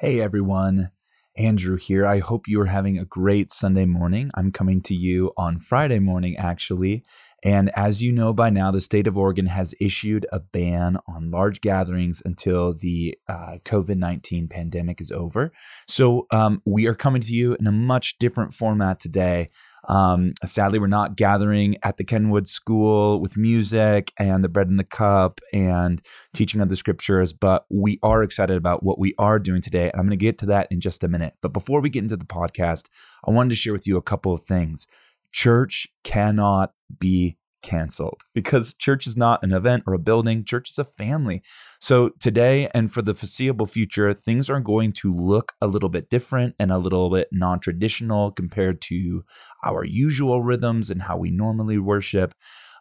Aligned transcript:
Hey 0.00 0.22
everyone, 0.22 0.92
Andrew 1.36 1.76
here. 1.76 2.06
I 2.06 2.20
hope 2.20 2.48
you 2.48 2.58
are 2.62 2.72
having 2.72 2.98
a 2.98 3.04
great 3.04 3.52
Sunday 3.52 3.84
morning. 3.84 4.30
I'm 4.34 4.50
coming 4.50 4.80
to 4.84 4.94
you 4.94 5.30
on 5.36 5.58
Friday 5.58 5.98
morning, 5.98 6.38
actually. 6.38 7.04
And 7.44 7.70
as 7.76 8.02
you 8.02 8.10
know 8.10 8.32
by 8.32 8.48
now, 8.48 8.70
the 8.70 8.80
state 8.80 9.06
of 9.06 9.18
Oregon 9.18 9.44
has 9.44 9.74
issued 9.78 10.24
a 10.32 10.40
ban 10.40 10.96
on 11.06 11.30
large 11.30 11.60
gatherings 11.60 12.22
until 12.24 12.72
the 12.72 13.18
uh, 13.28 13.58
COVID 13.66 13.98
19 13.98 14.48
pandemic 14.48 15.02
is 15.02 15.12
over. 15.12 15.52
So 15.86 16.26
um, 16.30 16.62
we 16.64 16.86
are 16.86 16.94
coming 16.94 17.20
to 17.20 17.34
you 17.34 17.54
in 17.60 17.66
a 17.66 17.72
much 17.72 18.16
different 18.18 18.54
format 18.54 19.00
today. 19.00 19.50
Um, 19.88 20.34
sadly, 20.44 20.78
we're 20.78 20.86
not 20.86 21.16
gathering 21.16 21.76
at 21.82 21.96
the 21.96 22.04
Kenwood 22.04 22.46
School 22.46 23.20
with 23.20 23.36
music 23.36 24.12
and 24.18 24.44
the 24.44 24.48
bread 24.48 24.68
and 24.68 24.78
the 24.78 24.84
cup 24.84 25.40
and 25.52 26.02
teaching 26.34 26.60
of 26.60 26.68
the 26.68 26.76
scriptures, 26.76 27.32
but 27.32 27.64
we 27.70 27.98
are 28.02 28.22
excited 28.22 28.56
about 28.56 28.82
what 28.82 28.98
we 28.98 29.14
are 29.18 29.38
doing 29.38 29.62
today. 29.62 29.90
And 29.90 29.94
I'm 29.94 30.06
going 30.06 30.10
to 30.10 30.16
get 30.16 30.38
to 30.38 30.46
that 30.46 30.68
in 30.70 30.80
just 30.80 31.04
a 31.04 31.08
minute. 31.08 31.34
But 31.40 31.52
before 31.52 31.80
we 31.80 31.90
get 31.90 32.02
into 32.02 32.16
the 32.16 32.24
podcast, 32.24 32.88
I 33.26 33.30
wanted 33.30 33.50
to 33.50 33.56
share 33.56 33.72
with 33.72 33.86
you 33.86 33.96
a 33.96 34.02
couple 34.02 34.32
of 34.32 34.44
things. 34.44 34.86
Church 35.32 35.86
cannot 36.04 36.72
be 36.98 37.36
canceled 37.62 38.22
because 38.34 38.74
church 38.74 39.06
is 39.06 39.16
not 39.16 39.42
an 39.42 39.52
event 39.52 39.84
or 39.86 39.94
a 39.94 39.98
building. 39.98 40.44
Church 40.44 40.70
is 40.70 40.78
a 40.78 40.84
family. 40.84 41.42
So 41.80 42.10
today 42.20 42.68
and 42.74 42.92
for 42.92 43.02
the 43.02 43.14
foreseeable 43.14 43.66
future, 43.66 44.12
things 44.14 44.50
are 44.50 44.60
going 44.60 44.92
to 44.94 45.14
look 45.14 45.52
a 45.60 45.66
little 45.66 45.88
bit 45.88 46.10
different 46.10 46.54
and 46.58 46.70
a 46.70 46.78
little 46.78 47.10
bit 47.10 47.28
non 47.32 47.60
traditional 47.60 48.30
compared 48.30 48.80
to 48.82 49.24
our 49.64 49.84
usual 49.84 50.42
rhythms 50.42 50.90
and 50.90 51.02
how 51.02 51.16
we 51.16 51.30
normally 51.30 51.78
worship. 51.78 52.34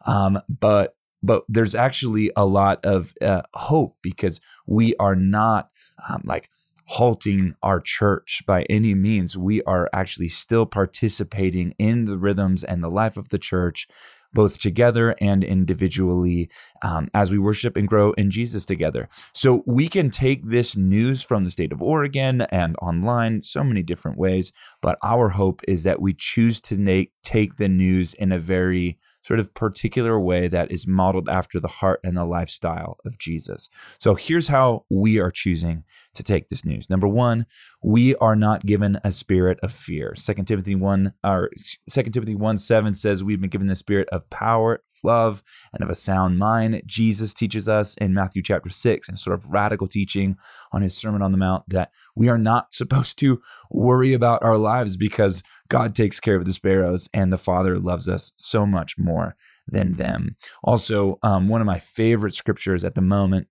Um, 0.05 0.41
but 0.47 0.95
but 1.21 1.43
there's 1.49 1.75
actually 1.75 2.31
a 2.35 2.45
lot 2.45 2.85
of 2.85 3.13
uh, 3.21 3.41
hope 3.53 3.97
because 4.02 4.39
we 4.66 4.95
are 4.95 5.16
not 5.16 5.69
um, 6.09 6.21
like 6.23 6.49
halting 6.85 7.53
our 7.61 7.80
church 7.80 8.41
by 8.47 8.63
any 8.63 8.95
means. 8.95 9.38
We 9.38 9.61
are 9.63 9.89
actually 9.93 10.30
still 10.30 10.66
participating 10.66 11.75
in 11.77 12.05
the 12.05 12.17
rhythms 12.17 12.64
and 12.64 12.83
the 12.83 12.89
life 12.89 13.16
of 13.16 13.30
the 13.30 13.38
church 13.38 13.88
both 14.33 14.59
together 14.59 15.16
and 15.19 15.44
individually 15.44 16.49
um, 16.81 17.09
as 17.13 17.31
we 17.31 17.39
worship 17.39 17.75
and 17.75 17.88
grow 17.88 18.11
in 18.13 18.31
Jesus 18.31 18.66
together. 18.66 19.09
So 19.33 19.63
we 19.66 19.88
can 19.88 20.09
take 20.09 20.47
this 20.47 20.75
news 20.75 21.21
from 21.21 21.44
the 21.44 21.49
state 21.49 21.71
of 21.71 21.81
Oregon 21.81 22.41
and 22.41 22.75
online 22.81 23.41
so 23.44 23.63
many 23.63 23.83
different 23.83 24.17
ways, 24.17 24.52
but 24.81 24.97
our 25.03 25.30
hope 25.30 25.61
is 25.67 25.83
that 25.83 26.02
we 26.02 26.13
choose 26.13 26.61
to 26.61 26.77
make, 26.77 27.11
take 27.23 27.58
the 27.58 27.69
news 27.69 28.13
in 28.13 28.31
a 28.31 28.39
very 28.39 28.97
sort 29.23 29.39
of 29.39 29.53
particular 29.53 30.19
way 30.19 30.47
that 30.47 30.71
is 30.71 30.88
modeled 30.88 31.30
after 31.30 31.59
the 31.59 31.67
heart 31.67 31.99
and 32.03 32.16
the 32.16 32.25
lifestyle 32.25 32.97
of 33.05 33.17
Jesus. 33.17 33.69
So 33.99 34.16
here's 34.16 34.47
how 34.47 34.86
we 34.89 35.19
are 35.19 35.31
choosing 35.31 35.83
to 36.20 36.23
take 36.23 36.50
this 36.50 36.66
news. 36.66 36.89
Number 36.89 37.08
one, 37.08 37.45
we 37.81 38.14
are 38.17 38.36
not 38.36 38.66
given 38.66 39.00
a 39.06 39.12
spirit 39.12 39.58
of 39.64 39.72
fear. 39.72 40.14
Second 40.17 40.45
Timothy 40.45 40.76
1 40.76 41.14
or 41.23 41.50
Second 41.88 42.11
Timothy 42.11 42.36
1 42.36 42.58
7 42.58 42.94
says 42.94 43.23
we've 43.23 43.39
been 43.39 43.50
given 43.50 43.67
the 43.67 43.76
spirit 43.76 44.09
of 44.11 44.30
power, 44.30 44.84
love, 45.02 45.42
and 45.73 45.81
of 45.81 45.89
a 45.89 45.95
sound 45.95 46.38
mind. 46.38 46.81
Jesus 46.86 47.34
teaches 47.34 47.70
us 47.70 47.95
in 47.95 48.14
Matthew 48.14 48.44
chapter 48.44 48.70
6 48.70 49.08
and 49.08 49.17
sort 49.17 49.34
of 49.34 49.50
radical 49.50 49.88
teaching 49.88 50.36
on 50.73 50.81
his 50.81 50.95
Sermon 50.95 51.22
on 51.22 51.31
the 51.31 51.38
Mount 51.38 51.64
that 51.70 51.92
we 52.17 52.28
are 52.28 52.38
not 52.38 52.73
supposed 52.73 53.17
to 53.20 53.42
worry 53.72 54.11
about 54.11 54.44
our 54.44 54.58
lives 54.58 54.98
because 54.98 55.42
God 55.70 55.95
takes 55.95 56.20
care 56.20 56.36
of 56.36 56.45
the 56.45 56.54
sparrows, 56.54 57.08
and 57.14 57.31
the 57.31 57.38
Father 57.38 57.80
loves 57.80 58.09
us 58.09 58.33
so 58.36 58.66
much 58.66 58.98
more 58.98 59.38
than 59.67 59.94
them. 59.94 60.36
Also, 60.64 61.17
um, 61.23 61.48
one 61.48 61.61
of 61.61 61.67
my 61.67 61.80
favorite 61.80 62.33
scriptures 62.33 62.83
at 62.83 62.95
the 62.95 63.02
moment 63.02 63.48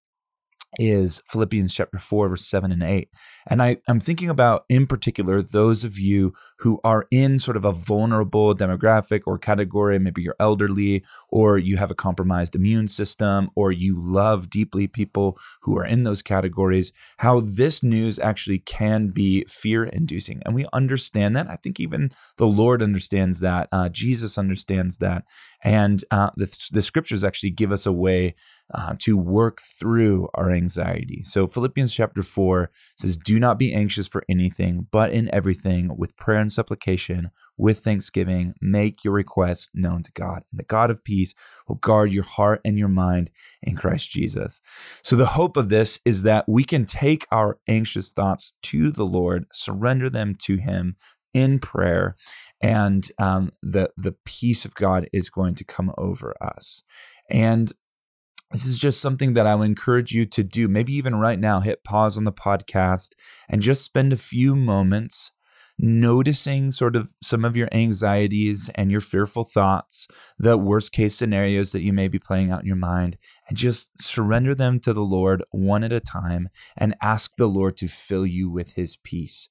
is 0.79 1.23
Philippians 1.31 1.75
chapter 1.75 1.99
4, 1.99 2.29
verse 2.29 2.47
7 2.47 2.73
and 2.73 2.83
8. 2.83 3.09
And 3.49 3.63
I, 3.63 3.79
I'm 3.89 4.01
thinking 4.01 4.29
about, 4.29 4.65
in 4.69 4.87
particular, 4.87 5.41
those 5.41 5.83
of 5.83 5.99
you 5.99 6.35
who 6.59 6.81
are 6.83 7.07
in 7.11 7.39
sort 7.39 7.57
of 7.57 7.65
a 7.65 7.73
vulnerable 7.73 8.55
demographic 8.55 9.23
or 9.27 9.39
category. 9.39 9.99
Maybe 9.99 10.23
you're 10.23 10.37
elderly, 10.41 11.05
or 11.29 11.57
you 11.57 11.77
have 11.77 11.91
a 11.91 11.95
compromised 11.95 12.55
immune 12.55 12.89
system, 12.89 13.51
or 13.55 13.73
you 13.73 13.97
love 13.99 14.51
deeply 14.51 14.87
people 14.87 15.39
who 15.63 15.79
are 15.79 15.85
in 15.85 16.05
those 16.05 16.21
categories. 16.21 16.93
How 17.19 17.41
this 17.41 17.83
news 17.83 18.19
actually 18.19 18.59
can 18.59 19.09
be 19.09 19.45
fear 19.45 19.85
inducing. 19.85 20.43
And 20.45 20.55
we 20.55 20.67
understand 20.73 21.37
that. 21.37 21.49
I 21.49 21.57
think 21.57 21.79
even 21.79 22.11
the 22.37 22.47
Lord 22.47 22.83
understands 22.83 23.41
that. 23.41 23.69
Uh, 23.71 23.89
Jesus 23.89 24.37
understands 24.37 24.99
that. 24.99 25.25
And 25.63 26.05
uh, 26.11 26.31
the, 26.37 26.69
the 26.73 26.83
scriptures 26.83 27.25
actually 27.25 27.51
give 27.51 27.73
us 27.73 27.87
a 27.87 27.93
way 27.93 28.35
uh, 28.73 28.95
to 28.99 29.17
work 29.17 29.61
through 29.61 30.29
our 30.35 30.51
anxiety. 30.51 31.23
So 31.25 31.47
Philippians 31.47 31.95
chapter 31.95 32.23
4 32.23 32.71
says, 32.97 33.17
Do 33.17 33.38
not 33.39 33.59
be 33.59 33.73
anxious 33.75 34.09
for 34.09 34.25
anything, 34.29 34.87
but 34.91 35.11
in 35.11 35.33
everything, 35.35 35.97
with 35.97 36.17
prayer 36.17 36.41
and 36.41 36.53
supplication, 36.53 37.31
with 37.57 37.81
thanksgiving, 37.81 38.55
make 38.61 39.05
your 39.05 39.15
requests 39.15 39.71
known 39.75 40.03
to 40.03 40.13
God. 40.13 40.43
And 40.51 40.59
the 40.59 40.65
God 40.65 40.91
of 40.91 41.05
peace 41.05 41.35
will 41.67 41.77
guard 41.77 42.13
your 42.13 42.25
heart 42.25 42.61
and 42.65 42.79
your 42.79 42.89
mind 42.89 43.31
in 43.63 43.75
Christ 43.75 44.11
Jesus. 44.11 44.61
So 45.03 45.17
the 45.17 45.27
hope 45.27 45.57
of 45.57 45.69
this 45.69 46.01
is 46.05 46.23
that 46.23 46.45
we 46.49 46.65
can 46.65 46.85
take 46.85 47.27
our 47.31 47.59
anxious 47.67 48.13
thoughts 48.13 48.55
to 48.65 48.91
the 48.91 49.07
Lord, 49.07 49.47
surrender 49.53 50.09
them 50.09 50.35
to 50.43 50.57
Him, 50.57 50.97
in 51.35 51.59
prayer 51.59 52.17
and 52.61 53.11
um, 53.19 53.53
the 53.63 53.91
the 53.97 54.17
peace 54.25 54.65
of 54.65 54.75
God 54.75 55.09
is 55.13 55.31
going 55.31 55.55
to 55.57 55.65
come 55.65 55.93
over 55.97 56.35
us. 56.41 56.83
And 57.31 57.73
this 58.51 58.65
is 58.65 58.79
just 58.79 59.01
something 59.01 59.35
that 59.35 59.47
I 59.47 59.55
would 59.55 59.67
encourage 59.67 60.13
you 60.13 60.25
to 60.27 60.43
do. 60.43 60.69
Maybe 60.69 60.95
even 60.95 61.17
right 61.17 61.39
now, 61.39 61.61
hit 61.61 61.85
pause 61.85 62.17
on 62.17 62.25
the 62.25 62.33
podcast 62.33 63.13
and 63.49 63.61
just 63.61 63.85
spend 63.85 64.13
a 64.13 64.17
few 64.17 64.55
moments 64.55 65.33
noticing 65.79 66.73
sort 66.73 66.97
of 66.97 67.15
some 67.23 67.45
of 67.45 67.57
your 67.57 67.69
anxieties 67.71 68.69
and 68.75 68.91
your 68.91 69.01
fearful 69.01 69.45
thoughts, 69.45 70.09
the 70.39 70.59
worst 70.59 70.93
case 70.93 71.15
scenarios 71.15 71.73
that 71.73 71.83
you 71.83 71.93
may 71.93 72.09
be 72.09 72.19
playing 72.19 72.51
out 72.51 72.61
in 72.61 72.67
your 72.67 72.77
mind, 72.77 73.17
and 73.49 73.57
just 73.57 73.91
surrender 74.03 74.55
them 74.55 74.81
to 74.81 74.93
the 74.93 75.05
Lord 75.05 75.45
one 75.51 75.85
at 75.85 75.93
a 75.93 76.01
time 76.01 76.49
and 76.77 76.97
ask 77.01 77.37
the 77.37 77.47
Lord 77.47 77.77
to 77.77 77.87
fill 77.87 78.27
you 78.27 78.51
with 78.51 78.73
his 78.73 78.97
peace. 78.97 79.49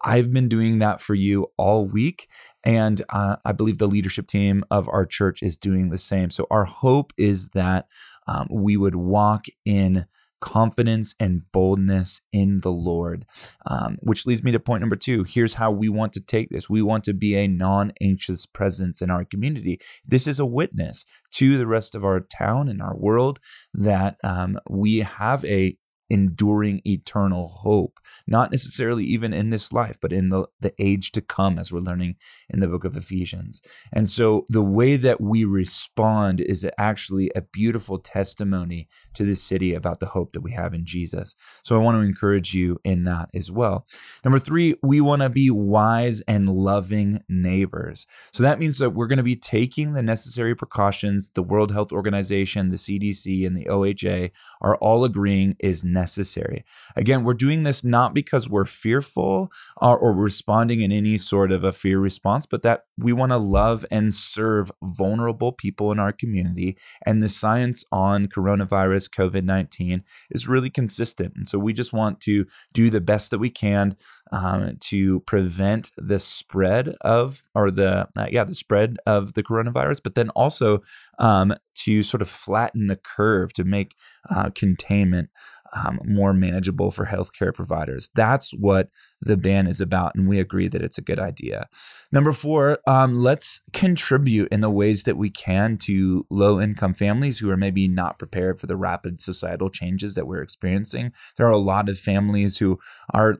I've 0.00 0.32
been 0.32 0.48
doing 0.48 0.78
that 0.78 1.00
for 1.00 1.14
you 1.14 1.48
all 1.56 1.84
week. 1.84 2.28
And 2.64 3.02
uh, 3.08 3.36
I 3.44 3.52
believe 3.52 3.78
the 3.78 3.88
leadership 3.88 4.26
team 4.28 4.64
of 4.70 4.88
our 4.88 5.04
church 5.04 5.42
is 5.42 5.56
doing 5.56 5.90
the 5.90 5.98
same. 5.98 6.30
So 6.30 6.46
our 6.50 6.64
hope 6.64 7.12
is 7.16 7.48
that 7.50 7.86
um, 8.28 8.46
we 8.50 8.76
would 8.76 8.94
walk 8.94 9.46
in 9.64 10.06
confidence 10.40 11.14
and 11.18 11.42
boldness 11.52 12.20
in 12.32 12.60
the 12.60 12.70
Lord. 12.70 13.26
Um, 13.66 13.96
which 14.00 14.26
leads 14.26 14.42
me 14.42 14.52
to 14.52 14.60
point 14.60 14.80
number 14.80 14.96
two. 14.96 15.24
Here's 15.24 15.54
how 15.54 15.70
we 15.70 15.88
want 15.88 16.12
to 16.12 16.20
take 16.20 16.48
this 16.50 16.70
we 16.70 16.82
want 16.82 17.04
to 17.04 17.14
be 17.14 17.36
a 17.36 17.48
non 17.48 17.92
anxious 18.00 18.46
presence 18.46 19.02
in 19.02 19.10
our 19.10 19.24
community. 19.24 19.80
This 20.06 20.26
is 20.26 20.38
a 20.38 20.46
witness 20.46 21.04
to 21.32 21.58
the 21.58 21.66
rest 21.66 21.94
of 21.94 22.04
our 22.04 22.20
town 22.20 22.68
and 22.68 22.80
our 22.80 22.96
world 22.96 23.40
that 23.74 24.16
um, 24.22 24.58
we 24.68 24.98
have 24.98 25.44
a 25.44 25.76
enduring 26.10 26.80
eternal 26.86 27.48
hope, 27.48 28.00
not 28.26 28.50
necessarily 28.50 29.04
even 29.04 29.32
in 29.32 29.50
this 29.50 29.72
life, 29.72 29.96
but 30.00 30.12
in 30.12 30.28
the, 30.28 30.46
the 30.60 30.74
age 30.78 31.12
to 31.12 31.20
come, 31.20 31.58
as 31.58 31.72
we're 31.72 31.80
learning 31.80 32.16
in 32.48 32.60
the 32.60 32.68
book 32.68 32.84
of 32.84 32.96
Ephesians. 32.96 33.60
And 33.92 34.08
so 34.08 34.44
the 34.48 34.62
way 34.62 34.96
that 34.96 35.20
we 35.20 35.44
respond 35.44 36.40
is 36.40 36.68
actually 36.78 37.30
a 37.34 37.42
beautiful 37.42 37.98
testimony 37.98 38.88
to 39.14 39.24
the 39.24 39.36
city 39.36 39.74
about 39.74 40.00
the 40.00 40.06
hope 40.06 40.32
that 40.32 40.40
we 40.40 40.52
have 40.52 40.74
in 40.74 40.84
Jesus. 40.84 41.34
So 41.62 41.76
I 41.76 41.82
want 41.82 41.96
to 41.96 42.06
encourage 42.06 42.54
you 42.54 42.80
in 42.84 43.04
that 43.04 43.28
as 43.34 43.50
well. 43.50 43.86
Number 44.24 44.38
three, 44.38 44.74
we 44.82 45.00
want 45.00 45.22
to 45.22 45.28
be 45.28 45.50
wise 45.50 46.20
and 46.22 46.48
loving 46.48 47.22
neighbors. 47.28 48.06
So 48.32 48.42
that 48.42 48.58
means 48.58 48.78
that 48.78 48.90
we're 48.90 49.06
going 49.06 49.18
to 49.18 49.22
be 49.22 49.36
taking 49.36 49.92
the 49.92 50.02
necessary 50.02 50.54
precautions 50.54 51.30
the 51.34 51.42
World 51.42 51.72
Health 51.72 51.92
Organization, 51.92 52.70
the 52.70 52.76
CDC, 52.76 53.46
and 53.46 53.56
the 53.56 53.66
OHA 53.66 54.30
are 54.60 54.76
all 54.76 55.04
agreeing 55.04 55.56
is 55.58 55.84
necessary 55.84 55.97
necessary. 55.98 56.64
Again, 56.96 57.24
we're 57.24 57.34
doing 57.34 57.62
this 57.64 57.82
not 57.82 58.14
because 58.14 58.48
we're 58.48 58.64
fearful 58.64 59.50
or, 59.76 59.96
uh, 59.96 59.96
or 59.96 60.12
responding 60.12 60.80
in 60.80 60.92
any 60.92 61.18
sort 61.18 61.50
of 61.50 61.64
a 61.64 61.72
fear 61.72 61.98
response, 61.98 62.46
but 62.46 62.62
that 62.62 62.84
we 62.96 63.12
want 63.12 63.32
to 63.32 63.38
love 63.38 63.84
and 63.90 64.14
serve 64.14 64.70
vulnerable 64.82 65.52
people 65.52 65.90
in 65.92 65.98
our 65.98 66.12
community. 66.12 66.76
And 67.04 67.22
the 67.22 67.28
science 67.28 67.84
on 67.90 68.28
coronavirus, 68.28 69.10
COVID 69.10 69.44
19, 69.44 70.04
is 70.30 70.48
really 70.48 70.70
consistent. 70.70 71.34
And 71.36 71.46
so 71.48 71.58
we 71.58 71.72
just 71.72 71.92
want 71.92 72.20
to 72.22 72.46
do 72.72 72.90
the 72.90 73.00
best 73.00 73.30
that 73.30 73.38
we 73.38 73.50
can 73.50 73.96
um, 74.30 74.76
to 74.80 75.20
prevent 75.20 75.90
the 75.96 76.18
spread 76.18 76.96
of, 77.00 77.42
or 77.54 77.70
the, 77.70 78.08
uh, 78.16 78.26
yeah, 78.30 78.44
the 78.44 78.54
spread 78.54 78.98
of 79.06 79.34
the 79.34 79.42
coronavirus, 79.42 80.00
but 80.02 80.14
then 80.14 80.30
also 80.30 80.82
um, 81.18 81.54
to 81.74 82.02
sort 82.02 82.22
of 82.22 82.28
flatten 82.28 82.88
the 82.88 82.96
curve 82.96 83.52
to 83.54 83.64
make 83.64 83.94
uh, 84.30 84.50
containment 84.54 85.30
um, 85.72 86.00
more 86.04 86.32
manageable 86.32 86.90
for 86.90 87.06
healthcare 87.06 87.54
providers. 87.54 88.10
That's 88.14 88.52
what 88.54 88.88
the 89.20 89.36
ban 89.36 89.66
is 89.66 89.80
about, 89.80 90.14
and 90.14 90.28
we 90.28 90.38
agree 90.38 90.68
that 90.68 90.82
it's 90.82 90.98
a 90.98 91.02
good 91.02 91.18
idea. 91.18 91.68
Number 92.12 92.32
four, 92.32 92.78
um, 92.86 93.22
let's 93.22 93.62
contribute 93.72 94.48
in 94.52 94.60
the 94.60 94.70
ways 94.70 95.04
that 95.04 95.16
we 95.16 95.30
can 95.30 95.76
to 95.78 96.26
low 96.30 96.60
income 96.60 96.94
families 96.94 97.38
who 97.38 97.50
are 97.50 97.56
maybe 97.56 97.88
not 97.88 98.18
prepared 98.18 98.60
for 98.60 98.66
the 98.66 98.76
rapid 98.76 99.20
societal 99.20 99.70
changes 99.70 100.14
that 100.14 100.26
we're 100.26 100.42
experiencing. 100.42 101.12
There 101.36 101.46
are 101.46 101.50
a 101.50 101.58
lot 101.58 101.88
of 101.88 101.98
families 101.98 102.58
who 102.58 102.78
are 103.12 103.38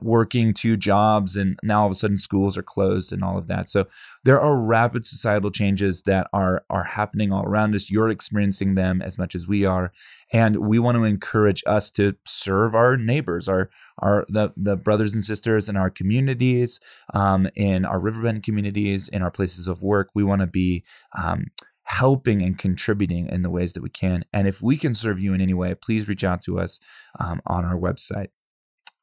working 0.00 0.52
two 0.52 0.76
jobs, 0.76 1.36
and 1.36 1.58
now 1.62 1.80
all 1.80 1.86
of 1.86 1.92
a 1.92 1.94
sudden 1.94 2.18
schools 2.18 2.58
are 2.58 2.62
closed 2.62 3.12
and 3.12 3.24
all 3.24 3.38
of 3.38 3.46
that. 3.46 3.68
So 3.68 3.86
there 4.24 4.40
are 4.40 4.56
rapid 4.56 5.06
societal 5.06 5.50
changes 5.50 6.02
that 6.02 6.28
are 6.32 6.64
are 6.70 6.84
happening 6.84 7.32
all 7.32 7.44
around 7.44 7.74
us. 7.74 7.90
You're 7.90 8.10
experiencing 8.10 8.74
them 8.74 9.00
as 9.02 9.18
much 9.18 9.34
as 9.34 9.48
we 9.48 9.64
are, 9.64 9.92
and 10.32 10.56
we 10.56 10.78
want 10.78 10.96
to 10.96 11.04
encourage 11.04 11.62
us 11.66 11.90
to 11.92 12.14
serve 12.24 12.74
our 12.74 12.96
neighbors, 12.96 13.48
our 13.48 13.70
our 13.98 14.24
the 14.28 14.52
the 14.56 14.76
brothers 14.76 15.14
and 15.14 15.24
sisters 15.24 15.68
in 15.68 15.76
our 15.76 15.90
communities, 15.90 16.80
um, 17.12 17.48
in 17.54 17.84
our 17.84 18.00
Riverbend 18.00 18.42
communities, 18.42 19.08
in 19.08 19.22
our 19.22 19.30
places 19.30 19.68
of 19.68 19.82
work. 19.82 20.10
We 20.14 20.24
want 20.24 20.40
to 20.40 20.46
be 20.46 20.84
um, 21.16 21.46
helping 21.84 22.42
and 22.42 22.58
contributing 22.58 23.28
in 23.28 23.42
the 23.42 23.50
ways 23.50 23.74
that 23.74 23.82
we 23.82 23.90
can. 23.90 24.24
And 24.32 24.48
if 24.48 24.62
we 24.62 24.76
can 24.76 24.94
serve 24.94 25.20
you 25.20 25.34
in 25.34 25.40
any 25.40 25.54
way, 25.54 25.74
please 25.74 26.08
reach 26.08 26.24
out 26.24 26.42
to 26.42 26.58
us 26.58 26.80
um, 27.20 27.40
on 27.46 27.64
our 27.64 27.76
website. 27.76 28.28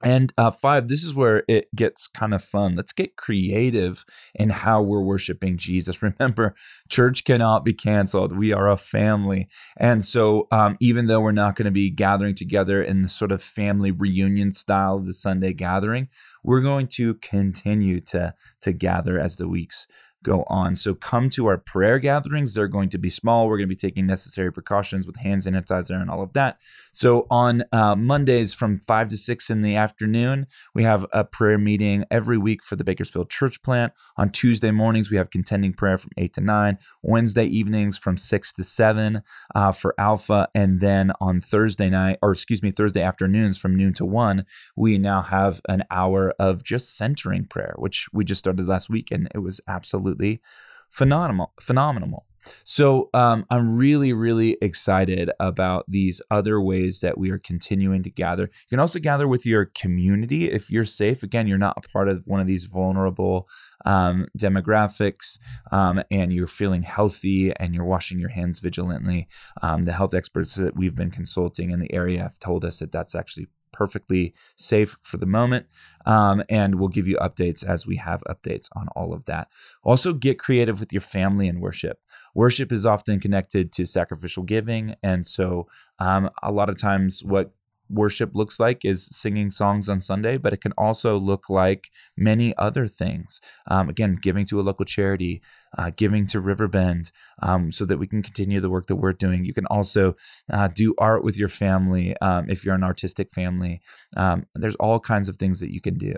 And 0.03 0.33
uh, 0.37 0.51
five, 0.51 0.87
this 0.87 1.03
is 1.03 1.13
where 1.13 1.43
it 1.47 1.73
gets 1.75 2.07
kind 2.07 2.33
of 2.33 2.43
fun. 2.43 2.75
Let's 2.75 2.93
get 2.93 3.15
creative 3.15 4.05
in 4.33 4.49
how 4.49 4.81
we're 4.81 5.01
worshiping 5.01 5.57
Jesus. 5.57 6.01
Remember, 6.19 6.55
church 6.89 7.23
cannot 7.23 7.63
be 7.63 7.73
canceled. 7.73 8.37
We 8.37 8.53
are 8.53 8.69
a 8.69 8.77
family. 8.77 9.47
And 9.77 10.03
so, 10.03 10.47
um, 10.51 10.77
even 10.79 11.07
though 11.07 11.21
we're 11.21 11.31
not 11.31 11.55
going 11.55 11.65
to 11.65 11.71
be 11.71 11.89
gathering 11.89 12.35
together 12.35 12.81
in 12.81 13.03
the 13.03 13.07
sort 13.07 13.31
of 13.31 13.43
family 13.43 13.91
reunion 13.91 14.51
style 14.51 14.97
of 14.97 15.05
the 15.05 15.13
Sunday 15.13 15.53
gathering, 15.53 16.07
we're 16.43 16.61
going 16.61 16.87
to 16.87 17.15
continue 17.15 17.99
to, 17.99 18.33
to 18.61 18.71
gather 18.71 19.19
as 19.19 19.37
the 19.37 19.47
weeks 19.47 19.87
go 20.23 20.43
on. 20.47 20.75
So 20.75 20.93
come 20.93 21.29
to 21.31 21.47
our 21.47 21.57
prayer 21.57 21.99
gatherings. 21.99 22.53
They're 22.53 22.67
going 22.67 22.89
to 22.89 22.97
be 22.97 23.09
small. 23.09 23.47
We're 23.47 23.57
going 23.57 23.69
to 23.69 23.75
be 23.75 23.75
taking 23.75 24.05
necessary 24.05 24.51
precautions 24.51 25.07
with 25.07 25.17
hand 25.17 25.41
sanitizer 25.41 25.99
and 25.99 26.09
all 26.09 26.21
of 26.21 26.33
that. 26.33 26.57
So 26.91 27.25
on 27.29 27.63
uh, 27.71 27.95
Mondays 27.95 28.53
from 28.53 28.81
5 28.87 29.07
to 29.09 29.17
6 29.17 29.49
in 29.49 29.61
the 29.61 29.75
afternoon, 29.75 30.47
we 30.75 30.83
have 30.83 31.05
a 31.11 31.23
prayer 31.23 31.57
meeting 31.57 32.05
every 32.11 32.37
week 32.37 32.63
for 32.63 32.75
the 32.75 32.83
Bakersfield 32.83 33.29
Church 33.29 33.63
Plant. 33.63 33.93
On 34.17 34.29
Tuesday 34.29 34.71
mornings, 34.71 35.09
we 35.09 35.17
have 35.17 35.29
contending 35.29 35.73
prayer 35.73 35.97
from 35.97 36.11
8 36.17 36.33
to 36.33 36.41
9. 36.41 36.77
Wednesday 37.01 37.45
evenings 37.45 37.97
from 37.97 38.17
6 38.17 38.53
to 38.53 38.63
7 38.63 39.21
uh, 39.55 39.71
for 39.71 39.95
Alpha. 39.97 40.49
And 40.53 40.79
then 40.79 41.11
on 41.19 41.41
Thursday 41.41 41.89
night, 41.89 42.19
or 42.21 42.31
excuse 42.31 42.61
me, 42.61 42.71
Thursday 42.71 43.01
afternoons 43.01 43.57
from 43.57 43.75
noon 43.75 43.93
to 43.95 44.05
1, 44.05 44.45
we 44.75 44.97
now 44.97 45.21
have 45.21 45.61
an 45.67 45.83
hour 45.89 46.33
of 46.37 46.63
just 46.63 46.95
centering 46.95 47.45
prayer, 47.45 47.73
which 47.77 48.07
we 48.13 48.23
just 48.23 48.39
started 48.39 48.67
last 48.67 48.89
week. 48.89 49.09
And 49.11 49.29
it 49.33 49.39
was 49.39 49.61
absolutely 49.67 50.10
absolutely 50.11 50.41
phenomenal. 50.89 51.53
Phenomenal. 51.59 52.25
So 52.63 53.09
um, 53.13 53.45
I'm 53.51 53.77
really, 53.77 54.13
really 54.13 54.57
excited 54.63 55.29
about 55.39 55.85
these 55.87 56.23
other 56.31 56.59
ways 56.59 57.01
that 57.01 57.15
we 57.15 57.29
are 57.29 57.37
continuing 57.37 58.01
to 58.01 58.09
gather. 58.09 58.45
You 58.45 58.69
can 58.69 58.79
also 58.79 58.97
gather 58.97 59.27
with 59.27 59.45
your 59.45 59.65
community 59.65 60.49
if 60.51 60.71
you're 60.71 60.83
safe. 60.83 61.21
Again, 61.21 61.45
you're 61.45 61.59
not 61.59 61.77
a 61.77 61.87
part 61.87 62.09
of 62.09 62.23
one 62.25 62.39
of 62.39 62.47
these 62.47 62.63
vulnerable 62.63 63.47
um, 63.85 64.25
demographics 64.35 65.37
um, 65.71 66.01
and 66.09 66.33
you're 66.33 66.47
feeling 66.47 66.81
healthy 66.81 67.53
and 67.57 67.75
you're 67.75 67.85
washing 67.85 68.19
your 68.19 68.29
hands 68.29 68.57
vigilantly. 68.57 69.27
Um, 69.61 69.85
the 69.85 69.93
health 69.93 70.15
experts 70.15 70.55
that 70.55 70.75
we've 70.75 70.95
been 70.95 71.11
consulting 71.11 71.69
in 71.69 71.79
the 71.79 71.93
area 71.93 72.23
have 72.23 72.39
told 72.39 72.65
us 72.65 72.79
that 72.79 72.91
that's 72.91 73.13
actually 73.13 73.49
perfectly 73.71 74.33
safe 74.55 74.97
for 75.01 75.17
the 75.17 75.25
moment. 75.25 75.67
Um, 76.05 76.43
and 76.49 76.75
we'll 76.75 76.89
give 76.89 77.07
you 77.07 77.17
updates 77.17 77.63
as 77.63 77.85
we 77.85 77.97
have 77.97 78.23
updates 78.27 78.69
on 78.75 78.87
all 78.95 79.13
of 79.13 79.25
that. 79.25 79.49
Also, 79.83 80.13
get 80.13 80.39
creative 80.39 80.79
with 80.79 80.91
your 80.91 81.01
family 81.01 81.47
and 81.47 81.61
worship. 81.61 81.99
Worship 82.33 82.71
is 82.71 82.85
often 82.85 83.19
connected 83.19 83.71
to 83.73 83.85
sacrificial 83.85 84.43
giving. 84.43 84.95
And 85.03 85.25
so, 85.25 85.67
um, 85.99 86.29
a 86.41 86.51
lot 86.51 86.69
of 86.69 86.79
times, 86.79 87.23
what 87.23 87.53
worship 87.91 88.31
looks 88.33 88.59
like 88.59 88.85
is 88.85 89.05
singing 89.05 89.51
songs 89.51 89.89
on 89.89 90.01
Sunday, 90.01 90.37
but 90.37 90.53
it 90.53 90.61
can 90.61 90.73
also 90.77 91.17
look 91.17 91.49
like 91.49 91.89
many 92.17 92.55
other 92.57 92.87
things. 92.87 93.41
Um, 93.69 93.89
again, 93.89 94.17
giving 94.21 94.45
to 94.47 94.59
a 94.59 94.63
local 94.63 94.85
charity, 94.85 95.41
uh, 95.77 95.91
giving 95.95 96.25
to 96.27 96.39
Riverbend 96.39 97.11
um, 97.41 97.71
so 97.71 97.85
that 97.85 97.97
we 97.97 98.07
can 98.07 98.21
continue 98.21 98.59
the 98.59 98.69
work 98.69 98.87
that 98.87 98.95
we're 98.95 99.13
doing. 99.13 99.45
You 99.45 99.53
can 99.53 99.65
also 99.67 100.15
uh, 100.51 100.69
do 100.73 100.93
art 100.97 101.23
with 101.23 101.37
your 101.37 101.49
family 101.49 102.15
um, 102.21 102.49
if 102.49 102.65
you're 102.65 102.75
an 102.75 102.83
artistic 102.83 103.31
family. 103.31 103.81
Um, 104.15 104.45
there's 104.55 104.75
all 104.75 104.99
kinds 104.99 105.29
of 105.29 105.37
things 105.37 105.59
that 105.59 105.73
you 105.73 105.81
can 105.81 105.97
do. 105.97 106.15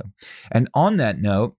And 0.52 0.70
on 0.74 0.98
that 0.98 1.20
note, 1.20 1.56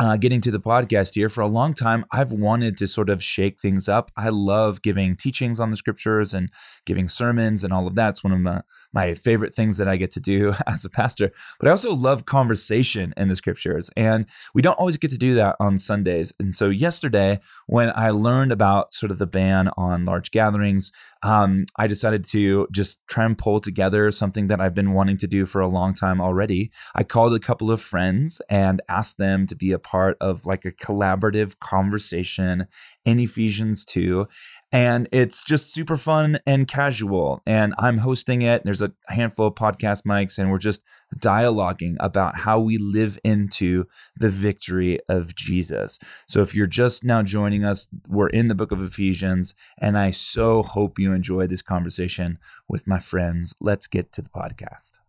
uh, 0.00 0.16
getting 0.16 0.40
to 0.40 0.50
the 0.50 0.58
podcast 0.58 1.14
here 1.14 1.28
for 1.28 1.42
a 1.42 1.46
long 1.46 1.74
time 1.74 2.06
i've 2.10 2.32
wanted 2.32 2.76
to 2.76 2.86
sort 2.86 3.10
of 3.10 3.22
shake 3.22 3.60
things 3.60 3.88
up. 3.88 4.10
I 4.16 4.30
love 4.30 4.82
giving 4.82 5.14
teachings 5.14 5.60
on 5.60 5.70
the 5.70 5.76
scriptures 5.76 6.32
and 6.32 6.50
giving 6.86 7.08
sermons 7.08 7.62
and 7.62 7.72
all 7.72 7.86
of 7.86 7.94
that's 7.94 8.24
one 8.24 8.32
of 8.32 8.40
my, 8.40 8.62
my 8.92 9.14
favorite 9.14 9.54
things 9.54 9.76
that 9.76 9.88
i 9.88 9.96
get 9.96 10.10
to 10.12 10.20
do 10.20 10.54
as 10.66 10.84
a 10.84 10.90
pastor. 10.90 11.30
But 11.58 11.68
i 11.68 11.70
also 11.70 11.94
love 11.94 12.24
conversation 12.24 13.12
in 13.16 13.28
the 13.28 13.36
scriptures 13.36 13.90
and 13.96 14.26
we 14.54 14.62
don't 14.62 14.78
always 14.78 14.96
get 14.96 15.10
to 15.10 15.18
do 15.18 15.34
that 15.34 15.56
on 15.60 15.78
sundays. 15.78 16.32
And 16.40 16.54
so 16.54 16.70
yesterday 16.70 17.40
when 17.66 17.92
i 17.94 18.10
learned 18.10 18.52
about 18.52 18.94
sort 18.94 19.12
of 19.12 19.18
the 19.18 19.26
ban 19.26 19.68
on 19.76 20.06
large 20.06 20.30
gatherings 20.30 20.92
um, 21.22 21.66
I 21.76 21.86
decided 21.86 22.24
to 22.26 22.66
just 22.72 23.06
try 23.06 23.24
and 23.24 23.36
pull 23.36 23.60
together 23.60 24.10
something 24.10 24.48
that 24.48 24.60
I've 24.60 24.74
been 24.74 24.92
wanting 24.92 25.18
to 25.18 25.26
do 25.26 25.44
for 25.44 25.60
a 25.60 25.68
long 25.68 25.94
time 25.94 26.20
already. 26.20 26.70
I 26.94 27.04
called 27.04 27.34
a 27.34 27.38
couple 27.38 27.70
of 27.70 27.80
friends 27.80 28.40
and 28.48 28.80
asked 28.88 29.18
them 29.18 29.46
to 29.48 29.54
be 29.54 29.72
a 29.72 29.78
part 29.90 30.16
of 30.20 30.46
like 30.46 30.64
a 30.64 30.70
collaborative 30.70 31.58
conversation 31.58 32.66
in 33.04 33.18
Ephesians 33.18 33.84
2. 33.86 34.26
And 34.70 35.08
it's 35.10 35.44
just 35.44 35.72
super 35.72 35.96
fun 35.96 36.38
and 36.46 36.68
casual. 36.68 37.42
And 37.44 37.74
I'm 37.76 37.98
hosting 37.98 38.42
it. 38.42 38.62
There's 38.64 38.82
a 38.82 38.92
handful 39.08 39.48
of 39.48 39.54
podcast 39.54 40.04
mics, 40.04 40.38
and 40.38 40.50
we're 40.50 40.58
just 40.58 40.82
dialoguing 41.18 41.96
about 41.98 42.36
how 42.38 42.60
we 42.60 42.78
live 42.78 43.18
into 43.24 43.86
the 44.16 44.30
victory 44.30 45.00
of 45.08 45.34
Jesus. 45.34 45.98
So 46.28 46.40
if 46.40 46.54
you're 46.54 46.68
just 46.68 47.04
now 47.04 47.22
joining 47.22 47.64
us, 47.64 47.88
we're 48.08 48.28
in 48.28 48.46
the 48.46 48.54
book 48.54 48.70
of 48.70 48.80
Ephesians, 48.80 49.54
and 49.78 49.98
I 49.98 50.12
so 50.12 50.62
hope 50.62 51.00
you 51.00 51.12
enjoy 51.12 51.48
this 51.48 51.62
conversation 51.62 52.38
with 52.68 52.86
my 52.86 53.00
friends. 53.00 53.54
Let's 53.60 53.88
get 53.88 54.12
to 54.12 54.22
the 54.22 54.30
podcast. 54.30 55.00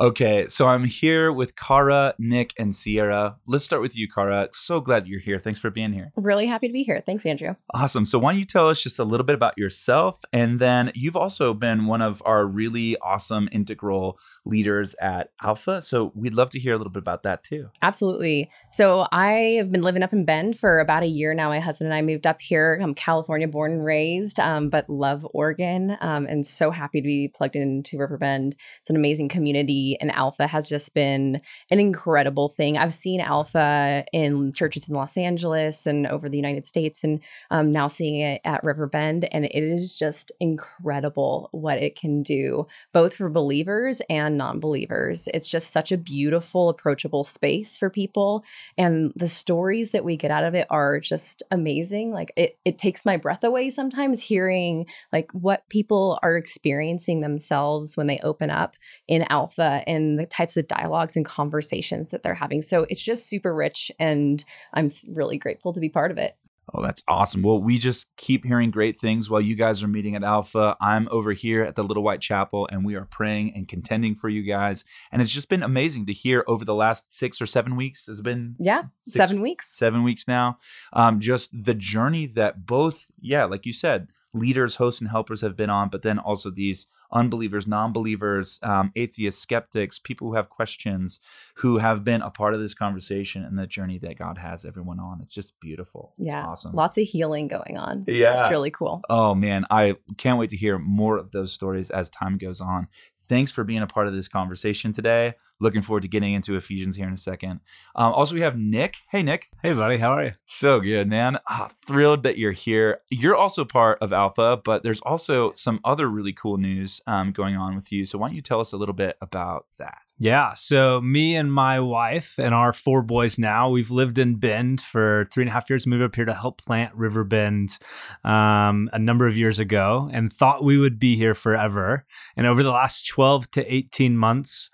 Okay, 0.00 0.46
so 0.46 0.68
I'm 0.68 0.84
here 0.84 1.32
with 1.32 1.56
Kara, 1.56 2.14
Nick, 2.20 2.54
and 2.56 2.72
Sierra. 2.72 3.36
Let's 3.48 3.64
start 3.64 3.82
with 3.82 3.96
you, 3.96 4.06
Kara. 4.08 4.48
So 4.52 4.80
glad 4.80 5.08
you're 5.08 5.18
here. 5.18 5.40
Thanks 5.40 5.58
for 5.58 5.70
being 5.70 5.92
here. 5.92 6.12
Really 6.14 6.46
happy 6.46 6.68
to 6.68 6.72
be 6.72 6.84
here. 6.84 7.02
Thanks, 7.04 7.26
Andrew. 7.26 7.56
Awesome. 7.74 8.06
So, 8.06 8.16
why 8.16 8.30
don't 8.30 8.38
you 8.38 8.44
tell 8.44 8.68
us 8.68 8.80
just 8.80 9.00
a 9.00 9.04
little 9.04 9.26
bit 9.26 9.34
about 9.34 9.58
yourself? 9.58 10.20
And 10.32 10.60
then 10.60 10.92
you've 10.94 11.16
also 11.16 11.52
been 11.52 11.86
one 11.86 12.00
of 12.00 12.22
our 12.24 12.46
really 12.46 12.96
awesome 12.98 13.48
integral 13.50 14.20
leaders 14.44 14.94
at 15.00 15.30
Alpha. 15.42 15.82
So, 15.82 16.12
we'd 16.14 16.34
love 16.34 16.50
to 16.50 16.60
hear 16.60 16.74
a 16.74 16.78
little 16.78 16.92
bit 16.92 17.02
about 17.02 17.24
that 17.24 17.42
too. 17.42 17.68
Absolutely. 17.82 18.52
So, 18.70 19.08
I 19.10 19.56
have 19.58 19.72
been 19.72 19.82
living 19.82 20.04
up 20.04 20.12
in 20.12 20.24
Bend 20.24 20.56
for 20.56 20.78
about 20.78 21.02
a 21.02 21.08
year 21.08 21.34
now. 21.34 21.48
My 21.48 21.58
husband 21.58 21.86
and 21.86 21.94
I 21.94 22.02
moved 22.02 22.24
up 22.24 22.40
here. 22.40 22.78
I'm 22.80 22.94
California 22.94 23.48
born 23.48 23.72
and 23.72 23.84
raised, 23.84 24.38
um, 24.38 24.68
but 24.68 24.88
love 24.88 25.26
Oregon 25.34 25.96
um, 26.00 26.26
and 26.26 26.46
so 26.46 26.70
happy 26.70 27.00
to 27.00 27.04
be 27.04 27.32
plugged 27.34 27.56
into 27.56 27.98
Riverbend. 27.98 28.54
It's 28.80 28.90
an 28.90 28.96
amazing 28.96 29.28
community 29.28 29.87
and 30.00 30.10
Alpha 30.10 30.46
has 30.46 30.68
just 30.68 30.94
been 30.94 31.40
an 31.70 31.80
incredible 31.80 32.48
thing. 32.48 32.76
I've 32.76 32.92
seen 32.92 33.20
Alpha 33.20 34.04
in 34.12 34.52
churches 34.52 34.88
in 34.88 34.94
Los 34.94 35.16
Angeles 35.16 35.86
and 35.86 36.06
over 36.06 36.28
the 36.28 36.36
United 36.36 36.66
States, 36.66 37.04
and 37.04 37.20
um, 37.50 37.72
now 37.72 37.86
seeing 37.86 38.20
it 38.20 38.40
at 38.44 38.64
Riverbend, 38.64 39.32
and 39.32 39.44
it 39.44 39.54
is 39.54 39.96
just 39.96 40.32
incredible 40.40 41.48
what 41.52 41.78
it 41.78 41.96
can 41.96 42.22
do, 42.22 42.66
both 42.92 43.14
for 43.14 43.28
believers 43.28 44.02
and 44.10 44.36
non 44.36 44.60
believers. 44.60 45.28
It's 45.32 45.48
just 45.48 45.70
such 45.70 45.92
a 45.92 45.98
beautiful, 45.98 46.68
approachable 46.68 47.24
space 47.24 47.78
for 47.78 47.90
people, 47.90 48.44
and 48.76 49.12
the 49.16 49.28
stories 49.28 49.92
that 49.92 50.04
we 50.04 50.16
get 50.16 50.30
out 50.30 50.44
of 50.44 50.54
it 50.54 50.66
are 50.70 51.00
just 51.00 51.42
amazing. 51.50 52.12
Like 52.12 52.32
it, 52.36 52.58
it 52.64 52.78
takes 52.78 53.04
my 53.04 53.16
breath 53.16 53.44
away 53.44 53.70
sometimes 53.70 54.22
hearing 54.22 54.86
like 55.12 55.30
what 55.32 55.68
people 55.68 56.18
are 56.22 56.36
experiencing 56.36 57.20
themselves 57.20 57.96
when 57.96 58.06
they 58.06 58.18
open 58.22 58.50
up 58.50 58.76
in 59.06 59.24
Alpha 59.30 59.77
and 59.86 60.18
the 60.18 60.26
types 60.26 60.56
of 60.56 60.68
dialogues 60.68 61.16
and 61.16 61.24
conversations 61.24 62.10
that 62.10 62.22
they're 62.22 62.34
having. 62.34 62.62
So 62.62 62.86
it's 62.88 63.02
just 63.02 63.28
super 63.28 63.54
rich, 63.54 63.90
and 63.98 64.44
I'm 64.74 64.88
really 65.08 65.38
grateful 65.38 65.72
to 65.72 65.80
be 65.80 65.88
part 65.88 66.10
of 66.10 66.18
it. 66.18 66.36
Oh, 66.74 66.82
that's 66.82 67.02
awesome. 67.08 67.42
Well, 67.42 67.62
we 67.62 67.78
just 67.78 68.14
keep 68.16 68.44
hearing 68.44 68.70
great 68.70 68.98
things 68.98 69.30
while 69.30 69.40
you 69.40 69.54
guys 69.54 69.82
are 69.82 69.88
meeting 69.88 70.14
at 70.16 70.24
Alpha. 70.24 70.76
I'm 70.80 71.08
over 71.10 71.32
here 71.32 71.62
at 71.62 71.76
the 71.76 71.82
Little 71.82 72.02
White 72.02 72.20
Chapel 72.20 72.68
and 72.70 72.84
we 72.84 72.94
are 72.94 73.06
praying 73.06 73.54
and 73.54 73.66
contending 73.66 74.14
for 74.14 74.28
you 74.28 74.42
guys. 74.42 74.84
And 75.10 75.22
it's 75.22 75.32
just 75.32 75.48
been 75.48 75.62
amazing 75.62 76.06
to 76.06 76.12
hear 76.12 76.44
over 76.46 76.64
the 76.64 76.74
last 76.74 77.16
six 77.16 77.40
or 77.40 77.46
seven 77.46 77.74
weeks. 77.76 78.06
Has 78.06 78.20
been 78.20 78.54
Yeah, 78.58 78.82
six, 79.00 79.16
seven 79.16 79.40
weeks. 79.40 79.76
Seven 79.78 80.02
weeks 80.02 80.28
now. 80.28 80.58
Um, 80.92 81.20
just 81.20 81.50
the 81.52 81.74
journey 81.74 82.26
that 82.26 82.66
both, 82.66 83.06
yeah, 83.18 83.44
like 83.44 83.64
you 83.64 83.72
said, 83.72 84.08
leaders, 84.34 84.76
hosts, 84.76 85.00
and 85.00 85.10
helpers 85.10 85.40
have 85.40 85.56
been 85.56 85.70
on, 85.70 85.88
but 85.88 86.02
then 86.02 86.18
also 86.18 86.50
these 86.50 86.86
unbelievers, 87.10 87.66
non 87.66 87.92
believers, 87.92 88.58
um, 88.62 88.92
atheists, 88.96 89.40
skeptics, 89.40 89.98
people 89.98 90.28
who 90.28 90.34
have 90.34 90.48
questions, 90.48 91.20
who 91.56 91.78
have 91.78 92.04
been 92.04 92.22
a 92.22 92.30
part 92.30 92.54
of 92.54 92.60
this 92.60 92.74
conversation 92.74 93.44
and 93.44 93.58
the 93.58 93.66
journey 93.66 93.98
that 93.98 94.18
God 94.18 94.38
has 94.38 94.64
everyone 94.64 95.00
on. 95.00 95.20
It's 95.22 95.32
just 95.32 95.58
beautiful. 95.60 96.14
It's 96.18 96.32
yeah. 96.32 96.44
awesome. 96.44 96.72
Lots 96.72 96.98
of 96.98 97.04
healing 97.04 97.48
going 97.48 97.76
on. 97.76 98.04
Yeah. 98.06 98.38
It's 98.38 98.50
really 98.50 98.70
cool. 98.70 99.02
Oh 99.08 99.34
man, 99.34 99.66
I 99.70 99.96
can't 100.16 100.38
wait 100.38 100.50
to 100.50 100.56
hear 100.56 100.78
more 100.78 101.16
of 101.16 101.30
those 101.30 101.52
stories 101.52 101.90
as 101.90 102.10
time 102.10 102.38
goes 102.38 102.60
on. 102.60 102.88
Thanks 103.28 103.52
for 103.52 103.64
being 103.64 103.82
a 103.82 103.86
part 103.86 104.06
of 104.06 104.14
this 104.14 104.28
conversation 104.28 104.92
today. 104.92 105.34
Looking 105.60 105.82
forward 105.82 106.02
to 106.02 106.08
getting 106.08 106.34
into 106.34 106.56
Ephesians 106.56 106.96
here 106.96 107.08
in 107.08 107.14
a 107.14 107.18
second. 107.18 107.60
Um, 107.96 108.12
also, 108.12 108.34
we 108.34 108.42
have 108.42 108.56
Nick. 108.56 108.98
Hey, 109.10 109.22
Nick. 109.24 109.50
Hey, 109.60 109.72
buddy. 109.72 109.98
How 109.98 110.12
are 110.12 110.24
you? 110.24 110.32
So 110.46 110.78
good, 110.80 111.08
man. 111.08 111.38
Ah, 111.48 111.70
thrilled 111.86 112.22
that 112.22 112.38
you're 112.38 112.52
here. 112.52 113.00
You're 113.10 113.34
also 113.34 113.64
part 113.64 113.98
of 114.00 114.12
Alpha, 114.12 114.60
but 114.64 114.84
there's 114.84 115.00
also 115.00 115.52
some 115.54 115.80
other 115.84 116.08
really 116.08 116.32
cool 116.32 116.58
news 116.58 117.00
um, 117.08 117.32
going 117.32 117.56
on 117.56 117.74
with 117.74 117.90
you. 117.90 118.06
So, 118.06 118.18
why 118.18 118.28
don't 118.28 118.36
you 118.36 118.42
tell 118.42 118.60
us 118.60 118.72
a 118.72 118.76
little 118.76 118.94
bit 118.94 119.16
about 119.20 119.66
that? 119.78 119.98
Yeah. 120.20 120.54
So, 120.54 121.00
me 121.00 121.36
and 121.36 121.52
my 121.52 121.78
wife 121.78 122.34
and 122.38 122.52
our 122.52 122.72
four 122.72 123.02
boys 123.02 123.38
now, 123.38 123.70
we've 123.70 123.90
lived 123.90 124.18
in 124.18 124.34
Bend 124.34 124.80
for 124.80 125.28
three 125.32 125.44
and 125.44 125.48
a 125.48 125.52
half 125.52 125.70
years, 125.70 125.86
moved 125.86 126.02
up 126.02 126.16
here 126.16 126.24
to 126.24 126.34
help 126.34 126.60
plant 126.64 126.92
Riverbend 126.94 127.78
um, 128.24 128.90
a 128.92 128.98
number 128.98 129.28
of 129.28 129.36
years 129.36 129.60
ago 129.60 130.10
and 130.12 130.32
thought 130.32 130.64
we 130.64 130.76
would 130.76 130.98
be 130.98 131.16
here 131.16 131.34
forever. 131.34 132.04
And 132.36 132.48
over 132.48 132.64
the 132.64 132.72
last 132.72 133.06
12 133.06 133.48
to 133.52 133.72
18 133.72 134.16
months, 134.16 134.70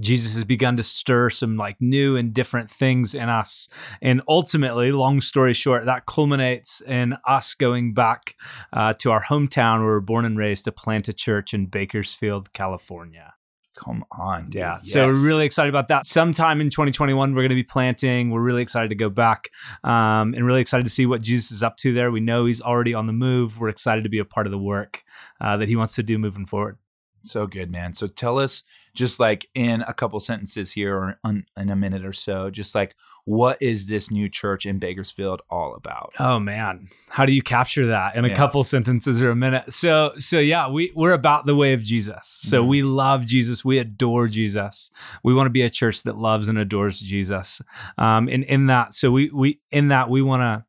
Jesus 0.00 0.34
has 0.34 0.44
begun 0.44 0.76
to 0.76 0.82
stir 0.82 1.30
some 1.30 1.56
like 1.56 1.76
new 1.80 2.16
and 2.16 2.34
different 2.34 2.68
things 2.68 3.14
in 3.14 3.28
us. 3.28 3.68
And 4.02 4.22
ultimately, 4.28 4.90
long 4.90 5.20
story 5.20 5.54
short, 5.54 5.86
that 5.86 6.06
culminates 6.06 6.80
in 6.80 7.14
us 7.24 7.54
going 7.54 7.94
back 7.94 8.34
uh, 8.72 8.94
to 8.94 9.12
our 9.12 9.22
hometown 9.22 9.78
where 9.78 9.86
we 9.86 9.92
were 9.92 10.00
born 10.00 10.24
and 10.24 10.36
raised 10.36 10.64
to 10.64 10.72
plant 10.72 11.08
a 11.08 11.12
church 11.12 11.54
in 11.54 11.66
Bakersfield, 11.66 12.52
California. 12.52 13.34
Come 13.78 14.04
on. 14.10 14.46
Dude. 14.46 14.56
Yeah. 14.56 14.78
So 14.80 15.06
we're 15.06 15.14
really 15.14 15.44
excited 15.44 15.68
about 15.68 15.86
that. 15.88 16.04
Sometime 16.04 16.60
in 16.60 16.68
2021, 16.68 17.32
we're 17.32 17.42
going 17.42 17.48
to 17.50 17.54
be 17.54 17.62
planting. 17.62 18.30
We're 18.30 18.40
really 18.40 18.62
excited 18.62 18.88
to 18.88 18.96
go 18.96 19.08
back 19.08 19.50
um, 19.84 20.34
and 20.34 20.44
really 20.44 20.60
excited 20.60 20.82
to 20.82 20.90
see 20.90 21.06
what 21.06 21.22
Jesus 21.22 21.52
is 21.52 21.62
up 21.62 21.76
to 21.78 21.94
there. 21.94 22.10
We 22.10 22.18
know 22.18 22.46
he's 22.46 22.60
already 22.60 22.92
on 22.92 23.06
the 23.06 23.12
move. 23.12 23.60
We're 23.60 23.68
excited 23.68 24.02
to 24.02 24.10
be 24.10 24.18
a 24.18 24.24
part 24.24 24.46
of 24.46 24.50
the 24.50 24.58
work 24.58 25.04
uh, 25.40 25.58
that 25.58 25.68
he 25.68 25.76
wants 25.76 25.94
to 25.94 26.02
do 26.02 26.18
moving 26.18 26.44
forward. 26.44 26.76
So 27.24 27.46
good, 27.46 27.70
man. 27.70 27.94
So 27.94 28.08
tell 28.08 28.38
us, 28.38 28.64
just 28.94 29.20
like 29.20 29.48
in 29.54 29.82
a 29.82 29.92
couple 29.94 30.18
sentences 30.20 30.72
here 30.72 30.96
or 30.96 31.18
un, 31.24 31.46
in 31.56 31.70
a 31.70 31.76
minute 31.76 32.04
or 32.04 32.12
so, 32.12 32.50
just 32.50 32.74
like 32.74 32.94
what 33.24 33.60
is 33.60 33.84
this 33.86 34.10
new 34.10 34.26
church 34.26 34.64
in 34.64 34.78
Bakersfield 34.78 35.42
all 35.50 35.74
about? 35.74 36.14
Oh 36.18 36.38
man, 36.38 36.88
how 37.10 37.26
do 37.26 37.32
you 37.32 37.42
capture 37.42 37.88
that 37.88 38.16
in 38.16 38.24
a 38.24 38.28
Yeah. 38.28 38.34
couple 38.34 38.64
sentences 38.64 39.22
or 39.22 39.30
a 39.30 39.36
minute? 39.36 39.70
So 39.70 40.12
so 40.16 40.38
yeah, 40.38 40.68
we 40.70 40.92
we're 40.96 41.12
about 41.12 41.44
the 41.44 41.54
way 41.54 41.74
of 41.74 41.84
Jesus. 41.84 42.26
So 42.26 42.64
Mhm. 42.64 42.68
we 42.68 42.82
love 42.82 43.26
Jesus, 43.26 43.62
we 43.64 43.78
adore 43.78 44.28
Jesus. 44.28 44.90
We 45.22 45.34
want 45.34 45.46
to 45.46 45.50
be 45.50 45.60
a 45.62 45.68
church 45.70 46.04
that 46.04 46.16
loves 46.16 46.48
and 46.48 46.56
adores 46.58 46.98
Jesus. 47.00 47.60
Um, 47.98 48.28
and 48.28 48.44
in 48.44 48.66
that, 48.66 48.94
so 48.94 49.10
we 49.10 49.30
we 49.30 49.60
in 49.70 49.88
that 49.88 50.08
we 50.08 50.22
want 50.22 50.40
to 50.40 50.64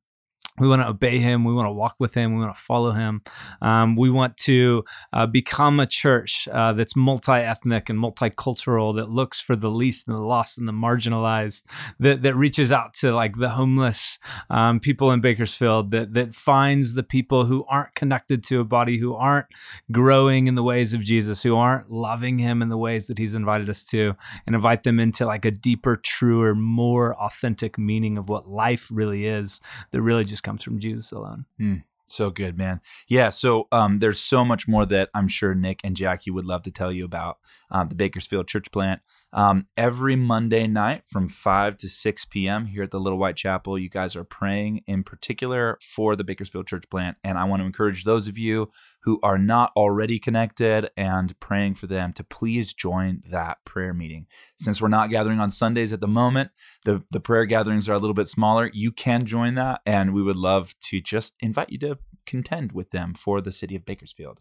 we 0.60 0.68
want 0.68 0.82
to 0.82 0.88
obey 0.88 1.20
him. 1.20 1.44
We 1.44 1.54
want 1.54 1.68
to 1.68 1.72
walk 1.72 1.96
with 2.00 2.14
him. 2.14 2.36
We 2.36 2.42
want 2.42 2.56
to 2.56 2.62
follow 2.62 2.92
him. 2.92 3.22
Um, 3.62 3.96
we 3.96 4.10
want 4.10 4.38
to 4.38 4.84
uh, 5.14 5.26
become 5.26 5.80
a 5.80 5.86
church 5.86 6.48
uh, 6.52 6.74
that's 6.74 6.96
multi 6.96 7.32
ethnic 7.32 7.90
and 7.90 8.00
multicultural, 8.00 8.96
that 8.96 9.10
looks 9.10 9.40
for 9.40 9.56
the 9.56 9.70
least 9.70 10.08
and 10.08 10.16
the 10.16 10.22
lost 10.22 10.58
and 10.58 10.68
the 10.68 10.74
marginalized, 10.74 11.64
that, 12.00 12.22
that 12.22 12.36
reaches 12.36 12.72
out 12.72 12.94
to 12.96 13.14
like 13.14 13.38
the 13.38 13.50
homeless 13.50 14.20
um, 14.50 14.80
people 14.80 15.12
in 15.12 15.22
Bakersfield, 15.22 15.92
that, 15.92 16.14
that 16.14 16.36
finds 16.36 16.94
the 16.94 17.04
people 17.04 17.46
who 17.46 17.66
aren't 17.70 17.96
connected 17.96 18.44
to 18.46 18.60
a 18.60 18.66
body, 18.66 18.98
who 18.98 19.16
aren't 19.16 19.48
growing 19.92 20.48
in 20.48 20.56
the 20.56 20.64
ways 20.64 20.94
of 20.94 21.02
Jesus, 21.02 21.44
who 21.44 21.56
aren't 21.56 21.92
loving 21.92 22.40
him 22.40 22.62
in 22.62 22.70
the 22.70 22.78
ways 22.78 23.08
that 23.08 23.18
he's 23.18 23.34
invited 23.34 23.70
us 23.70 23.84
to, 23.86 24.16
and 24.46 24.56
invite 24.56 24.84
them 24.84 25.00
into 25.00 25.26
like 25.26 25.46
a 25.46 25.52
deeper, 25.52 25.96
truer, 25.96 26.56
more 26.56 27.16
authentic 27.16 27.78
meaning 27.78 28.18
of 28.18 28.30
what 28.30 28.50
life 28.50 28.90
really 28.92 29.26
is 29.26 29.62
that 29.92 30.02
really 30.02 30.24
just 30.24 30.44
comes 30.50 30.64
from 30.64 30.80
Jesus 30.80 31.12
alone. 31.12 31.46
So 32.08 32.32
good, 32.32 32.58
man. 32.58 32.82
Yeah. 33.08 33.30
So 33.30 33.68
um, 33.72 34.00
there's 34.00 34.20
so 34.20 34.44
much 34.44 34.68
more 34.68 34.84
that 34.88 35.10
I'm 35.14 35.28
sure 35.28 35.54
Nick 35.54 35.80
and 35.84 35.96
Jackie 35.96 36.32
would 36.32 36.46
love 36.46 36.64
to 36.64 36.72
tell 36.72 36.92
you 36.92 37.06
about 37.06 37.38
um, 37.72 37.90
the 37.90 37.96
Bakersfield 37.96 38.48
Church 38.48 38.72
Plant. 38.72 39.02
Um, 39.32 39.68
every 39.78 40.16
Monday 40.16 40.66
night 40.66 41.04
from 41.08 41.30
5 41.30 41.78
to 41.78 41.90
6 41.90 42.26
p.m. 42.26 42.66
here 42.66 42.84
at 42.84 42.92
the 42.92 43.00
Little 43.00 43.20
White 43.20 43.36
Chapel, 43.36 43.78
you 43.78 43.90
guys 43.90 44.16
are 44.16 44.24
praying 44.24 44.82
in 44.88 45.04
particular 45.04 45.78
for 45.82 46.16
the 46.16 46.24
Bakersfield 46.24 46.68
Church 46.68 46.86
Plant. 46.90 47.18
And 47.24 47.38
I 47.38 47.44
want 47.44 47.62
to 47.62 47.66
encourage 47.66 48.04
those 48.04 48.28
of 48.28 48.38
you 48.38 48.72
who 49.04 49.20
are 49.22 49.38
not 49.38 49.72
already 49.76 50.18
connected 50.18 50.90
and 50.98 51.40
praying 51.40 51.76
for 51.76 51.88
them 51.88 52.12
to 52.14 52.24
please 52.24 52.74
join 52.74 53.22
that 53.30 53.60
prayer 53.66 53.94
meeting. 53.94 54.26
Since 54.58 54.82
we're 54.82 54.88
not 54.88 55.12
gathering 55.12 55.40
on 55.40 55.52
Sundays 55.52 55.94
at 55.94 56.02
the 56.02 56.08
moment, 56.08 56.50
the, 56.86 57.04
the 57.12 57.20
prayer 57.20 57.46
gatherings 57.46 57.88
are 57.88 57.94
a 57.94 58.00
little 58.00 58.16
bit 58.16 58.28
smaller. 58.28 58.72
You 58.74 58.92
can 58.92 59.26
join 59.26 59.56
that, 59.56 59.82
and 59.86 60.14
we 60.14 60.24
would 60.24 60.36
love 60.36 60.74
to 60.82 61.02
just 61.02 61.36
invite 61.40 61.70
you 61.70 61.78
to 61.80 62.00
contend 62.26 62.72
with 62.72 62.92
them 62.92 63.14
for 63.14 63.42
the 63.42 63.52
city 63.52 63.76
of 63.76 63.86
Bakersfield. 63.86 64.40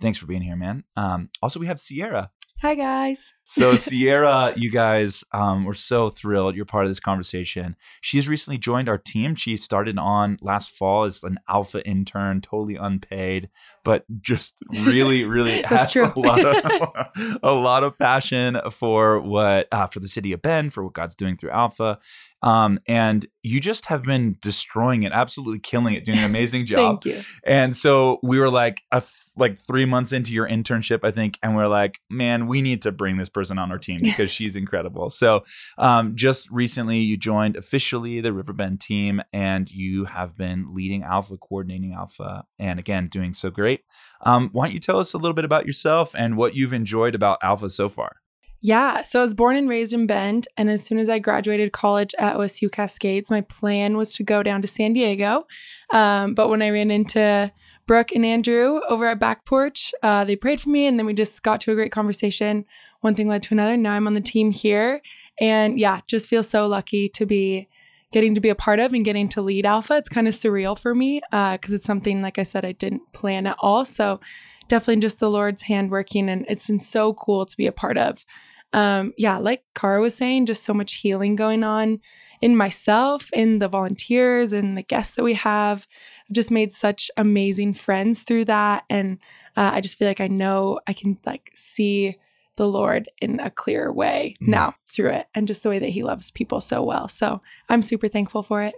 Thanks 0.00 0.18
for 0.18 0.26
being 0.26 0.42
here, 0.42 0.56
man. 0.56 0.84
Um, 0.96 1.30
also, 1.42 1.58
we 1.58 1.66
have 1.66 1.80
Sierra. 1.80 2.30
Hi, 2.62 2.74
guys. 2.74 3.34
So, 3.50 3.76
Sierra, 3.76 4.52
you 4.56 4.70
guys, 4.70 5.24
um, 5.32 5.64
we're 5.64 5.72
so 5.72 6.10
thrilled 6.10 6.54
you're 6.54 6.66
part 6.66 6.84
of 6.84 6.90
this 6.90 7.00
conversation. 7.00 7.76
She's 8.02 8.28
recently 8.28 8.58
joined 8.58 8.90
our 8.90 8.98
team. 8.98 9.34
She 9.34 9.56
started 9.56 9.98
on 9.98 10.38
last 10.42 10.70
fall 10.70 11.04
as 11.04 11.22
an 11.22 11.38
alpha 11.48 11.82
intern, 11.86 12.42
totally 12.42 12.76
unpaid, 12.76 13.48
but 13.84 14.04
just 14.20 14.54
really, 14.84 15.24
really 15.24 15.62
has 15.62 15.92
true. 15.92 16.12
a 16.14 16.20
lot 16.20 16.44
of 16.44 17.38
a 17.42 17.52
lot 17.52 17.84
of 17.84 17.96
passion 17.96 18.60
for 18.70 19.18
what 19.18 19.66
uh, 19.72 19.86
for 19.86 20.00
the 20.00 20.08
city 20.08 20.32
of 20.34 20.42
Bend, 20.42 20.74
for 20.74 20.84
what 20.84 20.92
God's 20.92 21.16
doing 21.16 21.38
through 21.38 21.50
Alpha. 21.50 21.98
Um, 22.42 22.78
and 22.86 23.26
you 23.42 23.60
just 23.60 23.86
have 23.86 24.04
been 24.04 24.36
destroying 24.40 25.02
it, 25.02 25.12
absolutely 25.12 25.58
killing 25.58 25.94
it, 25.94 26.04
doing 26.04 26.18
an 26.18 26.24
amazing 26.24 26.66
job. 26.66 27.02
Thank 27.02 27.16
you. 27.16 27.22
And 27.44 27.74
so 27.74 28.20
we 28.22 28.38
were 28.38 28.50
like 28.50 28.82
a 28.92 29.00
th- 29.00 29.10
like 29.36 29.58
three 29.58 29.84
months 29.84 30.12
into 30.12 30.32
your 30.32 30.48
internship, 30.48 31.00
I 31.02 31.10
think, 31.10 31.38
and 31.42 31.56
we're 31.56 31.68
like, 31.68 32.00
man, 32.10 32.46
we 32.46 32.60
need 32.62 32.82
to 32.82 32.92
bring 32.92 33.16
this 33.16 33.28
person 33.38 33.58
on 33.58 33.70
our 33.70 33.78
team 33.78 33.98
because 34.02 34.30
she's 34.30 34.56
incredible. 34.56 35.10
So 35.10 35.44
um, 35.78 36.16
just 36.16 36.50
recently, 36.50 36.98
you 36.98 37.16
joined 37.16 37.56
officially 37.56 38.20
the 38.20 38.32
Riverbend 38.32 38.80
team, 38.80 39.22
and 39.32 39.70
you 39.70 40.06
have 40.06 40.36
been 40.36 40.74
leading 40.74 41.04
Alpha, 41.04 41.36
coordinating 41.36 41.94
Alpha, 41.94 42.44
and 42.58 42.78
again 42.78 43.08
doing 43.08 43.34
so 43.34 43.50
great. 43.50 43.82
Um, 44.22 44.50
why 44.52 44.66
don't 44.66 44.74
you 44.74 44.80
tell 44.80 44.98
us 44.98 45.14
a 45.14 45.18
little 45.18 45.34
bit 45.34 45.44
about 45.44 45.66
yourself 45.66 46.14
and 46.16 46.36
what 46.36 46.56
you've 46.56 46.72
enjoyed 46.72 47.14
about 47.14 47.38
Alpha 47.42 47.68
so 47.70 47.88
far? 47.88 48.16
Yeah. 48.60 49.02
So 49.02 49.20
I 49.20 49.22
was 49.22 49.34
born 49.34 49.56
and 49.56 49.68
raised 49.68 49.92
in 49.92 50.06
Bend. 50.06 50.48
And 50.56 50.68
as 50.68 50.84
soon 50.84 50.98
as 50.98 51.08
I 51.08 51.20
graduated 51.20 51.72
college 51.72 52.14
at 52.18 52.36
OSU 52.36 52.70
Cascades, 52.70 53.30
my 53.30 53.42
plan 53.42 53.96
was 53.96 54.14
to 54.14 54.24
go 54.24 54.42
down 54.42 54.62
to 54.62 54.68
San 54.68 54.92
Diego. 54.94 55.46
Um, 55.90 56.34
but 56.34 56.48
when 56.48 56.60
I 56.60 56.70
ran 56.70 56.90
into 56.90 57.52
Brooke 57.86 58.12
and 58.12 58.26
Andrew 58.26 58.80
over 58.88 59.06
at 59.06 59.20
Back 59.20 59.46
Porch, 59.46 59.94
uh, 60.02 60.24
they 60.24 60.34
prayed 60.34 60.60
for 60.60 60.70
me. 60.70 60.86
And 60.86 60.98
then 60.98 61.06
we 61.06 61.14
just 61.14 61.42
got 61.42 61.60
to 61.62 61.72
a 61.72 61.74
great 61.74 61.92
conversation. 61.92 62.64
One 63.00 63.14
thing 63.14 63.28
led 63.28 63.42
to 63.44 63.54
another. 63.54 63.76
Now 63.76 63.92
I'm 63.92 64.06
on 64.06 64.14
the 64.14 64.20
team 64.20 64.50
here. 64.50 65.00
And 65.40 65.78
yeah, 65.78 66.00
just 66.06 66.28
feel 66.28 66.42
so 66.42 66.66
lucky 66.66 67.08
to 67.10 67.26
be 67.26 67.68
getting 68.10 68.34
to 68.34 68.40
be 68.40 68.48
a 68.48 68.54
part 68.54 68.80
of 68.80 68.92
and 68.92 69.04
getting 69.04 69.28
to 69.28 69.42
lead 69.42 69.66
Alpha. 69.66 69.96
It's 69.96 70.08
kind 70.08 70.26
of 70.26 70.34
surreal 70.34 70.78
for 70.78 70.94
me 70.94 71.20
because 71.30 71.72
it's 71.72 71.86
something, 71.86 72.22
like 72.22 72.38
I 72.38 72.42
said, 72.42 72.64
I 72.64 72.72
didn't 72.72 73.12
plan 73.12 73.46
at 73.46 73.56
all. 73.60 73.84
So 73.84 74.20
definitely 74.68 75.00
just 75.00 75.20
the 75.20 75.30
Lord's 75.30 75.62
hand 75.62 75.90
working. 75.90 76.28
And 76.28 76.44
it's 76.48 76.64
been 76.64 76.78
so 76.78 77.14
cool 77.14 77.46
to 77.46 77.56
be 77.56 77.66
a 77.66 77.72
part 77.72 77.98
of 77.98 78.24
um 78.72 79.14
yeah 79.16 79.38
like 79.38 79.64
Cara 79.74 80.00
was 80.00 80.14
saying 80.14 80.46
just 80.46 80.62
so 80.62 80.74
much 80.74 80.96
healing 80.96 81.36
going 81.36 81.64
on 81.64 82.00
in 82.40 82.54
myself 82.54 83.32
in 83.32 83.60
the 83.60 83.68
volunteers 83.68 84.52
and 84.52 84.76
the 84.76 84.82
guests 84.82 85.16
that 85.16 85.22
we 85.22 85.34
have 85.34 85.86
i've 86.28 86.34
just 86.34 86.50
made 86.50 86.72
such 86.72 87.10
amazing 87.16 87.72
friends 87.72 88.24
through 88.24 88.44
that 88.44 88.84
and 88.90 89.18
uh, 89.56 89.70
i 89.72 89.80
just 89.80 89.96
feel 89.96 90.06
like 90.06 90.20
i 90.20 90.28
know 90.28 90.78
i 90.86 90.92
can 90.92 91.18
like 91.24 91.50
see 91.54 92.16
the 92.58 92.68
lord 92.68 93.08
in 93.22 93.40
a 93.40 93.48
clearer 93.50 93.90
way 93.92 94.34
Mm. 94.42 94.48
now 94.48 94.74
through 94.86 95.10
it 95.10 95.26
and 95.34 95.46
just 95.46 95.62
the 95.62 95.70
way 95.70 95.78
that 95.78 95.88
he 95.96 96.02
loves 96.02 96.30
people 96.30 96.60
so 96.60 96.82
well 96.82 97.08
so 97.08 97.40
i'm 97.70 97.82
super 97.82 98.08
thankful 98.08 98.42
for 98.42 98.62
it 98.62 98.74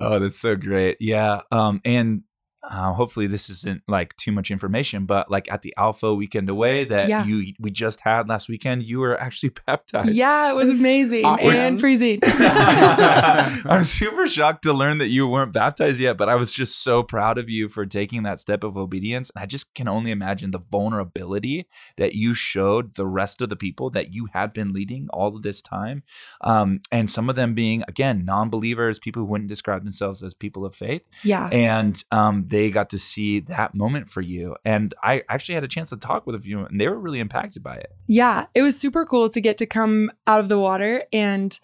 Oh, 0.00 0.20
that's 0.20 0.38
so 0.38 0.54
great. 0.54 0.98
Yeah. 1.00 1.40
Um, 1.50 1.80
and 1.84 2.22
uh, 2.62 2.92
hopefully 2.92 3.26
this 3.26 3.48
isn't 3.48 3.82
like 3.88 4.14
too 4.16 4.32
much 4.32 4.50
information, 4.50 5.06
but 5.06 5.30
like 5.30 5.50
at 5.50 5.62
the 5.62 5.72
Alpha 5.76 6.14
weekend 6.14 6.48
away 6.50 6.84
that 6.84 7.08
Yeah. 7.08 7.24
you 7.24 7.54
we 7.58 7.70
just 7.70 8.00
had 8.00 8.28
last 8.28 8.48
weekend, 8.48 8.82
you 8.82 8.98
were 9.00 9.18
actually 9.20 9.50
baptized. 9.66 10.10
yeah 10.10 10.50
it 10.50 10.54
was 10.54 10.68
It's 10.68 10.80
amazing 10.80 11.24
awesome. 11.24 11.48
and 11.50 11.80
freezing 11.80 12.20
I'm 12.24 13.84
super 13.84 14.26
shocked 14.26 14.62
to 14.64 14.72
learn 14.72 14.98
that 14.98 15.08
you 15.08 15.28
weren't 15.28 15.52
baptized 15.52 16.00
yet, 16.00 16.16
but 16.16 16.28
I 16.28 16.34
was 16.34 16.52
just 16.52 16.82
so 16.82 17.02
proud 17.02 17.38
of 17.38 17.48
you 17.48 17.68
for 17.68 17.86
taking 17.86 18.22
that 18.24 18.40
step 18.40 18.64
of 18.64 18.76
obedience. 18.76 19.30
And 19.34 19.42
I 19.42 19.46
just 19.46 19.72
can 19.74 19.88
only 19.88 20.10
imagine 20.10 20.50
the 20.50 20.58
vulnerability 20.70 21.66
that 21.96 22.14
you 22.14 22.34
showed 22.34 22.94
the 22.94 23.06
rest 23.06 23.40
of 23.40 23.48
the 23.48 23.56
people 23.56 23.90
that 23.90 24.12
you 24.12 24.28
had 24.32 24.52
been 24.52 24.72
leading 24.72 25.08
all 25.12 25.34
of 25.36 25.42
this 25.42 25.62
time. 25.62 26.02
Um, 26.42 26.80
and 26.92 27.10
some 27.10 27.28
of 27.30 27.36
them 27.36 27.54
being, 27.54 27.84
again, 27.88 28.24
non 28.24 28.50
believers, 28.50 28.98
people 28.98 29.22
who 29.22 29.26
wouldn't 29.26 29.48
describe 29.48 29.84
themselves 29.84 30.22
as 30.22 30.34
people 30.34 30.64
of 30.64 30.74
faith 30.74 31.02
yeah 31.24 31.48
and 31.48 32.04
um, 32.10 32.46
they 32.50 32.68
got 32.70 32.90
to 32.90 32.98
see 32.98 33.40
that 33.40 33.74
moment 33.74 34.10
for 34.10 34.20
you. 34.20 34.56
And 34.64 34.92
I 35.02 35.22
actually 35.28 35.54
had 35.54 35.64
a 35.64 35.68
chance 35.68 35.90
to 35.90 35.96
talk 35.96 36.26
with 36.26 36.34
a 36.34 36.40
few, 36.40 36.64
and 36.64 36.80
they 36.80 36.88
were 36.88 36.98
really 36.98 37.20
impacted 37.20 37.62
by 37.62 37.76
it. 37.76 37.92
Yeah, 38.06 38.46
it 38.54 38.62
was 38.62 38.78
super 38.78 39.06
cool 39.06 39.28
to 39.30 39.40
get 39.40 39.56
to 39.58 39.66
come 39.66 40.10
out 40.26 40.40
of 40.40 40.48
the 40.48 40.58
water 40.58 41.04
and 41.12 41.58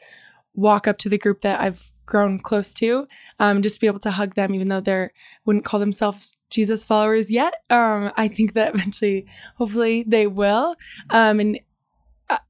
walk 0.55 0.89
up 0.89 0.97
to 0.99 1.09
the 1.09 1.19
group 1.19 1.43
that 1.43 1.61
I've 1.61 1.93
grown 2.07 2.39
close 2.39 2.73
to, 2.75 3.07
um, 3.41 3.63
just 3.63 3.77
to 3.77 3.81
be 3.81 3.89
able 3.89 3.99
to 4.01 4.13
hug 4.13 4.35
them, 4.37 4.55
even 4.55 4.69
though 4.69 4.81
they 4.81 5.11
wouldn't 5.45 5.65
call 5.65 5.81
themselves 5.81 6.37
Jesus 6.51 6.85
followers 6.85 7.31
yet. 7.31 7.55
Um, 7.69 8.13
I 8.17 8.29
think 8.29 8.55
that 8.55 8.75
eventually, 8.75 9.27
hopefully, 9.57 10.05
they 10.07 10.27
will. 10.27 10.77
Um, 11.11 11.41
and 11.41 11.61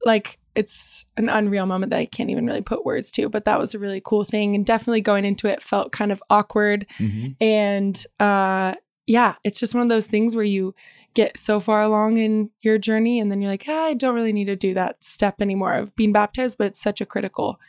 like 0.05 0.39
it's 0.55 1.05
an 1.17 1.29
unreal 1.29 1.67
moment 1.67 1.91
that 1.91 1.99
I 1.99 2.05
can't 2.05 2.31
even 2.31 2.47
really 2.47 2.61
put 2.61 2.83
words 2.83 3.11
to, 3.13 3.29
but 3.29 3.45
that 3.45 3.59
was 3.59 3.75
a 3.75 3.79
really 3.79 4.01
cool 4.03 4.23
thing. 4.23 4.55
And 4.55 4.65
definitely 4.65 5.01
going 5.01 5.23
into 5.23 5.47
it 5.47 5.61
felt 5.61 5.91
kind 5.91 6.11
of 6.11 6.21
awkward. 6.31 6.87
Mm-hmm. 6.97 7.33
And 7.39 8.05
uh, 8.19 8.73
yeah, 9.05 9.35
it's 9.43 9.59
just 9.59 9.75
one 9.75 9.83
of 9.83 9.89
those 9.89 10.07
things 10.07 10.35
where 10.35 10.43
you 10.43 10.73
get 11.13 11.37
so 11.37 11.59
far 11.59 11.81
along 11.81 12.17
in 12.17 12.49
your 12.61 12.77
journey 12.77 13.19
and 13.19 13.31
then 13.31 13.41
you're 13.41 13.51
like, 13.51 13.65
ah, 13.67 13.85
I 13.85 13.93
don't 13.93 14.15
really 14.15 14.33
need 14.33 14.45
to 14.45 14.55
do 14.55 14.73
that 14.73 15.03
step 15.03 15.41
anymore 15.41 15.73
of 15.73 15.95
being 15.95 16.11
baptized, 16.11 16.57
but 16.57 16.67
it's 16.67 16.81
such 16.81 17.01
a 17.01 17.05
critical 17.05 17.59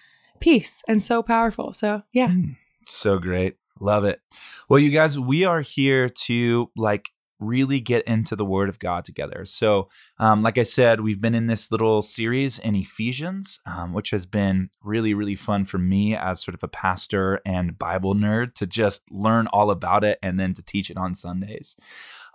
piece 0.40 0.82
and 0.88 1.02
so 1.02 1.22
powerful. 1.22 1.72
So 1.72 2.02
yeah. 2.12 2.28
Mm, 2.28 2.56
so 2.86 3.18
great. 3.18 3.56
Love 3.80 4.04
it. 4.04 4.20
Well, 4.68 4.78
you 4.78 4.90
guys, 4.90 5.18
we 5.18 5.44
are 5.44 5.60
here 5.60 6.08
to 6.08 6.70
like 6.76 7.10
really 7.38 7.80
get 7.80 8.04
into 8.04 8.34
the 8.36 8.44
Word 8.44 8.68
of 8.68 8.78
God 8.78 9.04
together. 9.04 9.44
So, 9.44 9.88
um, 10.18 10.42
like 10.42 10.58
I 10.58 10.62
said, 10.62 11.00
we've 11.00 11.20
been 11.20 11.34
in 11.34 11.46
this 11.46 11.70
little 11.70 12.02
series 12.02 12.58
in 12.58 12.74
Ephesians, 12.74 13.60
um, 13.66 13.92
which 13.92 14.10
has 14.10 14.26
been 14.26 14.70
really, 14.82 15.14
really 15.14 15.36
fun 15.36 15.64
for 15.64 15.78
me 15.78 16.16
as 16.16 16.42
sort 16.42 16.54
of 16.54 16.62
a 16.62 16.68
pastor 16.68 17.40
and 17.44 17.78
Bible 17.78 18.14
nerd 18.14 18.54
to 18.54 18.66
just 18.66 19.02
learn 19.10 19.46
all 19.48 19.70
about 19.70 20.04
it 20.04 20.18
and 20.22 20.38
then 20.38 20.54
to 20.54 20.62
teach 20.62 20.90
it 20.90 20.96
on 20.96 21.14
Sundays. 21.14 21.76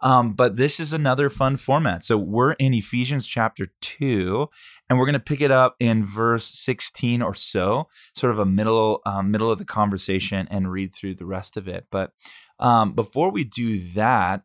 Um, 0.04 0.34
but 0.34 0.58
this 0.58 0.82
is 0.82 0.92
another 0.92 1.30
fun 1.30 1.56
format. 1.56 2.04
So 2.04 2.18
we're 2.18 2.52
in 2.54 2.74
Ephesians 2.74 3.26
chapter 3.26 3.68
2, 3.80 4.50
and 4.90 5.00
we're 5.00 5.06
going 5.06 5.14
to 5.14 5.20
pick 5.20 5.40
it 5.40 5.50
up 5.50 5.78
in 5.80 6.06
verse 6.06 6.46
16 6.46 7.22
or 7.22 7.34
so, 7.34 7.88
sort 8.14 8.34
of 8.34 8.40
a 8.40 8.46
middle 8.46 9.02
um, 9.06 9.32
middle 9.32 9.50
of 9.50 9.60
the 9.60 9.66
conversation, 9.66 10.46
and 10.52 10.72
read 10.72 10.94
through 10.94 11.16
the 11.16 11.26
rest 11.26 11.56
of 11.56 11.70
it. 11.70 11.88
But 11.90 12.12
um, 12.60 12.94
before 12.94 13.32
we 13.32 13.46
do 13.46 13.80
that, 13.92 14.44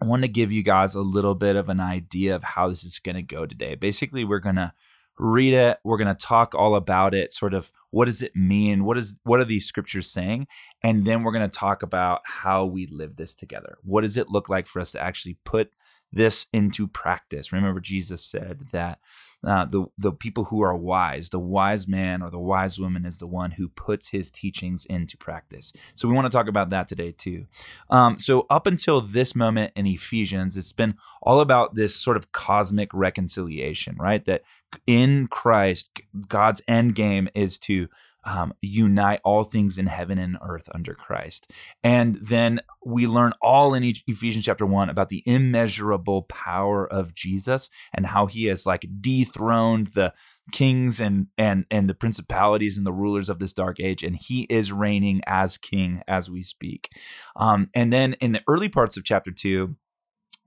I 0.00 0.04
want 0.04 0.22
to 0.22 0.28
give 0.28 0.52
you 0.52 0.62
guys 0.62 0.94
a 0.94 1.00
little 1.00 1.34
bit 1.34 1.56
of 1.56 1.68
an 1.68 1.80
idea 1.80 2.34
of 2.34 2.42
how 2.42 2.68
this 2.68 2.84
is 2.84 2.98
going 2.98 3.16
to 3.16 3.22
go 3.22 3.46
today. 3.46 3.74
Basically, 3.74 4.24
we're 4.24 4.40
going 4.40 4.56
to 4.56 4.72
read 5.18 5.54
it, 5.54 5.78
we're 5.84 5.96
going 5.96 6.14
to 6.14 6.26
talk 6.26 6.54
all 6.54 6.74
about 6.74 7.14
it, 7.14 7.32
sort 7.32 7.54
of 7.54 7.72
what 7.90 8.04
does 8.04 8.20
it 8.20 8.36
mean? 8.36 8.84
What 8.84 8.98
is 8.98 9.14
what 9.24 9.40
are 9.40 9.44
these 9.44 9.64
scriptures 9.64 10.10
saying? 10.10 10.46
And 10.82 11.06
then 11.06 11.22
we're 11.22 11.32
going 11.32 11.48
to 11.48 11.58
talk 11.58 11.82
about 11.82 12.20
how 12.24 12.66
we 12.66 12.86
live 12.86 13.16
this 13.16 13.34
together. 13.34 13.78
What 13.82 14.02
does 14.02 14.18
it 14.18 14.28
look 14.28 14.50
like 14.50 14.66
for 14.66 14.80
us 14.80 14.92
to 14.92 15.02
actually 15.02 15.38
put 15.44 15.70
this 16.12 16.46
into 16.52 16.86
practice. 16.88 17.52
Remember, 17.52 17.80
Jesus 17.80 18.24
said 18.24 18.68
that 18.72 18.98
uh, 19.46 19.64
the 19.64 19.86
the 19.98 20.12
people 20.12 20.44
who 20.44 20.60
are 20.62 20.74
wise, 20.74 21.30
the 21.30 21.38
wise 21.38 21.86
man 21.86 22.22
or 22.22 22.30
the 22.30 22.38
wise 22.38 22.80
woman, 22.80 23.04
is 23.04 23.18
the 23.18 23.26
one 23.26 23.52
who 23.52 23.68
puts 23.68 24.08
his 24.08 24.30
teachings 24.30 24.86
into 24.86 25.16
practice. 25.16 25.72
So 25.94 26.08
we 26.08 26.14
want 26.14 26.26
to 26.26 26.36
talk 26.36 26.48
about 26.48 26.70
that 26.70 26.88
today 26.88 27.12
too. 27.12 27.46
Um, 27.90 28.18
so 28.18 28.46
up 28.50 28.66
until 28.66 29.00
this 29.00 29.36
moment 29.36 29.72
in 29.76 29.86
Ephesians, 29.86 30.56
it's 30.56 30.72
been 30.72 30.96
all 31.22 31.40
about 31.40 31.74
this 31.74 31.94
sort 31.94 32.16
of 32.16 32.32
cosmic 32.32 32.92
reconciliation, 32.92 33.96
right? 33.98 34.24
That 34.24 34.42
in 34.86 35.28
Christ, 35.28 36.00
God's 36.28 36.62
end 36.66 36.94
game 36.94 37.28
is 37.34 37.58
to 37.60 37.88
um, 38.26 38.52
unite 38.60 39.20
all 39.24 39.44
things 39.44 39.78
in 39.78 39.86
heaven 39.86 40.18
and 40.18 40.36
earth 40.42 40.68
under 40.74 40.94
Christ. 40.94 41.50
And 41.84 42.16
then 42.16 42.60
we 42.84 43.06
learn 43.06 43.32
all 43.40 43.72
in 43.72 43.84
Ephesians 43.84 44.44
chapter 44.44 44.66
1 44.66 44.90
about 44.90 45.08
the 45.08 45.22
immeasurable 45.26 46.22
power 46.22 46.86
of 46.86 47.14
Jesus 47.14 47.70
and 47.94 48.04
how 48.04 48.26
he 48.26 48.46
has 48.46 48.66
like 48.66 48.84
dethroned 49.00 49.88
the 49.88 50.12
kings 50.52 51.00
and 51.00 51.26
and 51.38 51.66
and 51.70 51.88
the 51.88 51.94
principalities 51.94 52.76
and 52.76 52.86
the 52.86 52.92
rulers 52.92 53.28
of 53.28 53.40
this 53.40 53.52
dark 53.52 53.80
age 53.80 54.04
and 54.04 54.16
he 54.16 54.42
is 54.42 54.72
reigning 54.72 55.20
as 55.26 55.56
king 55.56 56.02
as 56.08 56.28
we 56.28 56.42
speak. 56.42 56.90
Um, 57.36 57.70
and 57.74 57.92
then 57.92 58.14
in 58.14 58.32
the 58.32 58.42
early 58.48 58.68
parts 58.68 58.96
of 58.96 59.04
chapter 59.04 59.30
2 59.30 59.76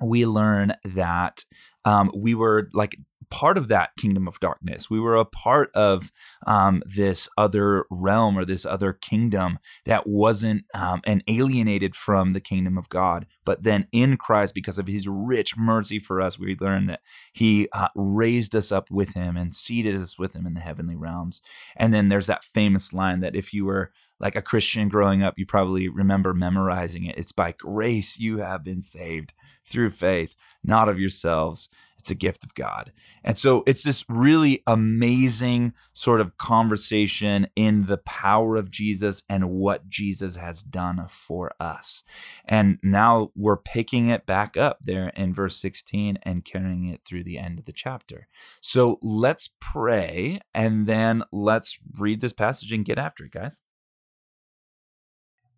we 0.02 0.26
learn 0.26 0.74
that 0.84 1.44
um, 1.86 2.12
we 2.16 2.36
were 2.36 2.70
like 2.74 2.98
part 3.32 3.58
of 3.58 3.68
that 3.68 3.96
kingdom 3.98 4.28
of 4.28 4.40
darkness. 4.40 4.90
We 4.90 5.00
were 5.00 5.16
a 5.16 5.26
part 5.26 5.72
of 5.76 6.12
um, 6.48 6.82
this 6.86 7.30
other 7.38 7.86
realm 7.92 8.38
or 8.38 8.46
this 8.46 8.66
other 8.66 8.94
kingdom 8.94 9.60
that 9.86 10.08
wasn't 10.08 10.66
um, 10.74 11.02
and 11.06 11.24
alienated 11.28 11.96
from 11.96 12.34
the 12.34 12.40
kingdom 12.40 12.78
of 12.78 12.90
God. 12.90 13.26
But 13.46 13.64
then 13.64 13.88
in 13.92 14.18
Christ, 14.18 14.54
because 14.54 14.80
of 14.80 14.88
his 14.88 15.08
rich 15.08 15.56
mercy 15.58 16.00
for 16.00 16.22
us, 16.22 16.40
we 16.40 16.58
learn 16.60 16.88
that 16.88 17.02
he 17.34 17.68
uh, 17.74 17.90
raised 17.96 18.56
us 18.56 18.72
up 18.72 18.90
with 18.90 19.14
him 19.14 19.38
and 19.38 19.56
seated 19.56 19.96
us 19.96 20.18
with 20.18 20.36
him 20.36 20.46
in 20.46 20.54
the 20.54 20.62
heavenly 20.62 20.96
realms. 20.96 21.42
And 21.76 21.94
then 21.94 22.10
there's 22.10 22.28
that 22.28 22.44
famous 22.44 22.94
line 22.94 23.20
that 23.20 23.36
if 23.36 23.54
you 23.54 23.66
were 23.66 23.92
like 24.20 24.36
a 24.36 24.42
Christian 24.42 24.90
growing 24.90 25.24
up, 25.24 25.36
you 25.38 25.46
probably 25.46 25.88
remember 25.88 26.34
memorizing 26.34 27.06
it. 27.06 27.18
It's 27.18 27.32
by 27.32 27.54
grace 27.54 28.20
you 28.20 28.40
have 28.40 28.64
been 28.64 28.82
saved 28.82 29.34
through 29.66 29.92
faith, 29.92 30.36
not 30.64 30.90
of 30.90 31.00
yourselves. 31.00 31.70
It's 32.00 32.10
a 32.10 32.16
gift 32.16 32.44
of 32.44 32.56
God. 32.56 32.92
And 33.24 33.38
so 33.38 33.64
it's 33.68 33.84
this 33.84 34.06
really 34.08 34.64
amazing 34.66 35.74
sort 35.94 36.22
of 36.22 36.38
conversation 36.38 37.48
in 37.56 37.86
the 37.86 37.98
power 37.98 38.56
of 38.56 38.72
Jesus 38.72 39.22
and 39.30 39.50
what 39.50 39.90
Jesus 39.90 40.38
has 40.38 40.64
done 40.64 41.06
for 41.10 41.52
us. 41.60 42.04
And 42.46 42.80
now 42.82 43.32
we're 43.36 43.58
picking 43.58 44.10
it 44.10 44.26
back 44.26 44.56
up 44.56 44.80
there 44.82 45.10
in 45.10 45.34
verse 45.34 45.58
16 45.58 46.20
and 46.24 46.46
carrying 46.46 46.86
it 46.86 47.02
through 47.04 47.26
the 47.26 47.38
end 47.38 47.60
of 47.60 47.66
the 47.66 47.74
chapter. 47.74 48.28
So 48.62 48.98
let's 49.02 49.50
pray 49.60 50.40
and 50.54 50.88
then 50.88 51.24
let's 51.34 51.80
read 51.98 52.22
this 52.22 52.34
passage 52.34 52.72
and 52.72 52.86
get 52.86 52.98
after 52.98 53.26
it, 53.26 53.32
guys. 53.32 53.62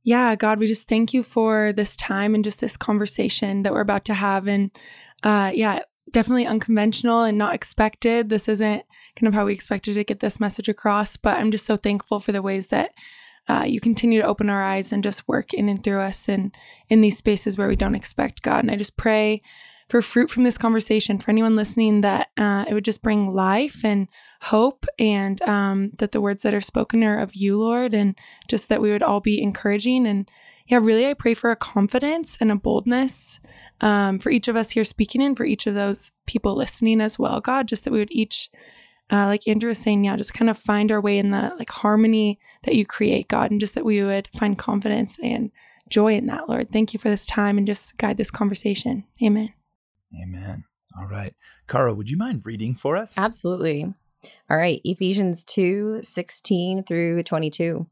Yeah, 0.03 0.35
God, 0.35 0.57
we 0.57 0.65
just 0.65 0.89
thank 0.89 1.13
you 1.13 1.21
for 1.21 1.71
this 1.71 1.95
time 1.95 2.33
and 2.33 2.43
just 2.43 2.59
this 2.59 2.75
conversation 2.75 3.61
that 3.63 3.71
we're 3.71 3.81
about 3.81 4.05
to 4.05 4.15
have. 4.15 4.47
And 4.47 4.71
uh, 5.21 5.51
yeah, 5.53 5.81
definitely 6.11 6.45
unconventional 6.45 7.23
and 7.23 7.37
not 7.37 7.53
expected. 7.53 8.29
This 8.29 8.47
isn't 8.47 8.83
kind 9.15 9.27
of 9.27 9.33
how 9.33 9.45
we 9.45 9.53
expected 9.53 9.95
to 9.95 10.03
get 10.03 10.19
this 10.19 10.39
message 10.39 10.69
across, 10.69 11.17
but 11.17 11.37
I'm 11.37 11.51
just 11.51 11.65
so 11.65 11.77
thankful 11.77 12.19
for 12.19 12.31
the 12.31 12.41
ways 12.41 12.67
that 12.67 12.91
uh, 13.47 13.63
you 13.65 13.81
continue 13.81 14.21
to 14.21 14.27
open 14.27 14.49
our 14.49 14.63
eyes 14.63 14.91
and 14.91 15.03
just 15.03 15.27
work 15.27 15.53
in 15.53 15.67
and 15.67 15.83
through 15.83 15.99
us 15.99 16.29
and 16.29 16.55
in 16.89 17.01
these 17.01 17.17
spaces 17.17 17.57
where 17.57 17.67
we 17.67 17.75
don't 17.75 17.95
expect 17.95 18.43
God. 18.43 18.63
And 18.63 18.71
I 18.71 18.75
just 18.75 18.97
pray 18.97 19.41
for 19.89 20.01
fruit 20.01 20.29
from 20.29 20.43
this 20.43 20.57
conversation 20.57 21.17
for 21.17 21.31
anyone 21.31 21.57
listening 21.57 21.99
that 21.99 22.29
uh, 22.37 22.63
it 22.69 22.73
would 22.73 22.85
just 22.85 23.01
bring 23.01 23.33
life 23.33 23.83
and 23.83 24.07
hope 24.43 24.85
and 24.97 25.41
um, 25.41 25.91
that 25.97 26.13
the 26.13 26.21
words 26.21 26.43
that 26.43 26.53
are 26.53 26.61
spoken 26.61 27.03
are 27.03 27.19
of 27.19 27.35
you, 27.35 27.59
Lord, 27.59 27.93
and 27.93 28.17
just 28.47 28.69
that 28.69 28.81
we 28.81 28.89
would 28.89 29.03
all 29.03 29.19
be 29.19 29.41
encouraging. 29.41 30.07
And 30.07 30.31
yeah, 30.71 30.79
really, 30.81 31.05
I 31.05 31.13
pray 31.13 31.33
for 31.33 31.51
a 31.51 31.57
confidence 31.57 32.37
and 32.39 32.49
a 32.49 32.55
boldness 32.55 33.41
um, 33.81 34.19
for 34.19 34.29
each 34.29 34.47
of 34.47 34.55
us 34.55 34.71
here 34.71 34.85
speaking 34.85 35.21
and 35.21 35.35
for 35.35 35.43
each 35.43 35.67
of 35.67 35.75
those 35.75 36.13
people 36.25 36.55
listening 36.55 37.01
as 37.01 37.19
well, 37.19 37.41
God, 37.41 37.67
just 37.67 37.83
that 37.83 37.91
we 37.91 37.99
would 37.99 38.11
each. 38.11 38.49
Uh, 39.11 39.25
like 39.25 39.45
Andrew 39.45 39.67
was 39.67 39.77
saying, 39.77 40.05
yeah, 40.05 40.15
just 40.15 40.33
kind 40.33 40.49
of 40.49 40.57
find 40.57 40.89
our 40.89 41.01
way 41.01 41.17
in 41.17 41.31
the 41.31 41.53
like 41.59 41.69
harmony 41.69 42.39
that 42.63 42.75
you 42.75 42.85
create, 42.85 43.27
God, 43.27 43.51
and 43.51 43.59
just 43.59 43.75
that 43.75 43.83
we 43.83 44.01
would 44.01 44.29
find 44.33 44.57
confidence 44.57 45.19
and 45.21 45.51
joy 45.89 46.13
in 46.13 46.27
that, 46.27 46.47
Lord. 46.47 46.69
Thank 46.69 46.93
you 46.93 46.99
for 46.99 47.09
this 47.09 47.25
time 47.25 47.57
and 47.57 47.67
just 47.67 47.97
guide 47.97 48.15
this 48.15 48.31
conversation. 48.31 49.03
Amen. 49.21 49.53
Amen. 50.23 50.63
All 50.97 51.07
right. 51.07 51.35
Cara, 51.67 51.93
would 51.93 52.09
you 52.09 52.15
mind 52.15 52.43
reading 52.45 52.75
for 52.75 52.95
us? 52.95 53.17
Absolutely. 53.17 53.93
All 54.49 54.55
right. 54.55 54.79
Ephesians 54.85 55.43
2 55.43 55.99
16 56.03 56.83
through 56.85 57.23
22. 57.23 57.87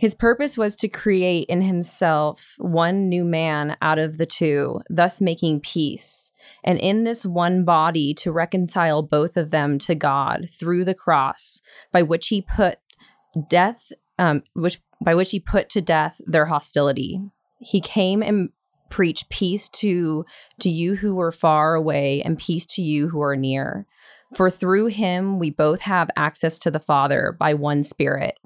His 0.00 0.14
purpose 0.14 0.56
was 0.56 0.76
to 0.76 0.88
create 0.88 1.44
in 1.50 1.60
himself 1.60 2.54
one 2.56 3.10
new 3.10 3.22
man 3.22 3.76
out 3.82 3.98
of 3.98 4.16
the 4.16 4.24
two, 4.24 4.80
thus 4.88 5.20
making 5.20 5.60
peace, 5.60 6.32
and 6.64 6.78
in 6.78 7.04
this 7.04 7.26
one 7.26 7.66
body 7.66 8.14
to 8.14 8.32
reconcile 8.32 9.02
both 9.02 9.36
of 9.36 9.50
them 9.50 9.78
to 9.80 9.94
God 9.94 10.48
through 10.50 10.86
the 10.86 10.94
cross, 10.94 11.60
by 11.92 12.00
which 12.00 12.28
he 12.28 12.40
put 12.40 12.78
death, 13.50 13.92
um, 14.18 14.42
which 14.54 14.80
by 15.04 15.14
which 15.14 15.32
he 15.32 15.38
put 15.38 15.68
to 15.68 15.82
death 15.82 16.22
their 16.26 16.46
hostility. 16.46 17.20
He 17.58 17.82
came 17.82 18.22
and 18.22 18.48
preach 18.88 19.28
peace 19.28 19.68
to 19.68 20.24
to 20.60 20.70
you 20.70 20.96
who 20.96 21.20
are 21.20 21.30
far 21.30 21.74
away 21.74 22.22
and 22.22 22.38
peace 22.38 22.64
to 22.64 22.82
you 22.82 23.10
who 23.10 23.20
are 23.20 23.36
near. 23.36 23.86
For 24.34 24.48
through 24.48 24.86
him 24.86 25.38
we 25.38 25.50
both 25.50 25.82
have 25.82 26.08
access 26.16 26.58
to 26.60 26.70
the 26.70 26.80
father 26.80 27.36
by 27.38 27.52
one 27.52 27.82
spirit 27.82 28.38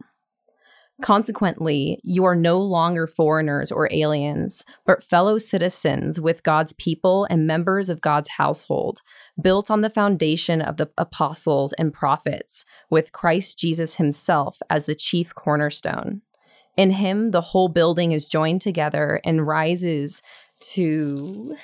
consequently 1.02 1.98
you 2.04 2.24
are 2.24 2.36
no 2.36 2.60
longer 2.60 3.06
foreigners 3.06 3.72
or 3.72 3.92
aliens 3.92 4.64
but 4.86 5.02
fellow 5.02 5.38
citizens 5.38 6.20
with 6.20 6.44
god's 6.44 6.72
people 6.74 7.26
and 7.28 7.46
members 7.46 7.90
of 7.90 8.00
god's 8.00 8.28
household 8.30 9.00
built 9.40 9.70
on 9.70 9.80
the 9.80 9.90
foundation 9.90 10.62
of 10.62 10.76
the 10.76 10.88
apostles 10.96 11.72
and 11.74 11.92
prophets 11.92 12.64
with 12.90 13.12
christ 13.12 13.58
jesus 13.58 13.96
himself 13.96 14.60
as 14.70 14.86
the 14.86 14.94
chief 14.94 15.34
cornerstone 15.34 16.22
In 16.76 16.90
him, 16.90 17.30
the 17.30 17.40
whole 17.40 17.68
building 17.68 18.12
is 18.12 18.28
joined 18.28 18.60
together 18.60 19.20
and 19.24 19.46
rises 19.46 20.22
to 20.72 21.56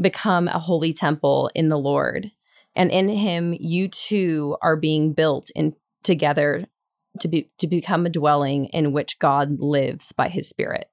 become 0.00 0.48
a 0.48 0.58
holy 0.58 0.92
temple 0.92 1.50
in 1.54 1.68
the 1.68 1.78
Lord. 1.78 2.30
And 2.74 2.90
in 2.90 3.08
him, 3.08 3.54
you 3.58 3.88
too 3.88 4.56
are 4.62 4.76
being 4.76 5.14
built 5.14 5.50
in 5.54 5.74
together 6.02 6.66
to 7.20 7.28
be 7.28 7.50
to 7.58 7.66
become 7.66 8.06
a 8.06 8.10
dwelling 8.10 8.66
in 8.66 8.92
which 8.92 9.18
God 9.18 9.60
lives 9.60 10.12
by 10.12 10.28
his 10.28 10.48
spirit. 10.48 10.88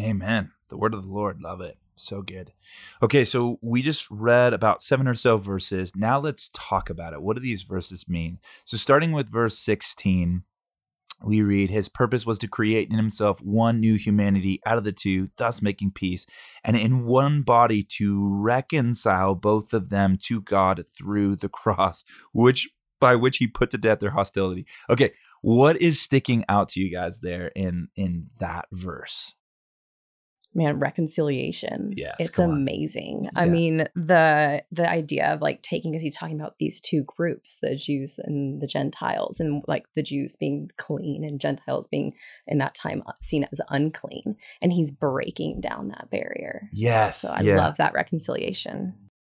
Amen. 0.00 0.52
The 0.68 0.76
word 0.76 0.94
of 0.94 1.02
the 1.02 1.10
Lord. 1.10 1.40
Love 1.40 1.60
it. 1.60 1.76
So 1.94 2.22
good. 2.22 2.52
Okay, 3.02 3.24
so 3.24 3.58
we 3.62 3.82
just 3.82 4.10
read 4.10 4.54
about 4.54 4.82
seven 4.82 5.06
or 5.06 5.14
so 5.14 5.36
verses. 5.36 5.92
Now 5.94 6.18
let's 6.18 6.50
talk 6.52 6.88
about 6.88 7.12
it. 7.12 7.22
What 7.22 7.36
do 7.36 7.42
these 7.42 7.62
verses 7.62 8.08
mean? 8.08 8.38
So, 8.64 8.76
starting 8.76 9.12
with 9.12 9.28
verse 9.30 9.58
16, 9.58 10.42
we 11.24 11.42
read, 11.42 11.70
His 11.70 11.88
purpose 11.88 12.26
was 12.26 12.38
to 12.40 12.48
create 12.48 12.90
in 12.90 12.96
Himself 12.96 13.40
one 13.40 13.78
new 13.78 13.96
humanity 13.96 14.60
out 14.66 14.78
of 14.78 14.84
the 14.84 14.92
two, 14.92 15.28
thus 15.36 15.62
making 15.62 15.92
peace, 15.92 16.26
and 16.64 16.76
in 16.76 17.06
one 17.06 17.42
body 17.42 17.82
to 17.98 18.26
reconcile 18.26 19.34
both 19.34 19.72
of 19.72 19.90
them 19.90 20.18
to 20.24 20.40
God 20.40 20.82
through 20.96 21.36
the 21.36 21.48
cross, 21.48 22.04
which 22.32 22.68
by 23.02 23.16
which 23.16 23.38
He 23.38 23.46
put 23.48 23.70
to 23.70 23.78
death 23.78 23.98
their 23.98 24.12
hostility. 24.12 24.64
Okay, 24.88 25.12
what 25.42 25.76
is 25.82 26.00
sticking 26.00 26.44
out 26.48 26.68
to 26.70 26.80
you 26.80 26.90
guys 26.90 27.18
there 27.20 27.48
in 27.48 27.88
in 27.96 28.30
that 28.38 28.66
verse? 28.72 29.34
man 30.54 30.78
reconciliation 30.78 31.94
Yes, 31.96 32.16
it's 32.18 32.38
amazing 32.38 33.26
i 33.34 33.46
mean 33.46 33.86
the 33.94 34.62
the 34.70 34.86
idea 34.86 35.32
of 35.32 35.40
like 35.40 35.62
taking 35.62 35.96
as 35.96 36.02
he's 36.02 36.14
talking 36.14 36.38
about 36.38 36.56
these 36.58 36.78
two 36.78 37.04
groups 37.04 37.56
the 37.62 37.74
jews 37.74 38.20
and 38.22 38.60
the 38.60 38.66
gentiles 38.66 39.40
and 39.40 39.64
like 39.66 39.86
the 39.96 40.02
jews 40.02 40.36
being 40.36 40.70
clean 40.76 41.24
and 41.24 41.40
gentiles 41.40 41.88
being 41.88 42.12
in 42.46 42.58
that 42.58 42.74
time 42.74 43.02
uh, 43.06 43.12
seen 43.22 43.46
as 43.50 43.62
unclean 43.70 44.36
and 44.60 44.74
he's 44.74 44.90
breaking 44.90 45.62
down 45.62 45.88
that 45.88 46.10
barrier 46.10 46.68
Yes. 46.70 47.22
so 47.22 47.32
i 47.34 47.40
yeah. 47.40 47.56
love 47.56 47.78
that 47.78 47.94
reconciliation 47.94 48.94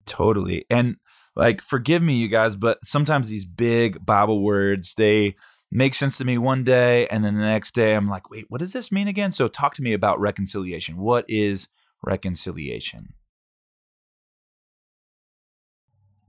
Totally. 0.07 0.67
And 0.69 0.97
like, 1.35 1.61
forgive 1.61 2.03
me, 2.03 2.15
you 2.15 2.29
guys, 2.29 2.57
but 2.57 2.85
sometimes 2.85 3.29
these 3.29 3.45
big 3.45 4.05
Bible 4.05 4.43
words, 4.43 4.95
they 4.95 5.35
make 5.71 5.95
sense 5.95 6.19
to 6.19 6.25
me 6.25 6.37
one 6.39 6.65
day. 6.65 7.07
And 7.09 7.25
then 7.25 7.35
the 7.35 7.41
next 7.45 7.75
day, 7.75 7.95
I'm 7.95 8.09
like, 8.09 8.31
wait, 8.31 8.47
what 8.49 8.59
does 8.59 8.73
this 8.73 8.93
mean 8.93 9.09
again? 9.09 9.33
So, 9.33 9.49
talk 9.49 9.75
to 9.75 9.83
me 9.83 9.93
about 9.95 10.21
reconciliation. 10.21 10.99
What 10.99 11.25
is 11.29 11.69
reconciliation? 12.03 13.15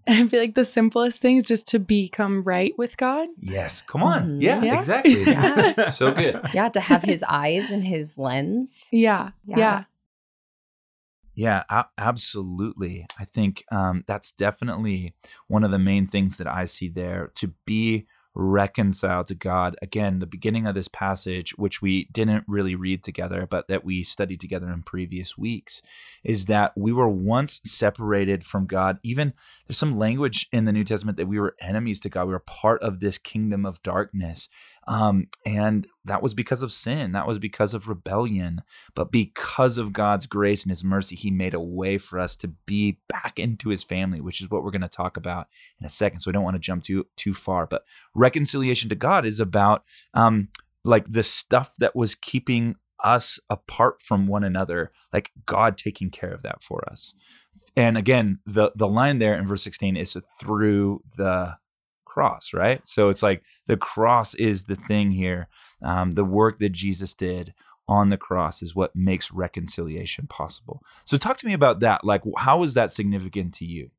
I 0.06 0.28
feel 0.28 0.42
like 0.42 0.56
the 0.56 0.66
simplest 0.66 1.22
thing 1.22 1.38
is 1.38 1.46
just 1.46 1.68
to 1.70 1.80
become 1.80 2.44
right 2.44 2.74
with 2.78 2.98
God. 2.98 3.30
Yes. 3.40 3.82
Come 3.82 4.04
on. 4.04 4.34
Mhm. 4.34 4.42
Yeah, 4.42 4.62
Yeah. 4.62 4.78
exactly. 4.80 5.24
Yeah. 5.24 5.90
so 5.90 6.12
good. 6.12 6.42
yeah 6.54 6.68
to 6.70 6.82
have 6.82 7.04
his 7.04 7.24
eyes 7.28 7.72
and 7.72 7.86
his 7.86 8.18
lens 8.18 8.90
Yeah. 8.92 9.32
Yeah. 9.46 9.58
Yeah. 9.58 9.84
Yeah, 11.36 11.64
a- 11.70 11.86
absolutely. 11.98 13.08
I 13.20 13.26
think 13.26 13.64
um, 13.72 14.04
that's 14.08 14.32
definitely 14.32 15.14
one 15.48 15.64
of 15.64 15.72
the 15.72 15.80
main 15.80 16.08
things 16.08 16.38
that 16.38 16.48
I 16.48 16.66
see 16.66 16.90
there 16.90 17.32
to 17.36 17.54
be 17.66 18.06
reconciled 18.36 19.28
to 19.28 19.36
God. 19.36 19.76
Again, 19.82 20.18
the 20.20 20.26
beginning 20.26 20.66
of 20.66 20.74
this 20.74 20.88
passage, 20.88 21.52
which 21.58 21.82
we 21.82 22.06
didn't 22.12 22.44
really 22.48 22.76
read 22.76 23.04
together, 23.04 23.48
but 23.50 23.68
that 23.68 23.84
we 23.86 24.02
studied 24.04 24.42
together 24.42 24.72
in 24.72 24.82
previous 24.82 25.38
weeks, 25.38 25.82
is 26.24 26.46
that 26.48 26.74
we 26.76 26.92
were 26.92 27.10
once 27.10 27.62
separated 27.64 28.44
from 28.44 28.66
God. 28.66 28.98
Even 29.04 29.34
there's 29.68 29.78
some 29.78 29.98
language 29.98 30.48
in 30.52 30.66
the 30.66 30.72
New 30.74 30.84
Testament 30.84 31.18
that 31.18 31.28
we 31.28 31.40
were 31.40 31.56
enemies 31.62 32.00
to 32.02 32.10
God. 32.10 32.26
We 32.26 32.34
were 32.34 32.40
part 32.40 32.82
of 32.82 33.00
this 33.00 33.18
kingdom 33.20 33.66
of 33.66 33.84
darkness. 33.84 34.50
Um, 34.88 35.28
and 35.46 35.88
that 36.06 36.22
was 36.22 36.34
because 36.34 36.62
of 36.62 36.72
sin, 36.72 37.14
that 37.14 37.28
was 37.28 37.40
because 37.40 37.74
of 37.74 37.88
rebellion. 37.88 38.64
But 38.96 39.12
because 39.12 39.78
of 39.78 39.94
God's 39.94 40.26
grace 40.26 40.64
and 40.64 40.72
his 40.72 40.84
mercy, 40.84 41.16
he 41.16 41.32
made 41.32 41.54
a 41.54 41.60
way 41.60 41.98
for 41.98 42.20
us 42.20 42.36
to 42.38 42.48
be 42.48 43.00
back 43.08 43.40
into 43.40 43.70
his 43.70 43.84
family, 43.84 44.20
which 44.20 44.42
is 44.42 44.50
what 44.50 44.64
we're 44.64 44.72
going 44.72 44.82
to 44.82 44.90
talk 44.90 45.16
about 45.16 45.48
in 45.80 45.86
a 45.86 45.90
second. 45.90 46.20
So 46.20 46.30
I 46.30 46.34
don't 46.34 46.44
want 46.44 46.56
to 46.56 46.60
jump 46.60 46.84
too 46.84 47.08
too 47.16 47.34
far, 47.34 47.66
but 47.66 47.84
reconciliation 48.14 48.90
to 48.90 48.96
God 48.96 49.26
is 49.26 49.40
about 49.40 49.84
um 50.14 50.50
like 50.84 51.08
the 51.08 51.24
stuff 51.24 51.72
that 51.80 51.96
was 51.96 52.14
keeping 52.16 52.76
us 53.04 53.40
apart 53.50 54.02
from 54.02 54.28
one 54.28 54.44
another, 54.44 54.92
like 55.12 55.32
God 55.46 55.78
taking 55.78 56.10
care 56.10 56.32
of 56.32 56.42
that 56.42 56.64
for 56.64 56.84
us. 56.90 57.16
And 57.76 57.98
again, 57.98 58.40
the 58.46 58.72
the 58.76 58.88
line 58.88 59.20
there 59.20 59.36
in 59.36 59.48
verse 59.48 59.64
16 59.64 59.98
is 59.98 60.18
through 60.40 61.02
the 61.18 61.58
cross, 62.14 62.54
right? 62.54 62.86
So 62.86 63.10
it's 63.10 63.24
like 63.24 63.44
the 63.66 63.78
cross 63.78 64.36
is 64.36 64.66
the 64.66 64.76
thing 64.76 65.12
here. 65.12 65.48
Um, 65.82 66.12
the 66.12 66.24
work 66.24 66.60
that 66.60 66.72
Jesus 66.72 67.16
did 67.16 67.54
on 67.88 68.10
the 68.10 68.18
cross 68.18 68.62
is 68.62 68.76
what 68.76 68.96
makes 68.96 69.32
reconciliation 69.32 70.28
possible. 70.28 70.82
So 71.06 71.18
talk 71.18 71.38
to 71.38 71.48
me 71.48 71.54
about 71.54 71.80
that. 71.80 72.04
Like, 72.04 72.22
how 72.38 72.62
is 72.64 72.76
that 72.76 72.92
significant 72.92 73.54
to 73.56 73.66
you? 73.66 73.90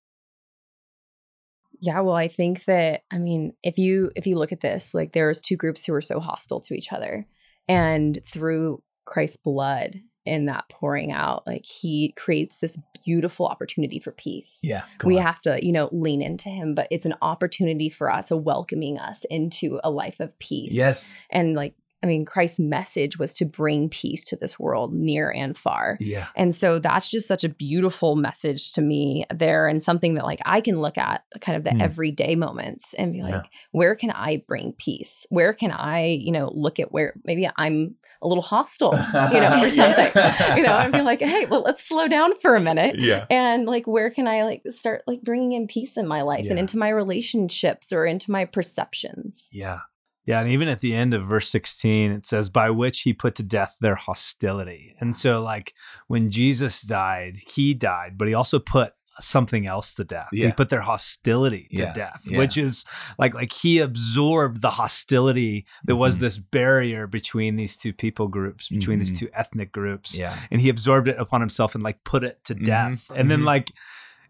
Yeah, 1.80 2.00
well, 2.00 2.14
I 2.14 2.28
think 2.28 2.64
that 2.64 3.02
I 3.10 3.18
mean, 3.18 3.52
if 3.62 3.78
you 3.78 4.10
if 4.14 4.26
you 4.26 4.38
look 4.38 4.52
at 4.52 4.60
this, 4.60 4.94
like 4.94 5.12
there's 5.12 5.42
two 5.42 5.56
groups 5.56 5.84
who 5.84 5.92
are 5.92 6.00
so 6.00 6.20
hostile 6.20 6.60
to 6.60 6.74
each 6.74 6.92
other, 6.92 7.26
and 7.68 8.20
through 8.26 8.82
Christ's 9.04 9.38
blood 9.38 10.00
and 10.26 10.48
that 10.48 10.68
pouring 10.68 11.12
out, 11.12 11.46
like 11.46 11.64
he 11.66 12.12
creates 12.16 12.58
this 12.58 12.78
beautiful 13.04 13.46
opportunity 13.46 13.98
for 13.98 14.12
peace. 14.12 14.60
Yeah, 14.62 14.82
we 15.04 15.16
have 15.16 15.40
to, 15.42 15.64
you 15.64 15.72
know, 15.72 15.88
lean 15.92 16.22
into 16.22 16.48
him, 16.48 16.74
but 16.74 16.88
it's 16.90 17.04
an 17.06 17.14
opportunity 17.22 17.88
for 17.90 18.10
us, 18.10 18.30
a 18.30 18.36
welcoming 18.36 18.98
us 18.98 19.24
into 19.30 19.78
a 19.84 19.90
life 19.90 20.20
of 20.20 20.38
peace. 20.38 20.74
Yes. 20.74 21.12
and 21.30 21.54
like 21.54 21.74
I 22.02 22.06
mean, 22.06 22.26
Christ's 22.26 22.60
message 22.60 23.18
was 23.18 23.32
to 23.32 23.46
bring 23.46 23.88
peace 23.88 24.24
to 24.26 24.36
this 24.36 24.58
world, 24.58 24.92
near 24.92 25.30
and 25.32 25.56
far. 25.56 25.96
Yeah. 26.00 26.26
And 26.36 26.54
so 26.54 26.78
that's 26.78 27.08
just 27.08 27.26
such 27.26 27.44
a 27.44 27.48
beautiful 27.48 28.14
message 28.14 28.72
to 28.72 28.82
me 28.82 29.24
there 29.34 29.66
and 29.68 29.82
something 29.82 30.12
that 30.16 30.24
like 30.26 30.40
I 30.44 30.60
can 30.60 30.82
look 30.82 30.98
at 30.98 31.24
kind 31.40 31.56
of 31.56 31.64
the 31.64 31.70
Hmm. 31.70 31.80
everyday 31.80 32.34
moments 32.34 32.92
and 32.92 33.14
be 33.14 33.22
like, 33.22 33.32
Yeah. 33.32 33.42
where 33.72 33.94
can 33.94 34.10
I 34.10 34.42
bring 34.46 34.74
peace? 34.74 35.26
Where 35.30 35.54
can 35.54 35.70
I, 35.70 36.04
you 36.20 36.30
know, 36.30 36.50
look 36.54 36.78
at 36.78 36.92
where 36.92 37.14
maybe 37.24 37.48
I'm 37.56 37.94
a 38.24 38.28
little 38.28 38.42
hostile, 38.42 38.94
you 38.94 39.40
know, 39.40 39.62
or 39.62 39.70
something, 39.70 40.10
you 40.56 40.62
know, 40.62 40.78
and 40.78 40.92
be 40.92 41.00
like, 41.02 41.20
hey, 41.20 41.46
well, 41.46 41.62
let's 41.62 41.86
slow 41.86 42.08
down 42.08 42.34
for 42.36 42.56
a 42.56 42.60
minute. 42.60 42.98
Yeah. 42.98 43.26
And 43.30 43.66
like, 43.66 43.86
where 43.86 44.10
can 44.10 44.26
I 44.26 44.44
like 44.44 44.62
start 44.70 45.02
like 45.06 45.22
bringing 45.22 45.52
in 45.52 45.68
peace 45.68 45.96
in 45.96 46.08
my 46.08 46.22
life 46.22 46.46
and 46.48 46.58
into 46.58 46.78
my 46.78 46.88
relationships 46.88 47.92
or 47.92 48.06
into 48.06 48.30
my 48.30 48.46
perceptions? 48.46 49.48
Yeah. 49.52 49.80
Yeah, 50.26 50.40
and 50.40 50.48
even 50.48 50.68
at 50.68 50.80
the 50.80 50.94
end 50.94 51.12
of 51.12 51.26
verse 51.26 51.50
16, 51.50 52.10
it 52.10 52.26
says, 52.26 52.48
by 52.48 52.70
which 52.70 53.02
he 53.02 53.12
put 53.12 53.34
to 53.34 53.42
death 53.42 53.76
their 53.82 53.94
hostility. 53.94 54.94
And 54.98 55.14
so, 55.14 55.42
like, 55.42 55.74
when 56.06 56.30
Jesus 56.30 56.80
died, 56.80 57.36
he 57.46 57.74
died, 57.74 58.16
but 58.16 58.26
he 58.26 58.32
also 58.32 58.58
put 58.58 58.94
something 59.20 59.66
else 59.66 59.94
to 59.94 60.04
death. 60.04 60.28
Yeah. 60.32 60.46
He 60.46 60.52
put 60.52 60.68
their 60.70 60.80
hostility 60.82 61.68
to 61.76 61.82
Yeah, 61.82 61.92
death, 61.92 62.22
yeah. 62.24 62.38
which 62.38 62.56
is 62.56 62.84
like 63.18 63.34
like 63.34 63.52
he 63.52 63.78
absorbed 63.78 64.60
the 64.60 64.70
hostility 64.70 65.66
that 65.84 65.96
was 65.96 66.16
Mhm. 66.16 66.20
this 66.20 66.38
barrier 66.38 67.06
between 67.06 67.56
these 67.56 67.76
two 67.76 67.92
people 67.92 68.28
groups, 68.28 68.68
between 68.68 68.98
Mhm. 68.98 69.02
these 69.06 69.18
two 69.18 69.28
ethnic 69.34 69.70
groups. 69.72 70.18
Yeah. 70.18 70.38
And 70.50 70.60
he 70.60 70.68
absorbed 70.68 71.08
it 71.08 71.16
upon 71.18 71.40
himself 71.40 71.74
and 71.74 71.84
like 71.84 72.02
put 72.04 72.24
it 72.24 72.42
to 72.44 72.54
Mhm, 72.54 72.64
death. 72.64 73.10
And 73.14 73.30
then 73.30 73.40
mhm. 73.42 73.46
like 73.46 73.70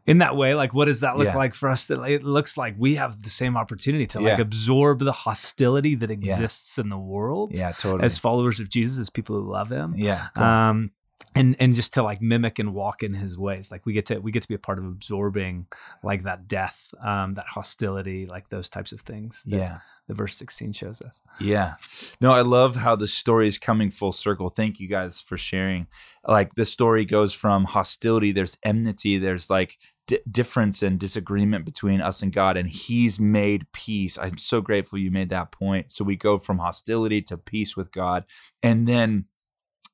in 0.07 0.19
that 0.19 0.37
way, 0.37 0.55
like 0.55 0.75
what 0.75 0.85
does 0.85 1.01
that 1.01 1.17
look 1.17 1.35
like 1.35 1.55
for 1.55 1.71
us? 1.71 1.87
That 1.87 2.03
it 2.03 2.23
looks 2.23 2.59
like 2.59 2.75
we 2.77 2.97
have 2.97 3.23
the 3.23 3.31
same 3.31 3.57
opportunity 3.57 4.07
to 4.09 4.21
like 4.21 4.39
absorb 4.39 4.99
the 4.99 5.13
hostility 5.13 5.95
that 5.95 6.11
exists 6.11 6.77
in 6.79 6.91
the 6.91 6.99
world 6.99 7.53
Yeah. 7.57 7.73
Totally. 7.73 8.05
as 8.05 8.19
followers 8.19 8.61
of 8.61 8.69
Jesus, 8.69 9.01
as 9.01 9.09
people 9.09 9.35
who 9.41 9.51
love 9.51 9.71
him. 9.71 9.95
yeah. 9.97 10.27
come 10.35 10.45
on. 10.45 10.69
Um 10.71 10.91
and 11.35 11.57
and 11.59 11.75
just 11.75 11.95
to 11.95 12.03
like 12.03 12.21
mimic 12.21 12.59
and 12.59 12.75
walk 12.75 13.03
in 13.03 13.15
his 13.15 13.37
ways. 13.37 13.71
Like 13.71 13.85
we 13.87 13.93
get 13.93 14.07
to 14.07 14.19
we 14.19 14.33
get 14.33 14.43
to 14.43 14.49
be 14.49 14.55
a 14.55 14.59
part 14.59 14.79
of 14.79 14.85
absorbing 14.85 15.67
like 16.03 16.25
that 16.25 16.49
death, 16.49 16.93
um, 17.03 17.35
that 17.35 17.47
hostility, 17.47 18.27
like 18.27 18.49
those 18.49 18.69
types 18.69 18.93
of 18.93 19.01
things 19.01 19.43
that 19.47 19.57
yeah. 19.57 19.79
the 20.09 20.15
verse 20.15 20.37
16 20.37 20.73
shows 20.73 21.03
us. 21.03 21.21
Yeah. 21.41 21.75
No, 22.21 22.33
I 22.33 22.43
love 22.43 22.77
how 22.77 22.97
the 22.97 23.09
story 23.09 23.49
is 23.49 23.59
coming 23.59 23.91
full 23.91 24.13
circle. 24.13 24.49
Thank 24.49 24.81
you 24.81 24.89
guys 24.89 25.21
for 25.21 25.37
sharing. 25.37 25.87
Like 26.27 26.55
the 26.55 26.65
story 26.65 27.05
goes 27.05 27.35
from 27.35 27.65
hostility, 27.65 28.33
there's 28.33 28.57
enmity, 28.63 29.19
there's 29.19 29.51
like 29.51 29.79
di 30.07 30.19
difference 30.31 30.83
and 30.83 30.99
disagreement 30.99 31.65
between 31.65 32.01
us 32.01 32.23
and 32.23 32.33
God, 32.33 32.57
and 32.57 32.69
He's 32.69 33.19
made 33.19 33.71
peace. 33.73 34.19
I'm 34.19 34.39
so 34.39 34.61
grateful 34.61 34.99
you 34.99 35.11
made 35.11 35.31
that 35.31 35.53
point. 35.53 35.93
So 35.93 36.05
we 36.05 36.17
go 36.17 36.39
from 36.39 36.59
hostility 36.59 37.23
to 37.23 37.37
peace 37.37 37.77
with 37.77 37.93
God. 37.93 38.25
And 38.63 38.87
then, 38.87 39.27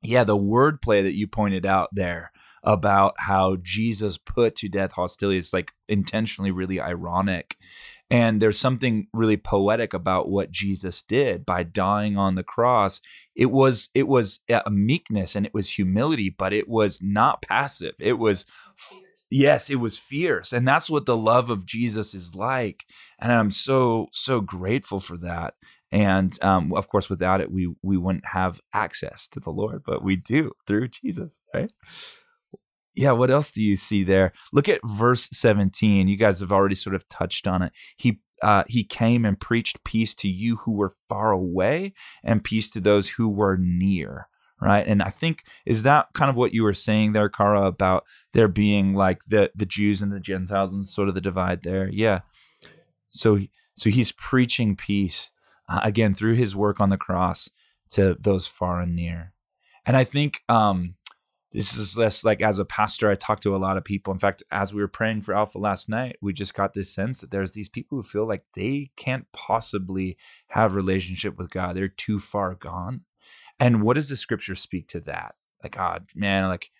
yeah, 0.02 0.24
the 0.24 0.36
wordplay 0.36 1.02
that 1.02 1.16
you 1.16 1.26
pointed 1.26 1.66
out 1.66 1.90
there 1.92 2.32
about 2.62 3.14
how 3.18 3.56
Jesus 3.62 4.18
put 4.18 4.56
to 4.56 4.68
death 4.68 4.92
hostility 4.92 5.38
is 5.38 5.52
like 5.52 5.72
intentionally 5.88 6.50
really 6.50 6.80
ironic. 6.80 7.56
And 8.10 8.42
there's 8.42 8.58
something 8.58 9.06
really 9.12 9.36
poetic 9.36 9.94
about 9.94 10.28
what 10.28 10.50
Jesus 10.50 11.02
did 11.02 11.46
by 11.46 11.62
dying 11.62 12.16
on 12.18 12.34
the 12.34 12.42
cross. 12.42 13.00
It 13.36 13.50
was 13.50 13.88
it 13.94 14.08
was 14.08 14.40
a 14.48 14.70
meekness 14.70 15.36
and 15.36 15.46
it 15.46 15.54
was 15.54 15.70
humility, 15.70 16.28
but 16.28 16.52
it 16.52 16.68
was 16.68 17.00
not 17.00 17.42
passive. 17.42 17.94
It 18.00 18.14
was 18.14 18.46
yes, 19.30 19.70
it 19.70 19.76
was 19.76 19.96
fierce. 19.96 20.52
And 20.52 20.66
that's 20.66 20.90
what 20.90 21.06
the 21.06 21.16
love 21.16 21.50
of 21.50 21.64
Jesus 21.64 22.14
is 22.14 22.34
like. 22.34 22.84
And 23.18 23.32
I'm 23.32 23.52
so 23.52 24.08
so 24.12 24.40
grateful 24.40 24.98
for 24.98 25.16
that. 25.18 25.54
And 25.92 26.42
um, 26.42 26.72
of 26.72 26.88
course, 26.88 27.10
without 27.10 27.40
it, 27.40 27.50
we 27.50 27.74
we 27.82 27.96
wouldn't 27.96 28.26
have 28.26 28.60
access 28.72 29.26
to 29.28 29.40
the 29.40 29.50
Lord, 29.50 29.82
but 29.84 30.04
we 30.04 30.16
do 30.16 30.52
through 30.66 30.88
Jesus, 30.88 31.40
right? 31.52 31.70
Yeah, 32.94 33.12
what 33.12 33.30
else 33.30 33.52
do 33.52 33.62
you 33.62 33.76
see 33.76 34.04
there? 34.04 34.32
Look 34.52 34.68
at 34.68 34.80
verse 34.84 35.28
17. 35.32 36.08
You 36.08 36.16
guys 36.16 36.40
have 36.40 36.52
already 36.52 36.74
sort 36.74 36.94
of 36.94 37.08
touched 37.08 37.46
on 37.46 37.62
it. 37.62 37.72
He 37.96 38.20
uh, 38.42 38.64
he 38.66 38.84
came 38.84 39.24
and 39.24 39.38
preached 39.38 39.84
peace 39.84 40.14
to 40.14 40.28
you 40.28 40.56
who 40.56 40.72
were 40.72 40.94
far 41.08 41.32
away 41.32 41.92
and 42.24 42.44
peace 42.44 42.70
to 42.70 42.80
those 42.80 43.10
who 43.10 43.28
were 43.28 43.56
near 43.58 44.28
right 44.60 44.86
and 44.86 45.02
i 45.02 45.08
think 45.08 45.42
is 45.66 45.82
that 45.82 46.06
kind 46.14 46.30
of 46.30 46.36
what 46.36 46.54
you 46.54 46.62
were 46.62 46.72
saying 46.72 47.12
there 47.12 47.28
kara 47.28 47.62
about 47.62 48.04
there 48.32 48.48
being 48.48 48.94
like 48.94 49.24
the 49.28 49.50
the 49.54 49.66
jews 49.66 50.02
and 50.02 50.12
the 50.12 50.20
gentiles 50.20 50.72
and 50.72 50.86
sort 50.86 51.08
of 51.08 51.14
the 51.14 51.20
divide 51.20 51.62
there 51.62 51.88
yeah 51.88 52.20
so 53.08 53.40
so 53.74 53.90
he's 53.90 54.12
preaching 54.12 54.76
peace 54.76 55.30
uh, 55.70 55.80
again 55.82 56.12
through 56.12 56.34
his 56.34 56.56
work 56.56 56.80
on 56.80 56.90
the 56.90 56.96
cross 56.96 57.48
to 57.90 58.16
those 58.20 58.46
far 58.46 58.80
and 58.80 58.94
near. 58.94 59.32
And 59.86 59.96
i 59.96 60.04
think 60.04 60.42
um 60.48 60.94
this 61.52 61.76
is 61.76 61.98
less 61.98 62.24
like 62.24 62.42
as 62.42 62.58
a 62.58 62.64
pastor 62.64 63.10
i 63.10 63.14
talk 63.14 63.40
to 63.40 63.56
a 63.56 63.58
lot 63.58 63.76
of 63.76 63.84
people. 63.84 64.12
In 64.12 64.18
fact 64.18 64.42
as 64.50 64.74
we 64.74 64.80
were 64.80 64.88
praying 64.88 65.22
for 65.22 65.34
alpha 65.34 65.58
last 65.58 65.88
night 65.88 66.16
we 66.20 66.32
just 66.32 66.54
got 66.54 66.74
this 66.74 66.92
sense 66.92 67.20
that 67.20 67.30
there's 67.30 67.52
these 67.52 67.68
people 67.68 67.96
who 67.96 68.02
feel 68.02 68.26
like 68.26 68.44
they 68.54 68.90
can't 68.96 69.26
possibly 69.32 70.16
have 70.48 70.74
relationship 70.74 71.38
with 71.38 71.50
god. 71.50 71.76
They're 71.76 71.88
too 71.88 72.18
far 72.18 72.54
gone. 72.54 73.02
And 73.58 73.82
what 73.82 73.94
does 73.94 74.08
the 74.08 74.16
scripture 74.16 74.54
speak 74.54 74.88
to 74.88 75.00
that? 75.00 75.34
Like 75.62 75.76
god 75.76 76.06
man 76.14 76.48
like 76.48 76.70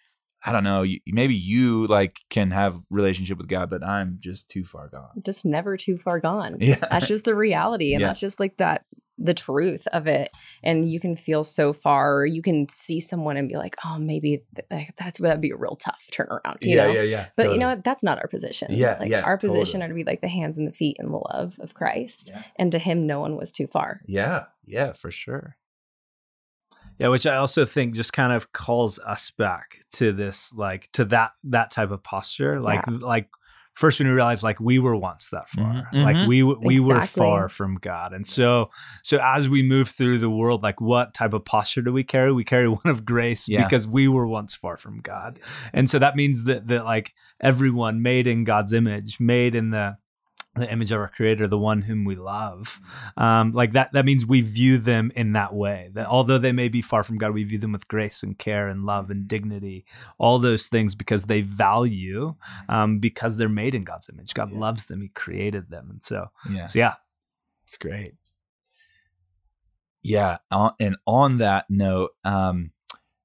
i 0.45 0.53
don't 0.53 0.65
know 0.65 0.83
you, 0.83 1.01
maybe 1.07 1.35
you 1.35 1.87
like 1.87 2.19
can 2.31 2.51
have 2.51 2.81
relationship 2.91 3.39
with 3.39 3.49
god 3.49 3.69
but 3.71 3.85
i'm 3.85 4.17
just 4.21 4.49
too 4.49 4.65
far 4.65 4.89
gone. 4.89 5.11
Just 5.25 5.45
never 5.45 5.77
too 5.77 5.97
far 5.99 6.21
gone. 6.21 6.57
Yeah. 6.61 6.77
That's 6.91 7.09
just 7.09 7.25
the 7.25 7.35
reality 7.35 7.93
and 7.95 8.01
Yeah. 8.01 8.09
that's 8.09 8.21
just 8.21 8.41
like 8.41 8.57
that 8.59 8.85
the 9.23 9.35
truth 9.35 9.87
of 9.89 10.07
it. 10.07 10.31
And 10.63 10.91
you 10.91 10.99
can 10.99 11.15
feel 11.15 11.45
so 11.45 11.75
far 11.75 12.25
you 12.25 12.41
can 12.41 12.67
see 12.71 13.01
someone 13.01 13.37
and 13.37 13.49
be 13.49 13.57
like 13.57 13.77
oh 13.85 13.99
maybe 13.99 14.43
th- 14.71 14.89
that's 14.99 15.21
that'd 15.21 15.41
be 15.43 15.51
a 15.51 15.57
real 15.57 15.77
tough 15.77 16.03
turnaround 16.11 16.57
you 16.63 16.77
know? 16.77 16.91
yeah 16.91 17.03
yeah. 17.03 17.27
But 17.37 17.53
you 17.53 17.59
know 17.59 17.69
what? 17.69 17.85
That's 17.85 18.03
not 18.03 18.19
our 18.19 18.29
position. 18.29 18.69
Yeah, 18.71 18.97
like 18.99 19.11
yeah, 19.11 19.21
our 19.21 19.37
position 19.37 19.81
totally. 19.81 19.85
are 19.85 19.89
to 19.89 19.95
be 19.95 20.05
like 20.11 20.21
the 20.23 20.29
hands 20.29 20.57
and 20.57 20.67
the 20.67 20.73
feet 20.73 20.97
and 20.99 21.13
the 21.13 21.19
love 21.35 21.59
of 21.61 21.75
christ 21.75 22.31
Yeah. 22.35 22.43
and 22.57 22.73
to 22.73 22.79
him 22.79 23.07
no 23.07 23.21
one 23.21 23.37
was 23.37 23.53
too 23.53 23.67
far. 23.67 24.01
Yeah 24.07 24.45
yeah 24.67 24.93
for 24.95 25.11
sure 25.11 25.57
Yeah, 27.01 27.09
which 27.09 27.27
I 27.27 27.37
also 27.37 27.65
think 27.65 27.95
just 27.95 28.13
kind 28.13 28.33
of 28.33 28.53
calls 28.53 28.99
us 28.99 29.31
back 29.31 29.81
to 29.95 30.13
this, 30.13 30.53
like 30.53 30.91
to 30.93 31.05
that 31.07 31.33
that 31.45 31.71
type 31.71 31.91
of 31.91 32.03
posture. 32.03 32.61
Like 32.61 32.85
like 32.87 33.29
first 33.75 33.99
when 33.99 34.09
we 34.09 34.15
realize 34.15 34.43
like 34.43 34.61
we 34.61 34.79
were 34.79 34.95
once 34.95 35.31
that 35.31 35.49
far, 35.49 35.89
Mhm, 35.95 36.05
like 36.05 36.17
mhm. 36.17 36.27
we 36.29 36.41
w- 36.41 36.61
we 36.63 36.79
were 36.81 37.01
far 37.07 37.49
from 37.49 37.77
God, 37.77 38.13
and 38.13 38.27
so 38.27 38.69
so 39.03 39.19
as 39.23 39.49
we 39.49 39.63
move 39.63 39.89
through 39.89 40.19
the 40.19 40.29
world, 40.29 40.63
like 40.63 40.81
what 40.81 41.15
type 41.15 41.33
of 41.33 41.45
posture 41.47 41.81
do 41.81 41.93
we 41.93 42.05
carry? 42.05 42.33
We 42.33 42.45
carry 42.45 42.69
one 42.81 42.87
of 42.87 43.05
grace 43.07 43.49
Yeah. 43.49 43.65
because 43.65 43.89
we 43.89 44.07
were 44.07 44.27
once 44.27 44.55
far 44.55 44.77
from 44.77 45.01
God, 45.01 45.41
and 45.73 45.89
so 45.89 45.99
that 45.99 46.17
means 46.17 46.45
that 46.45 46.69
that 46.69 46.85
like 46.85 47.15
everyone 47.41 48.03
made 48.03 48.27
in 48.27 48.45
God's 48.45 48.73
image, 48.75 49.19
made 49.19 49.55
in 49.55 49.71
the 49.71 49.97
the 50.61 50.73
image 50.73 50.93
of 50.93 51.01
our 51.01 51.09
creator 51.09 51.49
the 51.49 51.59
one 51.59 51.83
whom 51.83 52.05
we 52.05 52.15
love. 52.15 52.81
Um, 53.17 53.53
like 53.53 53.73
that 53.73 53.93
that 53.93 54.05
means 54.05 54.25
we 54.25 54.41
view 54.41 54.79
them 54.79 55.11
in 55.17 55.33
that 55.33 55.53
way. 55.55 55.91
That 55.95 56.07
although 56.07 56.39
they 56.39 56.53
may 56.53 56.69
be 56.69 56.83
far 56.83 57.03
from 57.05 57.19
god 57.19 57.33
we 57.33 57.45
view 57.45 57.59
them 57.59 57.73
with 57.73 57.89
grace 57.89 58.23
and 58.23 58.39
care 58.39 58.69
and 58.69 58.85
love 58.87 59.11
and 59.11 59.27
dignity 59.27 59.85
all 60.19 60.39
those 60.39 60.69
things 60.69 60.95
because 60.95 61.25
they 61.25 61.41
value 61.41 62.35
um, 62.69 62.99
because 62.99 63.37
they're 63.39 63.49
made 63.49 63.75
in 63.75 63.85
god's 63.85 64.09
image. 64.09 64.35
God 64.35 64.53
Yeah. 64.53 64.59
loves 64.61 64.87
them. 64.87 65.01
He 65.01 65.09
created 65.09 65.71
them. 65.71 65.89
And 65.91 66.05
so 66.05 66.29
yeah. 66.51 66.65
so 66.67 66.79
yeah. 66.79 66.95
It's 67.65 67.79
great. 67.79 68.15
Yeah, 70.03 70.39
on, 70.51 70.73
and 70.81 70.97
on 71.07 71.37
that 71.39 71.67
note, 71.69 72.13
um, 72.25 72.71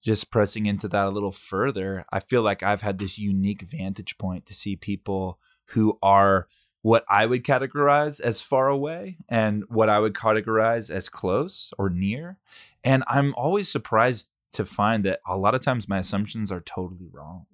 just 0.04 0.30
pressing 0.30 0.65
into 0.65 0.88
that 0.89 1.06
a 1.08 1.10
little 1.10 1.32
further, 1.32 2.06
I 2.12 2.19
feel 2.19 2.41
like 2.41 2.62
I've 2.62 2.82
had 2.82 3.00
this 3.00 3.17
unique 3.17 3.62
vantage 3.62 4.17
point 4.17 4.45
to 4.48 4.54
see 4.54 4.76
people 4.76 5.39
who 5.69 5.98
are 6.04 6.48
what 6.86 7.04
I 7.10 7.26
would 7.26 7.43
categorize 7.43 8.21
as 8.21 8.41
far 8.41 8.67
away 8.67 9.17
and 9.28 9.63
what 9.69 9.89
I 9.89 9.98
would 9.98 10.13
categorize 10.13 10.91
as 10.91 11.10
close 11.10 11.74
or 11.80 11.89
near. 11.89 12.38
And 12.84 13.04
I'm 13.08 13.34
always 13.34 13.71
surprised 13.71 14.30
to 14.52 14.65
find 14.67 15.04
that 15.04 15.19
a 15.28 15.36
lot 15.36 15.56
of 15.56 15.62
times 15.62 15.89
my 15.89 15.98
assumptions 15.98 16.52
are 16.52 16.62
totally 16.62 17.10
wrong. 17.12 17.48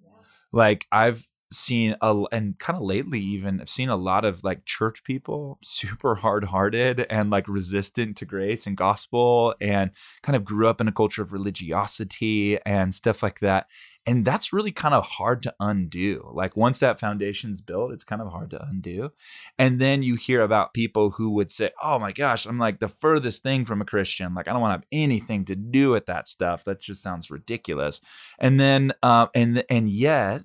Like 0.52 0.86
I've 0.92 1.30
seen 1.54 1.96
a 2.02 2.24
and 2.34 2.60
kind 2.60 2.76
of 2.76 2.84
lately 2.84 3.22
even 3.22 3.62
I've 3.62 3.70
seen 3.70 3.88
a 3.88 3.96
lot 3.96 4.26
of 4.26 4.44
like 4.44 4.66
church 4.66 5.04
people 5.06 5.60
super 5.64 6.16
hard-hearted 6.16 7.06
and 7.10 7.30
like 7.30 7.48
resistant 7.48 8.18
to 8.18 8.26
grace 8.26 8.68
and 8.68 8.76
gospel 8.76 9.56
and 9.62 9.92
kind 10.24 10.36
of 10.36 10.44
grew 10.44 10.68
up 10.68 10.82
in 10.82 10.90
a 10.90 10.94
culture 10.94 11.22
of 11.22 11.32
religiosity 11.32 12.60
and 12.66 12.94
stuff 12.94 13.24
like 13.24 13.40
that. 13.40 13.68
And 14.06 14.26
that's 14.26 14.52
really 14.52 14.72
kind 14.72 14.96
of 14.96 15.06
hard 15.06 15.44
to 15.44 15.54
undo. 15.60 16.32
Like 16.34 16.58
once 16.58 16.80
that 16.80 17.00
foundation's 17.00 17.62
built, 17.62 17.92
it's 17.92 18.04
kind 18.04 18.22
of 18.22 18.32
hard 18.32 18.50
to 18.50 18.64
undo. 18.64 19.12
And 19.60 19.80
then 19.80 20.02
you 20.02 20.16
hear 20.16 20.42
about 20.42 20.74
people 20.74 21.12
who 21.12 21.30
would 21.32 21.52
say, 21.52 21.70
"Oh 21.84 22.00
my 22.00 22.12
gosh, 22.12 22.48
I'm 22.48 22.58
like 22.58 22.80
the 22.80 22.88
furthest 22.88 23.44
thing 23.44 23.64
from 23.66 23.82
a 23.82 23.86
Christian. 23.86 24.34
Like 24.34 24.48
I 24.48 24.54
don't 24.54 24.62
want 24.62 24.72
to 24.72 24.78
have 24.78 24.88
anything 24.92 25.46
to 25.46 25.56
do 25.56 25.92
with 25.92 26.08
that 26.08 26.28
stuff. 26.28 26.64
That 26.64 26.82
just 26.82 27.04
sounds 27.04 27.30
ridiculous." 27.30 28.02
And 28.40 28.60
then, 28.60 28.94
uh, 29.04 29.28
and 29.36 29.64
and 29.70 29.88
yet, 29.90 30.42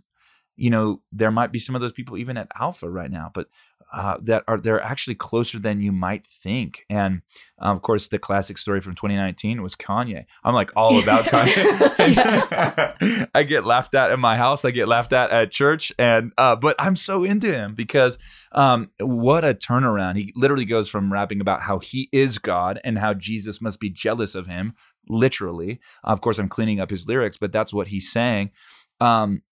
you 0.57 0.71
know, 0.71 1.03
there 1.13 1.31
might 1.31 1.53
be 1.53 1.59
some 1.59 1.75
of 1.75 1.81
those 1.81 1.93
people 1.93 2.17
even 2.19 2.37
at 2.37 2.49
Alpha 2.59 2.91
right 2.91 3.11
now, 3.11 3.31
but 3.33 3.49
uh, 3.93 4.17
that 4.21 4.43
are 4.49 4.59
they're 4.59 4.83
actually 4.83 5.15
closer 5.15 5.59
than 5.59 5.81
you 5.81 5.93
might 5.93 6.27
think. 6.27 6.85
And 6.91 7.23
uh, 7.61 7.67
of 7.67 7.83
course, 7.83 8.09
the 8.09 8.19
classic 8.19 8.59
story 8.59 8.81
from 8.81 8.95
2019 8.95 9.63
was 9.63 9.77
Kanye. 9.77 10.25
I'm 10.45 10.55
like 10.55 10.71
all 10.77 10.99
about 11.03 11.27
Kanye. 11.27 13.29
I 13.35 13.43
get 13.45 13.65
laughed 13.65 13.95
at 13.95 14.11
in 14.11 14.21
my 14.21 14.37
house. 14.37 14.65
I 14.65 14.71
get 14.71 14.89
laughed 14.89 15.13
at 15.13 15.31
at 15.31 15.51
church, 15.51 15.93
and 15.99 16.33
uh, 16.37 16.57
but 16.57 16.77
I'm 16.79 16.97
so 16.97 17.25
into 17.25 17.53
him 17.53 17.75
because 17.75 18.19
um, 18.53 18.91
what 19.01 19.45
a 19.45 19.55
turnaround! 19.55 20.17
He 20.17 20.33
literally 20.35 20.65
goes 20.65 20.89
from 20.89 21.13
rapping 21.13 21.41
about 21.41 21.63
how 21.63 21.79
he 21.79 22.09
is 22.13 22.39
God 22.39 22.81
and 22.85 22.99
how 22.99 23.15
Jesus 23.15 23.61
must 23.61 23.81
be 23.81 23.91
jealous 23.91 24.35
of 24.35 24.47
him, 24.47 24.75
literally. 25.09 25.81
Of 26.03 26.21
course, 26.21 26.39
I'm 26.39 26.49
cleaning 26.49 26.81
up 26.81 26.91
his 26.91 27.07
lyrics, 27.07 27.37
but 27.37 27.53
that's 27.53 27.73
what 27.73 27.89
he's 27.89 28.11
saying. 28.11 28.51
Um, 29.01 29.43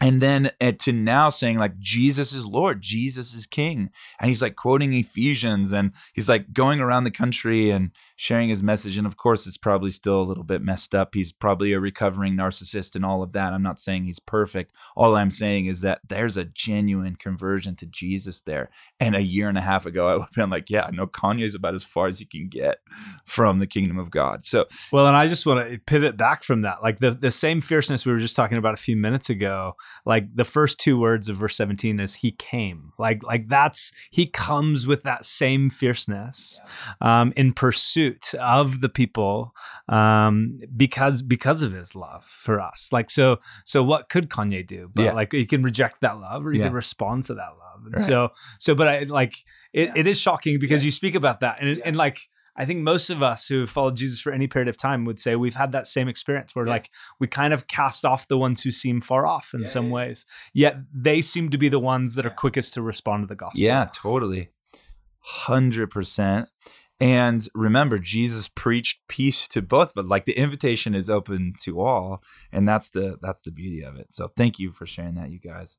and 0.00 0.20
then 0.20 0.50
uh, 0.60 0.72
to 0.80 0.92
now 0.92 1.28
saying 1.28 1.58
like 1.58 1.78
Jesus 1.78 2.32
is 2.32 2.46
Lord, 2.46 2.80
Jesus 2.80 3.34
is 3.34 3.46
King, 3.46 3.90
and 4.20 4.28
he's 4.28 4.42
like 4.42 4.54
quoting 4.54 4.92
Ephesians, 4.92 5.72
and 5.72 5.92
he's 6.12 6.28
like 6.28 6.52
going 6.52 6.80
around 6.80 7.04
the 7.04 7.10
country 7.10 7.70
and 7.70 7.90
sharing 8.14 8.48
his 8.48 8.62
message. 8.62 8.98
And 8.98 9.06
of 9.06 9.16
course, 9.16 9.46
it's 9.46 9.56
probably 9.56 9.90
still 9.90 10.20
a 10.20 10.24
little 10.24 10.44
bit 10.44 10.60
messed 10.60 10.94
up. 10.94 11.14
He's 11.14 11.30
probably 11.30 11.72
a 11.72 11.80
recovering 11.80 12.34
narcissist 12.34 12.96
and 12.96 13.04
all 13.04 13.22
of 13.22 13.32
that. 13.32 13.52
I'm 13.52 13.62
not 13.62 13.78
saying 13.78 14.04
he's 14.04 14.18
perfect. 14.18 14.72
All 14.96 15.16
I'm 15.16 15.30
saying 15.30 15.66
is 15.66 15.82
that 15.82 16.00
there's 16.08 16.36
a 16.36 16.44
genuine 16.44 17.14
conversion 17.14 17.76
to 17.76 17.86
Jesus 17.86 18.40
there. 18.40 18.70
And 18.98 19.14
a 19.14 19.22
year 19.22 19.48
and 19.48 19.56
a 19.56 19.62
half 19.62 19.86
ago, 19.86 20.08
I 20.08 20.14
would 20.14 20.22
have 20.22 20.32
been 20.32 20.50
like, 20.50 20.68
yeah, 20.68 20.90
no, 20.92 21.06
Kanye's 21.06 21.54
about 21.54 21.74
as 21.74 21.84
far 21.84 22.08
as 22.08 22.20
you 22.20 22.26
can 22.26 22.48
get 22.48 22.78
from 23.24 23.60
the 23.60 23.66
kingdom 23.66 23.98
of 23.98 24.10
God. 24.10 24.44
So 24.44 24.66
Well, 24.90 25.06
and 25.06 25.16
I 25.16 25.28
just 25.28 25.46
want 25.46 25.70
to 25.70 25.78
pivot 25.78 26.16
back 26.16 26.42
from 26.42 26.62
that. 26.62 26.82
Like 26.82 26.98
the, 26.98 27.12
the 27.12 27.30
same 27.30 27.60
fierceness 27.60 28.04
we 28.04 28.12
were 28.12 28.18
just 28.18 28.36
talking 28.36 28.58
about 28.58 28.74
a 28.74 28.78
few 28.78 28.96
minutes 28.96 29.30
ago, 29.30 29.76
like 30.04 30.34
the 30.34 30.44
first 30.44 30.78
two 30.80 30.98
words 30.98 31.28
of 31.28 31.36
verse 31.36 31.56
17 31.56 32.00
is 32.00 32.16
he 32.16 32.32
came. 32.32 32.92
Like 32.98 33.22
like 33.22 33.48
that's 33.48 33.92
he 34.10 34.26
comes 34.26 34.86
with 34.86 35.02
that 35.02 35.24
same 35.24 35.70
fierceness 35.70 36.60
um, 37.00 37.32
in 37.36 37.52
pursuit 37.52 38.34
of 38.34 38.80
the 38.80 38.88
people 38.88 39.54
um, 39.88 40.60
because 40.76 41.22
because 41.22 41.62
of 41.62 41.72
his 41.72 41.94
love 41.94 42.24
for 42.24 42.60
us. 42.60 42.90
Like 42.92 43.10
so 43.10 43.38
so 43.64 43.82
what 43.82 44.08
could 44.08 44.28
Kanye 44.28 44.66
do? 44.66 44.90
But 44.94 45.02
Yeah. 45.04 45.12
like 45.12 45.32
he 45.32 45.46
can 45.46 45.62
reject 45.62 46.00
that 46.00 46.18
love 46.20 46.46
or 46.46 46.52
he 46.52 46.58
Yeah. 46.58 46.66
can 46.66 46.74
respond 46.74 47.24
to 47.24 47.34
that 47.34 47.50
love. 47.58 47.84
And 47.86 47.94
Right. 47.94 48.06
so 48.06 48.28
so 48.58 48.74
but 48.74 48.88
I 48.88 48.98
like 49.04 49.34
it, 49.72 49.88
Yeah. 49.88 49.92
it 50.00 50.06
is 50.06 50.20
shocking 50.20 50.58
because 50.58 50.84
you 50.84 50.90
speak 50.90 51.14
about 51.14 51.40
that 51.40 51.60
and 51.60 51.80
and 51.84 51.96
like 51.96 52.20
I 52.58 52.64
think 52.64 52.80
most 52.80 53.08
of 53.08 53.22
us 53.22 53.46
who 53.46 53.60
have 53.60 53.70
followed 53.70 53.96
Jesus 53.96 54.20
for 54.20 54.32
any 54.32 54.48
period 54.48 54.68
of 54.68 54.76
time 54.76 55.04
would 55.04 55.20
say 55.20 55.36
we've 55.36 55.54
had 55.54 55.70
that 55.72 55.86
same 55.86 56.08
experience 56.08 56.54
where 56.56 56.66
Yeah. 56.66 56.72
like 56.72 56.90
we 57.20 57.28
kind 57.28 57.54
of 57.54 57.68
cast 57.68 58.04
off 58.04 58.26
the 58.26 58.36
ones 58.36 58.62
who 58.62 58.70
seem 58.72 59.00
far 59.00 59.26
off 59.26 59.54
in 59.54 59.60
Yeah, 59.60 59.66
some 59.68 59.86
yeah, 59.86 59.92
ways. 59.92 60.26
Yet 60.52 60.76
they 60.92 61.20
seem 61.22 61.50
to 61.50 61.58
be 61.58 61.68
the 61.68 61.78
ones 61.78 62.16
that 62.16 62.26
are 62.26 62.30
quickest 62.30 62.74
to 62.74 62.82
respond 62.82 63.22
to 63.22 63.26
the 63.28 63.36
gospel. 63.36 63.60
Yeah, 63.60 63.88
totally. 63.94 64.50
100%. 65.46 66.46
And 67.00 67.48
remember, 67.54 67.98
Jesus 67.98 68.48
preached 68.48 69.06
peace 69.06 69.46
to 69.48 69.62
both, 69.62 69.92
but 69.94 70.06
like 70.06 70.24
the 70.24 70.36
invitation 70.36 70.96
is 70.96 71.08
open 71.08 71.52
to 71.62 71.80
all, 71.80 72.24
and 72.50 72.68
that's 72.68 72.90
the 72.90 73.18
that's 73.22 73.42
the 73.42 73.52
beauty 73.52 73.82
of 73.84 73.94
it. 73.96 74.12
So 74.12 74.32
thank 74.36 74.58
you 74.58 74.72
for 74.72 74.84
sharing 74.84 75.14
that, 75.14 75.30
you 75.30 75.38
guys. 75.38 75.76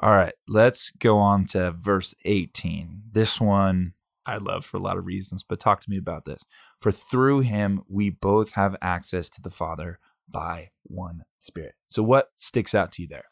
All 0.00 0.12
right, 0.12 0.34
let's 0.46 0.90
go 0.90 1.16
on 1.16 1.46
to 1.46 1.70
verse 1.72 2.14
18. 2.26 3.04
This 3.12 3.40
one 3.40 3.94
I 4.30 4.36
love 4.36 4.64
for 4.64 4.76
a 4.76 4.80
lot 4.80 4.96
of 4.96 5.06
reasons, 5.06 5.42
but 5.42 5.58
talk 5.58 5.80
to 5.80 5.90
me 5.90 5.98
about 5.98 6.24
this. 6.24 6.44
For 6.78 6.92
through 6.92 7.40
him 7.40 7.82
we 7.88 8.10
both 8.10 8.52
have 8.52 8.76
access 8.80 9.28
to 9.30 9.42
the 9.42 9.50
Father 9.50 9.98
by 10.28 10.70
one 10.84 11.24
Spirit. 11.40 11.74
So 11.88 12.02
what 12.02 12.30
sticks 12.36 12.74
out 12.74 12.92
to 12.92 13.02
you 13.02 13.08
there? 13.08 13.24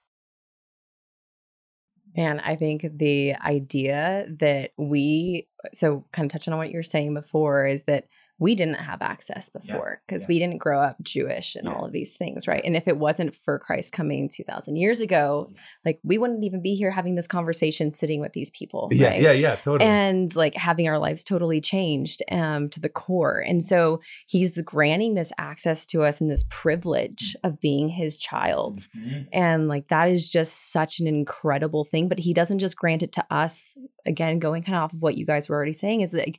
Man, 2.17 2.41
I 2.41 2.57
think 2.57 2.87
the 2.99 3.35
idea 3.37 4.27
that 4.41 4.73
we, 4.77 5.47
so 5.73 6.05
kind 6.13 6.27
of 6.27 6.33
touching 6.33 6.53
on 6.53 6.59
what 6.59 6.71
you 6.71 6.79
were 6.79 6.83
saying 6.83 7.15
before, 7.15 7.67
is 7.67 7.83
that 7.85 8.09
we 8.41 8.55
didn't 8.55 8.77
have 8.77 9.03
access 9.03 9.49
before 9.51 10.01
because 10.07 10.23
yeah. 10.23 10.29
we 10.29 10.39
didn't 10.39 10.59
grow 10.59 10.81
up 10.81 10.97
Jewish 11.03 11.57
and 11.57 11.67
Yeah. 11.67 11.75
all 11.75 11.85
of 11.85 11.93
these 11.93 12.17
things, 12.17 12.47
right? 12.47 12.63
And 12.65 12.77
if 12.77 12.87
it 12.87 12.97
wasn't 12.97 13.35
for 13.35 13.59
Christ 13.59 13.93
coming 13.93 14.29
2000 14.29 14.77
years 14.77 15.01
ago, 15.01 15.51
like 15.85 15.99
we 16.05 16.19
wouldn't 16.19 16.45
even 16.45 16.63
be 16.63 16.75
here 16.75 16.91
having 16.93 17.17
this 17.17 17.27
conversation 17.27 17.93
sitting 17.93 18.21
with 18.21 18.33
these 18.35 18.51
people. 18.53 18.89
Yeah, 18.93 19.09
right? 19.09 19.21
yeah, 19.21 19.33
yeah, 19.33 19.57
totally. 19.57 19.91
and 19.91 20.35
like 20.37 20.55
having 20.55 20.87
our 20.89 20.99
lives 20.99 21.25
totally 21.25 21.61
changed 21.61 22.23
um, 22.31 22.69
to 22.71 22.81
the 22.81 22.89
core. 22.89 23.41
And 23.41 23.65
so 23.65 24.01
he's 24.29 24.61
granting 24.63 25.15
this 25.15 25.33
access 25.39 25.85
to 25.87 26.03
us 26.05 26.21
and 26.21 26.31
this 26.31 26.45
privilege 26.49 27.35
of 27.43 27.61
being 27.61 27.89
his 27.89 28.19
child. 28.19 28.79
Mhm. 28.97 29.27
And 29.33 29.67
like 29.69 29.89
that 29.89 30.11
is 30.11 30.29
just 30.29 30.71
such 30.73 31.01
an 31.01 31.07
incredible 31.09 31.85
thing. 31.85 32.09
But 32.09 32.21
he 32.21 32.33
doesn't 32.33 32.61
just 32.61 32.77
grant 32.77 33.03
it 33.03 33.13
to 33.13 33.27
us. 33.31 33.75
Again, 34.07 34.39
going 34.39 34.63
kind 34.63 34.77
of 34.77 34.85
off 34.85 34.93
of 34.93 35.03
what 35.03 35.17
you 35.17 35.27
guys 35.27 35.49
were 35.49 35.57
already 35.57 35.73
saying, 35.73 36.03
is 36.03 36.15
like 36.15 36.39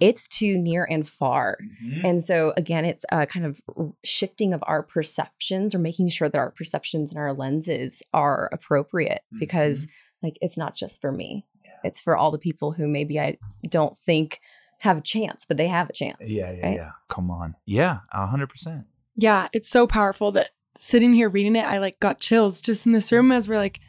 it's 0.00 0.26
to 0.28 0.56
near 0.58 0.84
and 0.90 1.06
far. 1.06 1.58
Mhm. 1.84 2.04
And 2.04 2.24
so 2.24 2.52
again, 2.56 2.84
it's 2.84 3.04
a 3.12 3.26
kind 3.26 3.46
of 3.46 3.60
shifting 4.02 4.52
of 4.54 4.64
our 4.66 4.82
perceptions 4.82 5.74
or 5.74 5.78
making 5.78 6.08
sure 6.08 6.28
that 6.28 6.38
our 6.38 6.50
perceptions 6.50 7.12
and 7.12 7.18
our 7.18 7.32
lenses 7.32 8.02
are 8.12 8.48
appropriate 8.52 9.20
because 9.38 9.86
like 10.22 10.38
it's 10.40 10.56
not 10.56 10.74
just 10.74 11.00
for 11.00 11.12
me. 11.12 11.46
It's 11.84 12.00
for 12.00 12.16
all 12.16 12.30
the 12.30 12.38
people 12.38 12.72
who 12.72 12.86
maybe 12.88 13.18
I 13.20 13.38
don't 13.68 13.98
think 14.00 14.40
have 14.78 14.98
a 14.98 15.02
chance, 15.02 15.44
but 15.46 15.56
they 15.58 15.68
have 15.68 15.90
a 15.90 15.92
chance. 15.92 16.30
Yeah, 16.30 16.50
yeah, 16.52 16.66
right? 16.66 16.76
yeah. 16.76 16.90
Come 17.08 17.30
on. 17.30 17.54
Yeah, 17.66 18.00
a 18.12 18.26
hundred 18.26 18.48
percent. 18.48 18.86
Yeah, 19.16 19.48
it's 19.52 19.68
so 19.68 19.86
powerful 19.86 20.32
that 20.32 20.50
sitting 20.78 21.12
here 21.12 21.28
reading 21.28 21.56
it, 21.56 21.64
I 21.66 21.78
like 21.78 22.00
got 22.00 22.20
chills 22.20 22.62
just 22.62 22.86
in 22.86 22.92
this 22.92 23.12
room 23.12 23.30
as 23.32 23.46
we're 23.46 23.58
like 23.58 23.80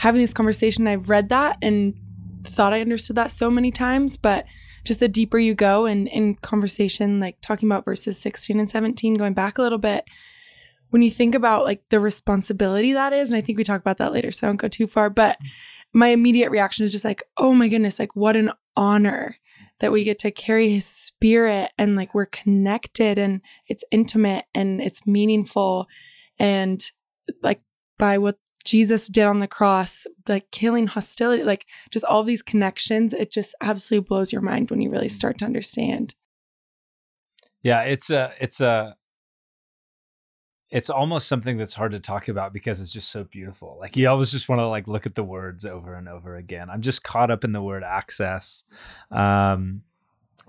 having 0.00 0.20
this 0.20 0.34
conversation. 0.34 0.86
I've 0.86 1.08
read 1.08 1.30
that 1.30 1.56
and 1.62 1.94
thought 2.44 2.74
I 2.74 2.80
understood 2.82 3.16
that 3.16 3.30
so 3.30 3.50
many 3.50 3.70
times, 3.70 4.16
but 4.18 4.44
just 4.84 5.00
the 5.00 5.08
deeper 5.08 5.38
you 5.38 5.54
go 5.54 5.86
and 5.86 6.08
in 6.08 6.34
conversation, 6.36 7.20
like 7.20 7.40
talking 7.40 7.68
about 7.68 7.84
verses 7.84 8.18
16 8.18 8.58
and 8.58 8.68
17, 8.68 9.14
going 9.14 9.34
back 9.34 9.58
a 9.58 9.62
little 9.62 9.78
bit, 9.78 10.04
when 10.90 11.02
you 11.02 11.10
think 11.10 11.34
about 11.34 11.64
like 11.64 11.82
the 11.90 11.98
responsibility 11.98 12.92
that 12.92 13.12
is, 13.12 13.30
and 13.30 13.36
I 13.36 13.40
think 13.40 13.58
we 13.58 13.64
talk 13.64 13.80
about 13.80 13.98
that 13.98 14.12
later, 14.12 14.30
so 14.30 14.46
I 14.46 14.50
don't 14.50 14.56
go 14.56 14.68
too 14.68 14.86
far, 14.86 15.10
but 15.10 15.38
my 15.92 16.08
immediate 16.08 16.50
reaction 16.50 16.84
is 16.84 16.92
just 16.92 17.04
like, 17.04 17.22
oh 17.36 17.54
my 17.54 17.68
goodness, 17.68 17.98
like 17.98 18.14
what 18.14 18.36
an 18.36 18.52
honor 18.76 19.36
that 19.80 19.92
we 19.92 20.04
get 20.04 20.18
to 20.20 20.30
carry 20.30 20.70
his 20.70 20.86
spirit 20.86 21.72
and 21.78 21.96
like 21.96 22.14
we're 22.14 22.26
connected 22.26 23.18
and 23.18 23.40
it's 23.68 23.84
intimate 23.90 24.44
and 24.54 24.80
it's 24.80 25.06
meaningful 25.06 25.88
and 26.38 26.90
like 27.42 27.60
by 27.98 28.18
what 28.18 28.38
Jesus 28.64 29.08
did 29.08 29.24
on 29.24 29.40
the 29.40 29.48
cross, 29.48 30.06
like 30.26 30.50
killing 30.50 30.86
hostility, 30.86 31.42
like 31.42 31.66
just 31.90 32.04
all 32.04 32.22
these 32.22 32.42
connections, 32.42 33.12
it 33.12 33.30
just 33.30 33.54
absolutely 33.60 34.06
blows 34.06 34.32
your 34.32 34.42
mind 34.42 34.70
when 34.70 34.80
you 34.80 34.90
really 34.90 35.08
start 35.08 35.38
to 35.38 35.44
understand. 35.44 36.14
Yeah, 37.62 37.82
it's 37.82 38.10
a 38.10 38.32
it's 38.40 38.60
a 38.60 38.96
it's 40.70 40.90
almost 40.90 41.28
something 41.28 41.56
that's 41.56 41.74
hard 41.74 41.92
to 41.92 42.00
talk 42.00 42.28
about 42.28 42.52
because 42.52 42.80
it's 42.80 42.92
just 42.92 43.10
so 43.10 43.24
beautiful. 43.24 43.76
Like 43.78 43.96
you 43.96 44.08
always 44.08 44.32
just 44.32 44.48
want 44.48 44.60
to 44.60 44.66
like 44.66 44.88
look 44.88 45.06
at 45.06 45.14
the 45.14 45.22
words 45.22 45.64
over 45.64 45.94
and 45.94 46.08
over 46.08 46.36
again. 46.36 46.68
I'm 46.68 46.82
just 46.82 47.04
caught 47.04 47.30
up 47.30 47.44
in 47.44 47.52
the 47.52 47.62
word 47.62 47.84
access. 47.84 48.64
Um 49.10 49.82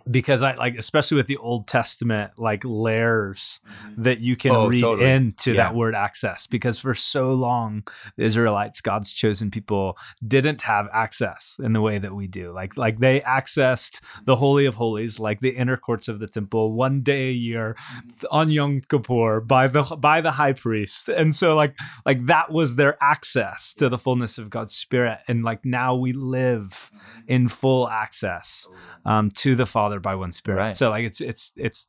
because 0.09 0.43
I 0.43 0.53
like 0.55 0.75
especially 0.77 1.17
with 1.17 1.27
the 1.27 1.37
Old 1.37 1.67
Testament 1.67 2.33
like 2.37 2.61
layers 2.63 3.59
mm-hmm. 3.65 4.03
that 4.03 4.19
you 4.19 4.35
can 4.35 4.51
Oh, 4.51 4.67
read 4.67 4.81
totally. 4.81 5.09
into 5.09 5.53
Yeah. 5.53 5.63
that 5.63 5.75
word 5.75 5.95
access 5.95 6.45
because 6.47 6.79
for 6.79 6.93
so 6.93 7.33
long 7.33 7.87
the 8.15 8.23
Israelites 8.23 8.81
God's 8.81 9.11
chosen 9.11 9.49
people 9.49 9.97
didn't 10.25 10.61
have 10.63 10.87
access 10.93 11.57
in 11.61 11.73
the 11.73 11.81
way 11.81 11.97
that 11.97 12.13
we 12.13 12.27
do. 12.27 12.51
Like 12.51 12.77
like 12.77 12.99
they 12.99 13.21
accessed 13.21 13.99
the 14.25 14.33
mm-hmm. 14.33 14.39
holy 14.39 14.65
of 14.65 14.75
holies 14.75 15.19
like 15.19 15.39
the 15.39 15.55
inner 15.55 15.77
courts 15.77 16.07
of 16.07 16.19
the 16.19 16.27
temple 16.27 16.73
one 16.73 17.01
day 17.01 17.29
a 17.29 17.33
year 17.33 17.75
mm-hmm. 17.79 18.25
on 18.29 18.51
Yom 18.51 18.81
Kippur 18.81 19.41
by 19.41 19.67
the 19.67 19.83
by 19.83 20.21
the 20.21 20.31
high 20.31 20.53
priest. 20.53 21.09
And 21.09 21.35
so 21.35 21.55
like 21.55 21.75
like 22.05 22.25
that 22.27 22.51
was 22.51 22.75
their 22.75 22.95
access 23.01 23.73
to 23.75 23.89
the 23.89 23.97
fullness 23.97 24.37
of 24.37 24.49
God's 24.49 24.75
spirit. 24.75 25.19
And 25.27 25.43
like 25.43 25.65
now 25.65 25.95
we 25.95 26.13
live 26.13 26.91
in 27.27 27.47
full 27.49 27.89
access 27.89 28.67
um, 29.05 29.29
to 29.31 29.55
the 29.55 29.65
Father 29.75 29.99
by 29.99 30.15
one 30.15 30.31
Spirit. 30.31 30.57
Right. 30.57 30.73
So 30.73 30.89
like 30.89 31.03
it's 31.03 31.19
it's 31.19 31.51
it's 31.57 31.87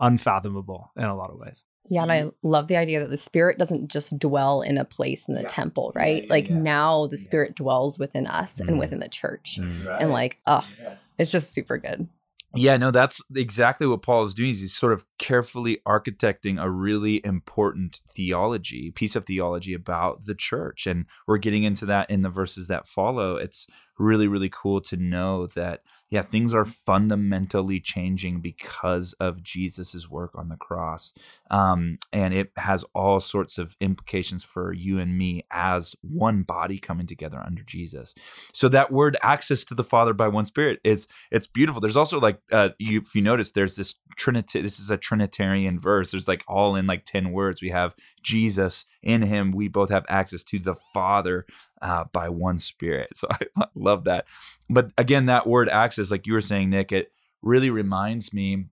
unfathomable 0.00 0.90
in 0.96 1.04
a 1.04 1.14
lot 1.14 1.30
of 1.30 1.38
ways. 1.38 1.64
Yeah, 1.88 2.02
and 2.02 2.10
I 2.12 2.30
love 2.42 2.66
the 2.66 2.76
idea 2.76 2.98
that 3.00 3.10
the 3.10 3.16
spirit 3.16 3.58
doesn't 3.58 3.88
just 3.88 4.18
dwell 4.18 4.60
in 4.60 4.76
a 4.76 4.84
place 4.84 5.26
in 5.28 5.34
the 5.36 5.44
temple, 5.44 5.92
right? 5.94 6.24
yeah, 6.24 6.30
like 6.30 6.48
yeah. 6.48 6.58
now 6.58 7.06
the 7.06 7.16
spirit 7.16 7.54
dwells 7.54 7.96
within 7.98 8.26
us 8.26 8.60
Mhm. 8.60 8.68
and 8.68 8.78
within 8.78 8.98
the 8.98 9.08
church. 9.08 9.58
Mm. 9.58 10.00
And 10.00 10.10
like, 10.10 10.38
oh, 10.46 10.66
yes. 10.82 11.14
it's 11.16 11.30
just 11.30 11.52
super 11.52 11.78
good. 11.78 12.08
Yeah, 12.54 12.76
no, 12.78 12.90
that's 12.90 13.22
exactly 13.34 13.86
what 13.86 14.02
Paul 14.02 14.24
is 14.24 14.34
doing. 14.34 14.50
Is 14.50 14.60
he's 14.60 14.74
sort 14.74 14.92
of 14.94 15.04
carefully 15.18 15.78
architecting 15.86 16.60
a 16.60 16.68
really 16.70 17.24
important 17.24 18.00
theology, 18.14 18.90
piece 18.90 19.16
of 19.16 19.24
theology 19.26 19.74
about 19.74 20.24
the 20.24 20.34
church. 20.34 20.86
And 20.86 21.06
we're 21.26 21.38
getting 21.38 21.62
into 21.64 21.86
that 21.86 22.10
in 22.10 22.22
the 22.22 22.30
verses 22.30 22.68
that 22.68 22.88
follow. 22.88 23.36
It's 23.36 23.66
really, 23.98 24.28
really 24.28 24.50
cool 24.50 24.80
to 24.82 24.96
know 24.96 25.46
that, 25.48 25.82
yeah, 26.10 26.22
things 26.22 26.54
are 26.54 26.64
fundamentally 26.64 27.80
changing 27.80 28.40
because 28.40 29.12
of 29.14 29.42
Jesus's 29.42 30.08
work 30.08 30.32
on 30.34 30.48
the 30.48 30.56
cross. 30.56 31.12
Um, 31.50 31.98
and 32.12 32.32
it 32.32 32.50
has 32.56 32.84
all 32.94 33.20
sorts 33.20 33.58
of 33.58 33.76
implications 33.80 34.42
for 34.42 34.72
you 34.72 34.98
and 34.98 35.18
me 35.18 35.44
as 35.50 35.94
one 36.00 36.42
body 36.42 36.78
coming 36.78 37.06
together 37.06 37.42
under 37.44 37.62
Jesus. 37.62 38.14
So 38.52 38.68
that 38.70 38.90
word 38.90 39.18
access 39.22 39.64
to 39.66 39.74
the 39.74 39.84
Father 39.84 40.14
by 40.14 40.28
one 40.28 40.46
Spirit 40.46 40.80
is 40.82 41.08
it's 41.30 41.46
beautiful. 41.46 41.80
There's 41.80 41.96
also 41.96 42.18
like 42.18 42.40
uh, 42.52 42.70
you, 42.78 43.00
if 43.00 43.14
you 43.14 43.20
notice, 43.20 43.52
there's 43.52 43.76
this 43.76 43.96
Trinity. 44.16 44.62
This 44.62 44.80
is 44.80 44.90
a 44.90 44.96
Trinitarian 44.96 45.78
verse. 45.78 46.10
There's 46.10 46.28
like 46.28 46.42
all 46.48 46.74
in 46.74 46.86
like 46.86 47.04
ten 47.04 47.32
words. 47.32 47.60
We 47.60 47.70
have 47.70 47.94
Jesus 48.22 48.86
in 49.02 49.22
Him. 49.22 49.52
We 49.52 49.68
both 49.68 49.90
have 49.90 50.04
access 50.08 50.44
to 50.44 50.58
the 50.58 50.74
Father 50.74 51.46
uh, 51.82 52.04
by 52.12 52.28
one 52.28 52.58
Spirit. 52.58 53.10
So 53.16 53.28
I 53.30 53.66
love 53.74 54.04
that. 54.04 54.26
But 54.70 54.90
again, 54.98 55.26
that 55.26 55.46
word 55.46 55.68
access, 55.68 56.10
like 56.10 56.26
you 56.26 56.34
were 56.34 56.40
saying, 56.40 56.70
Nick, 56.70 56.92
it 56.92 57.12
really 57.42 57.70
reminds 57.70 58.32
me 58.32 58.66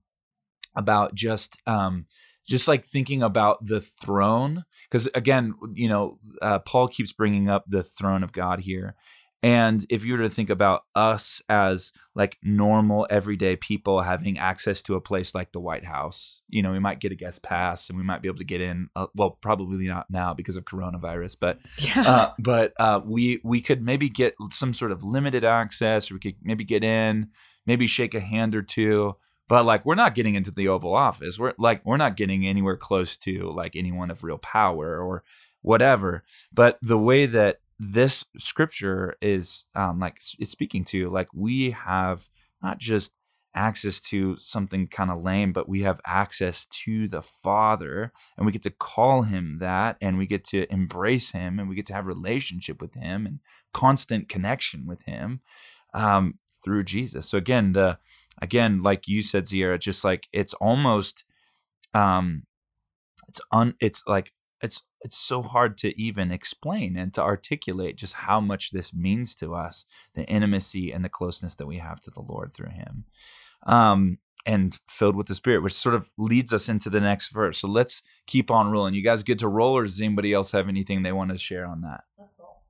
about 0.74 1.14
just 1.14 1.58
um, 1.66 2.06
just 2.46 2.68
like 2.68 2.84
thinking 2.84 3.22
about 3.22 3.64
the 3.64 3.80
throne 3.80 4.64
because 4.88 5.08
again 5.14 5.54
you 5.74 5.88
know 5.88 6.18
uh, 6.40 6.58
paul 6.60 6.86
keeps 6.86 7.12
bringing 7.12 7.48
up 7.48 7.64
the 7.66 7.82
throne 7.82 8.22
of 8.22 8.32
god 8.32 8.60
here 8.60 8.94
and 9.42 9.84
if 9.90 10.04
you 10.04 10.14
were 10.14 10.22
to 10.22 10.30
think 10.30 10.48
about 10.50 10.82
us 10.94 11.42
as 11.48 11.92
like 12.14 12.38
normal 12.42 13.06
everyday 13.10 13.54
people 13.56 14.00
having 14.00 14.38
access 14.38 14.80
to 14.82 14.94
a 14.94 15.00
place 15.00 15.34
like 15.34 15.52
the 15.52 15.60
white 15.60 15.84
house 15.84 16.40
you 16.48 16.62
know 16.62 16.72
we 16.72 16.78
might 16.78 17.00
get 17.00 17.12
a 17.12 17.16
guest 17.16 17.42
pass 17.42 17.88
and 17.90 17.98
we 17.98 18.04
might 18.04 18.22
be 18.22 18.28
able 18.28 18.38
to 18.38 18.44
get 18.44 18.60
in 18.60 18.88
uh, 18.96 19.06
well 19.14 19.30
probably 19.42 19.86
not 19.86 20.06
now 20.10 20.32
because 20.32 20.56
of 20.56 20.64
coronavirus 20.64 21.36
but 21.38 21.58
Yeah. 21.78 22.02
uh, 22.06 22.32
but 22.38 22.72
uh, 22.80 23.00
we 23.04 23.40
we 23.44 23.60
could 23.60 23.82
maybe 23.82 24.08
get 24.08 24.34
some 24.50 24.72
sort 24.72 24.92
of 24.92 25.04
limited 25.04 25.44
access, 25.44 26.10
or 26.10 26.14
we 26.14 26.20
could 26.20 26.36
maybe 26.42 26.64
get 26.64 26.82
in, 26.82 27.28
maybe 27.66 27.86
shake 27.86 28.14
a 28.14 28.20
hand 28.20 28.54
or 28.54 28.62
two. 28.62 29.14
But 29.48 29.64
like, 29.64 29.84
we're 29.86 29.94
not 29.94 30.14
getting 30.14 30.34
into 30.34 30.50
the 30.50 30.68
Oval 30.68 30.94
Office. 30.94 31.38
We're 31.38 31.52
like, 31.58 31.84
we're 31.86 31.96
not 31.98 32.16
getting 32.16 32.46
anywhere 32.46 32.76
close 32.76 33.16
to 33.18 33.52
like 33.52 33.76
anyone 33.76 34.10
of 34.10 34.24
real 34.24 34.38
power 34.38 35.00
or 35.00 35.22
whatever. 35.62 36.24
But 36.52 36.78
the 36.82 36.98
way 36.98 37.26
that 37.26 37.58
this 37.78 38.24
scripture 38.38 39.16
is 39.20 39.64
um, 39.74 39.98
like 40.00 40.18
is 40.38 40.50
speaking 40.50 40.84
to, 40.84 41.10
like, 41.10 41.28
we 41.34 41.72
have 41.72 42.28
not 42.62 42.78
just 42.78 43.12
access 43.54 44.00
to 44.02 44.36
something 44.38 44.86
kind 44.86 45.10
of 45.10 45.22
lame, 45.22 45.52
but 45.52 45.68
we 45.68 45.82
have 45.82 46.00
access 46.06 46.66
to 46.66 47.08
the 47.08 47.22
Father 47.22 48.12
and 48.36 48.44
we 48.44 48.52
get 48.52 48.62
to 48.62 48.70
call 48.70 49.22
him 49.22 49.58
that 49.60 49.96
and 50.00 50.18
we 50.18 50.26
get 50.26 50.44
to 50.44 50.70
embrace 50.70 51.32
him 51.32 51.58
and 51.58 51.68
we 51.68 51.74
get 51.74 51.86
to 51.86 51.94
have 51.94 52.06
relationship 52.06 52.80
with 52.80 52.94
him 52.94 53.24
and 53.26 53.40
constant 53.72 54.28
connection 54.28 54.86
with 54.86 55.02
him 55.04 55.40
um, 55.94 56.38
through 56.62 56.84
Jesus. 56.84 57.28
So 57.28 57.38
again, 57.38 57.72
the 57.72 57.98
again, 58.42 58.82
like 58.82 59.08
you 59.08 59.22
said, 59.22 59.48
Sierra, 59.48 59.78
just 59.78 60.04
like 60.04 60.28
it's 60.32 60.54
almost 60.54 61.24
um 61.94 62.42
it's 63.28 63.40
un 63.52 63.74
it's 63.80 64.02
like 64.06 64.32
it's 64.60 64.82
it's 65.06 65.16
so 65.16 65.40
hard 65.40 65.78
to 65.78 65.98
even 66.00 66.32
explain 66.32 66.96
and 66.96 67.14
to 67.14 67.22
articulate 67.22 67.96
just 67.96 68.14
how 68.14 68.40
much 68.40 68.72
this 68.72 68.92
means 68.92 69.36
to 69.36 69.54
us, 69.54 69.86
the 70.14 70.24
intimacy 70.24 70.90
and 70.90 71.04
the 71.04 71.08
closeness 71.08 71.54
that 71.54 71.66
we 71.66 71.78
have 71.78 72.00
to 72.00 72.10
the 72.10 72.20
Lord 72.20 72.52
through 72.52 72.70
him. 72.70 73.04
Um 73.62 74.18
and 74.44 74.78
filled 74.88 75.16
with 75.16 75.26
the 75.26 75.34
Spirit, 75.34 75.62
which 75.62 75.72
sort 75.72 75.94
of 75.94 76.08
leads 76.18 76.52
us 76.52 76.68
into 76.68 76.88
the 76.88 77.00
next 77.00 77.28
verse. 77.28 77.58
So 77.58 77.68
let's 77.68 78.02
keep 78.26 78.48
on 78.48 78.70
rolling. 78.70 78.94
You 78.94 79.02
guys 79.02 79.24
good 79.24 79.40
to 79.40 79.48
roll, 79.48 79.76
or 79.76 79.82
does 79.82 80.00
anybody 80.00 80.32
else 80.32 80.52
have 80.52 80.68
anything 80.68 81.02
they 81.02 81.10
want 81.10 81.32
to 81.32 81.38
share 81.38 81.66
on 81.66 81.80
that? 81.80 82.04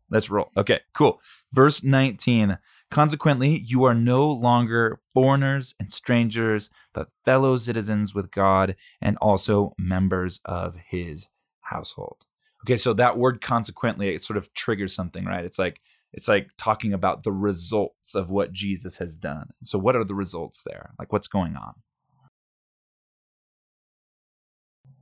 Let's 0.08 0.30
roll. 0.30 0.50
Okay, 0.56 0.80
cool. 0.94 1.20
Verse 1.52 1.82
19. 1.82 2.58
Consequently, 2.90 3.62
you 3.66 3.84
are 3.84 3.94
no 3.94 4.30
longer 4.30 5.00
foreigners 5.12 5.74
and 5.78 5.92
strangers, 5.92 6.70
but 6.94 7.08
fellow 7.24 7.56
citizens 7.56 8.14
with 8.14 8.30
God 8.30 8.76
and 9.02 9.18
also 9.20 9.74
members 9.76 10.40
of 10.44 10.76
his 10.88 11.28
household. 11.70 12.18
Okay, 12.64 12.76
so 12.76 12.92
that 12.94 13.16
word 13.18 13.40
consequently, 13.40 14.14
it 14.14 14.22
sort 14.22 14.36
of 14.36 14.52
triggers 14.54 14.94
something, 14.94 15.24
right? 15.24 15.44
It's 15.44 15.58
like, 15.58 15.80
it's 16.12 16.26
like 16.28 16.50
talking 16.56 16.92
about 16.92 17.22
the 17.22 17.32
results 17.32 18.14
of 18.14 18.30
what 18.30 18.52
Jesus 18.52 18.96
has 18.98 19.16
done. 19.16 19.50
So, 19.62 19.78
what 19.78 19.94
are 19.94 20.04
the 20.04 20.14
results 20.14 20.62
there? 20.64 20.90
Like, 20.98 21.12
what's 21.12 21.28
going 21.28 21.56
on? 21.56 21.74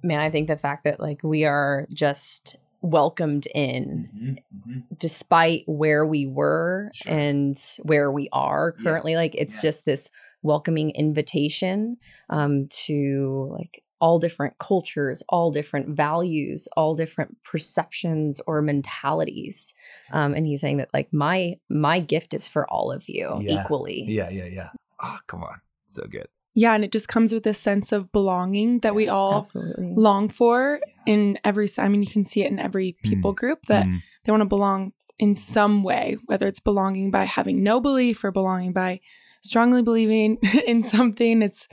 Man, 0.03 0.21
I 0.21 0.31
think 0.31 0.49
the 0.49 0.57
fact 0.57 0.85
that 0.85 1.01
like 1.01 1.23
we 1.23 1.45
are 1.45 1.87
just 1.93 2.57
welcomed 2.83 3.47
in 3.55 4.11
Mm-hmm. 4.15 4.31
Mm-hmm. 4.71 4.81
despite 4.99 5.63
where 5.67 6.05
we 6.05 6.27
were 6.27 6.91
Sure. 6.93 7.13
and 7.15 7.57
where 7.83 8.11
we 8.11 8.29
are 8.33 8.75
Yeah. 8.77 8.83
currently 8.85 9.17
like 9.17 9.35
it's 9.35 9.57
Yeah. 9.57 9.63
just 9.71 9.85
this 9.87 10.11
welcoming 10.43 10.91
invitation 10.91 11.97
um 12.29 12.67
to 12.69 13.49
like 13.59 13.83
all 14.05 14.19
different 14.27 14.55
cultures 14.71 15.19
all 15.35 15.49
different 15.59 15.87
values 16.07 16.59
all 16.77 16.95
different 17.03 17.31
perceptions 17.51 18.41
or 18.47 18.57
mentalities 18.63 19.75
um 20.13 20.35
and 20.35 20.47
he's 20.47 20.61
saying 20.61 20.77
that 20.79 20.91
like 20.93 21.09
my 21.13 21.57
my 21.69 22.01
gift 22.01 22.35
is 22.35 22.47
for 22.47 22.63
all 22.71 22.93
of 22.93 23.03
you 23.09 23.27
Yeah. 23.41 23.63
equally 23.65 24.01
Yeah, 24.19 24.31
yeah, 24.39 24.49
yeah. 24.59 24.69
Oh, 25.03 25.19
come 25.27 25.43
on. 25.43 25.59
So 25.89 26.03
good. 26.17 26.29
Yeah, 26.55 26.73
and 26.75 26.85
it 26.85 26.93
just 26.93 27.09
comes 27.09 27.33
with 27.33 27.43
this 27.43 27.59
sense 27.59 27.91
of 27.93 28.11
belonging 28.13 28.79
that 28.81 28.95
we 28.95 29.09
all 29.09 29.39
absolutely 29.39 29.93
long 29.97 30.29
for 30.29 30.81
in 31.07 31.39
every 31.45 31.67
I 31.79 31.89
mean 31.89 32.03
you 32.03 32.11
can 32.17 32.25
see 32.25 32.43
it 32.45 32.51
in 32.51 32.59
every 32.59 32.97
people 33.03 33.33
group 33.33 33.61
that 33.73 33.87
Mm. 33.87 33.99
they 34.25 34.33
want 34.33 34.43
to 34.43 34.57
belong 34.59 34.93
in 35.19 35.35
some 35.35 35.83
way, 35.91 36.17
whether 36.27 36.47
it's 36.49 36.61
belonging 36.61 37.11
by 37.11 37.25
having 37.39 37.63
no 37.63 37.81
belief 37.81 38.23
or 38.25 38.31
belonging 38.33 38.73
by 38.73 39.01
strongly 39.43 39.83
believing 39.83 40.39
in 40.73 40.83
something. 40.83 41.43
It's 41.43 41.69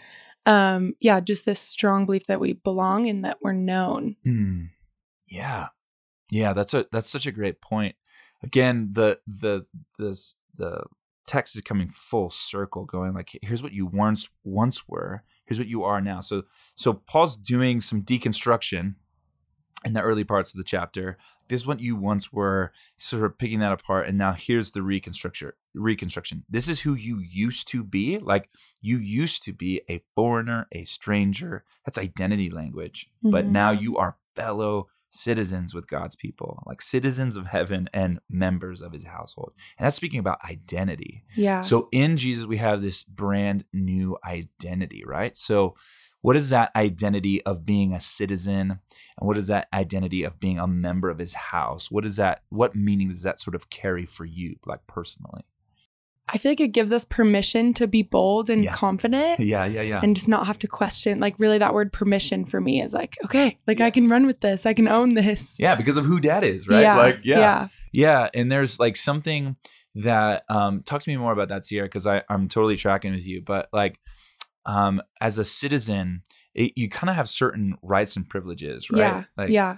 um 0.45 0.93
yeah, 0.99 1.19
just 1.19 1.45
this 1.45 1.59
strong 1.59 2.05
belief 2.05 2.27
that 2.27 2.39
we 2.39 2.53
belong 2.53 3.07
and 3.07 3.23
that 3.25 3.37
we're 3.41 3.53
known. 3.53 4.15
Hmm. 4.23 4.65
Yeah, 5.27 5.67
yeah. 6.29 6.53
That's 6.53 6.73
a 6.73 6.85
that's 6.91 7.09
such 7.09 7.25
a 7.25 7.31
great 7.31 7.61
point. 7.61 7.95
Again, 8.43 8.89
the 8.93 9.19
the 9.27 9.65
this 9.97 10.35
the 10.55 10.83
text 11.27 11.55
is 11.55 11.61
coming 11.61 11.89
full 11.89 12.29
circle, 12.29 12.85
going 12.85 13.13
like, 13.13 13.37
here's 13.41 13.63
what 13.63 13.73
you 13.73 13.85
once 13.85 14.29
once 14.43 14.87
were. 14.87 15.23
Here's 15.45 15.59
what 15.59 15.67
you 15.67 15.83
are 15.83 16.01
now. 16.01 16.19
So 16.19 16.43
so 16.75 16.93
Paul's 16.93 17.37
doing 17.37 17.81
some 17.81 18.01
deconstruction 18.01 18.95
in 19.83 19.93
the 19.93 20.01
early 20.01 20.23
parts 20.23 20.53
of 20.53 20.57
the 20.57 20.63
chapter. 20.63 21.17
This 21.49 21.61
is 21.61 21.67
what 21.67 21.79
you 21.79 21.95
once 21.95 22.31
were, 22.31 22.71
sort 22.97 23.25
of 23.25 23.37
picking 23.37 23.59
that 23.59 23.71
apart, 23.73 24.07
and 24.07 24.17
now 24.17 24.31
here's 24.33 24.71
the 24.71 24.81
reconstruction. 24.83 25.51
Reconstruction. 25.73 26.43
This 26.49 26.67
is 26.67 26.81
who 26.81 26.93
you 26.93 27.19
used 27.19 27.67
to 27.69 27.83
be. 27.83 28.19
Like 28.19 28.49
you 28.81 28.97
used 28.97 29.43
to 29.43 29.53
be 29.53 29.81
a 29.89 30.01
foreigner, 30.15 30.67
a 30.71 30.83
stranger. 30.85 31.63
That's 31.85 31.97
identity 31.97 32.49
language. 32.49 33.09
But 33.21 33.45
Mhm. 33.45 33.51
now 33.51 33.71
you 33.71 33.97
are 33.97 34.17
fellow 34.35 34.87
citizens 35.13 35.73
with 35.73 35.87
God's 35.87 36.15
people, 36.15 36.63
like 36.65 36.81
citizens 36.81 37.35
of 37.35 37.47
heaven 37.47 37.89
and 37.93 38.21
members 38.29 38.81
of 38.81 38.93
his 38.93 39.03
household. 39.03 39.51
And 39.77 39.85
that's 39.85 39.97
speaking 39.97 40.19
about 40.19 40.39
identity. 40.45 41.25
Yeah. 41.35 41.61
So 41.63 41.89
in 41.91 42.15
Jesus, 42.15 42.45
we 42.45 42.57
have 42.57 42.81
this 42.81 43.03
brand 43.03 43.65
new 43.73 44.17
identity, 44.23 45.03
right? 45.05 45.35
So, 45.35 45.75
what 46.21 46.35
is 46.35 46.49
that 46.49 46.71
identity 46.75 47.41
of 47.43 47.65
being 47.65 47.93
a 47.93 47.99
citizen? 47.99 48.71
And 48.71 49.27
what 49.27 49.37
is 49.37 49.47
that 49.47 49.67
identity 49.73 50.23
of 50.23 50.39
being 50.39 50.59
a 50.59 50.67
member 50.67 51.09
of 51.09 51.17
his 51.19 51.33
house? 51.33 51.89
What 51.91 52.05
is 52.05 52.15
that? 52.17 52.41
What 52.49 52.75
meaning 52.75 53.09
does 53.09 53.23
that 53.23 53.39
sort 53.39 53.55
of 53.55 53.69
carry 53.69 54.05
for 54.05 54.25
you, 54.25 54.55
like 54.65 54.85
personally? 54.87 55.43
I 56.33 56.37
feel 56.37 56.51
like 56.51 56.61
it 56.61 56.69
gives 56.69 56.93
us 56.93 57.03
permission 57.03 57.73
to 57.73 57.87
be 57.87 58.03
bold 58.03 58.49
and 58.49 58.63
Yeah. 58.63 58.71
confident 58.71 59.39
Yeah, 59.41 59.65
yeah, 59.65 59.81
yeah. 59.81 59.99
and 60.01 60.15
just 60.15 60.29
not 60.29 60.47
have 60.47 60.57
to 60.59 60.67
question. 60.67 61.19
Like 61.19 61.37
really 61.39 61.57
that 61.57 61.73
word 61.73 61.91
permission 61.91 62.45
for 62.45 62.61
me 62.61 62.81
is 62.81 62.93
like, 62.93 63.17
okay, 63.25 63.57
like 63.67 63.79
Yeah. 63.79 63.87
I 63.87 63.91
can 63.91 64.07
run 64.07 64.25
with 64.27 64.39
this. 64.39 64.65
I 64.65 64.73
can 64.73 64.87
own 64.87 65.13
this. 65.15 65.57
yeah, 65.59 65.75
because 65.75 65.97
of 65.97 66.05
who 66.05 66.19
dad 66.21 66.43
is, 66.45 66.67
right? 66.69 66.81
Yeah. 66.81 66.97
Like, 66.97 67.19
yeah. 67.23 67.39
Yeah. 67.39 67.67
Yeah, 67.93 68.29
and 68.33 68.49
there's 68.49 68.79
like 68.79 68.95
something 68.95 69.57
that 69.95 70.45
um 70.49 70.83
talk 70.83 71.01
to 71.01 71.09
me 71.09 71.17
more 71.17 71.33
about 71.33 71.49
that, 71.49 71.65
Sierra, 71.65 71.87
because 71.87 72.07
I 72.07 72.21
I'm 72.29 72.47
totally 72.47 72.77
tracking 72.77 73.11
with 73.11 73.25
you. 73.27 73.41
But 73.41 73.67
like, 73.73 73.99
um, 74.65 75.01
as 75.19 75.37
a 75.37 75.45
citizen, 75.45 76.23
it, 76.53 76.73
you 76.75 76.89
kind 76.89 77.09
of 77.09 77.15
have 77.15 77.29
certain 77.29 77.75
rights 77.81 78.15
and 78.15 78.27
privileges, 78.27 78.89
right? 78.89 78.99
Yeah. 78.99 79.23
Like, 79.37 79.49
yeah. 79.49 79.77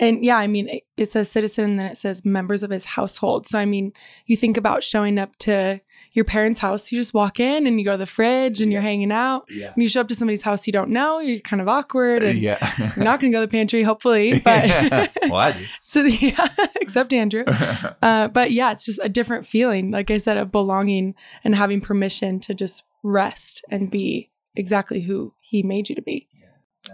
And 0.00 0.24
yeah, 0.24 0.38
I 0.38 0.46
mean, 0.46 0.68
it, 0.68 0.84
it 0.96 1.10
says 1.10 1.30
citizen 1.30 1.64
and 1.64 1.80
then 1.80 1.86
it 1.86 1.98
says 1.98 2.24
members 2.24 2.62
of 2.62 2.70
his 2.70 2.84
household. 2.84 3.48
So, 3.48 3.58
I 3.58 3.64
mean, 3.64 3.92
you 4.26 4.36
think 4.36 4.56
about 4.56 4.84
showing 4.84 5.18
up 5.18 5.36
to 5.38 5.80
your 6.12 6.24
parents' 6.24 6.60
house, 6.60 6.92
you 6.92 7.00
just 7.00 7.14
walk 7.14 7.40
in 7.40 7.66
and 7.66 7.80
you 7.80 7.84
go 7.84 7.92
to 7.92 7.98
the 7.98 8.06
fridge 8.06 8.60
and 8.60 8.70
you're 8.70 8.80
hanging 8.80 9.10
out. 9.10 9.46
yeah, 9.50 9.72
When 9.74 9.82
you 9.82 9.88
show 9.88 10.00
up 10.00 10.08
to 10.08 10.14
somebody's 10.14 10.42
house 10.42 10.68
you 10.68 10.72
don't 10.72 10.90
know, 10.90 11.18
you're 11.18 11.40
kind 11.40 11.60
of 11.60 11.66
awkward 11.66 12.22
and 12.22 12.38
yeah. 12.38 12.92
you're 12.96 13.04
not 13.04 13.20
going 13.20 13.32
to 13.32 13.36
go 13.36 13.40
to 13.40 13.46
the 13.46 13.50
pantry, 13.50 13.82
hopefully. 13.82 14.40
But 14.48 15.12
well, 15.24 15.36
I 15.36 15.52
do. 15.52 15.64
so, 15.82 16.02
yeah, 16.02 16.46
except 16.80 17.12
Andrew. 17.12 17.44
Uh, 17.44 18.28
but 18.28 18.52
yeah, 18.52 18.70
it's 18.70 18.86
just 18.86 19.00
a 19.02 19.08
different 19.08 19.46
feeling, 19.46 19.90
like 19.90 20.10
I 20.10 20.18
said, 20.18 20.36
of 20.36 20.52
belonging 20.52 21.16
and 21.44 21.54
having 21.54 21.80
permission 21.80 22.40
to 22.40 22.54
just 22.54 22.84
rest 23.02 23.64
and 23.70 23.90
be 23.90 24.30
exactly 24.54 25.00
who 25.00 25.34
he 25.40 25.62
made 25.62 25.88
you 25.88 25.94
to 25.94 26.02
be. 26.02 26.28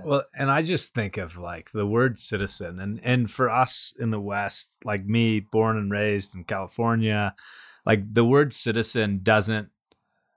Well, 0.03 0.25
and 0.37 0.51
I 0.51 0.63
just 0.63 0.95
think 0.95 1.17
of 1.17 1.37
like 1.37 1.71
the 1.71 1.87
word 1.87 2.19
citizen, 2.19 2.81
and 2.81 3.01
and 3.05 3.31
for 3.31 3.51
us 3.51 3.95
in 3.99 4.11
the 4.11 4.21
West, 4.21 4.79
like 4.85 5.05
me, 5.05 5.41
born 5.41 5.77
and 5.77 5.91
raised 5.91 6.35
in 6.35 6.45
California, 6.45 7.35
like 7.87 8.13
the 8.13 8.25
word 8.25 8.53
citizen 8.53 9.21
doesn't 9.23 9.69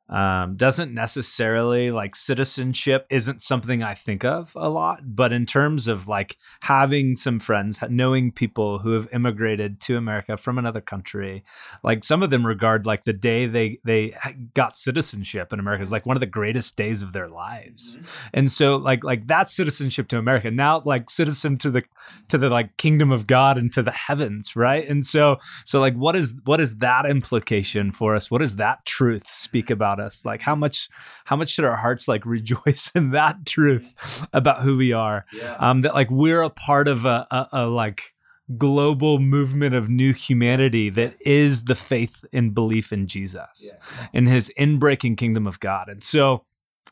um, 0.09 0.55
doesn't 0.55 0.93
necessarily 0.93 1.91
like 1.91 2.15
citizenship 2.15 3.05
isn't 3.09 3.41
something 3.41 3.83
I 3.83 3.93
think 3.93 4.25
of 4.25 4.53
a 4.55 4.69
lot, 4.69 5.15
but 5.15 5.31
in 5.31 5.45
terms 5.45 5.87
of 5.87 6.07
like 6.07 6.37
having 6.61 7.15
some 7.15 7.39
friends, 7.39 7.79
knowing 7.89 8.31
people 8.31 8.79
who 8.79 8.93
have 8.93 9.07
immigrated 9.13 9.79
to 9.81 9.97
America 9.97 10.37
from 10.37 10.57
another 10.57 10.81
country, 10.81 11.43
like 11.83 12.03
some 12.03 12.23
of 12.23 12.29
them 12.29 12.45
regard 12.45 12.85
like 12.85 13.05
the 13.05 13.13
day 13.13 13.45
they 13.45 13.79
they 13.83 14.15
got 14.53 14.75
citizenship 14.75 15.53
in 15.53 15.59
America 15.59 15.81
is 15.81 15.91
like 15.91 16.05
one 16.05 16.17
of 16.17 16.21
the 16.21 16.25
greatest 16.25 16.75
days 16.75 17.01
of 17.01 17.13
their 17.13 17.27
lives. 17.27 17.97
And 18.33 18.51
so 18.51 18.75
like 18.75 19.03
like 19.03 19.27
that's 19.27 19.55
citizenship 19.55 20.07
to 20.07 20.17
america 20.17 20.51
now 20.51 20.81
like 20.85 21.09
citizen 21.09 21.57
to 21.57 21.71
the 21.71 21.83
to 22.27 22.37
the 22.37 22.49
like 22.49 22.75
kingdom 22.77 23.11
of 23.11 23.27
god 23.27 23.57
and 23.57 23.71
to 23.73 23.81
the 23.81 23.91
heavens 23.91 24.55
right? 24.55 24.87
And 24.87 25.05
so 25.05 25.37
so 25.63 25.79
like 25.79 25.95
what 25.95 26.15
is 26.15 26.35
what 26.45 26.59
is 26.59 26.77
that 26.77 27.05
implication 27.05 27.91
for 27.91 28.15
us? 28.15 28.29
What 28.29 28.39
does 28.39 28.57
that 28.57 28.85
truth 28.85 29.29
speak 29.29 29.69
about 29.69 29.96
us? 29.99 30.25
Like 30.25 30.41
how 30.41 30.55
much 30.55 30.89
how 31.25 31.35
much 31.35 31.49
should 31.49 31.65
our 31.65 31.75
hearts 31.77 32.07
like 32.07 32.25
rejoice 32.37 32.91
in 32.95 33.11
that 33.11 33.45
truth 33.45 33.93
about 34.33 34.61
who 34.61 34.77
we 34.77 34.93
are? 34.93 35.25
Yeah. 35.33 35.55
um 35.59 35.81
that 35.81 35.93
like 35.93 36.09
we're 36.11 36.41
a 36.41 36.49
part 36.49 36.87
of 36.87 37.05
a, 37.05 37.27
a, 37.31 37.47
a 37.53 37.67
like 37.67 38.13
global 38.57 39.19
movement 39.19 39.75
of 39.75 39.89
new 39.89 40.13
humanity 40.13 40.89
that 40.89 41.13
is 41.25 41.65
the 41.65 41.75
faith 41.75 42.23
and 42.31 42.53
belief 42.55 42.93
in 42.93 43.05
jesus 43.05 43.73
in 44.13 44.25
his 44.25 44.49
inbreaking 44.57 45.17
kingdom 45.17 45.45
of 45.45 45.59
God. 45.59 45.89
And 45.89 46.01
so 46.01 46.45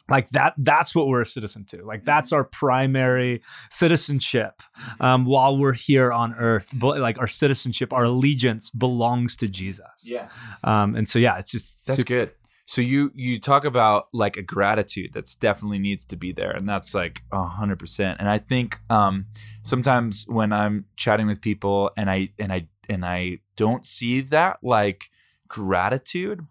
like 0.09 0.29
that 0.31 0.53
that's 0.57 0.93
what 0.93 1.07
we're 1.07 1.21
a 1.21 1.25
citizen 1.25 1.63
to. 1.69 1.83
Like 1.83 2.03
that's 2.03 2.33
our 2.33 2.43
primary 2.43 3.41
citizenship 3.71 4.61
um, 4.99 5.25
while 5.25 5.57
we're 5.57 5.73
here 5.73 6.11
on 6.11 6.33
earth. 6.35 6.69
But 6.73 6.99
like 6.99 7.17
our 7.19 7.27
citizenship 7.27 7.93
our 7.93 8.03
allegiance 8.03 8.69
belongs 8.69 9.35
to 9.37 9.47
jesus. 9.47 9.85
Yeah. 10.03 10.27
um, 10.63 10.95
and 10.95 11.07
so 11.07 11.19
yeah 11.19 11.37
it's 11.37 11.51
just 11.51 11.85
That's 11.87 11.99
super- 11.99 12.07
good. 12.07 12.31
So 12.65 12.81
you 12.81 13.11
you 13.13 13.39
talk 13.39 13.63
about 13.63 14.07
like 14.11 14.37
a 14.37 14.41
gratitude 14.41 15.11
that's 15.13 15.35
definitely 15.35 15.77
needs 15.77 16.03
to 16.05 16.15
be 16.15 16.31
there, 16.31 16.49
and 16.51 16.67
that's 16.67 16.95
like 16.95 17.21
hundred 17.31 17.77
percent. 17.77 18.17
And 18.19 18.27
I 18.27 18.39
think 18.39 18.79
um, 18.89 19.27
sometimes 19.61 20.25
when 20.27 20.51
I'm 20.51 20.85
chatting 20.95 21.27
with 21.27 21.41
people 21.41 21.91
and 21.95 22.09
I 22.09 22.29
and 22.39 22.51
I 22.51 22.67
and 22.89 23.05
I 23.05 23.39
don't 23.55 23.85
see 23.85 24.21
that 24.21 24.57
like 24.63 25.11
gratitude 25.47 26.41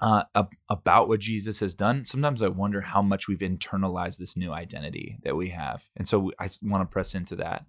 uh, 0.00 0.24
ab- 0.34 0.54
about 0.70 1.08
what 1.08 1.20
Jesus 1.20 1.60
has 1.60 1.74
done, 1.74 2.06
sometimes 2.06 2.40
I 2.40 2.48
wonder 2.48 2.80
how 2.80 3.02
much 3.02 3.28
we've 3.28 3.38
internalized 3.40 4.16
this 4.16 4.34
new 4.34 4.52
identity 4.52 5.18
that 5.24 5.36
we 5.36 5.50
have, 5.50 5.90
and 5.94 6.08
so 6.08 6.32
I 6.38 6.48
want 6.62 6.88
to 6.88 6.92
press 6.92 7.14
into 7.14 7.36
that. 7.36 7.66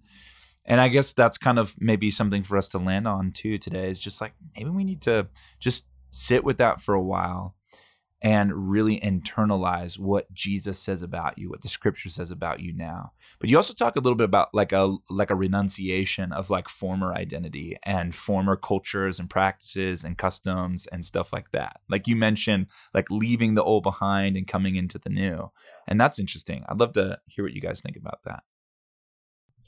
And 0.64 0.80
I 0.80 0.88
guess 0.88 1.12
that's 1.12 1.36
kind 1.36 1.58
of 1.58 1.74
maybe 1.78 2.10
something 2.10 2.42
for 2.42 2.56
us 2.56 2.68
to 2.70 2.78
land 2.78 3.06
on 3.06 3.32
too 3.32 3.58
today. 3.58 3.90
Is 3.90 4.00
just 4.00 4.20
like 4.22 4.32
maybe 4.56 4.70
we 4.70 4.84
need 4.84 5.02
to 5.02 5.26
just 5.58 5.86
sit 6.10 6.44
with 6.44 6.58
that 6.58 6.80
for 6.80 6.94
a 6.94 7.02
while 7.02 7.54
and 8.22 8.70
really 8.70 9.00
internalize 9.00 9.98
what 9.98 10.32
Jesus 10.32 10.78
says 10.78 11.00
about 11.00 11.38
you, 11.38 11.48
what 11.48 11.62
the 11.62 11.68
scripture 11.68 12.10
says 12.10 12.30
about 12.30 12.60
you 12.60 12.72
now. 12.72 13.12
But 13.38 13.48
you 13.48 13.56
also 13.56 13.72
talk 13.72 13.96
a 13.96 14.00
little 14.00 14.16
bit 14.16 14.26
about 14.26 14.50
like 14.52 14.72
a 14.72 14.96
like 15.08 15.30
a 15.30 15.34
renunciation 15.34 16.32
of 16.32 16.50
like 16.50 16.68
former 16.68 17.14
identity 17.14 17.78
and 17.82 18.14
former 18.14 18.56
cultures 18.56 19.18
and 19.18 19.30
practices 19.30 20.04
and 20.04 20.18
customs 20.18 20.86
and 20.86 21.04
stuff 21.04 21.32
like 21.32 21.50
that. 21.52 21.80
Like 21.88 22.06
you 22.06 22.16
mentioned 22.16 22.66
like 22.92 23.10
leaving 23.10 23.54
the 23.54 23.64
old 23.64 23.82
behind 23.82 24.36
and 24.36 24.46
coming 24.46 24.76
into 24.76 24.98
the 24.98 25.10
new. 25.10 25.50
And 25.88 25.98
that's 25.98 26.18
interesting. 26.18 26.64
I'd 26.68 26.80
love 26.80 26.92
to 26.92 27.18
hear 27.26 27.44
what 27.44 27.54
you 27.54 27.62
guys 27.62 27.80
think 27.80 27.96
about 27.96 28.20
that. 28.24 28.42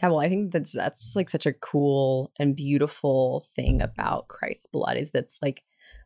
Yeah, 0.02 0.08
well, 0.08 0.20
I 0.20 0.28
think 0.28 0.52
that's 0.52 0.72
that's 0.72 1.16
like 1.16 1.30
such 1.30 1.46
a 1.46 1.52
cool 1.52 2.32
and 2.38 2.56
beautiful 2.56 3.46
thing 3.56 3.80
about 3.80 4.28
Christ's 4.28 4.66
blood 4.66 4.96
is 4.96 5.10
that's 5.10 5.38
like 5.40 5.62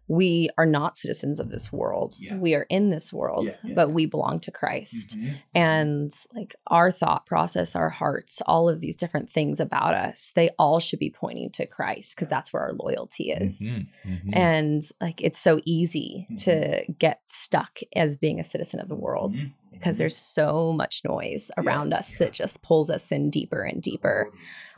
we 0.09 0.49
are 0.57 0.67
not 0.67 0.97
citizens 0.97 1.41
of 1.41 1.51
this 1.51 1.73
world. 1.73 2.15
Yeah. 2.21 2.37
We 2.37 2.55
are 2.55 2.67
in 2.71 2.91
this 2.91 3.13
world, 3.13 3.47
Yeah, 3.47 3.55
yeah, 3.65 3.75
but 3.75 3.91
we 3.91 4.07
belong 4.07 4.39
to 4.41 4.51
Christ. 4.53 5.19
Mhm. 5.19 5.35
And 5.55 6.11
like 6.35 6.55
our 6.69 6.93
thought 6.93 7.27
process, 7.27 7.75
our 7.75 7.89
hearts, 7.91 8.41
all 8.47 8.69
of 8.69 8.81
these 8.81 8.95
different 8.97 9.29
things 9.31 9.59
about 9.59 9.95
us, 9.95 10.33
they 10.37 10.51
all 10.59 10.79
should 10.79 11.01
be 11.01 11.11
pointing 11.11 11.51
to 11.51 11.67
Christ 11.67 12.15
because 12.15 12.29
that's 12.29 12.53
where 12.53 12.63
our 12.63 12.75
loyalty 12.75 13.33
is. 13.33 13.81
Mhm. 14.07 14.23
Mhm. 14.27 14.37
And 14.37 14.83
like 15.01 15.21
it's 15.23 15.39
so 15.39 15.61
easy 15.65 16.27
Mm-hmm. 16.31 16.37
to 16.37 16.93
get 16.99 17.21
stuck 17.25 17.81
as 17.97 18.17
being 18.17 18.39
a 18.39 18.45
citizen 18.45 18.79
of 18.81 18.89
the 18.89 18.95
world 18.95 19.35
Mhm. 19.35 19.53
because 19.73 19.99
there's 19.99 20.17
so 20.17 20.73
much 20.73 21.03
noise 21.05 21.51
around 21.59 21.93
us 21.93 22.13
that 22.19 22.33
just 22.33 22.63
pulls 22.63 22.91
us 22.91 23.11
in 23.11 23.29
deeper 23.31 23.63
and 23.63 23.83
deeper. 23.83 24.31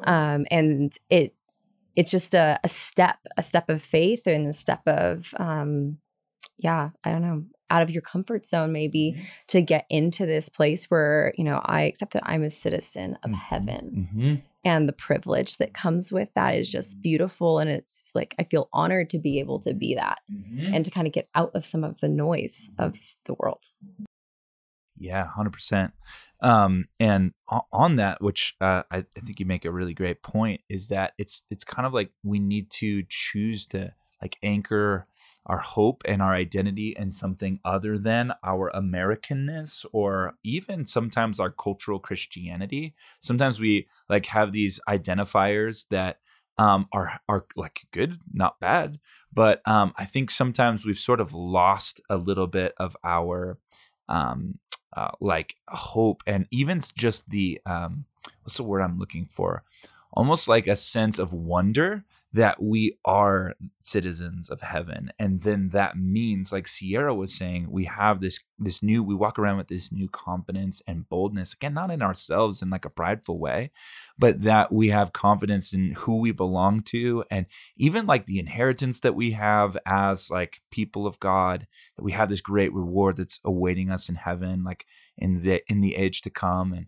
Um, 0.04 0.46
and 0.50 0.92
it 1.10 1.34
it's 1.96 2.10
just 2.10 2.34
a, 2.34 2.58
a 2.64 2.68
step, 2.68 3.16
a 3.36 3.42
step 3.42 3.68
of 3.68 3.82
faith 3.82 4.26
and 4.26 4.46
a 4.48 4.52
step 4.52 4.80
of 4.86 5.32
um, 5.38 5.98
yeah, 6.56 6.90
I 7.04 7.10
don't 7.12 7.22
know, 7.22 7.44
out 7.70 7.82
of 7.82 7.90
your 7.90 8.02
comfort 8.02 8.46
zone 8.46 8.72
maybe 8.72 9.14
Mhm. 9.16 9.24
to 9.48 9.62
get 9.62 9.84
into 9.90 10.26
this 10.26 10.48
place 10.48 10.86
where, 10.90 11.32
you 11.36 11.44
know, 11.44 11.60
I 11.64 11.82
accept 11.82 12.14
that 12.14 12.22
I'm 12.26 12.42
a 12.42 12.50
citizen 12.50 13.16
of 13.22 13.30
Mhm. 13.30 13.34
heaven 13.34 14.08
Mhm. 14.14 14.42
and 14.64 14.88
the 14.88 14.92
privilege 14.92 15.58
that 15.58 15.74
comes 15.74 16.10
with 16.10 16.32
that 16.34 16.54
is 16.56 16.70
just 16.72 17.00
beautiful 17.02 17.58
and 17.60 17.68
it's 17.70 18.10
like 18.14 18.34
I 18.38 18.44
feel 18.44 18.68
honored 18.72 19.10
to 19.10 19.18
be 19.18 19.38
able 19.38 19.60
to 19.60 19.74
be 19.74 19.94
that 19.94 20.18
Mhm. 20.32 20.74
and 20.74 20.84
to 20.84 20.90
kind 20.90 21.06
of 21.06 21.12
get 21.12 21.28
out 21.34 21.52
of 21.54 21.64
some 21.66 21.84
of 21.84 22.00
the 22.00 22.08
noise 22.08 22.70
of 22.78 22.98
the 23.26 23.34
world. 23.34 23.64
Yeah, 24.96 25.26
hundred 25.26 25.52
percent. 25.52 25.92
Um, 26.40 26.86
and 27.00 27.32
on 27.72 27.96
that, 27.96 28.22
which 28.22 28.54
uh, 28.60 28.82
I, 28.90 28.98
I 28.98 29.20
think 29.20 29.40
you 29.40 29.46
make 29.46 29.64
a 29.64 29.72
really 29.72 29.94
great 29.94 30.22
point, 30.22 30.60
is 30.68 30.88
that 30.88 31.14
it's 31.18 31.42
it's 31.50 31.64
kind 31.64 31.86
of 31.86 31.92
like 31.92 32.10
we 32.22 32.38
need 32.38 32.70
to 32.72 33.02
choose 33.08 33.66
to 33.68 33.92
like 34.22 34.36
anchor 34.42 35.06
our 35.46 35.58
hope 35.58 36.02
and 36.04 36.20
our 36.20 36.34
identity 36.34 36.94
in 36.96 37.10
something 37.10 37.60
other 37.64 37.98
than 37.98 38.32
our 38.42 38.70
Americanness 38.74 39.84
or 39.92 40.34
even 40.42 40.86
sometimes 40.86 41.38
our 41.38 41.50
cultural 41.50 42.00
Christianity. 42.00 42.94
Sometimes 43.20 43.60
we 43.60 43.86
like 44.08 44.26
have 44.26 44.52
these 44.52 44.80
identifiers 44.88 45.86
that 45.90 46.18
um, 46.58 46.88
are 46.92 47.20
are 47.28 47.46
like 47.56 47.86
good, 47.92 48.18
not 48.32 48.58
bad, 48.58 48.98
but 49.32 49.66
um, 49.66 49.92
I 49.96 50.04
think 50.04 50.30
sometimes 50.30 50.84
we've 50.84 50.98
sort 50.98 51.20
of 51.20 51.34
lost 51.34 52.00
a 52.10 52.16
little 52.16 52.48
bit 52.48 52.74
of 52.78 52.96
our 53.04 53.58
um, 54.08 54.58
uh, 54.96 55.10
like 55.20 55.56
hope 55.68 56.22
and 56.26 56.46
even 56.50 56.80
just 56.94 57.30
the 57.30 57.60
um, 57.66 58.04
what's 58.42 58.56
the 58.56 58.62
word 58.62 58.80
I'm 58.80 58.98
looking 58.98 59.28
for? 59.30 59.62
Almost 60.12 60.48
like 60.48 60.66
a 60.66 60.76
sense 60.76 61.18
of 61.18 61.32
wonder 61.32 62.04
that 62.32 62.62
we 62.62 62.98
are 63.06 63.54
citizens 63.80 64.50
of 64.50 64.60
heaven, 64.60 65.10
and 65.18 65.42
then 65.42 65.70
that 65.70 65.96
means, 65.96 66.52
like 66.52 66.68
Sierra 66.68 67.14
was 67.14 67.34
saying, 67.34 67.70
we 67.70 67.86
have 67.86 68.20
this 68.20 68.40
this 68.58 68.82
new. 68.82 69.02
We 69.02 69.14
walk 69.14 69.38
around 69.38 69.56
with 69.56 69.68
this 69.68 69.90
new 69.90 70.08
confidence 70.08 70.82
and 70.86 71.08
boldness. 71.08 71.54
Again, 71.54 71.74
not 71.74 71.90
in 71.90 72.02
ourselves 72.02 72.60
in 72.60 72.70
like 72.70 72.84
a 72.84 72.90
prideful 72.90 73.38
way, 73.38 73.70
but 74.18 74.42
that 74.42 74.72
we 74.72 74.88
have 74.88 75.12
confidence 75.12 75.72
in 75.72 75.92
who 75.92 76.20
we 76.20 76.32
belong 76.32 76.82
to, 76.82 77.24
and 77.30 77.46
even 77.76 78.04
like 78.04 78.26
the 78.26 78.38
inheritance 78.38 79.00
that 79.00 79.14
we 79.14 79.30
have 79.32 79.78
as 79.86 80.30
like 80.30 80.60
people 80.70 81.06
of 81.06 81.20
God 81.20 81.66
that 81.96 82.02
we 82.02 82.12
have 82.12 82.28
this 82.28 82.40
great 82.40 82.72
reward 82.72 83.16
that's 83.16 83.40
awaiting 83.44 83.90
us 83.90 84.08
in 84.08 84.16
heaven, 84.16 84.64
like 84.64 84.84
in 85.16 85.42
the 85.42 85.62
in 85.66 85.80
the 85.80 85.96
age 85.96 86.20
to 86.22 86.30
come, 86.30 86.72
and 86.72 86.86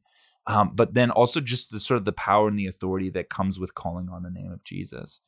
um, 0.51 0.73
but 0.75 0.95
then 0.95 1.13
also 1.13 1.41
just 1.41 1.71
the 1.71 1.79
sort 1.79 1.99
of 1.99 2.05
the 2.05 2.13
power 2.13 2.49
and 2.49 2.59
the 2.59 2.67
authority 2.67 3.09
that 3.11 3.31
comes 3.31 3.61
with 3.61 3.77
calling 3.77 4.09
on 4.09 4.25
the 4.25 4.31
name 4.31 4.51
of 4.51 4.65
Jesus. 4.65 5.21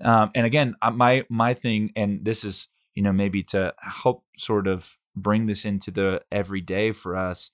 Um, 0.00 0.30
and 0.36 0.46
again, 0.46 0.76
uh, 0.80 0.92
my 0.92 1.24
my 1.28 1.52
thing, 1.52 1.90
and 1.96 2.24
this 2.24 2.44
is 2.44 2.68
you 2.94 3.02
know 3.02 3.12
maybe 3.12 3.42
to 3.44 3.74
help 3.80 4.22
sort 4.36 4.68
of 4.68 4.96
bring 5.16 5.46
this 5.46 5.64
into 5.64 5.90
the 5.90 6.22
everyday 6.30 6.92
for 6.92 7.16
us 7.16 7.50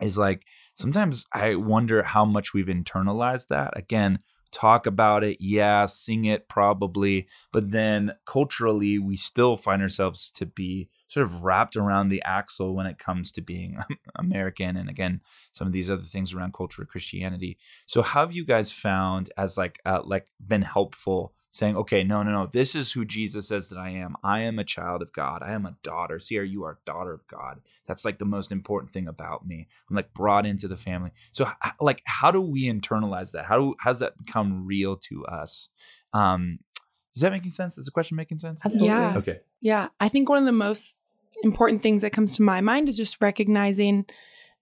is 0.00 0.16
like 0.16 0.44
sometimes 0.76 1.26
I 1.32 1.56
wonder 1.56 2.04
how 2.04 2.24
much 2.24 2.54
we've 2.54 2.66
internalized 2.66 3.48
that. 3.48 3.76
Again, 3.76 4.20
talk 4.52 4.86
about 4.86 5.24
it, 5.24 5.38
yeah, 5.40 5.86
sing 5.86 6.24
it 6.24 6.48
probably, 6.48 7.26
but 7.52 7.72
then 7.72 8.12
culturally 8.26 8.96
we 8.96 9.16
still 9.16 9.56
find 9.56 9.82
ourselves 9.82 10.30
to 10.32 10.46
be 10.46 10.88
sort 11.12 11.26
of 11.26 11.42
wrapped 11.42 11.76
around 11.76 12.08
the 12.08 12.22
axle 12.22 12.74
when 12.74 12.86
it 12.86 12.98
comes 12.98 13.30
to 13.32 13.42
being 13.42 13.76
American 14.16 14.78
and 14.78 14.88
again 14.88 15.20
some 15.52 15.66
of 15.66 15.72
these 15.72 15.90
other 15.90 16.02
things 16.02 16.32
around 16.32 16.54
culture 16.54 16.80
of 16.80 16.88
Christianity. 16.88 17.58
So 17.86 18.00
how 18.00 18.20
have 18.20 18.32
you 18.32 18.46
guys 18.46 18.72
found 18.72 19.30
as 19.36 19.58
like 19.58 19.78
uh, 19.84 20.00
like 20.04 20.28
been 20.40 20.62
helpful 20.62 21.34
saying, 21.50 21.76
okay, 21.76 22.02
no, 22.02 22.22
no, 22.22 22.30
no, 22.30 22.46
this 22.46 22.74
is 22.74 22.92
who 22.92 23.04
Jesus 23.04 23.48
says 23.48 23.68
that 23.68 23.78
I 23.78 23.90
am. 23.90 24.16
I 24.24 24.40
am 24.40 24.58
a 24.58 24.64
child 24.64 25.02
of 25.02 25.12
God. 25.12 25.42
I 25.42 25.52
am 25.52 25.66
a 25.66 25.76
daughter. 25.82 26.18
Sierra, 26.18 26.46
you 26.46 26.64
are 26.64 26.78
a 26.82 26.90
daughter 26.90 27.12
of 27.12 27.26
God. 27.26 27.60
That's 27.86 28.06
like 28.06 28.18
the 28.18 28.24
most 28.24 28.50
important 28.50 28.90
thing 28.90 29.06
about 29.06 29.46
me. 29.46 29.68
I'm 29.90 29.96
like 29.96 30.14
brought 30.14 30.46
into 30.46 30.66
the 30.66 30.78
family. 30.78 31.10
So 31.30 31.46
like, 31.78 32.00
how 32.06 32.30
do 32.30 32.40
we 32.40 32.64
internalize 32.72 33.32
that? 33.32 33.44
How 33.44 33.58
do 33.58 33.74
how 33.80 33.90
does 33.90 33.98
that 33.98 34.16
become 34.16 34.66
real 34.66 34.96
to 35.08 35.26
us? 35.26 35.68
Um, 36.14 36.60
does 37.12 37.20
that 37.20 37.32
making 37.32 37.50
sense? 37.50 37.76
Is 37.76 37.84
the 37.84 37.90
question 37.90 38.16
making 38.16 38.38
sense? 38.38 38.62
Absolutely. 38.64 38.88
Yeah. 38.88 39.18
Okay. 39.18 39.40
Yeah, 39.60 39.88
I 40.00 40.08
think 40.08 40.30
one 40.30 40.38
of 40.38 40.46
the 40.46 40.52
most 40.52 40.96
important 41.42 41.82
things 41.82 42.02
that 42.02 42.12
comes 42.12 42.36
to 42.36 42.42
my 42.42 42.60
mind 42.60 42.88
is 42.88 42.96
just 42.96 43.20
recognizing 43.20 44.04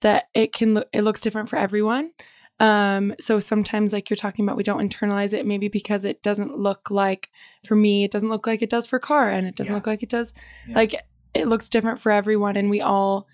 that 0.00 0.24
it 0.34 0.52
can 0.52 0.74
look 0.74 0.88
it 0.92 1.02
looks 1.02 1.20
different 1.20 1.48
for 1.48 1.56
everyone. 1.56 2.10
Um, 2.58 3.14
so 3.18 3.40
sometimes 3.40 3.92
like 3.92 4.10
you're 4.10 4.16
talking 4.18 4.44
about 4.44 4.56
we 4.56 4.62
don't 4.62 4.86
internalize 4.86 5.32
it 5.32 5.46
maybe 5.46 5.68
because 5.68 6.04
it 6.04 6.22
doesn't 6.22 6.58
look 6.58 6.90
like 6.90 7.30
for 7.64 7.74
me 7.74 8.04
it 8.04 8.10
doesn't 8.10 8.28
look 8.28 8.46
like 8.46 8.60
it 8.60 8.68
does 8.68 8.86
for 8.86 8.98
Car 8.98 9.30
and 9.30 9.46
it 9.46 9.56
doesn't 9.56 9.72
Yeah. 9.72 9.76
look 9.76 9.86
like 9.86 10.02
it 10.02 10.10
does 10.10 10.34
Yeah. 10.68 10.76
like 10.76 10.94
it 11.32 11.48
looks 11.48 11.68
different 11.70 11.98
for 11.98 12.12
everyone 12.12 12.56
and 12.56 12.68
we 12.68 12.82
all 12.82 13.26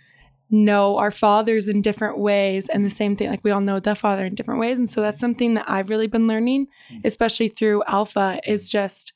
know 0.48 0.96
our 0.96 1.10
fathers 1.10 1.68
in 1.68 1.82
different 1.82 2.18
ways 2.18 2.68
and 2.68 2.86
the 2.86 2.90
same 2.90 3.16
thing 3.16 3.28
like 3.28 3.42
we 3.42 3.50
all 3.50 3.60
know 3.60 3.80
the 3.80 3.96
father 3.96 4.24
in 4.26 4.36
different 4.36 4.60
ways 4.60 4.78
and 4.78 4.88
so 4.88 5.00
that's 5.00 5.20
something 5.20 5.54
that 5.54 5.64
I've 5.68 5.88
really 5.90 6.06
been 6.06 6.28
learning 6.28 6.68
Mm. 6.92 7.00
especially 7.04 7.48
through 7.48 7.82
alpha 7.88 8.38
is 8.46 8.68
just 8.68 9.12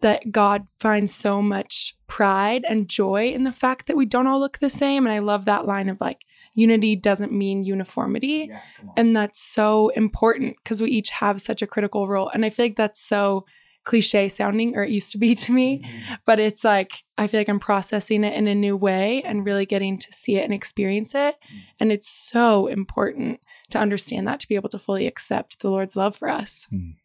that 0.00 0.30
God 0.30 0.64
finds 0.78 1.14
so 1.14 1.42
much 1.42 1.94
pride 2.06 2.64
and 2.68 2.88
joy 2.88 3.28
in 3.28 3.42
the 3.42 3.52
fact 3.52 3.86
that 3.86 3.96
we 3.96 4.06
don't 4.06 4.26
all 4.26 4.40
look 4.40 4.58
the 4.58 4.70
same. 4.70 5.06
And 5.06 5.12
I 5.12 5.18
love 5.18 5.44
that 5.44 5.66
line 5.66 5.88
of 5.88 6.00
like, 6.00 6.22
unity 6.54 6.96
doesn't 6.96 7.32
mean 7.32 7.62
uniformity. 7.62 8.50
And 8.96 9.16
that's 9.16 9.40
so 9.40 9.90
important 9.90 10.56
because 10.62 10.80
we 10.80 10.90
each 10.90 11.10
have 11.10 11.40
such 11.40 11.62
a 11.62 11.66
critical 11.66 12.08
role. 12.08 12.30
And 12.30 12.44
I 12.44 12.50
feel 12.50 12.64
like 12.64 12.76
that's 12.76 13.00
so 13.00 13.44
cliche 13.84 14.28
sounding, 14.28 14.76
or 14.76 14.84
it 14.84 14.90
used 14.90 15.12
to 15.12 15.18
be 15.18 15.34
to 15.34 15.52
me. 15.52 15.80
Mm-hmm. 15.80 16.14
But 16.26 16.40
it's 16.40 16.64
like, 16.64 16.92
I 17.16 17.26
feel 17.26 17.40
like 17.40 17.48
I'm 17.48 17.60
processing 17.60 18.24
it 18.24 18.34
in 18.34 18.46
a 18.46 18.54
new 18.54 18.76
way 18.76 19.22
and 19.22 19.46
really 19.46 19.66
getting 19.66 19.98
to 19.98 20.12
see 20.12 20.36
it 20.36 20.44
and 20.44 20.52
experience 20.52 21.14
it. 21.14 21.36
Mm. 21.36 21.60
And 21.80 21.92
it's 21.92 22.08
so 22.08 22.66
important 22.66 23.40
to 23.70 23.78
understand 23.78 24.26
that 24.26 24.40
to 24.40 24.48
be 24.48 24.56
able 24.56 24.68
to 24.70 24.78
fully 24.78 25.06
accept 25.06 25.60
the 25.60 25.70
Lord's 25.70 25.96
love 25.96 26.16
for 26.16 26.28
us. 26.28 26.66
Mm. 26.72 26.96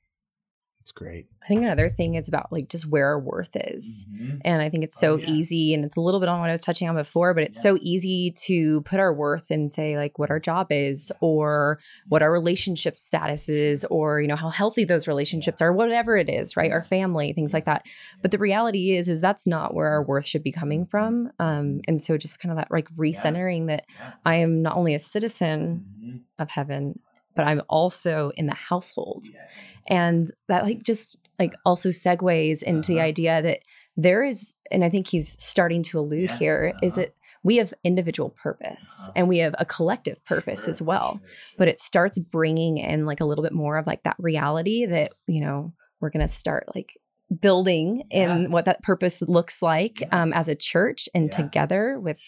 It's 0.84 0.91
great. 0.91 1.27
I 1.41 1.47
think 1.47 1.61
another 1.61 1.89
thing 1.89 2.15
is 2.15 2.27
about 2.27 2.51
like 2.51 2.67
just 2.67 2.86
where 2.88 3.05
our 3.07 3.17
worth 3.19 3.51
is. 3.55 4.05
Mhm. 4.13 4.41
And 4.43 4.61
I 4.61 4.69
think 4.69 4.84
it's 4.84 5.01
Oh, 5.01 5.15
so 5.15 5.17
yeah. 5.17 5.29
easy 5.29 5.73
and 5.73 5.86
it's 5.86 5.95
a 5.95 6.01
little 6.01 6.19
bit 6.19 6.27
on 6.27 6.41
what 6.41 6.49
I 6.49 6.51
was 6.51 6.59
touching 6.59 6.89
on 6.89 6.95
before, 6.95 7.34
but 7.34 7.43
it's 7.43 7.57
Yeah. 7.57 7.71
so 7.71 7.77
easy 7.81 8.31
to 8.47 8.81
put 8.81 8.99
our 8.99 9.13
worth 9.13 9.49
and 9.49 9.71
say 9.71 9.95
like 9.95 10.19
what 10.19 10.29
our 10.29 10.41
job 10.41 10.67
is 10.71 11.09
or 11.21 11.79
what 12.09 12.21
our 12.21 12.29
relationship 12.34 12.97
status 12.97 13.47
is 13.47 13.86
or 13.86 14.19
you 14.21 14.27
know 14.27 14.36
how 14.36 14.49
healthy 14.49 14.84
those 14.84 15.07
relationships 15.07 15.61
are, 15.61 15.71
whatever 15.71 16.17
it 16.17 16.29
is, 16.29 16.57
right? 16.57 16.71
Our 16.71 16.84
family, 16.84 17.31
things 17.31 17.53
like 17.53 17.63
that. 17.63 17.86
But 18.21 18.31
the 18.31 18.38
reality 18.38 18.91
is 18.97 19.07
is 19.07 19.21
that's 19.21 19.47
not 19.47 19.73
where 19.73 19.88
our 19.88 20.03
worth 20.03 20.25
should 20.25 20.43
be 20.43 20.51
coming 20.51 20.86
from. 20.86 21.31
Um 21.39 21.79
and 21.88 22.01
so 22.01 22.17
just 22.17 22.41
kind 22.41 22.51
of 22.51 22.57
that 22.57 22.71
like 22.71 22.89
recentering 22.97 23.67
that 23.67 23.86
Yeah. 23.97 24.11
I 24.25 24.36
am 24.36 24.61
not 24.61 24.75
only 24.75 24.93
a 24.95 24.99
citizen 24.99 25.86
Mhm. 26.03 26.19
of 26.39 26.49
heaven, 26.49 26.99
but 27.36 27.45
I'm 27.45 27.61
also 27.69 28.31
in 28.38 28.45
the 28.47 28.55
household 28.55 29.25
Yes. 29.31 29.59
and 29.88 30.31
that 30.47 30.63
like 30.63 30.84
just 30.84 31.17
like 31.39 31.55
also 31.65 31.89
segues 31.89 32.61
into 32.63 32.91
the 32.93 32.99
Uh-huh. 32.99 33.07
idea 33.07 33.41
that 33.41 33.59
there 33.97 34.23
is 34.23 34.55
and 34.71 34.84
i 34.84 34.89
think 34.89 35.07
he's 35.07 35.36
starting 35.43 35.84
to 35.84 35.99
allude 35.99 36.29
Yeah, 36.31 36.38
here 36.38 36.73
is 36.81 36.93
uh-huh. 36.93 37.01
that 37.01 37.15
we 37.43 37.57
have 37.57 37.73
individual 37.84 38.29
purpose 38.29 38.89
Uh-huh. 39.03 39.11
and 39.15 39.27
we 39.27 39.38
have 39.39 39.53
a 39.59 39.65
collective 39.65 40.23
purpose 40.25 40.67
as 40.67 40.81
well 40.81 41.19
but 41.57 41.67
it 41.67 41.79
starts 41.79 42.17
bringing 42.17 42.77
in 42.77 43.05
like 43.05 43.19
a 43.19 43.25
little 43.25 43.43
bit 43.43 43.53
more 43.53 43.77
of 43.77 43.86
like 43.88 44.03
that 44.03 44.15
reality 44.19 44.86
that 44.86 45.09
you 45.27 45.41
know 45.41 45.73
we're 45.99 46.09
going 46.09 46.25
to 46.27 46.34
start 46.34 46.65
like 46.75 46.91
building 47.41 48.03
Yeah. 48.11 48.36
in 48.36 48.51
what 48.51 48.65
that 48.65 48.81
purpose 48.84 49.21
looks 49.21 49.61
like 49.61 50.01
Yeah. 50.01 50.07
um, 50.11 50.34
as 50.34 50.47
a 50.47 50.55
church 50.55 51.07
and 51.13 51.25
Yeah. 51.25 51.38
together 51.38 51.99
with 51.99 52.19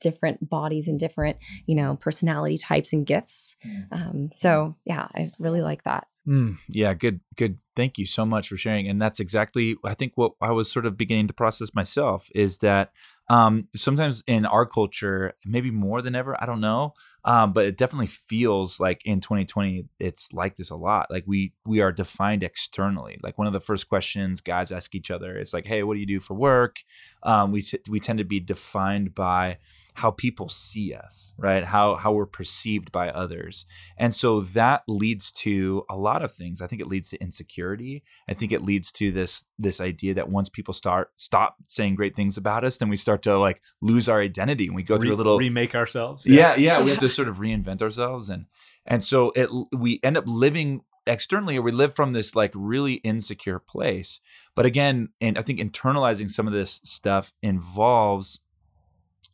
different 0.00 0.48
bodies 0.48 0.88
and 0.88 0.98
different 0.98 1.36
you 1.66 1.74
know 1.74 1.96
personality 1.96 2.58
types 2.58 2.92
and 2.92 3.06
gifts 3.06 3.56
um, 3.92 4.28
so 4.32 4.74
yeah 4.84 5.06
i 5.14 5.30
really 5.38 5.62
like 5.62 5.84
that 5.84 6.06
Mm, 6.24 6.58
yeah, 6.68 6.94
good, 6.94 7.18
good. 7.34 7.58
Thank 7.74 7.98
you 7.98 8.06
so 8.06 8.24
much 8.24 8.48
for 8.48 8.56
sharing. 8.56 8.86
And 8.86 9.02
that's 9.02 9.18
exactly, 9.18 9.74
I 9.84 9.94
think, 9.94 10.12
what 10.14 10.34
I 10.40 10.52
was 10.52 10.70
sort 10.70 10.86
of 10.86 10.96
beginning 10.96 11.26
to 11.26 11.32
process 11.34 11.74
myself 11.74 12.28
is 12.32 12.58
that 12.58 12.92
um, 13.28 13.66
sometimes 13.74 14.22
in 14.28 14.46
our 14.46 14.64
culture, 14.64 15.32
maybe 15.44 15.72
more 15.72 16.00
than 16.00 16.14
ever, 16.14 16.40
I 16.40 16.46
don't 16.46 16.60
know, 16.60 16.94
um, 17.24 17.52
but 17.52 17.64
it 17.66 17.76
definitely 17.76 18.08
feels 18.08 18.80
like 18.80 19.02
in 19.04 19.20
2020 19.20 19.84
it's 20.00 20.32
like 20.32 20.56
this 20.56 20.70
a 20.70 20.76
lot. 20.76 21.10
Like 21.10 21.24
we 21.26 21.52
we 21.64 21.80
are 21.80 21.92
defined 21.92 22.42
externally. 22.42 23.18
Like 23.22 23.38
one 23.38 23.46
of 23.46 23.52
the 23.52 23.60
first 23.60 23.88
questions 23.88 24.40
guys 24.40 24.72
ask 24.72 24.94
each 24.94 25.10
other 25.10 25.38
is 25.38 25.52
like, 25.52 25.66
"Hey, 25.66 25.82
what 25.82 25.94
do 25.94 26.00
you 26.00 26.06
do 26.06 26.20
for 26.20 26.34
work?" 26.34 26.76
Um, 27.22 27.52
we 27.52 27.60
t- 27.60 27.78
we 27.88 28.00
tend 28.00 28.18
to 28.18 28.24
be 28.24 28.40
defined 28.40 29.14
by 29.14 29.58
how 29.94 30.10
people 30.10 30.48
see 30.48 30.94
us, 30.94 31.34
right? 31.36 31.64
How 31.64 31.96
how 31.96 32.12
we're 32.12 32.26
perceived 32.26 32.90
by 32.92 33.10
others. 33.10 33.66
And 33.98 34.14
so 34.14 34.40
that 34.40 34.82
leads 34.88 35.30
to 35.32 35.84
a 35.90 35.96
lot 35.96 36.22
of 36.22 36.32
things. 36.32 36.62
I 36.62 36.66
think 36.66 36.80
it 36.80 36.88
leads 36.88 37.10
to 37.10 37.20
insecurity. 37.20 38.02
I 38.28 38.34
think 38.34 38.52
it 38.52 38.62
leads 38.62 38.90
to 38.92 39.12
this 39.12 39.44
this 39.58 39.80
idea 39.80 40.14
that 40.14 40.30
once 40.30 40.48
people 40.48 40.74
start 40.74 41.10
stop 41.16 41.56
saying 41.66 41.94
great 41.94 42.16
things 42.16 42.36
about 42.36 42.64
us, 42.64 42.78
then 42.78 42.88
we 42.88 42.96
start 42.96 43.22
to 43.22 43.38
like 43.38 43.62
lose 43.80 44.08
our 44.08 44.20
identity 44.20 44.66
and 44.66 44.74
we 44.74 44.82
go 44.82 44.98
through 44.98 45.14
a 45.14 45.16
little 45.16 45.38
remake 45.38 45.74
ourselves. 45.74 46.26
yeah, 46.26 46.56
yeah, 46.56 46.82
we 46.82 46.90
have 46.90 46.98
to 47.00 47.08
sort 47.14 47.28
of 47.28 47.38
reinvent 47.38 47.82
ourselves 47.82 48.28
and 48.28 48.46
and 48.86 49.04
so 49.04 49.32
it 49.36 49.48
we 49.72 50.00
end 50.02 50.16
up 50.16 50.24
living 50.26 50.82
externally 51.06 51.56
or 51.56 51.62
we 51.62 51.72
live 51.72 51.94
from 51.94 52.12
this 52.12 52.34
like 52.34 52.52
really 52.54 52.94
insecure 52.94 53.58
place. 53.58 54.20
But 54.54 54.66
again, 54.66 55.10
and 55.20 55.38
I 55.38 55.42
think 55.42 55.58
internalizing 55.58 56.30
some 56.30 56.46
of 56.46 56.52
this 56.52 56.80
stuff 56.84 57.32
involves 57.42 58.40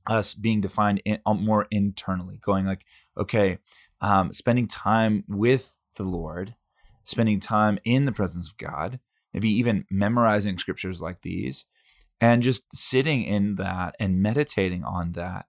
us 0.07 0.35
being 0.35 0.61
defined 0.61 1.03
in, 1.05 1.19
uh, 1.27 1.35
more 1.35 1.67
internally, 1.71 2.39
going 2.43 2.67
like, 2.67 2.85
okay, 3.17 3.59
um, 4.01 4.33
spending 4.33 4.67
time 4.67 5.25
with 5.29 5.81
the 5.97 6.05
Lord, 6.05 6.55
spending 7.05 7.41
time 7.41 7.79
in 7.85 8.07
the 8.07 8.13
presence 8.13 8.49
of 8.49 8.57
God, 8.57 9.01
maybe 9.35 9.51
even 9.51 9.85
memorizing 9.91 10.57
scriptures 10.59 11.03
like 11.03 11.23
these, 11.23 11.67
and 12.21 12.43
just 12.43 12.65
sitting 12.75 13.25
in 13.25 13.57
that 13.57 13.95
and 14.01 14.23
meditating 14.23 14.85
on 14.85 15.13
that. 15.13 15.47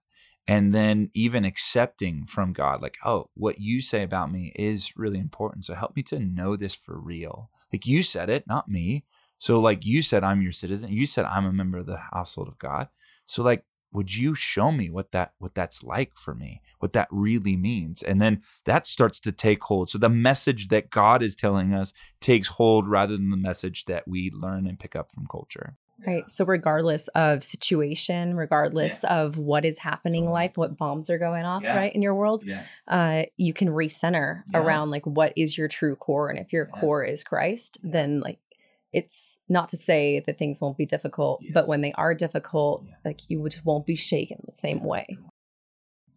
And 0.50 0.72
then 0.72 1.10
even 1.14 1.44
accepting 1.44 2.26
from 2.26 2.52
God, 2.52 2.82
like, 2.82 2.96
oh, 3.04 3.30
what 3.34 3.60
you 3.60 3.80
say 3.80 4.02
about 4.02 4.32
me 4.32 4.52
is 4.56 4.96
really 4.96 5.20
important. 5.20 5.64
So 5.64 5.74
help 5.74 5.94
me 5.94 6.02
to 6.02 6.18
know 6.18 6.56
this 6.56 6.74
for 6.74 6.98
real. 6.98 7.50
Like 7.72 7.86
you 7.86 8.02
said 8.02 8.28
it, 8.28 8.48
not 8.48 8.68
me. 8.68 9.04
So, 9.38 9.60
like 9.60 9.86
you 9.86 10.02
said, 10.02 10.24
I'm 10.24 10.42
your 10.42 10.50
citizen. 10.50 10.90
You 10.90 11.06
said 11.06 11.24
I'm 11.24 11.46
a 11.46 11.52
member 11.52 11.78
of 11.78 11.86
the 11.86 12.00
household 12.12 12.48
of 12.48 12.58
God. 12.58 12.88
So, 13.26 13.44
like, 13.44 13.64
would 13.92 14.16
you 14.16 14.34
show 14.34 14.72
me 14.72 14.90
what 14.90 15.12
that 15.12 15.34
what 15.38 15.54
that's 15.54 15.82
like 15.82 16.16
for 16.16 16.32
me 16.32 16.62
what 16.78 16.92
that 16.92 17.08
really 17.10 17.56
means 17.56 18.02
and 18.02 18.22
then 18.22 18.40
that 18.64 18.86
starts 18.86 19.18
to 19.18 19.32
take 19.32 19.64
hold 19.64 19.90
so 19.90 19.98
the 19.98 20.08
message 20.08 20.68
that 20.68 20.90
god 20.90 21.24
is 21.24 21.34
telling 21.34 21.74
us 21.74 21.92
takes 22.20 22.46
hold 22.46 22.86
rather 22.86 23.16
than 23.16 23.30
the 23.30 23.36
message 23.36 23.86
that 23.86 24.06
we 24.06 24.30
learn 24.30 24.64
and 24.64 24.78
pick 24.78 24.94
up 24.94 25.10
from 25.10 25.26
culture 25.26 25.76
Right. 26.06 26.30
So, 26.30 26.44
regardless 26.44 27.08
of 27.08 27.42
situation, 27.42 28.36
regardless 28.36 29.02
yeah. 29.02 29.20
of 29.20 29.36
what 29.36 29.64
is 29.64 29.78
happening 29.78 30.24
in 30.24 30.30
life, 30.30 30.52
what 30.56 30.76
bombs 30.76 31.10
are 31.10 31.18
going 31.18 31.44
off, 31.44 31.62
yeah. 31.62 31.76
right, 31.76 31.94
in 31.94 32.00
your 32.00 32.14
world, 32.14 32.42
yeah. 32.46 32.64
uh, 32.88 33.22
you 33.36 33.52
can 33.52 33.68
recenter 33.68 34.42
around 34.54 34.90
like 34.90 35.06
what 35.06 35.32
is 35.36 35.58
your 35.58 35.68
true 35.68 35.96
core. 35.96 36.30
And 36.30 36.38
if 36.38 36.52
your 36.52 36.68
yes. 36.72 36.80
core 36.80 37.04
is 37.04 37.22
Christ, 37.22 37.78
then 37.82 38.20
like 38.20 38.38
it's 38.92 39.38
not 39.48 39.68
to 39.68 39.76
say 39.76 40.22
that 40.26 40.38
things 40.38 40.60
won't 40.60 40.78
be 40.78 40.86
difficult, 40.86 41.40
yes. 41.42 41.52
but 41.52 41.68
when 41.68 41.80
they 41.80 41.92
are 41.92 42.14
difficult, 42.14 42.84
like 43.04 43.20
you 43.28 43.46
just 43.48 43.64
won't 43.64 43.86
be 43.86 43.96
shaken 43.96 44.42
the 44.46 44.56
same 44.56 44.82
way. 44.82 45.18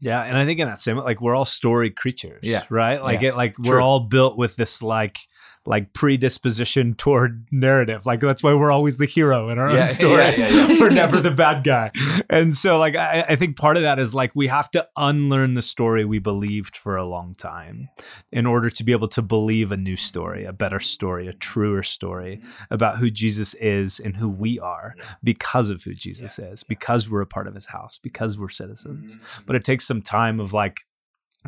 Yeah, 0.03 0.21
and 0.21 0.37
I 0.37 0.45
think 0.45 0.59
in 0.59 0.67
that 0.67 0.81
same 0.81 0.97
like 0.97 1.21
we're 1.21 1.35
all 1.35 1.45
story 1.45 1.89
creatures. 1.89 2.41
Yeah. 2.43 2.63
Right? 2.69 3.01
Like 3.01 3.23
it 3.23 3.35
like 3.35 3.55
True. 3.55 3.75
we're 3.75 3.81
all 3.81 4.01
built 4.01 4.37
with 4.37 4.55
this 4.55 4.81
like 4.81 5.17
like 5.65 5.93
predisposition 5.93 6.93
toward 6.93 7.47
narrative. 7.51 8.05
Like 8.05 8.19
that's 8.19 8.43
why 8.43 8.53
we're 8.53 8.71
always 8.71 8.97
the 8.97 9.05
hero 9.05 9.49
in 9.49 9.57
our 9.57 9.73
yeah, 9.73 9.81
own 9.83 9.87
stories. 9.87 10.39
Yeah, 10.39 10.67
yeah, 10.67 10.67
we're 10.79 10.89
never 10.89 11.21
the 11.21 11.31
bad 11.31 11.63
guy. 11.63 11.91
And 12.29 12.55
so 12.55 12.77
like 12.77 12.95
I, 12.95 13.25
I, 13.29 13.35
think 13.37 13.55
part 13.55 13.77
of 13.77 13.83
that 13.83 13.97
is 13.97 14.13
like 14.13 14.31
we 14.35 14.47
have 14.47 14.69
to 14.71 14.87
unlearn 14.97 15.53
the 15.53 15.61
story 15.61 16.03
we 16.03 16.19
believed 16.19 16.75
for 16.75 16.97
a 16.97 17.05
long 17.05 17.33
time 17.35 17.89
in 18.31 18.45
order 18.45 18.69
to 18.69 18.83
be 18.83 18.91
able 18.91 19.07
to 19.09 19.21
believe 19.21 19.71
a 19.71 19.77
new 19.77 19.95
story, 19.95 20.43
a 20.43 20.53
better 20.53 20.81
story, 20.81 21.27
a 21.27 21.33
truer 21.33 21.81
story 21.81 22.41
about 22.69 22.97
who 22.97 23.09
Jesus 23.09 23.53
is 23.55 23.99
and 23.99 24.17
who 24.17 24.29
we 24.29 24.59
are 24.59 24.95
because 25.23 25.69
of 25.69 25.83
who 25.83 25.93
Jesus 25.93 26.39
is, 26.39 26.63
because 26.63 27.09
we're 27.09 27.21
a 27.21 27.27
part 27.27 27.47
of 27.47 27.55
his 27.55 27.67
house, 27.67 27.99
because 28.03 28.37
we're 28.37 28.49
citizens. 28.49 29.15
Mm-hmm. 29.15 29.43
But 29.45 29.55
it 29.55 29.63
takes 29.63 29.87
some 29.87 30.01
time 30.01 30.41
of 30.41 30.51
like 30.51 30.81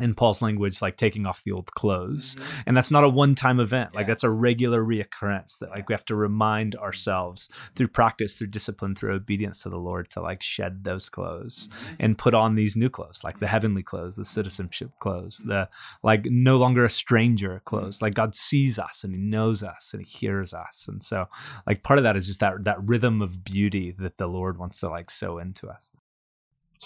in 0.00 0.14
Paul's 0.14 0.42
language, 0.42 0.82
like 0.82 0.96
taking 0.96 1.26
off 1.26 1.42
the 1.42 1.52
old 1.52 1.72
clothes. 1.72 2.34
Mm-hmm. 2.34 2.60
And 2.66 2.76
that's 2.76 2.90
not 2.90 3.04
a 3.04 3.08
one 3.08 3.34
time 3.34 3.60
event. 3.60 3.90
Yeah. 3.92 4.00
Like 4.00 4.06
that's 4.06 4.24
a 4.24 4.30
regular 4.30 4.82
reoccurrence 4.82 5.58
that 5.58 5.70
like 5.70 5.88
we 5.88 5.92
have 5.92 6.04
to 6.06 6.16
remind 6.16 6.76
ourselves 6.76 7.48
through 7.74 7.88
practice, 7.88 8.38
through 8.38 8.48
discipline, 8.48 8.94
through 8.94 9.14
obedience 9.14 9.62
to 9.62 9.70
the 9.70 9.78
Lord 9.78 10.10
to 10.10 10.20
like 10.20 10.42
shed 10.42 10.84
those 10.84 11.08
clothes 11.08 11.68
mm-hmm. 11.68 11.94
and 12.00 12.18
put 12.18 12.34
on 12.34 12.54
these 12.54 12.76
new 12.76 12.90
clothes, 12.90 13.22
like 13.24 13.40
the 13.40 13.46
heavenly 13.46 13.82
clothes, 13.82 14.16
the 14.16 14.24
citizenship 14.24 14.90
clothes, 14.98 15.42
the 15.44 15.68
like 16.02 16.26
no 16.26 16.56
longer 16.56 16.84
a 16.84 16.90
stranger 16.90 17.62
clothes. 17.64 18.02
Like 18.02 18.14
God 18.14 18.34
sees 18.34 18.78
us 18.78 19.04
and 19.04 19.14
he 19.14 19.20
knows 19.20 19.62
us 19.62 19.92
and 19.92 20.04
he 20.04 20.18
hears 20.18 20.52
us. 20.52 20.86
And 20.88 21.02
so 21.02 21.26
like 21.66 21.82
part 21.82 21.98
of 21.98 22.02
that 22.04 22.16
is 22.16 22.26
just 22.26 22.40
that 22.40 22.64
that 22.64 22.82
rhythm 22.86 23.22
of 23.22 23.44
beauty 23.44 23.94
that 23.98 24.18
the 24.18 24.26
Lord 24.26 24.58
wants 24.58 24.80
to 24.80 24.88
like 24.88 25.10
sow 25.10 25.38
into 25.38 25.68
us. 25.68 25.88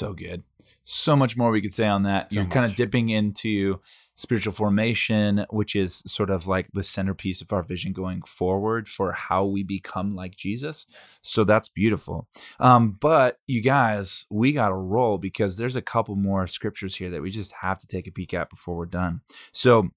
So 0.00 0.14
good. 0.14 0.44
So 0.84 1.14
much 1.14 1.36
more 1.36 1.50
we 1.50 1.60
could 1.60 1.74
say 1.74 1.86
on 1.86 2.04
that. 2.04 2.32
So 2.32 2.36
You're 2.36 2.44
much. 2.44 2.54
kind 2.54 2.64
of 2.64 2.74
dipping 2.74 3.10
into 3.10 3.80
spiritual 4.14 4.54
formation, 4.54 5.44
which 5.50 5.76
is 5.76 6.02
sort 6.06 6.30
of 6.30 6.46
like 6.46 6.68
the 6.72 6.82
centerpiece 6.82 7.42
of 7.42 7.52
our 7.52 7.62
vision 7.62 7.92
going 7.92 8.22
forward 8.22 8.88
for 8.88 9.12
how 9.12 9.44
we 9.44 9.62
become 9.62 10.14
like 10.14 10.36
Jesus. 10.36 10.86
So 11.20 11.44
that's 11.44 11.68
beautiful. 11.68 12.28
Um, 12.58 12.92
but 12.98 13.40
you 13.46 13.60
guys, 13.60 14.26
we 14.30 14.52
got 14.52 14.70
to 14.70 14.74
roll 14.74 15.18
because 15.18 15.58
there's 15.58 15.76
a 15.76 15.82
couple 15.82 16.16
more 16.16 16.46
scriptures 16.46 16.96
here 16.96 17.10
that 17.10 17.20
we 17.20 17.30
just 17.30 17.52
have 17.60 17.76
to 17.80 17.86
take 17.86 18.06
a 18.06 18.10
peek 18.10 18.32
at 18.32 18.48
before 18.48 18.76
we're 18.76 18.86
done. 18.86 19.20
So, 19.52 19.90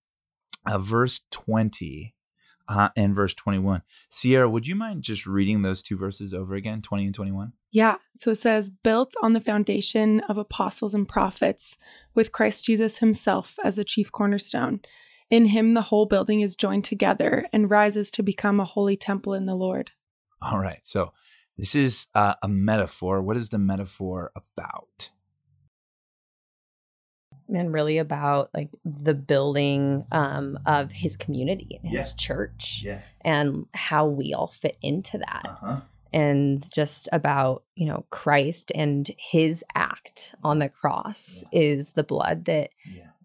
uh, 0.66 0.80
verse 0.80 1.22
20 1.32 2.14
uh, 2.68 2.90
and 2.96 3.16
verse 3.16 3.34
21. 3.34 3.82
Sierra, 4.10 4.50
would 4.50 4.68
you 4.68 4.76
mind 4.76 5.04
just 5.04 5.26
reading 5.26 5.62
those 5.62 5.84
two 5.84 5.98
verses 5.98 6.34
over 6.34 6.56
again, 6.56 6.82
20 6.82 7.06
and 7.06 7.16
21? 7.16 7.54
Yeah. 7.72 7.98
So 8.18 8.32
it 8.32 8.36
says, 8.36 8.70
built 8.70 9.14
on 9.22 9.34
the 9.34 9.42
foundation 9.42 10.20
of 10.22 10.38
apostles 10.38 10.94
and 10.94 11.08
prophets, 11.08 11.78
with 12.14 12.32
Christ 12.32 12.66
Jesus 12.66 13.00
himself 13.00 13.58
as 13.64 13.76
the 13.76 13.84
chief 13.84 14.12
cornerstone. 14.12 14.82
In 15.30 15.46
him, 15.46 15.74
the 15.74 15.84
whole 15.84 16.06
building 16.06 16.42
is 16.42 16.56
joined 16.56 16.86
together 16.86 17.48
and 17.52 17.72
rises 17.72 18.12
to 18.12 18.24
become 18.24 18.60
a 18.60 18.66
holy 18.66 18.96
temple 18.96 19.34
in 19.34 19.46
the 19.46 19.56
Lord. 19.56 19.92
All 20.42 20.60
right. 20.60 20.86
So 20.86 21.14
this 21.58 21.74
is 21.74 22.08
uh, 22.14 22.36
a 22.44 22.48
metaphor. 22.48 23.22
What 23.22 23.38
is 23.38 23.50
the 23.50 23.58
metaphor 23.58 24.32
about? 24.36 25.10
And 27.50 27.74
really 27.74 27.98
about 27.98 28.50
like 28.54 28.70
the 28.86 29.14
building 29.14 30.06
um, 30.12 30.60
of 30.66 30.92
his 30.92 31.16
community 31.16 31.80
and 31.82 31.92
his 31.92 32.10
yeah. 32.12 32.16
church 32.18 32.82
yeah. 32.86 33.00
and 33.22 33.66
how 33.74 34.08
we 34.08 34.34
all 34.34 34.48
fit 34.48 34.78
into 34.82 35.18
that 35.18 35.46
uh-huh. 35.46 35.82
and 36.12 36.62
just 36.74 37.10
about 37.12 37.64
you 37.76 37.86
know 37.86 38.06
christ 38.10 38.72
and 38.76 39.12
his 39.18 39.64
act 39.76 40.36
on 40.44 40.60
the 40.60 40.70
cross 40.70 41.44
yeah. 41.52 41.62
is 41.62 41.92
the 41.92 42.04
blood 42.04 42.46
that 42.46 42.70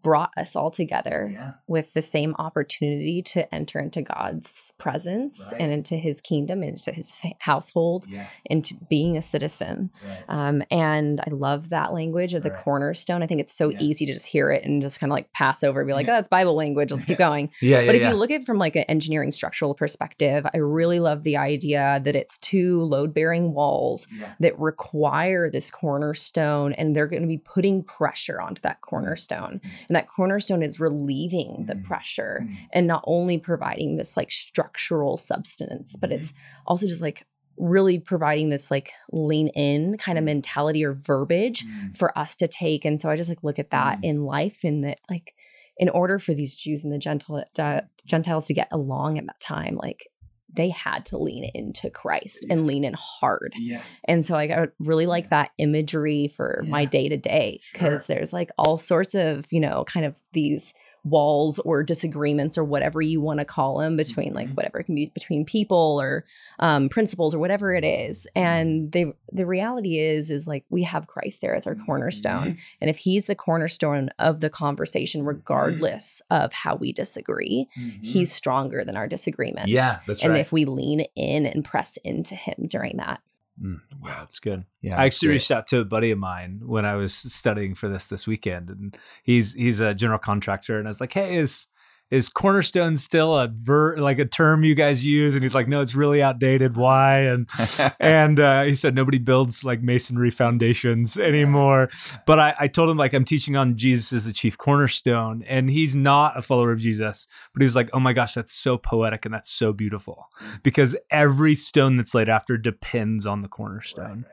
brought 0.09 0.33
us 0.39 0.57
all 0.57 0.71
together 0.71 1.29
yeah. 1.31 1.53
with 1.67 1.93
the 1.93 2.01
same 2.01 2.35
opportunity 2.39 3.21
to 3.21 3.55
enter 3.55 3.79
into 3.79 4.01
God's 4.01 4.73
presence 4.79 5.51
right. 5.53 5.61
and 5.61 5.71
into 5.71 5.97
his 5.97 6.23
kingdom, 6.23 6.63
and 6.63 6.71
into 6.71 6.93
his 6.93 7.21
household, 7.41 8.07
yeah. 8.09 8.27
into 8.47 8.75
being 8.89 9.19
a 9.19 9.23
citizen. 9.23 9.91
Right. 10.03 10.25
Um, 10.31 10.63
and 10.71 11.21
I 11.21 11.29
love 11.29 11.69
that 11.69 11.93
language 11.93 12.33
of 12.33 12.43
the 12.43 12.49
right. 12.49 12.65
cornerstone. 12.65 13.23
I 13.23 13.27
think 13.27 13.43
it's 13.43 13.53
so 13.53 13.69
yeah. 13.69 13.81
easy 13.81 14.07
to 14.07 14.15
just 14.15 14.29
hear 14.29 14.51
it 14.51 14.65
and 14.65 14.81
just 14.81 14.99
kind 14.99 15.13
of 15.13 15.15
like 15.15 15.31
pass 15.35 15.63
over 15.63 15.83
and 15.83 15.87
be 15.87 15.93
like, 15.93 16.09
oh, 16.09 16.17
it's 16.17 16.31
Bible 16.31 16.55
language. 16.55 16.91
Let's 16.91 17.05
keep 17.05 17.19
going. 17.19 17.51
yeah, 17.61 17.85
but 17.85 17.95
if 17.95 18.03
you 18.03 18.15
look 18.15 18.31
at 18.31 18.41
it 18.41 18.47
from 18.47 18.57
like 18.57 18.77
an 18.77 18.85
engineering 18.85 19.31
structural 19.31 19.75
perspective, 19.75 20.47
I 20.55 20.57
really 20.57 21.01
love 21.01 21.23
the 21.23 21.37
idea 21.37 22.01
that 22.03 22.17
it's 22.17 22.39
two 22.39 22.83
load 22.83 23.13
bearing 23.13 23.53
walls 23.53 24.09
that 24.41 24.59
require 24.59 25.51
this 25.51 25.71
cornerstone 25.71 26.73
and 26.73 26.97
they're 26.97 27.09
going 27.09 27.21
to 27.21 27.29
be 27.29 27.37
putting 27.37 27.83
pressure 27.83 28.41
onto 28.41 28.63
that 28.63 28.81
cornerstone. 28.81 29.61
Mm-hmm. 29.63 29.69
And 29.89 29.97
that 29.99 30.09
cornerstone 30.09 30.63
is 30.63 30.79
relieving 30.79 31.65
the 31.67 31.75
mm-hmm. 31.75 31.83
pressure 31.83 32.41
mm-hmm. 32.43 32.55
and 32.73 32.87
not 32.87 33.03
only 33.05 33.37
providing 33.37 33.97
this 33.97 34.17
like 34.17 34.31
structural 34.31 35.17
substance, 35.17 35.97
but 35.97 36.13
it's 36.13 36.31
mm-hmm. 36.31 36.63
also 36.67 36.87
just 36.87 37.03
like 37.03 37.27
really 37.57 37.99
providing 37.99 38.49
this 38.49 38.71
like 38.71 38.93
lean 39.11 39.49
in 39.49 39.99
kind 39.99 40.17
of 40.17 40.23
mentality 40.23 40.85
or 40.85 40.93
verbiage 40.93 41.65
for 41.97 42.17
us 42.17 42.37
to 42.37 42.47
take. 42.47 42.85
And 42.85 43.01
so 43.01 43.11
I 43.11 43.17
just 43.17 43.29
like 43.29 43.43
look 43.43 43.59
at 43.59 43.71
that 43.71 43.99
in 44.05 44.23
life 44.25 44.65
in 44.65 44.83
that 44.83 45.01
like 45.11 45.35
in 45.77 45.89
order 45.89 46.21
for 46.21 46.35
these 46.35 46.55
Jews 46.55 46.85
and 46.85 46.93
the 46.93 46.99
Gentile, 46.99 47.45
uh, 47.59 47.81
Gentiles 48.07 48.47
to 48.47 48.55
get 48.55 48.69
along 48.71 49.19
at 49.19 49.27
that 49.27 49.41
time, 49.41 49.77
like 49.77 50.09
they 50.53 50.71
had 50.71 51.05
to 51.07 51.19
lean 51.19 51.51
into 51.55 51.91
Christ 51.91 52.47
yeah. 52.47 52.55
and 52.55 52.67
lean 52.67 52.85
in 52.85 52.95
hard. 52.95 53.55
Yeah. 53.57 53.83
And 54.05 54.25
so 54.25 54.35
like 54.35 54.51
I 54.51 54.69
really 54.79 55.07
like 55.07 55.31
that 55.31 55.51
imagery 55.59 56.29
for 56.29 56.63
yeah. 56.65 56.71
my 56.71 56.85
day 56.85 57.09
to 57.09 57.17
day 57.17 57.61
because 57.73 58.07
there's 58.07 58.33
like 58.33 58.51
all 58.57 58.79
sorts 58.79 59.15
of, 59.15 59.47
you 59.51 59.61
know, 59.61 59.85
kind 59.85 60.07
of 60.07 60.15
these 60.33 60.75
walls 61.05 61.59
or 61.61 61.83
disagreements 61.83 62.59
or 62.59 62.65
whatever 62.65 63.01
you 63.01 63.21
want 63.21 63.39
to 63.39 63.45
call 63.45 63.79
them 63.79 63.97
between 63.97 64.35
like 64.35 64.49
Mhm. 64.49 64.57
whatever 64.57 64.79
it 64.81 64.85
can 64.85 64.95
be 64.95 65.11
between 65.15 65.45
people 65.45 65.99
or 66.01 66.25
um, 66.59 66.89
principles 66.89 67.35
or 67.35 67.39
whatever 67.39 67.73
it 67.75 67.85
is. 67.85 68.27
And 68.35 68.91
the 68.93 69.13
the 69.33 69.47
reality 69.47 69.99
is 69.99 70.31
is 70.31 70.47
like 70.47 70.65
we 70.71 70.83
have 70.85 71.07
Christ 71.07 71.41
there 71.41 71.55
as 71.55 71.67
our 71.67 71.75
cornerstone, 71.75 72.59
and 72.81 72.91
if 72.91 72.99
He's 72.99 73.27
the 73.27 73.35
cornerstone 73.35 74.11
of 74.19 74.41
the 74.41 74.51
conversation, 74.51 75.23
regardless 75.25 76.21
of 76.31 76.53
how 76.53 76.75
we 76.77 76.93
disagree, 76.93 77.69
He's 78.03 78.33
stronger 78.33 78.85
than 78.85 78.97
our 78.97 79.07
disagreements. 79.09 79.69
Mm-hmm. 79.71 79.77
Yeah, 79.77 79.97
that's 80.07 80.23
and 80.23 80.33
right. 80.33 80.41
if 80.41 80.53
we 80.53 80.65
lean 80.65 81.01
in 81.15 81.47
and 81.47 81.65
press 81.65 81.97
into 81.99 82.35
Him 82.35 82.67
during 82.69 82.97
that. 82.99 83.21
Mm, 83.63 83.81
Wow, 84.01 84.21
that's 84.21 84.39
good. 84.39 84.65
yeah, 84.83 85.01
I 85.01 85.07
actually 85.07 85.29
great. 85.29 85.35
reached 85.35 85.51
out 85.51 85.67
to 85.69 85.81
a 85.81 85.85
buddy 85.85 86.11
of 86.11 86.19
mine 86.19 86.61
when 86.65 86.85
I 86.85 86.95
was 86.95 87.15
studying 87.15 87.75
for 87.75 87.89
this 87.89 88.07
this 88.09 88.27
weekend, 88.27 88.71
and 88.71 88.97
he's 89.23 89.55
he's 89.55 89.81
a 89.81 89.95
general 89.95 90.19
contractor, 90.19 90.79
and 90.79 90.87
I 90.87 90.91
was 90.91 91.01
like, 91.01 91.13
"Hey, 91.13 91.37
is 91.37 91.67
is 92.11 92.29
cornerstone 92.29 92.97
still 92.97 93.37
a 93.37 93.49
ver 93.49 93.97
like 93.99 94.19
a 94.19 94.25
term 94.25 94.65
you 94.65 94.75
guys 94.75 95.05
use?" 95.05 95.35
And 95.35 95.43
he's 95.43 95.55
like, 95.55 95.69
"No, 95.69 95.81
it's 95.81 95.95
really 95.95 96.23
outdated. 96.23 96.77
Why?" 96.77 97.21
And 97.21 97.49
and 98.01 98.41
uh, 98.41 98.63
he 98.63 98.75
said 98.75 98.95
nobody 98.95 99.19
builds 99.19 99.65
like 99.65 99.83
masonry 99.83 100.31
foundations 100.31 101.17
anymore. 101.17 101.89
But 102.27 102.39
I, 102.39 102.55
I 102.61 102.69
told 102.69 102.91
him 102.91 102.97
like 102.97 103.13
I'm 103.13 103.25
teaching 103.25 103.57
on 103.57 103.77
Jesus 103.77 104.13
as 104.13 104.25
the 104.25 104.33
chief 104.33 104.57
cornerstone, 104.57 105.43
and 105.47 105.71
he's 105.71 105.95
not 105.95 106.37
a 106.37 106.43
follower 106.43 106.73
of 106.73 106.79
Jesus. 106.79 107.27
But 107.53 107.63
he's 107.63 107.77
like, 107.77 107.91
"Oh 107.93 108.01
my 108.01 108.13
gosh, 108.13 108.35
that's 108.35 108.53
so 108.53 108.79
poetic 108.79 109.25
and 109.25 109.35
that's 109.35 109.51
so 109.51 109.73
beautiful 109.73 110.29
because 110.63 110.97
every 111.11 111.55
stone 111.55 111.97
that's 111.97 112.15
laid 112.15 112.29
after 112.29 112.57
depends 112.57 113.27
on 113.27 113.43
the 113.43 113.49
cornerstone." 113.49 114.25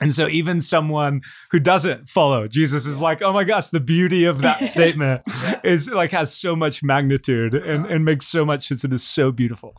And 0.00 0.12
so 0.12 0.28
even 0.28 0.60
someone 0.60 1.22
who 1.50 1.58
doesn't 1.58 2.08
follow 2.08 2.48
Jesus 2.48 2.86
is 2.86 3.00
like, 3.00 3.22
oh 3.22 3.32
my 3.32 3.44
gosh, 3.44 3.68
the 3.68 3.80
beauty 3.80 4.24
of 4.24 4.42
that 4.42 4.64
statement 4.64 5.22
is 5.62 5.88
like 5.88 6.12
has 6.12 6.34
so 6.34 6.54
much 6.54 6.82
magnitude 6.82 7.54
and, 7.54 7.86
and 7.86 8.04
makes 8.04 8.26
so 8.26 8.44
much 8.44 8.68
sense. 8.68 8.84
It 8.84 8.92
is 8.92 9.02
so 9.02 9.30
beautiful. 9.30 9.74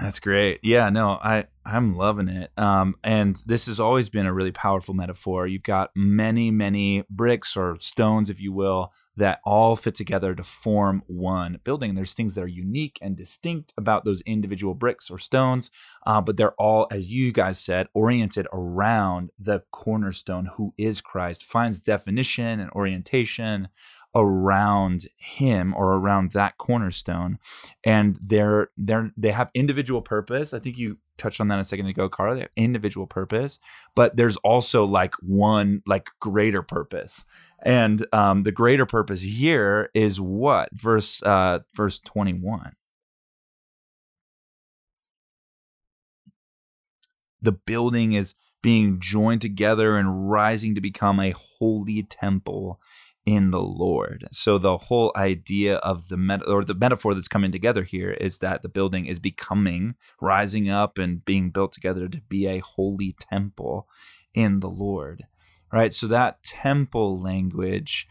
That's 0.00 0.20
great. 0.20 0.60
Yeah, 0.62 0.90
no, 0.90 1.12
I 1.12 1.46
I'm 1.64 1.96
loving 1.96 2.28
it. 2.28 2.50
Um, 2.58 2.96
and 3.02 3.42
this 3.46 3.66
has 3.66 3.80
always 3.80 4.08
been 4.10 4.26
a 4.26 4.32
really 4.32 4.52
powerful 4.52 4.94
metaphor. 4.94 5.46
You've 5.46 5.62
got 5.62 5.90
many, 5.96 6.50
many 6.50 7.04
bricks 7.08 7.56
or 7.56 7.76
stones, 7.80 8.28
if 8.28 8.38
you 8.38 8.52
will, 8.52 8.92
that 9.16 9.40
all 9.44 9.74
fit 9.74 9.94
together 9.94 10.34
to 10.34 10.44
form 10.44 11.02
one 11.06 11.58
building. 11.64 11.94
There's 11.94 12.12
things 12.12 12.34
that 12.34 12.42
are 12.42 12.46
unique 12.46 12.98
and 13.00 13.16
distinct 13.16 13.72
about 13.78 14.04
those 14.04 14.20
individual 14.22 14.74
bricks 14.74 15.10
or 15.10 15.18
stones, 15.18 15.70
uh, 16.06 16.20
but 16.20 16.36
they're 16.36 16.54
all, 16.60 16.86
as 16.90 17.06
you 17.10 17.32
guys 17.32 17.58
said, 17.58 17.88
oriented 17.94 18.46
around 18.52 19.30
the 19.38 19.62
cornerstone, 19.72 20.50
who 20.56 20.74
is 20.76 21.00
Christ. 21.00 21.42
Finds 21.42 21.80
definition 21.80 22.60
and 22.60 22.70
orientation 22.72 23.68
around 24.16 25.06
him 25.18 25.74
or 25.76 25.94
around 25.94 26.32
that 26.32 26.56
cornerstone. 26.56 27.38
And 27.84 28.18
they're 28.20 28.70
they're 28.76 29.12
they 29.16 29.30
have 29.30 29.50
individual 29.54 30.00
purpose. 30.00 30.54
I 30.54 30.58
think 30.58 30.78
you 30.78 30.98
touched 31.18 31.40
on 31.40 31.48
that 31.48 31.58
a 31.58 31.64
second 31.64 31.86
ago 31.86 32.10
carl 32.10 32.34
they 32.34 32.42
have 32.42 32.50
individual 32.56 33.06
purpose 33.06 33.58
but 33.94 34.14
there's 34.18 34.36
also 34.38 34.84
like 34.84 35.14
one 35.22 35.82
like 35.86 36.10
greater 36.20 36.62
purpose. 36.62 37.24
And 37.62 38.06
um 38.12 38.42
the 38.42 38.52
greater 38.52 38.86
purpose 38.86 39.22
here 39.22 39.90
is 39.94 40.20
what? 40.20 40.68
Verse 40.72 41.22
uh 41.22 41.60
verse 41.74 41.98
21 41.98 42.72
the 47.42 47.52
building 47.52 48.14
is 48.14 48.34
being 48.62 48.98
joined 48.98 49.40
together 49.40 49.96
and 49.96 50.28
rising 50.28 50.74
to 50.74 50.80
become 50.80 51.20
a 51.20 51.30
holy 51.30 52.02
temple 52.02 52.80
in 53.26 53.50
the 53.50 53.60
Lord. 53.60 54.28
So 54.30 54.56
the 54.56 54.76
whole 54.76 55.12
idea 55.16 55.76
of 55.78 56.08
the 56.08 56.16
met- 56.16 56.46
or 56.46 56.64
the 56.64 56.74
metaphor 56.74 57.12
that's 57.12 57.28
coming 57.28 57.50
together 57.50 57.82
here 57.82 58.12
is 58.12 58.38
that 58.38 58.62
the 58.62 58.68
building 58.68 59.06
is 59.06 59.18
becoming 59.18 59.96
rising 60.20 60.70
up 60.70 60.96
and 60.96 61.24
being 61.24 61.50
built 61.50 61.72
together 61.72 62.08
to 62.08 62.20
be 62.28 62.46
a 62.46 62.60
holy 62.60 63.16
temple 63.18 63.88
in 64.32 64.60
the 64.60 64.70
Lord. 64.70 65.24
Right? 65.72 65.92
So 65.92 66.06
that 66.06 66.44
temple 66.44 67.20
language 67.20 68.06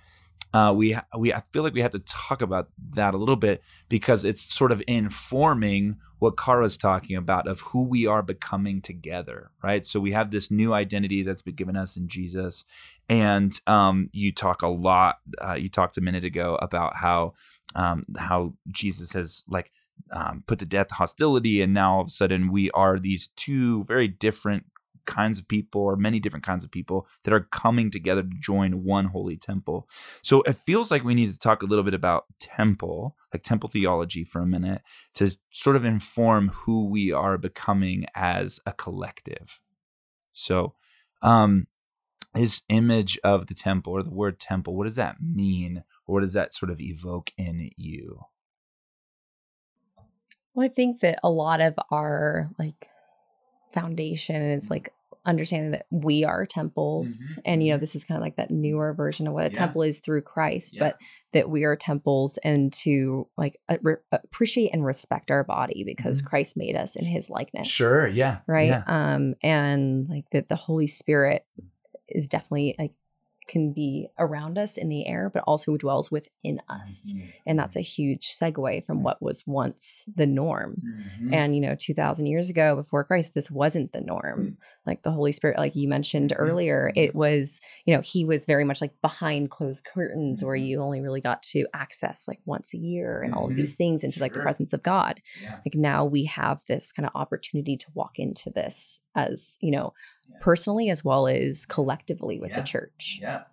uh, 0.56 0.72
we 0.72 0.98
we 1.18 1.34
I 1.34 1.42
feel 1.52 1.64
like 1.64 1.74
we 1.74 1.82
have 1.82 1.92
to 1.92 2.00
talk 2.00 2.42
about 2.42 2.70
that 2.92 3.14
a 3.14 3.18
little 3.18 3.36
bit 3.36 3.62
because 3.90 4.24
it's 4.24 4.42
sort 4.42 4.72
of 4.72 4.82
informing 4.88 5.98
what 6.20 6.38
Cara's 6.38 6.78
talking 6.78 7.18
about 7.18 7.46
of 7.46 7.60
who 7.60 7.84
we 7.84 8.08
are 8.08 8.24
becoming 8.24 8.82
together, 8.82 9.52
right? 9.62 9.86
So 9.86 10.00
we 10.00 10.14
have 10.14 10.32
this 10.32 10.50
new 10.50 10.74
identity 10.74 11.24
that's 11.24 11.42
been 11.42 11.56
given 11.56 11.76
us 11.76 11.98
in 11.98 12.08
Jesus, 12.08 12.64
and 13.10 13.60
um, 13.68 14.10
you 14.14 14.32
talk 14.32 14.62
a 14.62 14.70
lot. 14.70 15.18
Uh, 15.44 15.56
you 15.56 15.68
talked 15.68 15.98
a 15.98 16.02
minute 16.02 16.24
ago 16.24 16.58
about 16.62 16.96
how 16.96 17.34
um, 17.76 18.06
how 18.18 18.54
Jesus 18.72 19.12
has 19.12 19.44
like 19.50 19.74
um, 20.12 20.46
put 20.48 20.60
to 20.60 20.66
death 20.66 20.92
hostility, 20.92 21.62
and 21.62 21.74
now 21.74 21.96
all 21.96 22.02
of 22.02 22.08
a 22.08 22.12
sudden 22.12 22.50
we 22.50 22.72
are 22.72 22.98
these 22.98 23.28
two 23.36 23.84
very 23.84 24.08
different 24.08 24.68
kinds 25.06 25.40
of 25.40 25.48
people 25.48 25.82
or 25.82 25.96
many 25.96 26.20
different 26.20 26.46
kinds 26.46 26.64
of 26.64 26.72
people 26.72 27.08
that 27.24 27.34
are 27.34 27.48
coming 27.52 27.92
together 27.92 28.24
to 28.24 28.30
join 28.40 28.84
one 28.84 29.06
holy 29.06 29.38
temple. 29.38 29.88
So 30.22 30.42
it 30.44 30.58
feels 30.66 30.92
like 30.92 31.04
we 31.04 31.16
need 31.16 31.32
to 31.32 31.40
talk 31.40 31.64
a 31.64 31.66
little 31.66 31.84
bit 31.84 31.94
about 31.94 32.26
temple, 32.40 33.16
like 33.34 33.44
temple 33.44 33.70
theology 33.70 34.24
for 34.24 34.42
a 34.42 34.48
minute 34.48 34.82
to 35.16 35.36
sort 35.52 35.76
of 35.76 35.86
inform 35.86 36.50
who 36.50 36.86
we 36.90 37.12
are 37.12 37.38
becoming 37.38 38.06
as 38.16 38.60
a 38.66 38.72
collective. 38.72 39.60
So, 40.34 40.74
um 41.22 41.68
this 42.34 42.64
image 42.68 43.18
of 43.24 43.48
the 43.48 43.54
temple 43.54 43.94
or 43.94 44.04
the 44.04 44.10
word 44.14 44.40
temple, 44.40 44.76
what 44.76 44.84
does 44.84 44.98
that 44.98 45.22
mean? 45.22 45.84
Or 46.06 46.16
what 46.16 46.22
does 46.22 46.34
that 46.34 46.54
sort 46.54 46.70
of 46.70 46.82
evoke 46.82 47.32
in 47.38 47.70
you? 47.78 48.26
Well, 50.54 50.66
I 50.66 50.70
think 50.70 51.02
that 51.02 51.20
a 51.24 51.30
lot 51.30 51.62
of 51.62 51.78
our 51.92 52.50
like 52.58 52.90
foundation 53.76 54.36
and 54.38 54.54
it's 54.54 54.70
like 54.72 54.92
understanding 55.28 55.72
that 55.72 55.86
we 55.90 56.24
are 56.24 56.46
temples 56.46 57.08
Mhm, 57.36 57.42
and 57.46 57.64
you 57.64 57.72
know 57.72 57.78
mhm. 57.78 57.82
this 57.82 57.96
is 57.96 58.04
kind 58.04 58.18
of 58.18 58.22
like 58.22 58.36
that 58.38 58.52
newer 58.52 58.94
version 58.94 59.28
of 59.28 59.34
what 59.34 59.44
a 59.46 59.50
Yeah. 59.50 59.60
temple 59.60 59.82
is 59.82 60.00
through 60.00 60.22
christ 60.22 60.76
Yeah. 60.76 60.80
but 60.82 60.98
that 61.34 61.50
we 61.50 61.64
are 61.64 61.76
temples 61.76 62.38
and 62.44 62.72
to 62.74 63.28
like 63.36 63.60
a- 63.68 63.80
re- 63.82 63.96
appreciate 64.12 64.70
and 64.72 64.86
respect 64.86 65.32
our 65.32 65.44
body 65.44 65.84
because 65.84 66.22
Mhm. 66.22 66.26
christ 66.28 66.58
made 66.58 66.76
us 66.76 66.96
in 66.96 67.06
his 67.06 67.30
likeness 67.30 67.68
Sure, 67.68 68.08
yeah. 68.08 68.40
right 68.48 68.70
Yeah. 68.70 68.84
um 68.88 69.34
and 69.42 70.08
like 70.10 70.30
that 70.30 70.48
the 70.48 70.56
holy 70.56 70.88
spirit 70.88 71.44
is 72.08 72.28
definitely 72.28 72.76
like 72.78 72.94
can 73.48 73.74
be 73.74 74.08
around 74.20 74.58
us 74.58 74.78
in 74.78 74.90
the 74.90 75.06
air 75.08 75.30
but 75.34 75.44
also 75.48 75.78
dwells 75.78 76.12
within 76.12 76.60
us 76.70 77.14
Mhm, 77.16 77.22
and 77.48 77.60
that's 77.60 77.76
a 77.76 77.82
huge 77.82 78.28
segue 78.28 78.86
from 78.86 79.04
what 79.04 79.22
was 79.22 79.44
once 79.46 80.06
the 80.16 80.26
norm 80.26 80.82
mhm. 80.84 81.34
and 81.34 81.56
you 81.56 81.62
know 81.62 81.76
2000 81.80 82.26
years 82.26 82.50
ago 82.50 82.76
before 82.76 83.04
christ 83.04 83.34
this 83.34 83.50
wasn't 83.52 83.92
the 83.94 84.02
norm 84.02 84.58
like 84.86 85.02
the 85.04 85.12
holy 85.12 85.32
spirit 85.32 85.58
like 85.58 85.76
you 85.76 85.88
mentioned 85.88 86.32
Mhm. 86.32 86.40
earlier 86.40 86.92
it 86.96 87.16
was 87.16 87.60
you 87.86 87.94
know 87.96 88.02
he 88.02 88.26
was 88.26 88.46
very 88.46 88.64
much 88.64 88.82
like 88.82 88.94
behind 89.02 89.50
closed 89.50 89.86
curtains 89.86 90.44
where 90.44 90.56
Mhm. 90.58 90.66
you 90.68 90.82
only 90.82 91.02
really 91.02 91.22
got 91.22 91.42
to 91.44 91.66
access 91.74 92.28
like 92.28 92.40
once 92.46 92.74
a 92.74 92.78
year 92.78 93.22
and 93.22 93.34
all 93.34 93.48
of 93.50 93.56
these 93.56 93.76
things 93.76 94.04
into 94.04 94.20
like 94.20 94.34
the 94.34 94.40
presence 94.42 94.74
of 94.74 94.84
god 94.84 95.22
Yeah. 95.42 95.60
like 95.66 95.76
now 95.76 96.06
we 96.06 96.26
have 96.26 96.62
this 96.68 96.92
kind 96.92 97.06
of 97.08 97.12
opportunity 97.16 97.78
to 97.78 97.88
walk 97.94 98.20
into 98.20 98.50
this 98.50 99.02
as 99.16 99.58
you 99.62 99.72
know 99.72 99.94
Yeah. 100.30 100.38
personally 100.42 100.90
as 100.90 101.04
well 101.04 101.28
as 101.28 101.66
collectively 101.66 102.40
with 102.40 102.52
Yeah. 102.52 102.62
the 102.62 102.66
church 102.68 103.20
Yeah. 103.22 103.44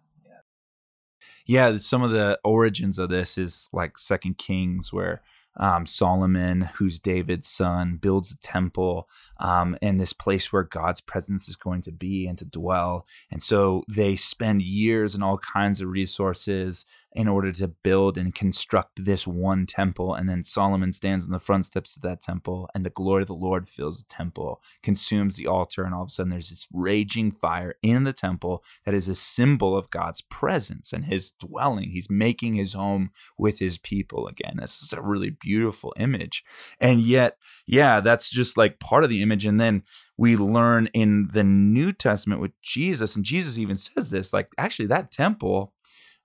Yeah, 1.47 1.71
Yeah, 1.71 1.79
some 1.79 2.03
of 2.03 2.11
the 2.13 2.39
origins 2.45 2.99
of 2.99 3.09
this 3.11 3.37
is 3.37 3.69
like 3.73 3.99
Second 3.99 4.39
Kings, 4.39 4.93
where 4.93 5.23
um, 5.59 5.85
Solomon, 5.85 6.63
who's 6.77 6.99
David's 6.99 7.47
son, 7.47 7.97
builds 7.97 8.31
a 8.33 8.39
temple 8.39 9.07
um, 9.39 9.77
and 9.83 10.01
this 10.01 10.15
place 10.15 10.51
where 10.51 10.63
God's 10.63 11.03
presence 11.03 11.47
is 11.47 11.57
going 11.57 11.83
to 11.83 11.93
be 11.93 12.27
and 12.27 12.39
to 12.39 12.47
dwell. 12.47 13.07
And 13.31 13.43
so 13.43 13.85
they 13.87 14.17
spend 14.17 14.63
years 14.63 15.15
and 15.15 15.23
all 15.23 15.37
kinds 15.37 15.83
of 15.83 15.89
resources 15.89 16.87
in 17.15 17.29
order 17.29 17.53
to 17.53 17.69
build 17.69 18.17
and 18.17 18.35
construct 18.35 19.05
this 19.05 19.27
one 19.27 19.67
temple. 19.67 20.15
And 20.15 20.29
then 20.29 20.43
Solomon 20.43 20.93
stands 20.93 21.25
on 21.25 21.31
the 21.31 21.39
front 21.39 21.67
steps 21.67 21.97
of 21.97 22.03
that 22.03 22.21
temple, 22.21 22.69
and 22.75 22.85
the 22.85 22.91
glory 22.91 23.23
of 23.23 23.29
the 23.29 23.35
Lord 23.35 23.69
fills 23.69 23.99
the 23.99 24.09
temple, 24.09 24.63
consumes 24.83 25.37
the 25.37 25.47
altar, 25.47 25.85
and 25.85 25.95
all 25.95 26.03
of 26.03 26.09
a 26.09 26.11
sudden 26.11 26.31
there's 26.31 26.51
this 26.51 26.69
raging 26.73 27.33
fire 27.33 27.75
in 27.83 28.05
the 28.05 28.13
temple 28.13 28.65
that 28.85 28.95
is 28.95 29.09
a 29.09 29.15
symbol 29.15 29.77
of 29.77 29.91
God's 29.91 30.23
presence 30.23 30.93
and 30.93 31.05
his 31.05 31.31
dwelling. 31.33 31.91
He's 31.91 32.11
making 32.11 32.55
his 32.55 32.73
home 32.73 33.11
with 33.37 33.59
his 33.59 33.79
people 33.79 34.27
again. 34.27 34.57
This 34.59 34.83
is 34.83 34.93
a 34.93 35.03
really 35.03 35.31
beautiful 35.31 35.93
image. 35.99 36.45
And 36.81 37.01
yet, 37.01 37.37
yeah, 37.67 38.01
that's 38.01 38.31
just 38.31 38.57
like 38.57 38.81
part 38.81 39.05
of 39.05 39.11
the 39.11 39.23
image. 39.23 39.45
And 39.45 39.61
then 39.61 39.83
we 40.17 40.37
learn 40.37 40.89
in 40.95 41.29
the 41.33 41.45
New 41.45 41.93
Testament 41.93 42.41
with 42.41 42.53
Jesus, 42.63 43.17
and 43.17 43.25
Jesus 43.25 43.59
even 43.59 43.77
says 43.77 44.11
this 44.11 44.33
like, 44.33 44.53
actually, 44.57 44.87
that 44.87 45.11
temple, 45.11 45.73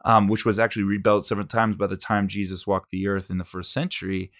um, 0.05 0.27
which 0.27 0.45
was 0.45 0.59
actually 0.59 0.83
rebuilt 0.83 1.25
several 1.25 1.47
times 1.47 1.75
by 1.75 1.87
the 1.87 1.97
time 1.97 2.27
Jesus 2.27 2.67
walked 2.67 2.89
the 2.89 3.07
earth 3.07 3.29
in 3.29 3.37
the 3.37 3.43
first 3.43 3.71
century, 3.71 4.31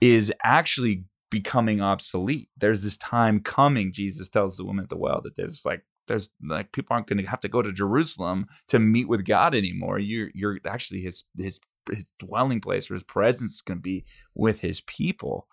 is 0.00 0.32
actually 0.42 1.04
becoming 1.30 1.80
obsolete. 1.80 2.48
There's 2.56 2.82
this 2.82 2.98
time 2.98 3.40
coming, 3.40 3.92
Jesus 3.92 4.28
tells 4.28 4.56
the 4.56 4.64
woman 4.64 4.84
at 4.84 4.90
the 4.90 4.96
well, 4.96 5.20
that 5.22 5.36
there's 5.36 5.64
like, 5.64 5.84
there's 6.08 6.30
like 6.42 6.72
people 6.72 6.94
aren't 6.94 7.06
going 7.06 7.22
to 7.22 7.30
have 7.30 7.40
to 7.40 7.48
go 7.48 7.62
to 7.62 7.72
Jerusalem 7.72 8.46
to 8.68 8.78
meet 8.78 9.08
with 9.08 9.24
God 9.24 9.54
anymore. 9.54 9.98
You're 9.98 10.30
you're 10.34 10.58
actually 10.66 11.00
his 11.02 11.24
his 11.38 11.60
his 11.90 12.04
dwelling 12.18 12.60
place 12.60 12.90
or 12.90 12.94
his 12.94 13.04
presence 13.04 13.54
is 13.54 13.62
going 13.62 13.78
to 13.78 13.82
be 13.82 14.04
with 14.34 14.60
his 14.60 14.80
people. 14.82 15.46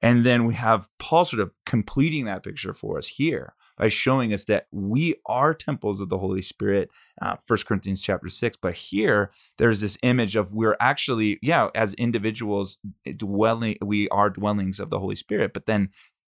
And 0.00 0.26
then 0.26 0.44
we 0.44 0.54
have 0.54 0.88
Paul 0.98 1.24
sort 1.24 1.40
of 1.40 1.52
completing 1.64 2.24
that 2.24 2.42
picture 2.42 2.74
for 2.74 2.98
us 2.98 3.06
here 3.06 3.54
by 3.82 3.88
showing 3.88 4.32
us 4.32 4.44
that 4.44 4.68
we 4.70 5.16
are 5.26 5.52
temples 5.52 6.00
of 6.00 6.08
the 6.08 6.18
Holy 6.18 6.40
Spirit, 6.40 6.88
uh, 7.20 7.34
Corinthians 7.66 8.00
chapter 8.00 8.28
6. 8.28 8.56
But 8.62 8.74
here, 8.74 9.32
there's 9.58 9.80
this 9.80 9.98
image 10.04 10.36
of 10.36 10.54
we're 10.54 10.76
actually, 10.78 11.40
yeah, 11.42 11.66
as 11.74 11.92
individuals, 11.94 12.78
dwelling, 13.16 13.78
we 13.82 14.08
are 14.10 14.30
dwellings 14.30 14.78
of 14.78 14.90
the 14.90 15.00
Holy 15.00 15.16
Spirit. 15.16 15.52
But 15.52 15.66
then 15.66 15.88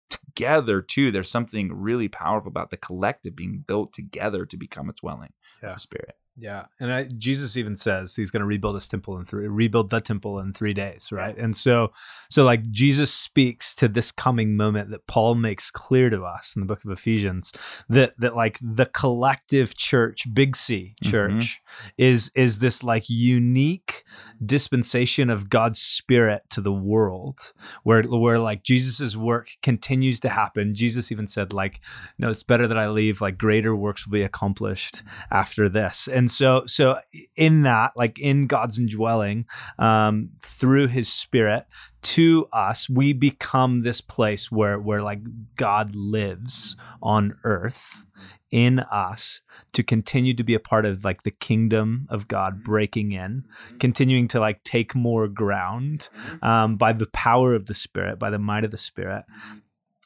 together, 0.09 0.81
too, 0.81 1.11
there's 1.11 1.29
something 1.29 1.71
really 1.71 2.09
powerful 2.09 2.49
about 2.49 2.71
the 2.71 2.79
collective 2.79 3.37
being 3.37 3.63
built 3.67 3.93
together 3.93 4.47
to 4.47 4.57
become 4.57 4.89
a 4.89 4.95
dwelling 4.95 5.35
yeah. 5.63 5.69
of 5.69 5.75
the 5.75 5.81
Spirit. 5.81 6.17
Yeah, 6.37 6.65
and 6.81 6.93
I, 6.93 7.05
Jesus 7.17 7.57
even 7.57 7.77
says 7.77 8.17
he's 8.17 8.33
going 8.33 8.41
to 8.41 8.47
rebuild 8.47 8.75
his 8.75 8.89
temple 8.89 9.17
in 9.19 9.25
three, 9.25 9.47
rebuild 9.47 9.91
the 9.91 10.01
temple 10.01 10.41
in 10.41 10.53
three 10.53 10.75
days, 10.75 11.13
right? 11.13 11.37
And 11.39 11.57
so, 11.57 11.93
so 12.29 12.45
like 12.45 12.69
Jesus 12.73 13.15
speaks 13.15 13.73
to 13.77 13.87
this 13.87 14.11
coming 14.11 14.57
moment 14.57 14.91
that 14.91 15.07
Paul 15.07 15.37
makes 15.37 15.71
clear 15.71 16.11
to 16.11 16.25
us 16.25 16.55
in 16.57 16.61
the 16.61 16.67
book 16.67 16.85
of 16.85 16.91
Ephesians 16.91 17.53
that 17.89 18.15
that 18.19 18.35
like 18.35 18.59
the 18.61 18.87
collective 18.87 19.77
church, 19.77 20.27
Big 20.35 20.57
C 20.57 20.97
mm-hmm. 21.05 21.11
church, 21.11 21.63
mm-hmm. 21.63 21.89
is 21.99 22.33
is 22.35 22.59
this 22.59 22.83
like 22.83 23.09
unique 23.09 24.03
dispensation 24.45 25.31
of 25.31 25.49
God's 25.49 25.79
Spirit 25.79 26.43
to 26.51 26.61
the 26.61 26.73
world, 26.73 27.53
where 27.85 28.03
where 28.03 28.41
like 28.41 28.65
Jesus's 28.65 29.17
work 29.17 29.51
continues 29.63 30.19
to 30.21 30.31
happen. 30.31 30.75
Jesus 30.75 31.13
even 31.13 31.29
said 31.29 31.53
like, 31.53 31.81
no, 32.19 32.31
it's 32.31 32.43
better 32.43 32.67
that 32.67 32.79
I 32.79 32.89
leave. 32.89 33.21
Like 33.21 33.39
greater 33.39 33.77
works 33.77 34.05
will 34.05 34.15
be 34.15 34.23
accomplished 34.23 35.05
after 35.31 35.69
this, 35.69 36.09
and 36.09 36.24
and 36.25 36.31
so 36.31 36.63
so 36.65 36.99
in 37.37 37.65
that 37.65 37.93
like 37.97 38.19
in 38.19 38.47
god's 38.47 38.79
indwelling 38.79 39.45
um, 39.79 40.31
through 40.41 40.87
his 40.87 41.07
spirit 41.07 41.67
to 42.01 42.49
us 42.51 42.89
we 42.89 43.13
become 43.13 43.83
this 43.83 44.01
place 44.01 44.51
where 44.51 44.79
where 44.81 45.03
like 45.03 45.21
god 45.57 45.95
lives 45.95 46.77
on 47.03 47.37
earth 47.45 48.07
in 48.51 48.79
us 48.79 49.43
to 49.75 49.83
continue 49.83 50.33
to 50.33 50.45
be 50.45 50.55
a 50.55 50.61
part 50.61 50.87
of 50.87 51.05
like 51.05 51.25
the 51.25 51.31
kingdom 51.31 52.07
of 52.09 52.27
god 52.27 52.65
breaking 52.65 53.13
in 53.13 53.45
continuing 53.79 54.27
to 54.27 54.41
like 54.41 54.65
take 54.65 54.95
more 54.95 55.29
ground 55.29 56.09
um, 56.41 56.77
by 56.77 56.91
the 56.95 57.07
power 57.09 57.53
of 57.55 57.67
the 57.67 57.75
spirit 57.75 58.19
by 58.19 58.31
the 58.31 58.39
might 58.39 58.65
of 58.65 58.71
the 58.71 58.79
spirit 58.79 59.25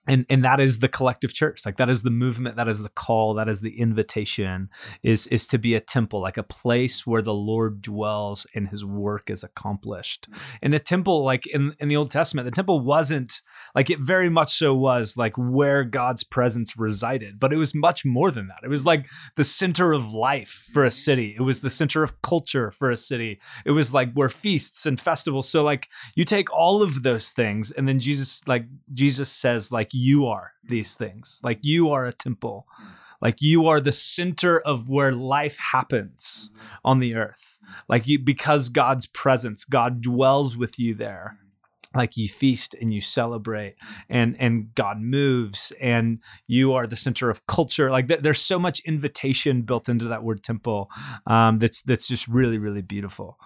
and 0.09 0.27
and 0.29 0.45
that 0.45 0.59
is 0.59 0.81
the 0.81 0.89
collective 0.89 1.33
church. 1.33 1.65
Like 1.65 1.77
that 1.77 1.91
is 1.91 2.03
the 2.03 2.11
movement. 2.11 2.57
That 2.57 2.69
is 2.69 2.83
the 2.83 2.89
call. 2.89 3.35
That 3.35 3.49
is 3.49 3.61
the 3.61 3.79
invitation 3.79 4.71
is 5.03 5.27
is 5.29 5.47
to 5.49 5.59
be 5.59 5.75
a 5.75 5.81
temple 5.81 6.21
like 6.21 6.39
a 6.39 6.43
place 6.43 7.07
where 7.07 7.23
the 7.23 7.35
lord 7.35 7.83
dwells 7.83 8.47
and 8.55 8.69
his 8.69 8.85
work 8.85 9.31
is 9.31 9.45
accomplished. 9.45 10.29
And 10.63 10.73
the 10.73 10.79
temple 10.79 11.25
like 11.25 11.47
in 11.47 11.75
in 11.79 11.89
the 11.89 11.97
old 11.97 12.11
testament 12.11 12.47
the 12.47 12.57
temple 12.57 12.81
wasn't 12.81 13.43
like 13.75 13.91
it 13.91 14.01
very 14.01 14.29
much 14.29 14.55
so 14.55 14.75
was 14.75 15.17
like 15.17 15.35
where 15.37 15.85
god's 15.85 16.25
presence 16.25 16.77
resided. 16.77 17.39
But 17.39 17.53
it 17.53 17.57
was 17.57 17.75
much 17.75 18.05
more 18.05 18.31
than 18.31 18.49
that. 18.49 18.61
It 18.65 18.69
was 18.69 18.87
like 18.87 19.07
the 19.37 19.45
center 19.45 19.93
of 19.93 20.13
life 20.13 20.69
for 20.73 20.85
a 20.85 20.91
city. 20.91 21.35
It 21.39 21.43
was 21.43 21.61
the 21.61 21.71
center 21.71 22.03
of 22.03 22.21
culture 22.23 22.71
for 22.71 22.91
a 22.91 22.97
city. 22.97 23.41
It 23.65 23.73
was 23.73 23.93
like 23.93 24.13
where 24.15 24.29
feasts 24.29 24.87
and 24.87 25.01
festivals. 25.01 25.49
So 25.49 25.63
like 25.63 25.89
you 26.15 26.25
take 26.25 26.53
all 26.53 26.83
of 26.83 27.03
those 27.03 27.33
things 27.33 27.71
and 27.71 27.89
then 27.89 27.99
jesus 27.99 28.47
like 28.47 28.65
jesus 28.93 29.31
says 29.31 29.73
like 29.73 29.93
you 29.99 30.26
are 30.26 30.53
these 30.64 30.96
things. 30.96 31.40
Like 31.42 31.59
you 31.62 31.90
are 31.90 32.07
a 32.07 32.12
temple. 32.12 32.66
Like 33.20 33.42
you 33.42 33.66
are 33.66 33.80
the 33.80 33.92
center 33.92 34.61
of 34.61 34.88
where 34.88 35.12
life 35.12 35.57
happens 35.57 36.51
on 36.84 37.01
the 37.01 37.16
earth. 37.16 37.59
Like 37.88 38.07
you 38.07 38.18
because 38.18 38.68
God's 38.68 39.07
presence, 39.07 39.64
God 39.64 40.01
dwells 40.01 40.57
with 40.57 40.78
you 40.78 40.94
there. 40.94 41.38
Like 41.94 42.16
you 42.16 42.28
feast 42.28 42.74
and 42.80 42.92
you 42.92 43.01
celebrate 43.01 43.74
and 44.09 44.36
and 44.38 44.72
God 44.74 45.01
moves 45.01 45.72
and 45.80 46.20
you 46.46 46.74
are 46.74 46.86
the 46.86 46.96
center 46.96 47.28
of 47.28 47.46
culture. 47.46 47.90
Like 47.90 48.09
th- 48.09 48.20
there's 48.20 48.40
so 48.40 48.59
much 48.59 48.80
invitation 48.80 49.62
built 49.62 49.88
into 49.88 50.07
that 50.09 50.22
word 50.22 50.44
temple 50.44 50.90
um, 51.26 51.59
that's 51.59 51.82
that's 51.82 52.07
just 52.07 52.28
really 52.28 52.59
really 52.59 52.82
beautiful. 52.82 53.38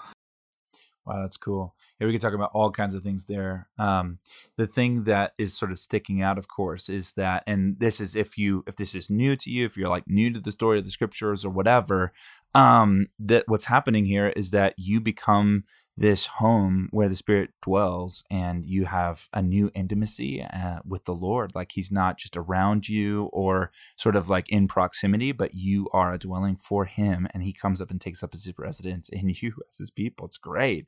Wow, 1.07 1.23
that's 1.23 1.37
cool 1.37 1.75
yeah, 2.01 2.07
we 2.07 2.13
could 2.13 2.21
talk 2.21 2.35
about 2.35 2.51
all 2.53 2.71
kinds 2.71 2.95
of 2.95 3.03
things 3.03 3.27
there. 3.27 3.69
Um, 3.79 4.19
the 4.57 4.67
thing 4.67 5.05
that 5.05 5.33
is 5.39 5.55
sort 5.55 5.71
of 5.71 5.79
sticking 5.79 6.21
out, 6.21 6.39
of 6.39 6.49
course, 6.49 6.89
is 6.89 7.13
that, 7.13 7.45
and 7.47 7.79
this 7.79 8.01
is 8.01 8.17
if 8.17 8.37
you 8.37 8.65
if 8.67 8.77
this 8.77 8.95
is 8.95 9.09
new 9.09 9.37
to 9.37 9.51
you, 9.51 9.67
if 9.67 9.77
you're 9.77 9.89
like 9.89 10.09
new 10.09 10.33
to 10.33 10.41
the 10.41 10.53
story 10.53 10.79
of 10.79 10.85
the 10.85 10.91
scriptures 10.91 11.45
or 11.45 11.51
whatever, 11.51 12.13
um, 12.55 13.07
that 13.19 13.45
what's 13.47 13.67
happening 13.67 14.05
here 14.05 14.29
is 14.29 14.51
that 14.51 14.75
you 14.77 15.01
become 15.01 15.65
this 15.97 16.27
home 16.27 16.89
where 16.91 17.09
the 17.09 17.17
spirit 17.17 17.51
dwells 17.63 18.25
and 18.31 18.65
you 18.65 18.87
have 18.87 19.29
a 19.33 19.43
new 19.43 19.71
intimacy 19.75 20.43
uh, 20.43 20.79
with 20.87 21.05
the 21.05 21.15
lord. 21.15 21.53
Like 21.55 21.73
he's 21.73 21.93
not 21.93 22.19
just 22.19 22.37
around 22.37 22.89
you 22.89 23.25
or 23.33 23.71
sort 23.97 24.17
of 24.17 24.29
like 24.29 24.49
in 24.49 24.69
proximity 24.69 25.33
but 25.33 25.55
you 25.55 25.89
are 25.93 26.13
a 26.15 26.19
dwelling 26.19 26.57
for 26.57 26.87
him 26.87 27.29
and 27.33 27.43
he 27.43 27.53
comes 27.53 27.81
up 27.81 27.91
and 27.91 28.01
takes 28.01 28.23
up 28.23 28.33
his 28.33 28.51
residence 28.59 29.09
in 29.09 29.29
you 29.41 29.53
as 29.69 29.79
his 29.79 29.91
people. 29.91 30.27
It's 30.27 30.39
great. 30.39 30.87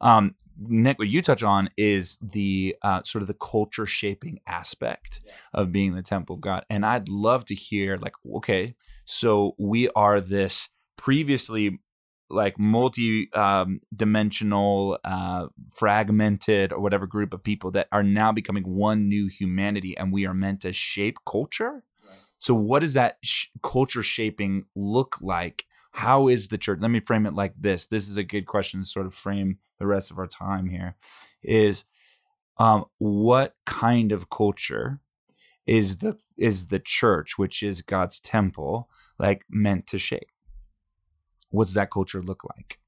Um, 0.00 0.34
nick 0.58 0.98
what 0.98 1.08
you 1.08 1.22
touch 1.22 1.42
on 1.42 1.70
is 1.76 2.18
the 2.20 2.74
uh, 2.82 3.02
sort 3.04 3.22
of 3.22 3.28
the 3.28 3.34
culture 3.34 3.86
shaping 3.86 4.40
aspect 4.46 5.20
yeah. 5.24 5.32
of 5.54 5.72
being 5.72 5.94
the 5.94 6.02
temple 6.02 6.34
of 6.34 6.40
god 6.40 6.64
and 6.68 6.84
i'd 6.84 7.08
love 7.08 7.44
to 7.44 7.54
hear 7.54 7.96
like 7.96 8.14
okay 8.34 8.74
so 9.04 9.54
we 9.58 9.88
are 9.90 10.20
this 10.20 10.68
previously 10.96 11.78
like 12.30 12.58
multi 12.58 13.32
um, 13.32 13.80
dimensional 13.94 14.98
uh, 15.04 15.46
fragmented 15.74 16.72
or 16.72 16.80
whatever 16.80 17.06
group 17.06 17.32
of 17.32 17.42
people 17.42 17.70
that 17.72 17.88
are 17.92 18.02
now 18.02 18.32
becoming 18.32 18.64
one 18.64 19.08
new 19.08 19.28
humanity 19.28 19.96
and 19.96 20.12
we 20.12 20.26
are 20.26 20.34
meant 20.34 20.62
to 20.62 20.72
shape 20.72 21.18
culture? 21.26 21.84
Right. 22.06 22.18
so 22.38 22.54
what 22.54 22.80
does 22.80 22.94
that 22.94 23.18
sh- 23.22 23.46
culture 23.62 24.02
shaping 24.02 24.64
look 24.74 25.18
like? 25.20 25.64
How 25.92 26.28
is 26.28 26.48
the 26.48 26.58
church 26.58 26.78
let 26.80 26.90
me 26.90 27.00
frame 27.00 27.26
it 27.26 27.34
like 27.34 27.54
this 27.58 27.86
this 27.86 28.08
is 28.08 28.16
a 28.16 28.22
good 28.24 28.46
question 28.46 28.80
to 28.80 28.86
sort 28.86 29.06
of 29.06 29.14
frame 29.14 29.58
the 29.78 29.86
rest 29.86 30.10
of 30.10 30.18
our 30.18 30.26
time 30.26 30.68
here 30.68 30.96
is 31.42 31.84
um, 32.58 32.84
what 32.98 33.54
kind 33.66 34.12
of 34.12 34.30
culture 34.30 35.00
is 35.66 35.98
the 35.98 36.16
is 36.36 36.68
the 36.68 36.78
church 36.78 37.38
which 37.38 37.62
is 37.62 37.82
god's 37.82 38.20
temple 38.20 38.88
like 39.18 39.44
meant 39.50 39.86
to 39.86 39.98
shape 39.98 40.30
what's 41.50 41.74
that 41.74 41.90
culture 41.90 42.22
look 42.22 42.42
like? 42.44 42.78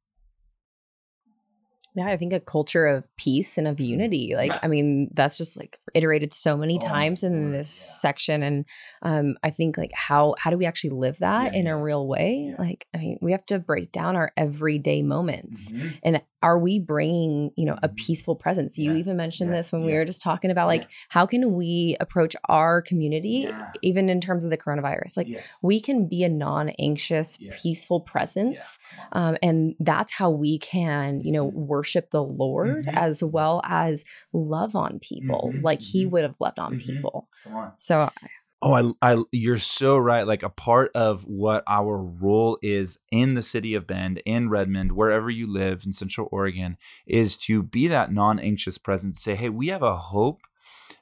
Yeah, 1.97 2.07
I 2.07 2.17
think 2.17 2.33
a 2.33 2.39
culture 2.39 2.87
of 2.87 3.09
peace 3.17 3.59
and 3.59 3.67
of 3.67 3.81
unity. 3.81 4.35
Like, 4.37 4.53
I 4.63 4.69
mean, 4.69 5.11
that's 5.13 5.37
just 5.37 5.57
like 5.57 5.79
iterated 5.93 6.33
so 6.33 6.57
many 6.57 6.79
oh, 6.81 6.87
times 6.87 7.25
in 7.25 7.51
this 7.51 7.77
yeah. 7.77 8.01
section. 8.01 8.43
And 8.45 8.65
um, 9.03 9.35
I 9.43 9.51
think 9.51 9.77
like 9.77 9.91
how 9.93 10.37
how 10.39 10.51
do 10.51 10.57
we 10.57 10.67
actually 10.67 10.91
live 10.91 11.19
that 11.19 11.53
yeah, 11.53 11.59
in 11.59 11.67
yeah. 11.67 11.73
a 11.73 11.77
real 11.77 12.07
way? 12.07 12.55
Like, 12.59 12.87
I 12.95 12.99
mean, 12.99 13.19
we 13.21 13.33
have 13.33 13.45
to 13.47 13.59
break 13.59 13.91
down 13.91 14.15
our 14.15 14.33
everyday 14.37 15.03
moments 15.03 15.73
mm-hmm. 15.73 15.89
and 16.05 16.23
are 16.43 16.59
we 16.59 16.79
bringing 16.79 17.51
you 17.57 17.65
know 17.65 17.77
a 17.83 17.89
mm-hmm. 17.89 17.95
peaceful 17.97 18.35
presence 18.35 18.79
you 18.79 18.93
yeah. 18.93 18.99
even 18.99 19.17
mentioned 19.17 19.51
yeah. 19.51 19.57
this 19.57 19.73
when 19.73 19.83
yeah. 19.83 19.87
we 19.87 19.93
were 19.95 20.05
just 20.05 20.23
talking 20.23 20.51
about 20.51 20.67
like 20.67 20.89
how 21.09 21.27
can 21.27 21.53
we 21.55 21.97
approach 22.01 22.35
our 22.49 22.83
community 22.83 23.49
even 23.83 24.09
in 24.09 24.21
terms 24.21 24.45
of 24.45 24.51
the 24.51 24.57
coronavirus 24.57 25.17
like 25.17 25.29
yes. 25.29 25.57
we 25.63 25.81
can 25.81 26.07
be 26.07 26.25
a 26.25 26.29
non-anxious 26.29 27.39
yes. 27.41 27.63
peaceful 27.63 28.01
presence 28.01 28.79
um, 29.13 29.37
and 29.43 29.75
that's 29.81 30.13
how 30.13 30.31
we 30.31 30.59
can 30.59 31.21
you 31.21 31.33
know 31.33 31.49
mm-hmm. 31.49 31.67
worship 31.67 32.11
the 32.11 32.23
lord 32.23 32.87
mm-hmm. 32.87 32.99
as 32.99 33.23
well 33.23 33.61
as 33.65 34.05
love 34.33 34.75
on 34.75 34.99
people 34.99 35.51
mm-hmm. 35.53 35.65
like 35.65 35.81
he 35.81 36.03
mm-hmm. 36.03 36.13
would 36.13 36.23
have 36.23 36.35
loved 36.41 36.59
on 36.59 36.79
people 36.79 37.29
so 37.79 38.11
Oh, 38.63 38.95
I, 39.03 39.13
I, 39.15 39.23
you're 39.33 39.59
so 39.59 39.97
right. 39.97 40.27
Like 40.27 40.43
a 40.43 40.51
part 40.51 40.91
of 40.95 41.27
what 41.27 41.65
our 41.67 41.97
role 41.97 42.59
is 42.61 42.99
in 43.11 43.35
the 43.35 43.43
city 43.43 43.75
of 43.75 43.87
Bend, 43.87 44.23
in 44.27 44.51
Redmond, 44.51 44.93
wherever 44.93 45.31
you 45.31 45.47
live 45.47 45.85
in 45.87 45.95
Central 45.95 46.29
Oregon, 46.31 46.77
is 47.07 47.39
to 47.39 47.63
be 47.63 47.89
that 47.89 48.13
non-anxious 48.13 48.77
presence. 48.77 49.23
Say, 49.23 49.35
hey, 49.35 49.49
we 49.49 49.69
have 49.69 49.83
a 49.83 49.97
hope 49.97 50.43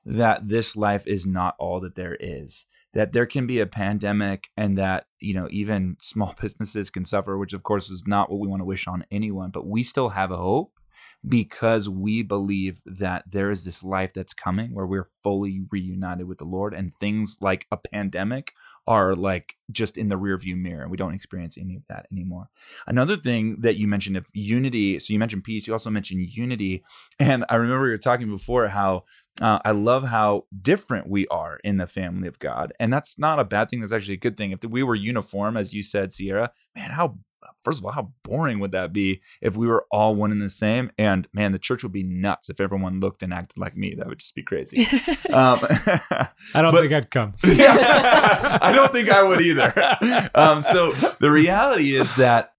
that 0.06 0.48
this 0.48 0.76
life 0.76 1.04
is 1.06 1.26
not 1.26 1.56
all 1.58 1.80
that 1.80 1.96
there 1.96 2.16
is. 2.20 2.66
That 2.94 3.12
there 3.12 3.26
can 3.26 3.46
be 3.46 3.58
a 3.58 3.66
pandemic, 3.66 4.48
and 4.56 4.78
that 4.78 5.06
you 5.20 5.34
know 5.34 5.48
even 5.50 5.96
small 6.00 6.34
businesses 6.40 6.90
can 6.90 7.04
suffer, 7.04 7.36
which 7.36 7.52
of 7.52 7.62
course 7.62 7.90
is 7.90 8.04
not 8.06 8.30
what 8.30 8.40
we 8.40 8.48
want 8.48 8.60
to 8.60 8.66
wish 8.66 8.86
on 8.86 9.04
anyone. 9.10 9.50
But 9.50 9.66
we 9.66 9.82
still 9.82 10.10
have 10.10 10.30
a 10.30 10.36
hope 10.36 10.77
because 11.26 11.88
we 11.88 12.22
believe 12.22 12.80
that 12.86 13.24
there 13.28 13.50
is 13.50 13.64
this 13.64 13.82
life 13.82 14.12
that's 14.14 14.34
coming 14.34 14.72
where 14.72 14.86
we're 14.86 15.08
fully 15.22 15.62
reunited 15.70 16.28
with 16.28 16.38
the 16.38 16.44
Lord 16.44 16.74
and 16.74 16.94
things 16.94 17.38
like 17.40 17.66
a 17.72 17.76
pandemic 17.76 18.52
are 18.86 19.14
like 19.14 19.56
just 19.70 19.98
in 19.98 20.08
the 20.08 20.16
rearview 20.16 20.56
mirror. 20.56 20.82
And 20.82 20.90
we 20.90 20.96
don't 20.96 21.14
experience 21.14 21.58
any 21.58 21.76
of 21.76 21.82
that 21.88 22.06
anymore. 22.10 22.48
Another 22.86 23.16
thing 23.16 23.56
that 23.60 23.76
you 23.76 23.86
mentioned 23.86 24.16
of 24.16 24.26
unity, 24.32 24.98
so 24.98 25.12
you 25.12 25.18
mentioned 25.18 25.44
peace, 25.44 25.66
you 25.66 25.72
also 25.72 25.90
mentioned 25.90 26.20
unity. 26.30 26.84
And 27.18 27.44
I 27.50 27.56
remember 27.56 27.86
you 27.86 27.92
were 27.92 27.98
talking 27.98 28.30
before 28.30 28.68
how 28.68 29.04
uh, 29.40 29.58
I 29.64 29.72
love 29.72 30.04
how 30.04 30.46
different 30.62 31.08
we 31.08 31.26
are 31.28 31.58
in 31.62 31.76
the 31.76 31.86
family 31.86 32.28
of 32.28 32.38
God. 32.38 32.72
And 32.80 32.92
that's 32.92 33.18
not 33.18 33.38
a 33.38 33.44
bad 33.44 33.68
thing. 33.68 33.80
That's 33.80 33.92
actually 33.92 34.14
a 34.14 34.18
good 34.18 34.36
thing. 34.36 34.52
If 34.52 34.64
we 34.64 34.82
were 34.82 34.94
uniform, 34.94 35.56
as 35.56 35.74
you 35.74 35.82
said, 35.82 36.12
Sierra, 36.12 36.52
man, 36.74 36.90
how 36.90 37.18
first 37.64 37.78
of 37.80 37.84
all, 37.84 37.92
how 37.92 38.12
boring 38.22 38.60
would 38.60 38.72
that 38.72 38.92
be 38.92 39.20
if 39.40 39.56
we 39.56 39.66
were 39.66 39.86
all 39.90 40.14
one 40.14 40.32
and 40.32 40.40
the 40.40 40.50
same? 40.50 40.90
And 40.98 41.26
man, 41.32 41.52
the 41.52 41.58
church 41.58 41.82
would 41.82 41.92
be 41.92 42.02
nuts 42.02 42.50
if 42.50 42.60
everyone 42.60 43.00
looked 43.00 43.22
and 43.22 43.32
acted 43.32 43.58
like 43.58 43.76
me. 43.76 43.94
That 43.94 44.06
would 44.06 44.18
just 44.18 44.34
be 44.34 44.42
crazy. 44.42 44.82
um, 45.32 45.58
I 45.62 46.28
don't 46.54 46.72
but- 46.72 46.80
think 46.80 46.92
I'd 46.92 47.10
come. 47.10 47.34
yeah, 47.44 48.58
I 48.60 48.72
don't 48.72 48.92
think 48.92 49.10
I 49.10 49.22
would 49.22 49.40
either. 49.40 49.72
Um, 50.34 50.62
so 50.62 50.92
the 51.20 51.30
reality 51.30 51.94
is 51.96 52.14
that 52.16 52.52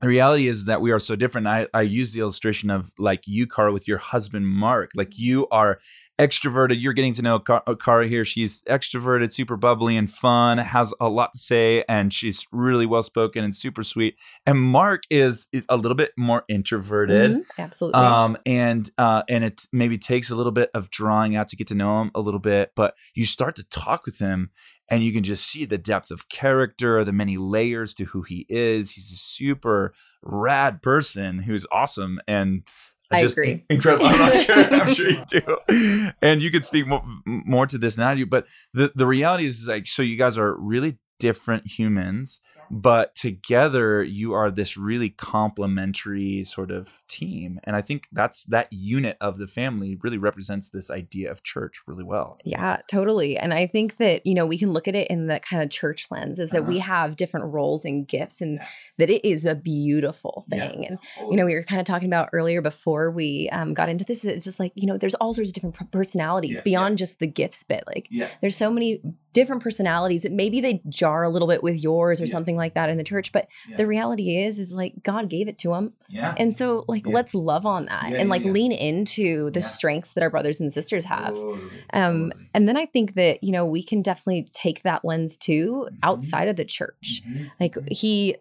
the 0.00 0.08
reality 0.08 0.46
is 0.46 0.66
that 0.66 0.80
we 0.80 0.92
are 0.92 1.00
so 1.00 1.16
different. 1.16 1.48
I, 1.48 1.66
I 1.74 1.80
use 1.80 2.12
the 2.12 2.20
illustration 2.20 2.70
of 2.70 2.92
like 2.98 3.22
you, 3.26 3.46
Cara, 3.48 3.72
with 3.72 3.88
your 3.88 3.98
husband, 3.98 4.46
Mark. 4.46 4.92
Like 4.94 5.18
you 5.18 5.48
are 5.48 5.80
extroverted. 6.18 6.80
You're 6.80 6.92
getting 6.92 7.14
to 7.14 7.22
know 7.22 7.38
Ka- 7.38 7.62
Cara 7.82 8.08
here. 8.08 8.24
She's 8.24 8.62
extroverted, 8.62 9.32
super 9.32 9.56
bubbly 9.56 9.96
and 9.96 10.10
fun, 10.10 10.58
has 10.58 10.92
a 11.00 11.08
lot 11.08 11.32
to 11.32 11.38
say, 11.38 11.84
and 11.88 12.12
she's 12.12 12.46
really 12.52 12.86
well 12.86 13.02
spoken 13.02 13.44
and 13.44 13.54
super 13.54 13.82
sweet. 13.84 14.16
And 14.46 14.58
Mark 14.58 15.04
is 15.10 15.48
a 15.68 15.76
little 15.76 15.94
bit 15.94 16.12
more 16.16 16.44
introverted. 16.48 17.32
Mhm, 17.32 17.44
absolutely. 17.58 18.00
Um, 18.00 18.36
and 18.44 18.90
uh, 18.98 19.22
and 19.28 19.44
it 19.44 19.62
maybe 19.72 19.98
takes 19.98 20.30
a 20.30 20.36
little 20.36 20.52
bit 20.52 20.70
of 20.74 20.90
drawing 20.90 21.36
out 21.36 21.48
to 21.48 21.56
get 21.56 21.68
to 21.68 21.74
know 21.74 22.00
him 22.02 22.10
a 22.14 22.20
little 22.20 22.40
bit, 22.40 22.72
but 22.74 22.94
you 23.14 23.24
start 23.24 23.56
to 23.56 23.64
talk 23.64 24.04
with 24.04 24.18
him, 24.18 24.50
and 24.90 25.04
you 25.04 25.12
can 25.12 25.22
just 25.22 25.46
see 25.48 25.64
the 25.64 25.78
depth 25.78 26.10
of 26.10 26.28
character, 26.28 27.04
the 27.04 27.12
many 27.12 27.36
layers 27.36 27.94
to 27.94 28.06
who 28.06 28.22
he 28.22 28.46
is. 28.48 28.92
He's 28.92 29.12
a 29.12 29.16
super 29.16 29.92
rad 30.22 30.82
person 30.82 31.40
who's 31.40 31.66
awesome, 31.70 32.20
and 32.26 32.62
I 33.10 33.22
just 33.22 33.36
agree. 33.36 33.64
Incredible. 33.70 34.06
I'm, 34.06 34.18
not 34.18 34.40
sure, 34.40 34.74
I'm 34.74 34.88
sure 34.94 35.10
you 35.10 35.24
do. 35.28 36.10
And 36.20 36.42
you 36.42 36.50
could 36.50 36.64
speak 36.64 36.86
more, 36.86 37.02
more 37.24 37.66
to 37.66 37.78
this 37.78 37.96
than 37.96 38.06
I 38.06 38.14
do. 38.14 38.26
But 38.26 38.46
the, 38.74 38.92
the 38.94 39.06
reality 39.06 39.46
is 39.46 39.66
like, 39.66 39.86
so 39.86 40.02
you 40.02 40.16
guys 40.16 40.36
are 40.36 40.54
really 40.54 40.98
different 41.18 41.66
humans, 41.66 42.40
but 42.70 43.14
together 43.14 44.02
you 44.02 44.32
are 44.34 44.50
this 44.50 44.76
really 44.76 45.10
complementary 45.10 46.44
sort 46.44 46.70
of 46.70 47.00
team. 47.08 47.60
And 47.64 47.74
I 47.76 47.82
think 47.82 48.08
that's 48.12 48.44
that 48.44 48.68
unit 48.72 49.16
of 49.20 49.38
the 49.38 49.46
family 49.46 49.98
really 50.02 50.18
represents 50.18 50.70
this 50.70 50.90
idea 50.90 51.30
of 51.30 51.42
church 51.42 51.82
really 51.86 52.04
well. 52.04 52.38
Yeah, 52.44 52.78
totally. 52.88 53.36
And 53.36 53.52
I 53.52 53.66
think 53.66 53.96
that, 53.96 54.26
you 54.26 54.34
know, 54.34 54.46
we 54.46 54.58
can 54.58 54.72
look 54.72 54.88
at 54.88 54.94
it 54.96 55.08
in 55.08 55.26
that 55.28 55.44
kind 55.44 55.62
of 55.62 55.70
church 55.70 56.06
lens 56.10 56.38
is 56.38 56.50
that 56.50 56.66
we 56.66 56.78
Uh-huh. 56.78 56.86
have 56.92 57.16
different 57.16 57.46
roles 57.52 57.84
and 57.84 58.06
gifts 58.06 58.40
and 58.40 58.54
Yeah. 58.54 58.66
that 58.98 59.10
it 59.10 59.24
is 59.24 59.44
a 59.44 59.54
beautiful 59.54 60.44
Yeah. 60.50 60.68
thing. 60.68 60.86
And, 60.86 60.98
you 61.30 61.36
know, 61.36 61.44
we 61.44 61.54
were 61.54 61.62
kind 61.62 61.80
of 61.80 61.86
talking 61.86 62.08
about 62.08 62.28
earlier 62.32 62.62
before 62.62 63.10
we 63.10 63.48
um, 63.50 63.74
got 63.74 63.88
into 63.88 64.04
this. 64.04 64.24
It's 64.24 64.44
just 64.44 64.60
like, 64.60 64.72
you 64.74 64.86
know, 64.86 64.96
there's 64.96 65.14
all 65.14 65.32
sorts 65.32 65.50
of 65.50 65.54
different 65.54 65.90
personalities 65.90 66.56
Yeah, 66.58 66.62
beyond 66.64 66.98
just 66.98 67.18
the 67.18 67.26
gifts 67.26 67.62
bit. 67.62 67.84
Like, 67.86 68.08
yeah. 68.10 68.28
there's 68.40 68.56
so 68.56 68.70
many 68.70 69.00
different 69.32 69.62
personalities 69.62 70.22
that 70.22 70.32
maybe 70.32 70.60
they 70.60 70.82
jar 70.88 71.22
a 71.22 71.28
little 71.28 71.46
bit 71.48 71.62
with 71.62 71.76
yours 71.82 72.20
or 72.20 72.24
Yeah. 72.24 72.30
something 72.32 72.56
like 72.58 72.74
that 72.74 72.90
in 72.90 72.98
the 72.98 73.04
church. 73.04 73.32
But 73.32 73.48
the 73.78 73.86
reality 73.86 74.36
is, 74.44 74.58
is 74.58 74.74
like 74.74 75.02
God 75.02 75.30
gave 75.30 75.48
it 75.48 75.56
to 75.60 75.70
them. 75.70 75.94
yeah. 76.08 76.34
And 76.36 76.54
so, 76.54 76.84
like, 76.88 77.06
Yeah. 77.06 77.14
let's 77.14 77.34
love 77.34 77.64
on 77.64 77.86
that 77.86 78.10
Yeah, 78.10 78.18
and 78.18 78.28
like 78.28 78.44
yeah. 78.44 78.50
lean 78.50 78.72
into 78.72 79.50
the 79.52 79.60
Yeah. 79.60 79.66
strengths 79.66 80.12
that 80.12 80.22
our 80.22 80.30
brothers 80.30 80.60
and 80.60 80.70
sisters 80.72 81.04
have. 81.06 81.34
Totally, 81.34 81.60
Um, 81.94 82.28
totally. 82.30 82.50
and 82.54 82.68
then 82.68 82.76
I 82.76 82.86
think 82.86 83.14
that, 83.14 83.42
you 83.42 83.52
know, 83.52 83.64
we 83.64 83.82
can 83.82 84.02
definitely 84.02 84.48
take 84.52 84.82
that 84.82 85.04
lens 85.04 85.36
too 85.38 85.88
Mhm. 85.90 85.96
outside 86.02 86.48
of 86.48 86.56
the 86.56 86.64
church. 86.64 87.22
Mhm. 87.26 87.50
Like 87.60 87.74
Mhm. 87.74 87.92
he, 87.92 88.36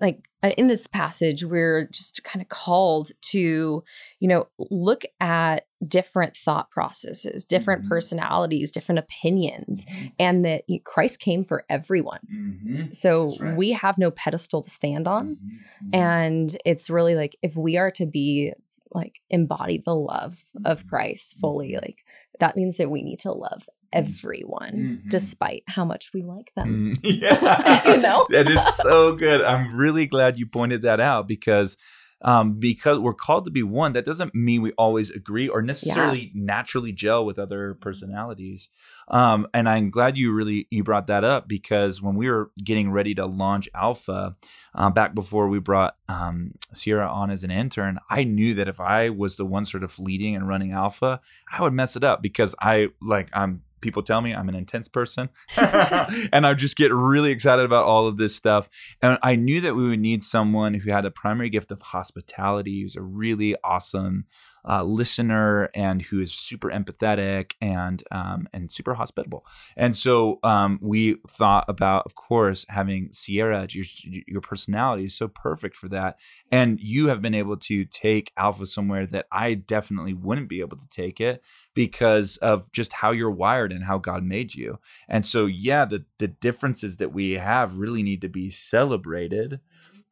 like 0.00 0.28
uh, 0.42 0.52
in 0.56 0.68
this 0.68 0.86
passage, 0.86 1.42
we're 1.44 1.86
just 1.86 2.22
kind 2.22 2.40
of 2.40 2.48
called 2.48 3.10
to, 3.20 3.82
you 4.20 4.28
know, 4.28 4.46
look 4.70 5.02
at 5.20 5.66
different 5.86 6.36
thought 6.36 6.70
processes, 6.70 7.44
different 7.44 7.84
Mhm. 7.84 7.88
personalities, 7.88 8.70
different 8.70 9.00
opinions, 9.00 9.84
Mhm. 9.86 10.12
and 10.20 10.44
that 10.44 10.62
Christ 10.84 11.18
came 11.18 11.44
for 11.44 11.64
everyone. 11.68 12.20
Mhm. 12.32 12.94
So 12.94 13.34
right. 13.40 13.56
we 13.56 13.72
have 13.72 13.98
no 13.98 14.12
pedestal 14.12 14.62
to 14.62 14.70
stand 14.70 15.08
on. 15.08 15.36
Mhm. 15.36 15.90
Mhm. 15.90 15.94
And 15.96 16.56
it's 16.64 16.88
really 16.88 17.16
like 17.16 17.36
if 17.42 17.56
we 17.56 17.76
are 17.76 17.90
to 17.92 18.06
be 18.06 18.52
like 18.94 19.20
embody 19.28 19.82
the 19.84 19.94
love 19.94 20.42
of 20.64 20.84
Mhm. 20.84 20.88
Christ 20.88 21.36
fully, 21.40 21.74
like 21.74 22.04
that 22.38 22.56
means 22.56 22.76
that 22.76 22.90
we 22.90 23.02
need 23.02 23.18
to 23.20 23.32
love 23.32 23.68
everyone 23.92 25.00
Mhm. 25.04 25.10
despite 25.10 25.62
how 25.66 25.84
much 25.84 26.10
we 26.14 26.22
like 26.22 26.52
them. 26.54 26.94
Mm, 26.94 26.98
yeah. 27.20 27.90
You 27.90 27.96
know? 27.98 28.26
that 28.30 28.48
is 28.48 28.62
so 28.76 29.14
good. 29.16 29.40
I'm 29.42 29.76
really 29.76 30.06
glad 30.06 30.38
you 30.38 30.46
pointed 30.46 30.82
that 30.82 31.00
out 31.00 31.26
because 31.28 31.76
um, 32.22 32.54
because 32.58 32.98
we're 32.98 33.14
called 33.14 33.44
to 33.44 33.50
be 33.52 33.62
one, 33.62 33.92
that 33.92 34.04
doesn't 34.04 34.34
mean 34.34 34.60
we 34.60 34.72
always 34.72 35.08
agree 35.08 35.46
or 35.48 35.62
necessarily 35.62 36.32
naturally 36.34 36.90
gel 36.90 37.24
with 37.24 37.38
other 37.38 37.74
personalities. 37.74 38.70
Um, 39.06 39.46
and 39.54 39.68
I'm 39.68 39.88
glad 39.88 40.18
you 40.18 40.32
really 40.32 40.66
you 40.70 40.82
brought 40.82 41.06
that 41.06 41.22
up 41.22 41.46
because 41.46 42.02
when 42.02 42.16
we 42.16 42.28
were 42.28 42.50
getting 42.64 42.90
ready 42.90 43.14
to 43.14 43.24
launch 43.26 43.68
Alpha, 43.72 44.34
uh, 44.74 44.90
back 44.90 45.14
before 45.14 45.46
we 45.46 45.60
brought 45.60 45.94
um, 46.08 46.54
Sierra 46.72 47.06
on 47.06 47.30
as 47.30 47.44
an 47.44 47.52
intern, 47.52 48.00
I 48.10 48.24
knew 48.24 48.52
that 48.54 48.66
if 48.66 48.80
I 48.80 49.10
was 49.10 49.36
the 49.36 49.46
one 49.46 49.64
sort 49.64 49.84
of 49.84 49.96
leading 50.00 50.34
and 50.34 50.48
running 50.48 50.72
Alpha, 50.72 51.20
I 51.52 51.62
would 51.62 51.72
mess 51.72 51.94
it 51.94 52.02
up 52.02 52.20
because 52.20 52.52
I 52.60 52.88
like 53.00 53.28
I'm 53.32 53.62
people 53.80 54.02
tell 54.02 54.20
me 54.20 54.34
I'm 54.34 54.48
an 54.48 54.54
intense 54.54 54.88
person 54.88 55.28
and 55.56 56.46
I 56.46 56.54
just 56.54 56.76
get 56.76 56.92
really 56.92 57.30
excited 57.30 57.64
about 57.64 57.84
all 57.84 58.06
of 58.06 58.16
this 58.16 58.34
stuff. 58.34 58.68
And 59.02 59.18
I 59.22 59.36
knew 59.36 59.60
that 59.60 59.74
we 59.74 59.88
would 59.88 60.00
need 60.00 60.24
someone 60.24 60.74
who 60.74 60.90
had 60.90 61.04
a 61.04 61.10
primary 61.10 61.50
gift 61.50 61.72
of 61.72 61.80
hospitality, 61.82 62.82
who's 62.82 62.96
a 62.96 63.02
really 63.02 63.56
awesome 63.62 64.24
uh, 64.68 64.82
listener 64.82 65.70
and 65.74 66.02
who 66.02 66.20
is 66.20 66.32
super 66.32 66.68
empathetic 66.68 67.52
and 67.60 68.04
um, 68.10 68.46
and 68.52 68.70
super 68.70 68.94
hospitable. 68.94 69.46
And 69.76 69.96
so 69.96 70.38
um, 70.42 70.78
we 70.82 71.16
thought 71.26 71.64
about, 71.68 72.04
of 72.04 72.14
course, 72.14 72.66
having 72.68 73.08
Sierra. 73.12 73.66
Your 73.70 73.86
your 74.26 74.40
personality 74.42 75.04
is 75.04 75.14
so 75.14 75.28
perfect 75.28 75.76
for 75.76 75.88
that, 75.88 76.18
and 76.52 76.78
you 76.80 77.08
have 77.08 77.22
been 77.22 77.34
able 77.34 77.56
to 77.56 77.84
take 77.86 78.32
Alpha 78.36 78.66
somewhere 78.66 79.06
that 79.06 79.26
I 79.32 79.54
definitely 79.54 80.12
wouldn't 80.12 80.50
be 80.50 80.60
able 80.60 80.76
to 80.76 80.88
take 80.88 81.20
it 81.20 81.42
because 81.74 82.36
of 82.38 82.70
just 82.72 82.92
how 82.92 83.12
you're 83.12 83.30
wired 83.30 83.72
and 83.72 83.84
how 83.84 83.98
God 83.98 84.22
made 84.22 84.54
you. 84.54 84.78
And 85.08 85.24
so, 85.24 85.46
yeah, 85.46 85.86
the 85.86 86.04
the 86.18 86.28
differences 86.28 86.98
that 86.98 87.12
we 87.12 87.34
have 87.34 87.78
really 87.78 88.02
need 88.02 88.20
to 88.20 88.28
be 88.28 88.50
celebrated, 88.50 89.60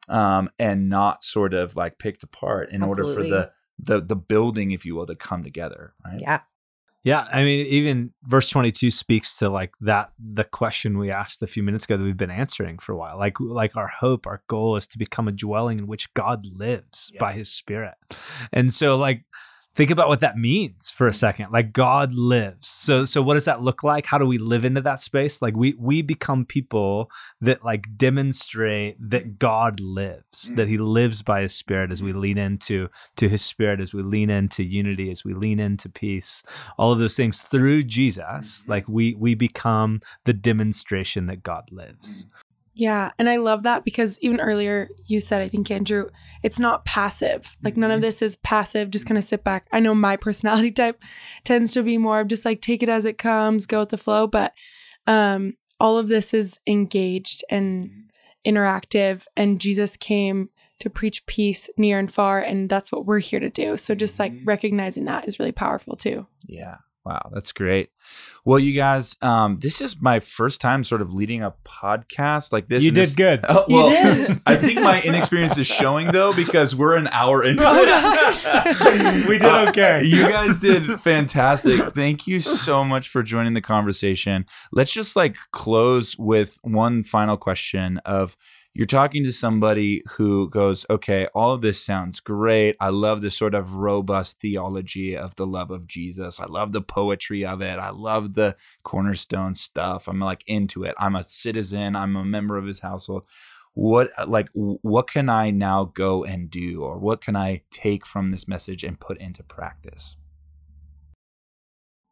um, 0.09 0.49
and 0.57 0.89
not 0.89 1.23
sort 1.23 1.53
of 1.53 1.75
like 1.75 1.99
picked 1.99 2.23
apart 2.23 2.71
in 2.71 2.81
order 2.81 3.03
for 3.03 3.21
the 3.21 3.51
the 3.79 4.01
the 4.01 4.15
building, 4.15 4.71
if 4.71 4.85
you 4.85 4.95
will, 4.95 5.05
to 5.07 5.15
come 5.15 5.43
together. 5.43 5.93
Right? 6.05 6.19
Yeah. 6.21 6.39
Yeah, 7.03 7.25
I 7.31 7.43
mean, 7.43 7.65
even 7.67 8.11
verse 8.23 8.49
22 8.49 8.91
speaks 8.91 9.37
to 9.37 9.47
like 9.49 9.71
that 9.79 10.11
the 10.19 10.43
question 10.43 10.97
we 10.97 11.09
asked 11.09 11.41
a 11.41 11.47
few 11.47 11.63
minutes 11.63 11.85
ago 11.85 11.95
that 11.95 12.03
we've 12.03 12.17
been 12.17 12.29
answering 12.31 12.79
for 12.79 12.91
a 12.91 12.97
while. 12.97 13.17
Like 13.17 13.39
like 13.39 13.77
our 13.77 13.87
hope, 13.87 14.27
our 14.27 14.41
goal 14.49 14.75
is 14.75 14.87
to 14.87 14.97
become 14.97 15.27
a 15.29 15.31
dwelling 15.31 15.79
in 15.79 15.87
which 15.87 16.13
God 16.15 16.45
lives 16.45 17.09
Yeah. 17.13 17.19
by 17.21 17.31
his 17.33 17.49
spirit. 17.49 17.93
And 18.51 18.73
so 18.73 18.97
like 18.97 19.23
think 19.77 19.91
about 19.91 20.09
what 20.09 20.19
that 20.21 20.37
means 20.37 20.91
for 20.91 21.07
a 21.07 21.13
second. 21.13 21.51
Like 21.51 21.71
God 21.71 22.13
lives. 22.13 22.67
So 22.67 23.05
so 23.05 23.21
what 23.21 23.35
does 23.35 23.45
that 23.45 23.61
look 23.61 23.83
like? 23.83 24.05
How 24.07 24.17
do 24.17 24.25
we 24.25 24.39
live 24.39 24.65
into 24.65 24.81
that 24.81 25.01
space? 25.01 25.41
Like 25.41 25.55
we 25.55 25.75
we 25.79 26.01
become 26.01 26.45
people 26.45 27.09
that 27.39 27.63
like 27.63 27.85
demonstrate 27.95 28.97
that 28.99 29.39
God 29.39 29.79
lives, 29.79 30.51
mm. 30.51 30.55
that 30.57 30.67
he 30.67 30.77
lives 30.77 31.21
by 31.21 31.43
his 31.43 31.53
spirit 31.53 31.91
as 31.91 32.01
we 32.01 32.11
mm. 32.11 32.19
lean 32.19 32.37
into 32.37 32.89
to 33.15 33.29
his 33.29 33.43
spirit 33.43 33.79
as 33.79 33.93
we 33.93 34.01
lean 34.01 34.29
into 34.29 34.63
unity 34.63 35.11
as 35.11 35.23
we 35.23 35.33
lean 35.33 35.59
into 35.59 35.89
peace 35.89 36.43
all 36.77 36.91
of 36.91 36.99
those 36.99 37.15
things 37.15 37.41
through 37.41 37.83
jesus 37.83 38.63
Mhm. 38.63 38.69
like 38.69 38.87
we 38.87 39.13
we 39.15 39.35
become 39.35 40.01
the 40.25 40.33
demonstration 40.33 41.27
that 41.27 41.43
god 41.43 41.69
lives 41.71 42.25
mm. 42.25 42.29
Yeah, 42.79 43.11
and 43.17 43.27
I 43.27 43.37
love 43.37 43.63
that 43.63 43.83
because 43.83 44.19
even 44.21 44.39
earlier 44.39 44.87
you 45.07 45.19
said, 45.19 45.41
I 45.41 45.47
think 45.49 45.71
Andrew, 45.71 46.09
it's 46.43 46.59
not 46.59 46.85
passive. 46.85 47.57
Like 47.63 47.75
none 47.75 47.89
of 47.89 47.99
Mhm. 47.99 48.03
this 48.03 48.21
is 48.21 48.35
passive. 48.35 48.91
Just 48.91 49.07
kind 49.07 49.17
of 49.17 49.23
sit 49.23 49.43
back. 49.43 49.67
I 49.71 49.79
know 49.79 49.95
my 49.95 50.15
personality 50.27 50.71
type 50.71 51.01
tends 51.43 51.71
to 51.73 51.81
be 51.81 51.97
more 51.97 52.19
of 52.19 52.27
just 52.27 52.45
like 52.45 52.61
take 52.61 52.83
it 52.83 52.89
as 52.89 53.03
it 53.05 53.17
comes, 53.17 53.65
go 53.65 53.79
with 53.79 53.89
the 53.89 53.97
flow. 53.97 54.27
But 54.27 54.53
um, 55.07 55.53
all 55.79 55.97
of 55.97 56.07
this 56.07 56.35
is 56.35 56.59
engaged 56.67 57.43
and 57.49 57.89
interactive. 58.45 59.25
And 59.35 59.59
Jesus 59.59 59.97
came 59.97 60.49
to 60.79 60.89
preach 60.91 61.25
peace 61.25 61.71
near 61.77 61.97
and 61.97 62.11
far, 62.13 62.39
and 62.39 62.69
that's 62.69 62.91
what 62.91 63.05
we're 63.07 63.17
here 63.19 63.39
to 63.39 63.49
do. 63.49 63.77
So 63.77 63.95
just 63.95 64.19
like 64.19 64.31
Mhm. 64.33 64.41
recognizing 64.45 65.05
that 65.05 65.27
is 65.27 65.39
really 65.39 65.51
powerful 65.51 65.95
too. 65.95 66.27
Yeah. 66.45 66.75
Wow, 67.07 67.29
that's 67.33 67.53
great. 67.53 67.89
Well, 68.43 68.59
you 68.59 68.73
guys, 68.73 69.15
um, 69.21 69.59
this 69.59 69.79
is 69.79 70.01
my 70.01 70.19
first 70.19 70.59
time 70.59 70.83
sort 70.83 71.01
of 71.01 71.13
leading 71.13 71.41
a 71.41 71.53
podcast 71.65 72.51
like 72.51 72.67
this. 72.67 72.83
you 72.83 72.91
did 72.91 73.05
this- 73.05 73.15
good 73.15 73.45
You 73.69 73.75
well, 73.75 73.89
did. 73.89 74.41
I 74.45 74.57
think 74.57 74.81
my 74.81 75.01
inexperience 75.01 75.57
is 75.57 75.67
showing 75.67 76.11
though 76.11 76.33
because 76.33 76.75
we're 76.75 76.97
an 76.97 77.07
hour 77.13 77.45
into 77.45 77.63
Oh, 77.65 77.73
this. 77.73 78.45
We 79.29 79.37
did 79.37 79.67
okay. 79.69 80.03
You 80.03 80.27
guys 80.27 80.57
did 80.59 80.99
fantastic. 80.99 81.93
Thank 81.95 82.27
you 82.27 82.41
so 82.41 82.83
much 82.83 83.07
for 83.07 83.23
joining 83.23 83.53
the 83.53 83.61
conversation. 83.61 84.45
Let's 84.73 84.91
just 84.91 85.15
like 85.15 85.37
close 85.53 86.17
with 86.17 86.57
one 86.61 87.03
final 87.03 87.37
question 87.37 87.99
of 87.99 88.35
you're 88.77 88.85
talking 88.85 89.23
to 89.23 89.31
somebody 89.31 90.03
who 90.07 90.47
goes, 90.51 90.85
okay, 90.87 91.25
all 91.33 91.51
of 91.51 91.61
this 91.61 91.83
sounds 91.83 92.19
great. 92.19 92.75
I 92.79 92.89
love 92.89 93.21
this 93.21 93.35
sort 93.35 93.55
of 93.55 93.73
robust 93.73 94.39
theology 94.39 95.17
of 95.17 95.35
the 95.35 95.47
love 95.47 95.71
of 95.71 95.87
Jesus. 95.87 96.39
I 96.39 96.45
love 96.45 96.73
the 96.73 96.81
poetry 96.83 97.43
of 97.43 97.59
it. 97.63 97.79
I 97.79 97.89
love 97.89 98.35
the 98.35 98.55
cornerstone 98.83 99.55
stuff. 99.55 100.07
I'm 100.07 100.19
like 100.19 100.43
into 100.45 100.83
it. 100.83 100.93
I'm 100.99 101.15
a 101.15 101.23
citizen. 101.23 101.95
I'm 101.95 102.15
a 102.15 102.23
member 102.23 102.55
of 102.55 102.67
his 102.67 102.81
household. 102.81 103.23
what 103.73 104.11
uh, 104.15 104.27
like 104.27 104.49
what 104.53 105.09
can 105.09 105.27
I 105.27 105.49
now 105.49 105.85
go 105.85 106.23
and 106.23 106.47
do 106.47 106.83
or 106.83 106.99
what 106.99 107.19
can 107.19 107.35
I 107.35 107.63
take 107.71 108.05
from 108.05 108.29
this 108.29 108.47
message 108.47 108.83
and 108.83 108.99
put 108.99 109.17
into 109.17 109.41
practice? 109.41 110.17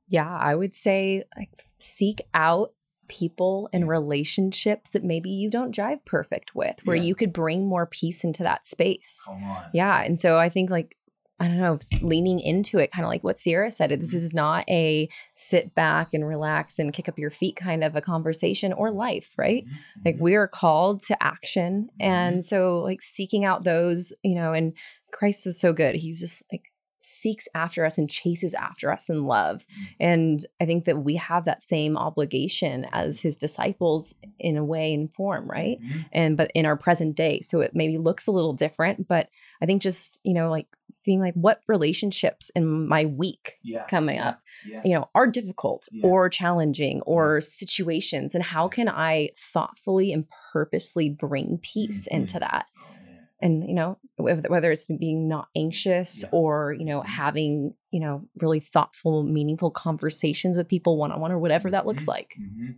Yeah, 0.07 0.35
I 0.35 0.55
would 0.55 0.73
say 0.73 1.25
like 1.37 1.67
seek 1.77 2.21
out 2.33 2.73
people 3.07 3.69
and 3.73 3.87
relationships 3.87 4.91
that 4.91 5.03
maybe 5.03 5.29
you 5.29 5.49
don't 5.49 5.71
drive 5.71 6.03
perfect 6.05 6.55
with 6.55 6.75
where 6.85 6.95
Yeah. 6.95 7.03
you 7.03 7.15
could 7.15 7.33
bring 7.33 7.67
more 7.67 7.85
peace 7.85 8.23
into 8.23 8.43
that 8.43 8.65
space. 8.67 9.27
Yeah. 9.73 10.01
And 10.01 10.19
so 10.19 10.37
I 10.37 10.49
think 10.49 10.69
like 10.69 10.95
I 11.37 11.47
don't 11.49 11.57
know, 11.57 11.77
leaning 12.01 12.39
into 12.39 12.77
it, 12.79 12.93
kind 12.93 13.03
of 13.03 13.09
like 13.09 13.21
what 13.21 13.37
Sierra 13.37 13.69
said. 13.69 13.89
This 13.89 14.11
Mm-hmm. 14.11 14.15
is 14.17 14.33
not 14.33 14.63
a 14.69 15.09
sit 15.35 15.75
back 15.75 16.13
and 16.13 16.25
relax 16.25 16.79
and 16.79 16.93
kick 16.93 17.09
up 17.09 17.19
your 17.19 17.29
feet 17.29 17.57
kind 17.57 17.83
of 17.83 17.93
a 17.93 18.01
conversation 18.01 18.71
or 18.71 18.89
life, 18.89 19.33
right? 19.37 19.65
Mm-hmm. 19.65 20.01
Like 20.05 20.15
we 20.17 20.35
are 20.35 20.47
called 20.47 21.01
to 21.07 21.21
action. 21.21 21.89
And 21.99 22.45
so 22.45 22.79
like 22.83 23.01
seeking 23.01 23.43
out 23.43 23.65
those, 23.65 24.13
you 24.23 24.35
know, 24.35 24.53
and 24.53 24.71
Christ 25.11 25.45
was 25.45 25.59
so 25.59 25.73
good. 25.73 25.95
He's 25.95 26.21
just 26.21 26.41
like 26.53 26.71
seeks 27.05 27.47
after 27.53 27.85
us 27.85 27.97
and 27.97 28.09
chases 28.09 28.53
after 28.53 28.91
us 28.91 29.09
in 29.09 29.25
love. 29.25 29.65
And 29.99 30.45
I 30.59 30.65
think 30.65 30.85
that 30.85 30.97
we 31.03 31.15
have 31.17 31.45
that 31.45 31.61
same 31.63 31.97
obligation 31.97 32.85
as 32.91 33.19
his 33.19 33.35
disciples 33.35 34.15
in 34.39 34.57
a 34.57 34.63
way 34.63 34.93
and 34.93 35.13
form, 35.13 35.47
right? 35.49 35.79
Mm-hmm. 35.81 35.99
And 36.13 36.37
but 36.37 36.51
in 36.55 36.65
our 36.65 36.75
present 36.77 37.15
day. 37.15 37.41
So 37.41 37.61
it 37.61 37.71
maybe 37.75 37.97
looks 37.97 38.27
a 38.27 38.31
little 38.31 38.53
different, 38.53 39.07
but 39.07 39.29
I 39.61 39.65
think 39.65 39.81
just, 39.81 40.19
you 40.23 40.33
know, 40.33 40.49
like 40.49 40.67
being 41.03 41.19
like 41.19 41.35
what 41.35 41.61
relationships 41.67 42.49
in 42.55 42.87
my 42.87 43.05
week 43.05 43.59
Yeah. 43.63 43.85
coming 43.85 44.15
Yeah. 44.15 44.29
up 44.29 44.39
Yeah. 44.67 44.81
you 44.83 44.95
know 44.95 45.07
are 45.13 45.27
difficult 45.27 45.87
or 46.01 46.29
challenging 46.29 47.01
or 47.01 47.41
situations 47.41 48.33
and 48.33 48.43
how 48.43 48.67
can 48.67 48.89
i 48.89 49.29
thoughtfully 49.37 50.11
and 50.11 50.25
purposely 50.51 51.09
bring 51.11 51.59
peace 51.61 52.07
Mhm. 52.07 52.15
into 52.15 52.39
that. 52.39 52.65
And 53.41 53.67
you 53.67 53.75
know 53.75 53.97
whether 54.17 54.71
it's 54.71 54.85
being 54.87 55.27
not 55.27 55.47
anxious 55.55 56.23
Yeah. 56.23 56.29
or 56.31 56.73
you 56.77 56.85
know 56.85 57.01
Mhm. 57.01 57.05
having 57.05 57.73
you 57.91 57.99
know 57.99 58.23
really 58.39 58.59
thoughtful 58.61 59.23
meaningful 59.23 59.71
conversations 59.71 60.55
with 60.57 60.67
people 60.69 60.97
one-on-one 60.97 61.31
or 61.31 61.39
whatever 61.39 61.69
that 61.71 61.85
looks 61.85 62.03
Mhm. 62.05 62.07
like 62.07 62.35
Mhm. 62.39 62.75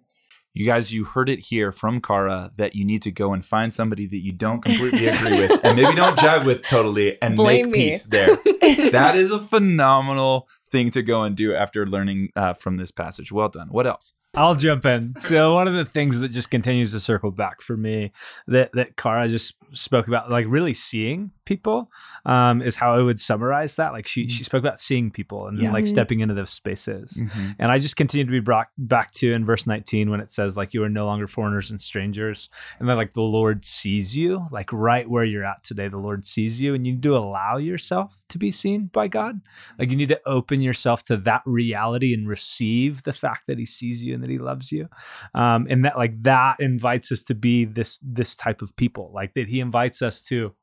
You 0.54 0.66
guys, 0.66 0.92
you 0.92 1.04
heard 1.04 1.30
it 1.30 1.38
here 1.40 1.72
from 1.72 2.02
Cara 2.02 2.50
that 2.58 2.74
you 2.76 2.84
need 2.84 3.04
to 3.04 3.12
go 3.12 3.32
and 3.34 3.46
find 3.46 3.72
somebody 3.72 4.08
that 4.08 4.18
you 4.24 4.32
don't 4.32 4.62
completely 4.66 5.06
agree 5.08 5.42
with 5.42 5.64
and 5.64 5.76
maybe 5.78 5.94
don't 5.94 6.18
jive 6.26 6.46
with 6.46 6.64
totally 6.64 7.22
and 7.22 7.36
Blame 7.36 7.66
make 7.70 7.74
me. 7.74 7.90
peace 7.92 8.04
there. 8.04 8.38
That 8.92 9.16
is 9.16 9.32
a 9.32 9.40
phenomenal 9.40 10.48
thing 10.72 10.90
to 10.92 11.04
go 11.04 11.22
and 11.22 11.36
do 11.36 11.54
after 11.54 11.86
learning 11.86 12.30
uh, 12.36 12.54
from 12.56 12.78
this 12.78 12.90
passage. 12.90 13.32
Well 13.32 13.50
done. 13.50 13.68
What 13.70 13.86
else? 13.86 14.14
I'll 14.38 14.56
jump 14.56 14.86
in. 14.86 15.16
So 15.18 15.56
one 15.56 15.68
of 15.68 15.74
the 15.74 15.86
things 15.86 16.20
that 16.20 16.30
just 16.30 16.52
continues 16.52 16.92
to 16.92 17.00
circle 17.00 17.32
back 17.32 17.62
for 17.62 17.76
me 17.76 18.12
that 18.48 18.72
that 18.74 18.96
Cara 18.96 19.28
just 19.28 19.56
spoke 19.74 20.08
about, 20.08 20.30
like 20.32 20.46
really 20.48 20.74
seeing 20.74 21.32
people, 21.44 21.90
um, 22.26 22.62
is 22.62 22.76
how 22.76 22.94
I 22.96 23.02
would 23.02 23.20
summarize 23.20 23.76
that. 23.78 23.94
Like 23.94 24.06
she 24.08 24.28
she 24.30 24.44
spoke 24.44 24.60
about 24.62 24.80
seeing 24.80 25.10
people 25.12 25.48
and 25.48 25.58
Yeah. 25.58 25.72
like 25.72 25.86
Mhm. 25.86 25.88
stepping 25.90 26.20
into 26.20 26.34
those 26.36 26.52
spaces. 26.52 27.22
And 27.60 27.72
I 27.72 27.80
just 27.80 27.98
continue 27.98 28.26
to 28.26 28.32
be 28.32 28.40
brought 28.40 28.68
back 28.78 29.12
to 29.16 29.34
in 29.34 29.44
verse 29.46 29.66
19 29.66 30.10
when 30.10 30.20
it 30.20 30.32
says 30.32 30.56
like 30.56 30.74
you 30.74 30.84
are 30.84 30.90
no 30.90 31.06
longer 31.06 31.28
foreigners 31.28 31.72
and 31.72 31.82
strangers 31.82 32.50
and 32.80 32.88
that 32.90 32.96
like 32.96 33.14
the 33.14 33.22
Lord 33.22 33.66
sees 33.66 34.16
you 34.16 34.48
like 34.52 34.72
right 34.72 35.10
where 35.10 35.24
you're 35.24 35.46
at 35.46 35.64
today 35.64 35.88
the 35.88 35.98
Lord 35.98 36.26
sees 36.26 36.62
you 36.62 36.76
and 36.76 36.86
you 36.86 36.94
need 36.94 37.04
to 37.04 37.18
allow 37.18 37.58
yourself 37.58 38.16
to 38.30 38.38
be 38.38 38.52
seen 38.52 38.88
by 38.88 39.08
God 39.08 39.40
like 39.80 39.90
you 39.90 39.96
need 39.96 40.10
to 40.10 40.22
open 40.26 40.62
yourself 40.62 41.02
to 41.04 41.18
that 41.18 41.42
reality 41.46 42.14
and 42.14 42.28
receive 42.28 43.04
the 43.04 43.14
fact 43.14 43.48
that 43.48 43.58
he 43.58 43.66
sees 43.66 44.04
you 44.04 44.14
and 44.14 44.27
that 44.28 44.32
he 44.34 44.38
loves 44.40 44.72
you 44.72 44.88
um, 45.34 45.66
and 45.70 45.86
that 45.86 45.98
like 45.98 46.22
that 46.24 46.60
invites 46.60 47.12
us 47.12 47.24
to 47.24 47.34
be 47.34 47.66
this 47.66 48.00
this 48.04 48.36
type 48.36 48.62
of 48.62 48.76
people 48.76 49.12
like 49.14 49.34
that 49.34 49.48
he 49.48 49.60
invites 49.60 50.02
us 50.02 50.22
to 50.22 50.54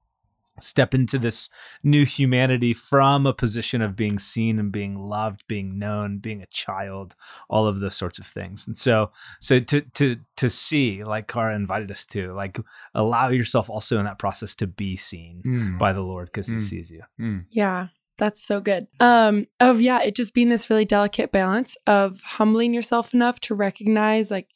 step 0.61 0.95
into 0.95 1.19
this 1.19 1.51
new 1.83 2.05
humanity 2.05 2.73
from 2.73 3.27
a 3.27 3.33
position 3.33 3.83
of 3.83 3.97
being 3.97 4.21
seen 4.21 4.61
and 4.61 4.71
being 4.71 4.97
loved 4.97 5.43
being 5.49 5.81
known 5.81 6.19
being 6.19 6.41
a 6.43 6.47
child 6.47 7.17
all 7.51 7.67
of 7.67 7.81
those 7.81 7.97
sorts 7.97 8.21
of 8.21 8.27
things 8.27 8.65
and 8.69 8.79
so 8.79 9.11
so 9.41 9.59
to 9.59 9.81
to 9.95 10.17
to 10.37 10.49
see 10.49 11.03
like 11.03 11.27
Cara 11.27 11.57
invited 11.57 11.91
us 11.91 12.07
to 12.07 12.33
like 12.35 12.57
allow 12.95 13.31
yourself 13.31 13.69
also 13.69 13.99
in 13.99 14.05
that 14.05 14.21
process 14.21 14.55
to 14.55 14.67
be 14.69 14.95
seen 14.95 15.43
Mm. 15.45 15.77
by 15.77 15.93
the 15.93 16.03
Lord 16.03 16.27
because 16.27 16.47
he 16.47 16.55
Mm. 16.57 16.63
sees 16.63 16.89
you 16.89 17.03
Mm. 17.19 17.47
Yeah, 17.51 17.89
that's 18.19 18.43
so 18.43 18.61
good. 18.61 18.87
Um, 19.01 19.47
of 19.61 19.81
yeah, 19.81 20.03
it 20.03 20.15
just 20.15 20.35
being 20.35 20.49
this 20.49 20.71
really 20.71 20.85
delicate 20.85 21.33
balance 21.33 21.77
of 21.87 22.21
humbling 22.23 22.73
yourself 22.75 23.13
enough 23.15 23.41
to 23.41 23.55
recognize 23.55 24.31
like 24.31 24.49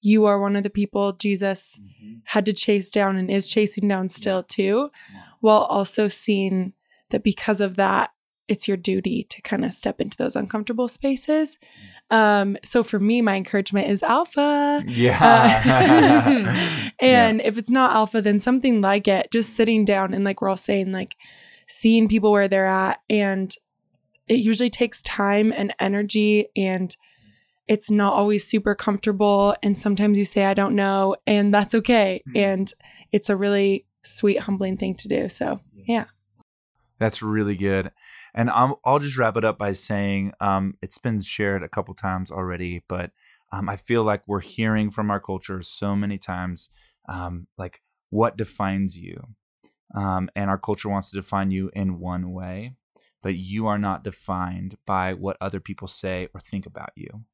you 0.00 0.26
are 0.26 0.38
one 0.38 0.54
of 0.56 0.62
the 0.62 0.70
people 0.70 1.12
Jesus 1.12 1.80
had 2.24 2.44
to 2.46 2.52
chase 2.52 2.90
down 2.90 3.16
and 3.16 3.30
is 3.30 3.48
chasing 3.48 3.88
down 3.88 4.08
still 4.10 4.42
too, 4.42 4.90
Yeah. 5.12 5.20
while 5.40 5.62
also 5.62 6.08
seeing 6.08 6.74
that 7.10 7.22
because 7.24 7.60
of 7.60 7.76
that, 7.76 8.10
it's 8.46 8.68
your 8.68 8.76
duty 8.76 9.26
to 9.30 9.40
kind 9.40 9.64
of 9.64 9.72
step 9.72 10.02
into 10.02 10.18
those 10.18 10.36
uncomfortable 10.36 10.88
spaces. 10.88 11.58
Um, 12.10 12.58
so 12.62 12.82
for 12.82 13.00
me, 13.00 13.22
my 13.22 13.36
encouragement 13.36 13.88
is 13.88 14.02
alpha. 14.02 14.84
Yeah. 14.86 15.18
Uh, 15.22 16.90
and 17.00 17.40
if 17.40 17.56
it's 17.56 17.70
not 17.70 17.92
alpha, 17.92 18.20
then 18.20 18.38
something 18.38 18.82
like 18.82 19.08
it, 19.08 19.28
just 19.32 19.54
sitting 19.54 19.86
down 19.86 20.12
and 20.12 20.24
like 20.24 20.42
we're 20.42 20.50
all 20.50 20.58
saying, 20.58 20.92
like 20.92 21.16
seeing 21.74 22.08
people 22.08 22.30
where 22.30 22.46
they're 22.46 22.66
at. 22.66 23.00
And 23.10 23.52
it 24.28 24.38
usually 24.38 24.70
takes 24.70 25.02
time 25.02 25.52
and 25.52 25.74
energy 25.80 26.46
and 26.56 26.96
it's 27.66 27.90
not 27.90 28.12
always 28.12 28.46
super 28.46 28.74
comfortable. 28.74 29.56
And 29.62 29.76
sometimes 29.76 30.16
you 30.18 30.24
say, 30.24 30.44
I 30.44 30.54
don't 30.54 30.76
know, 30.76 31.16
and 31.26 31.52
that's 31.52 31.74
okay. 31.74 32.22
Mhm. 32.28 32.36
And 32.36 32.72
it's 33.10 33.28
a 33.28 33.36
really 33.36 33.86
sweet, 34.02 34.40
humbling 34.40 34.76
thing 34.76 34.94
to 34.96 35.08
do. 35.08 35.28
So 35.28 35.60
yeah. 35.74 36.04
That's 37.00 37.22
really 37.22 37.56
good. 37.56 37.90
And 38.34 38.50
I'll, 38.50 38.80
I'll 38.84 39.00
just 39.00 39.18
wrap 39.18 39.36
it 39.36 39.44
up 39.44 39.58
by 39.58 39.72
saying 39.72 40.32
um, 40.40 40.74
it's 40.80 40.98
been 40.98 41.20
shared 41.20 41.62
a 41.62 41.68
couple 41.68 41.94
times 41.94 42.30
already, 42.30 42.84
but 42.88 43.10
um, 43.50 43.68
I 43.68 43.76
feel 43.76 44.04
like 44.04 44.22
we're 44.28 44.40
hearing 44.40 44.90
from 44.90 45.10
our 45.10 45.20
culture 45.20 45.60
so 45.62 45.96
many 45.96 46.18
times 46.18 46.70
um, 47.08 47.48
like 47.58 47.82
what 48.10 48.36
defines 48.36 48.96
you. 48.96 49.34
Um, 49.94 50.28
and 50.34 50.50
our 50.50 50.58
culture 50.58 50.88
wants 50.88 51.10
to 51.10 51.16
define 51.16 51.50
you 51.50 51.70
in 51.74 51.98
one 51.98 52.32
way, 52.32 52.74
but 53.22 53.36
you 53.36 53.66
are 53.66 53.78
not 53.78 54.04
defined 54.04 54.76
by 54.86 55.14
what 55.14 55.36
other 55.40 55.60
people 55.60 55.88
say 55.88 56.28
or 56.34 56.40
think 56.40 56.66
about 56.66 56.90
you. 56.94 57.24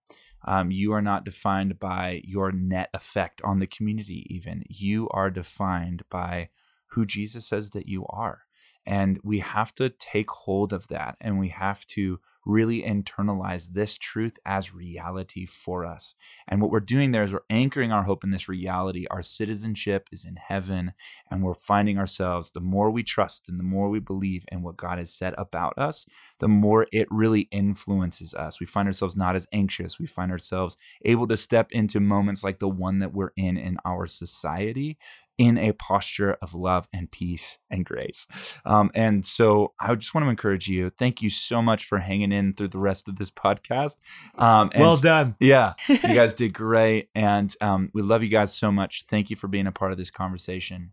Um, 0.46 0.70
you 0.70 0.92
are 0.92 1.02
not 1.02 1.24
defined 1.24 1.78
by 1.78 2.22
your 2.24 2.50
net 2.50 2.88
effect 2.94 3.42
on 3.42 3.58
the 3.58 3.66
community, 3.66 4.26
even. 4.30 4.64
You 4.68 5.08
are 5.10 5.30
defined 5.30 6.02
by 6.10 6.48
who 6.92 7.04
Jesus 7.04 7.46
says 7.46 7.70
that 7.70 7.88
you 7.88 8.06
are. 8.08 8.42
And 8.86 9.20
we 9.22 9.40
have 9.40 9.74
to 9.76 9.90
take 9.90 10.30
hold 10.30 10.72
of 10.72 10.88
that 10.88 11.16
and 11.20 11.38
we 11.38 11.48
have 11.48 11.86
to 11.88 12.20
really 12.44 12.82
internalize 12.82 13.68
this 13.72 13.98
truth 13.98 14.38
as 14.44 14.74
reality 14.74 15.46
for 15.46 15.84
us. 15.84 16.14
And 16.48 16.60
what 16.60 16.70
we're 16.70 16.80
doing 16.80 17.12
there 17.12 17.22
is 17.22 17.32
we're 17.32 17.40
anchoring 17.50 17.92
our 17.92 18.04
hope 18.04 18.24
in 18.24 18.30
this 18.30 18.48
reality. 18.48 19.06
Our 19.10 19.22
citizenship 19.22 20.08
is 20.12 20.24
in 20.24 20.36
heaven, 20.36 20.92
and 21.30 21.42
we're 21.42 21.54
finding 21.54 21.98
ourselves 21.98 22.50
the 22.50 22.60
more 22.60 22.90
we 22.90 23.02
trust 23.02 23.48
and 23.48 23.58
the 23.58 23.64
more 23.64 23.88
we 23.88 24.00
believe 24.00 24.44
in 24.50 24.62
what 24.62 24.76
God 24.76 24.98
has 24.98 25.12
said 25.12 25.34
about 25.36 25.76
us, 25.78 26.06
the 26.38 26.48
more 26.48 26.86
it 26.92 27.08
really 27.10 27.42
influences 27.50 28.34
us. 28.34 28.60
We 28.60 28.66
find 28.66 28.88
ourselves 28.88 29.16
not 29.16 29.36
as 29.36 29.46
anxious. 29.52 29.98
We 29.98 30.06
find 30.06 30.30
ourselves 30.30 30.76
able 31.04 31.28
to 31.28 31.36
step 31.36 31.72
into 31.72 32.00
moments 32.00 32.42
like 32.42 32.58
the 32.58 32.68
one 32.68 33.00
that 33.00 33.12
we're 33.12 33.32
in 33.36 33.56
in 33.56 33.76
our 33.84 34.06
society 34.06 34.98
in 35.40 35.56
a 35.56 35.72
posture 35.72 36.36
of 36.42 36.54
love 36.54 36.86
and 36.92 37.10
peace 37.10 37.58
and 37.70 37.86
grace. 37.86 38.26
Um, 38.66 38.90
and 38.94 39.24
so 39.24 39.72
I 39.80 39.94
just 39.94 40.12
want 40.12 40.26
to 40.26 40.28
encourage 40.28 40.68
you. 40.68 40.90
Thank 40.90 41.22
you 41.22 41.30
so 41.30 41.62
much 41.62 41.86
for 41.86 41.96
hanging 41.96 42.30
in 42.30 42.52
through 42.52 42.68
the 42.68 42.78
rest 42.78 43.08
of 43.08 43.16
this 43.16 43.30
podcast. 43.30 43.96
Um, 44.36 44.70
and 44.74 44.82
well 44.82 44.98
done 44.98 45.36
yeah, 45.40 45.72
you 45.88 45.96
guys 46.02 46.34
did 46.34 46.52
great. 46.52 47.08
And 47.14 47.56
um, 47.62 47.88
we 47.94 48.02
love 48.02 48.22
you 48.22 48.28
guys 48.28 48.52
so 48.52 48.70
much. 48.70 49.06
Thank 49.08 49.30
you 49.30 49.36
for 49.36 49.48
being 49.48 49.66
a 49.66 49.72
part 49.72 49.92
of 49.92 49.96
this 49.98 50.10
conversation. 50.10 50.92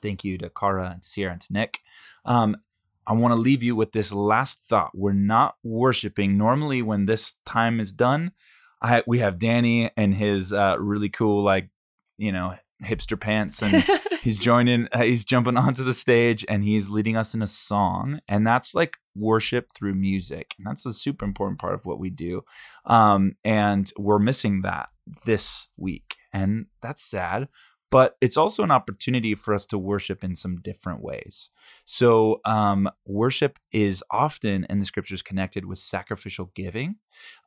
Thank 0.00 0.24
you 0.24 0.38
to 0.38 0.48
Cara 0.48 0.92
and 0.94 1.04
Sierra 1.04 1.32
and 1.32 1.42
to 1.42 1.52
Nick. 1.52 1.80
Um, 2.24 2.56
I 3.06 3.12
want 3.12 3.32
to 3.32 3.40
leave 3.40 3.62
you 3.62 3.76
with 3.76 3.92
this 3.92 4.10
last 4.10 4.62
thought. 4.70 4.92
We're 4.94 5.12
not 5.12 5.56
worshiping. 5.62 6.38
Normally, 6.38 6.80
when 6.80 7.04
this 7.04 7.34
time 7.44 7.78
is 7.78 7.92
done, 7.92 8.32
I 8.80 9.02
we 9.06 9.18
have 9.18 9.38
Danny 9.38 9.90
and 9.98 10.14
his 10.14 10.50
uh, 10.50 10.76
really 10.78 11.10
cool, 11.10 11.44
like, 11.44 11.68
you 12.16 12.32
know, 12.32 12.54
hipster 12.84 13.18
pants 13.18 13.62
and 13.62 13.84
he's 14.22 14.38
joining 14.38 14.88
uh, 14.92 15.02
he's 15.02 15.24
jumping 15.24 15.56
onto 15.56 15.84
the 15.84 15.94
stage 15.94 16.44
and 16.48 16.64
he's 16.64 16.90
leading 16.90 17.16
us 17.16 17.34
in 17.34 17.42
a 17.42 17.46
song. 17.46 18.20
And 18.28 18.46
that's 18.46 18.74
like 18.74 18.96
worship 19.14 19.72
through 19.72 19.94
music. 19.94 20.54
And 20.58 20.66
that's 20.66 20.86
a 20.86 20.92
super 20.92 21.24
important 21.24 21.60
part 21.60 21.74
of 21.74 21.86
what 21.86 21.98
we 21.98 22.10
do. 22.10 22.42
Um 22.86 23.36
and 23.44 23.90
we're 23.98 24.18
missing 24.18 24.62
that 24.62 24.88
this 25.24 25.68
week. 25.76 26.16
And 26.32 26.66
that's 26.80 27.02
sad 27.02 27.48
but 27.90 28.16
it's 28.20 28.36
also 28.36 28.62
an 28.62 28.70
opportunity 28.70 29.34
for 29.34 29.54
us 29.54 29.66
to 29.66 29.78
worship 29.78 30.22
in 30.24 30.36
some 30.36 30.56
different 30.60 31.02
ways. 31.02 31.50
So, 31.84 32.40
um, 32.44 32.88
worship 33.04 33.58
is 33.72 34.02
often 34.10 34.66
in 34.70 34.78
the 34.78 34.84
scriptures 34.84 35.22
connected 35.22 35.64
with 35.64 35.78
sacrificial 35.78 36.50
giving. 36.54 36.96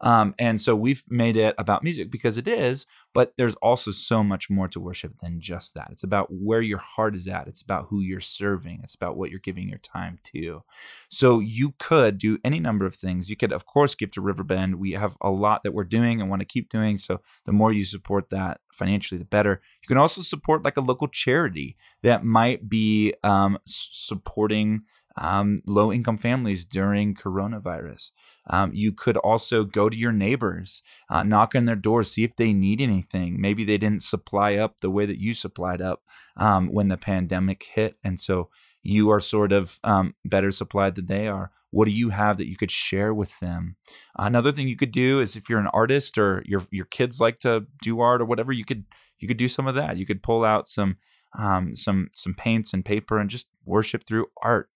Um, 0.02 0.36
and 0.38 0.62
so 0.62 0.76
we've 0.76 1.04
made 1.10 1.38
it 1.38 1.56
about 1.58 1.84
music 1.84 2.12
because 2.12 2.38
it 2.38 2.48
is, 2.48 2.86
but 3.14 3.34
there's 3.38 3.56
also 3.56 3.92
so 3.92 4.24
much 4.24 4.50
more 4.50 4.68
to 4.68 4.80
worship 4.80 5.14
than 5.22 5.40
just 5.40 5.74
that. 5.74 5.90
It's 5.92 6.04
about 6.04 6.28
where 6.30 6.62
your 6.62 6.80
heart 6.80 7.16
is 7.16 7.28
at, 7.28 7.48
it's 7.48 7.62
about 7.62 7.88
who 7.90 8.02
you're 8.02 8.20
serving, 8.20 8.82
it's 8.84 8.96
about 8.96 9.18
what 9.18 9.30
you're 9.30 9.40
giving 9.40 9.70
your 9.70 9.80
time 9.80 10.20
to. 10.26 10.64
So 11.10 11.40
you 11.40 11.74
could 11.80 12.18
do 12.18 12.38
any 12.44 12.60
number 12.60 12.86
of 12.86 12.96
things. 12.96 13.30
You 13.30 13.36
could, 13.36 13.52
of 13.52 13.66
course, 13.66 13.96
give 13.96 14.12
to 14.12 14.22
Riverbend. 14.22 14.76
We 14.76 14.92
have 14.92 15.18
a 15.22 15.30
lot 15.30 15.64
that 15.64 15.74
we're 15.74 15.84
doing 15.84 16.22
and 16.22 16.30
want 16.30 16.42
to 16.42 16.46
keep 16.46 16.70
doing. 16.70 16.98
So 16.98 17.22
the 17.46 17.54
more 17.54 17.72
you 17.72 17.84
support 17.84 18.30
that 18.30 18.60
financially, 18.74 19.20
the 19.20 19.26
better. 19.26 19.62
You 19.82 19.88
can 19.88 19.98
also 19.98 20.22
support 20.22 20.64
like 20.64 20.78
a 20.78 20.82
local 20.82 21.08
charity 21.08 21.78
that 22.02 22.24
might 22.24 22.70
be 22.70 23.14
um, 23.24 23.58
supporting 23.66 24.84
um, 25.16 25.58
low 25.66 25.92
income 25.92 26.18
families 26.18 26.66
during 26.66 27.16
coronavirus. 27.16 28.12
Um, 28.50 28.72
you 28.74 28.92
could 28.92 29.18
also 29.18 29.64
go 29.64 29.90
to 29.90 29.96
your 29.96 30.12
neighbors, 30.12 30.82
uh, 31.10 31.24
knock 31.24 31.56
on 31.56 31.66
their 31.66 31.76
doors, 31.76 32.12
see 32.12 32.24
if 32.24 32.36
they 32.36 32.52
need 32.52 32.82
anything. 32.82 33.40
Maybe 33.40 33.64
they 33.64 33.78
didn't 33.78 34.04
supply 34.04 34.56
up 34.56 34.82
the 34.82 34.90
way 34.90 35.06
that 35.06 35.20
you 35.20 35.34
supplied 35.34 35.82
up 35.82 36.04
um, 36.36 36.68
when 36.68 36.88
the 36.88 36.98
pandemic 36.98 37.64
hit. 37.74 37.96
And 38.04 38.20
so 38.20 38.50
you 38.84 39.10
are 39.10 39.20
sort 39.20 39.52
of 39.52 39.80
um, 39.84 40.14
better 40.26 40.52
supplied 40.52 40.96
than 40.96 41.08
they 41.08 41.28
are. 41.28 41.52
What 41.72 41.86
do 41.86 41.92
you 41.92 42.10
have 42.10 42.38
that 42.38 42.48
you 42.48 42.56
could 42.56 42.70
share 42.70 43.14
with 43.14 43.40
them? 43.40 43.78
Another 44.18 44.52
thing 44.52 44.68
you 44.68 44.76
could 44.76 44.92
do 44.92 45.20
is 45.20 45.36
if 45.36 45.50
you're 45.50 45.60
an 45.60 45.68
artist 45.74 46.18
or 46.20 46.44
your 46.46 46.62
your 46.70 46.86
kids 46.86 47.20
like 47.20 47.40
to 47.40 47.66
do 47.82 48.00
art 48.00 48.22
or 48.22 48.26
whatever, 48.26 48.52
you 48.52 48.66
could 48.66 48.86
you 49.18 49.28
could 49.28 49.38
do 49.38 49.48
some 49.48 49.68
of 49.68 49.74
that. 49.76 49.98
You 49.98 50.06
could 50.06 50.22
pull 50.22 50.46
out 50.46 50.70
some 50.70 50.98
um, 51.36 51.76
some 51.76 52.10
some 52.14 52.36
paints 52.36 52.74
and 52.74 52.86
paper 52.86 53.18
and 53.18 53.30
just 53.30 53.48
worship 53.66 54.06
through 54.06 54.28
art 54.44 54.70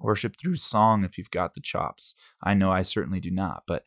worship 0.00 0.36
through 0.36 0.56
song 0.56 1.04
if 1.04 1.16
you've 1.16 1.30
got 1.30 1.54
the 1.54 1.60
chops. 1.60 2.14
I 2.42 2.54
know 2.54 2.70
I 2.70 2.82
certainly 2.82 3.20
do 3.20 3.30
not, 3.30 3.62
but 3.66 3.84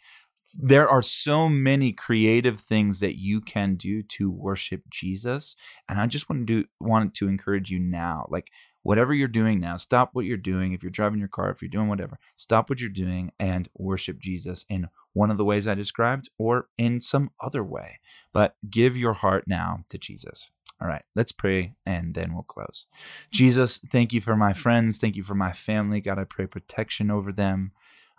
there 0.54 0.90
are 0.90 1.02
so 1.02 1.48
many 1.48 1.94
creative 1.94 2.60
things 2.60 3.00
that 3.00 3.18
you 3.18 3.40
can 3.40 3.76
do 3.76 4.04
to 4.04 4.30
worship 4.30 4.84
Jesus, 4.90 5.56
and 5.88 6.00
I 6.00 6.08
just 6.08 6.30
want 6.30 6.48
to 6.48 6.66
wanted 6.80 7.14
to 7.16 7.28
encourage 7.28 7.72
you 7.72 7.80
now, 7.80 8.28
like 8.30 8.52
whatever 8.84 9.14
you're 9.14 9.28
doing 9.28 9.60
now, 9.60 9.78
stop 9.78 10.12
what 10.14 10.26
you're 10.26 10.38
doing. 10.38 10.74
If 10.74 10.84
you're 10.84 10.90
driving 10.90 11.20
your 11.20 11.28
car, 11.28 11.50
if 11.50 11.62
you're 11.62 11.70
doing 11.70 11.88
whatever, 11.88 12.20
stop 12.36 12.70
what 12.70 12.80
you're 12.80 12.90
doing 12.90 13.32
and 13.40 13.70
worship 13.78 14.20
Jesus 14.20 14.66
in 14.70 14.90
one 15.14 15.32
of 15.32 15.38
the 15.38 15.46
ways 15.46 15.68
I 15.68 15.76
described 15.76 16.30
or 16.38 16.68
in 16.78 17.02
some 17.02 17.32
other 17.40 17.64
way. 17.64 18.00
But 18.34 18.56
give 18.70 18.98
your 18.98 19.14
heart 19.14 19.46
now 19.48 19.86
to 19.90 19.98
Jesus. 19.98 20.50
All 20.82 20.88
right, 20.88 21.04
let's 21.16 21.32
pray 21.32 21.74
and 21.86 22.16
then 22.16 22.34
we'll 22.34 22.44
close. 22.44 22.88
Jesus, 23.30 23.78
thank 23.78 24.14
you 24.14 24.22
for 24.22 24.36
my 24.36 24.54
friends. 24.54 24.98
Thank 24.98 25.16
you 25.16 25.24
for 25.24 25.36
my 25.36 25.52
family. 25.52 26.02
God, 26.02 26.18
I 26.18 26.24
pray 26.24 26.48
protection 26.48 27.12
over 27.12 27.32
them. 27.32 27.72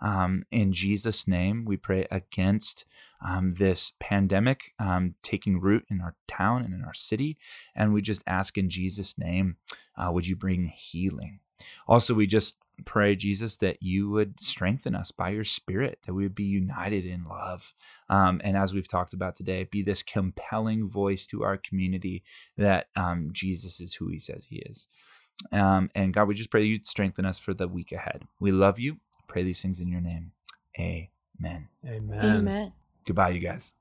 Um, 0.03 0.43
in 0.51 0.73
Jesus' 0.73 1.27
name, 1.27 1.65
we 1.65 1.77
pray 1.77 2.05
against 2.11 2.85
um, 3.25 3.53
this 3.53 3.93
pandemic 3.99 4.73
um, 4.77 5.15
taking 5.23 5.61
root 5.61 5.85
in 5.89 6.01
our 6.01 6.15
town 6.27 6.63
and 6.63 6.73
in 6.73 6.83
our 6.83 6.93
city. 6.93 7.37
And 7.73 7.93
we 7.93 8.01
just 8.01 8.21
ask 8.27 8.57
in 8.57 8.69
Jesus' 8.69 9.17
name, 9.17 9.55
uh, 9.97 10.11
would 10.11 10.27
you 10.27 10.35
bring 10.35 10.65
healing? 10.65 11.39
Also, 11.87 12.13
we 12.13 12.27
just 12.27 12.57
pray, 12.85 13.15
Jesus, 13.15 13.57
that 13.57 13.81
you 13.81 14.09
would 14.09 14.39
strengthen 14.41 14.95
us 14.95 15.11
by 15.11 15.29
your 15.29 15.43
spirit, 15.45 15.99
that 16.05 16.13
we 16.13 16.23
would 16.23 16.35
be 16.35 16.43
united 16.43 17.05
in 17.05 17.23
love. 17.23 17.73
Um, 18.09 18.41
and 18.43 18.57
as 18.57 18.73
we've 18.73 18.87
talked 18.87 19.13
about 19.13 19.35
today, 19.35 19.63
be 19.63 19.81
this 19.81 20.03
compelling 20.03 20.89
voice 20.89 21.25
to 21.27 21.43
our 21.43 21.55
community 21.55 22.23
that 22.57 22.87
um, 22.95 23.29
Jesus 23.31 23.79
is 23.79 23.95
who 23.95 24.07
he 24.07 24.19
says 24.19 24.47
he 24.49 24.57
is. 24.57 24.87
Um, 25.51 25.89
and 25.95 26.13
God, 26.13 26.27
we 26.27 26.35
just 26.35 26.51
pray 26.51 26.63
you'd 26.63 26.87
strengthen 26.87 27.25
us 27.25 27.39
for 27.39 27.53
the 27.53 27.67
week 27.67 27.91
ahead. 27.91 28.23
We 28.39 28.51
love 28.51 28.79
you. 28.79 28.97
Pray 29.27 29.43
these 29.43 29.61
things 29.61 29.79
in 29.79 29.87
your 29.87 30.01
name. 30.01 30.31
Amen. 30.79 31.69
Amen. 31.85 32.37
Amen. 32.37 32.73
Goodbye, 33.05 33.29
you 33.29 33.39
guys. 33.39 33.73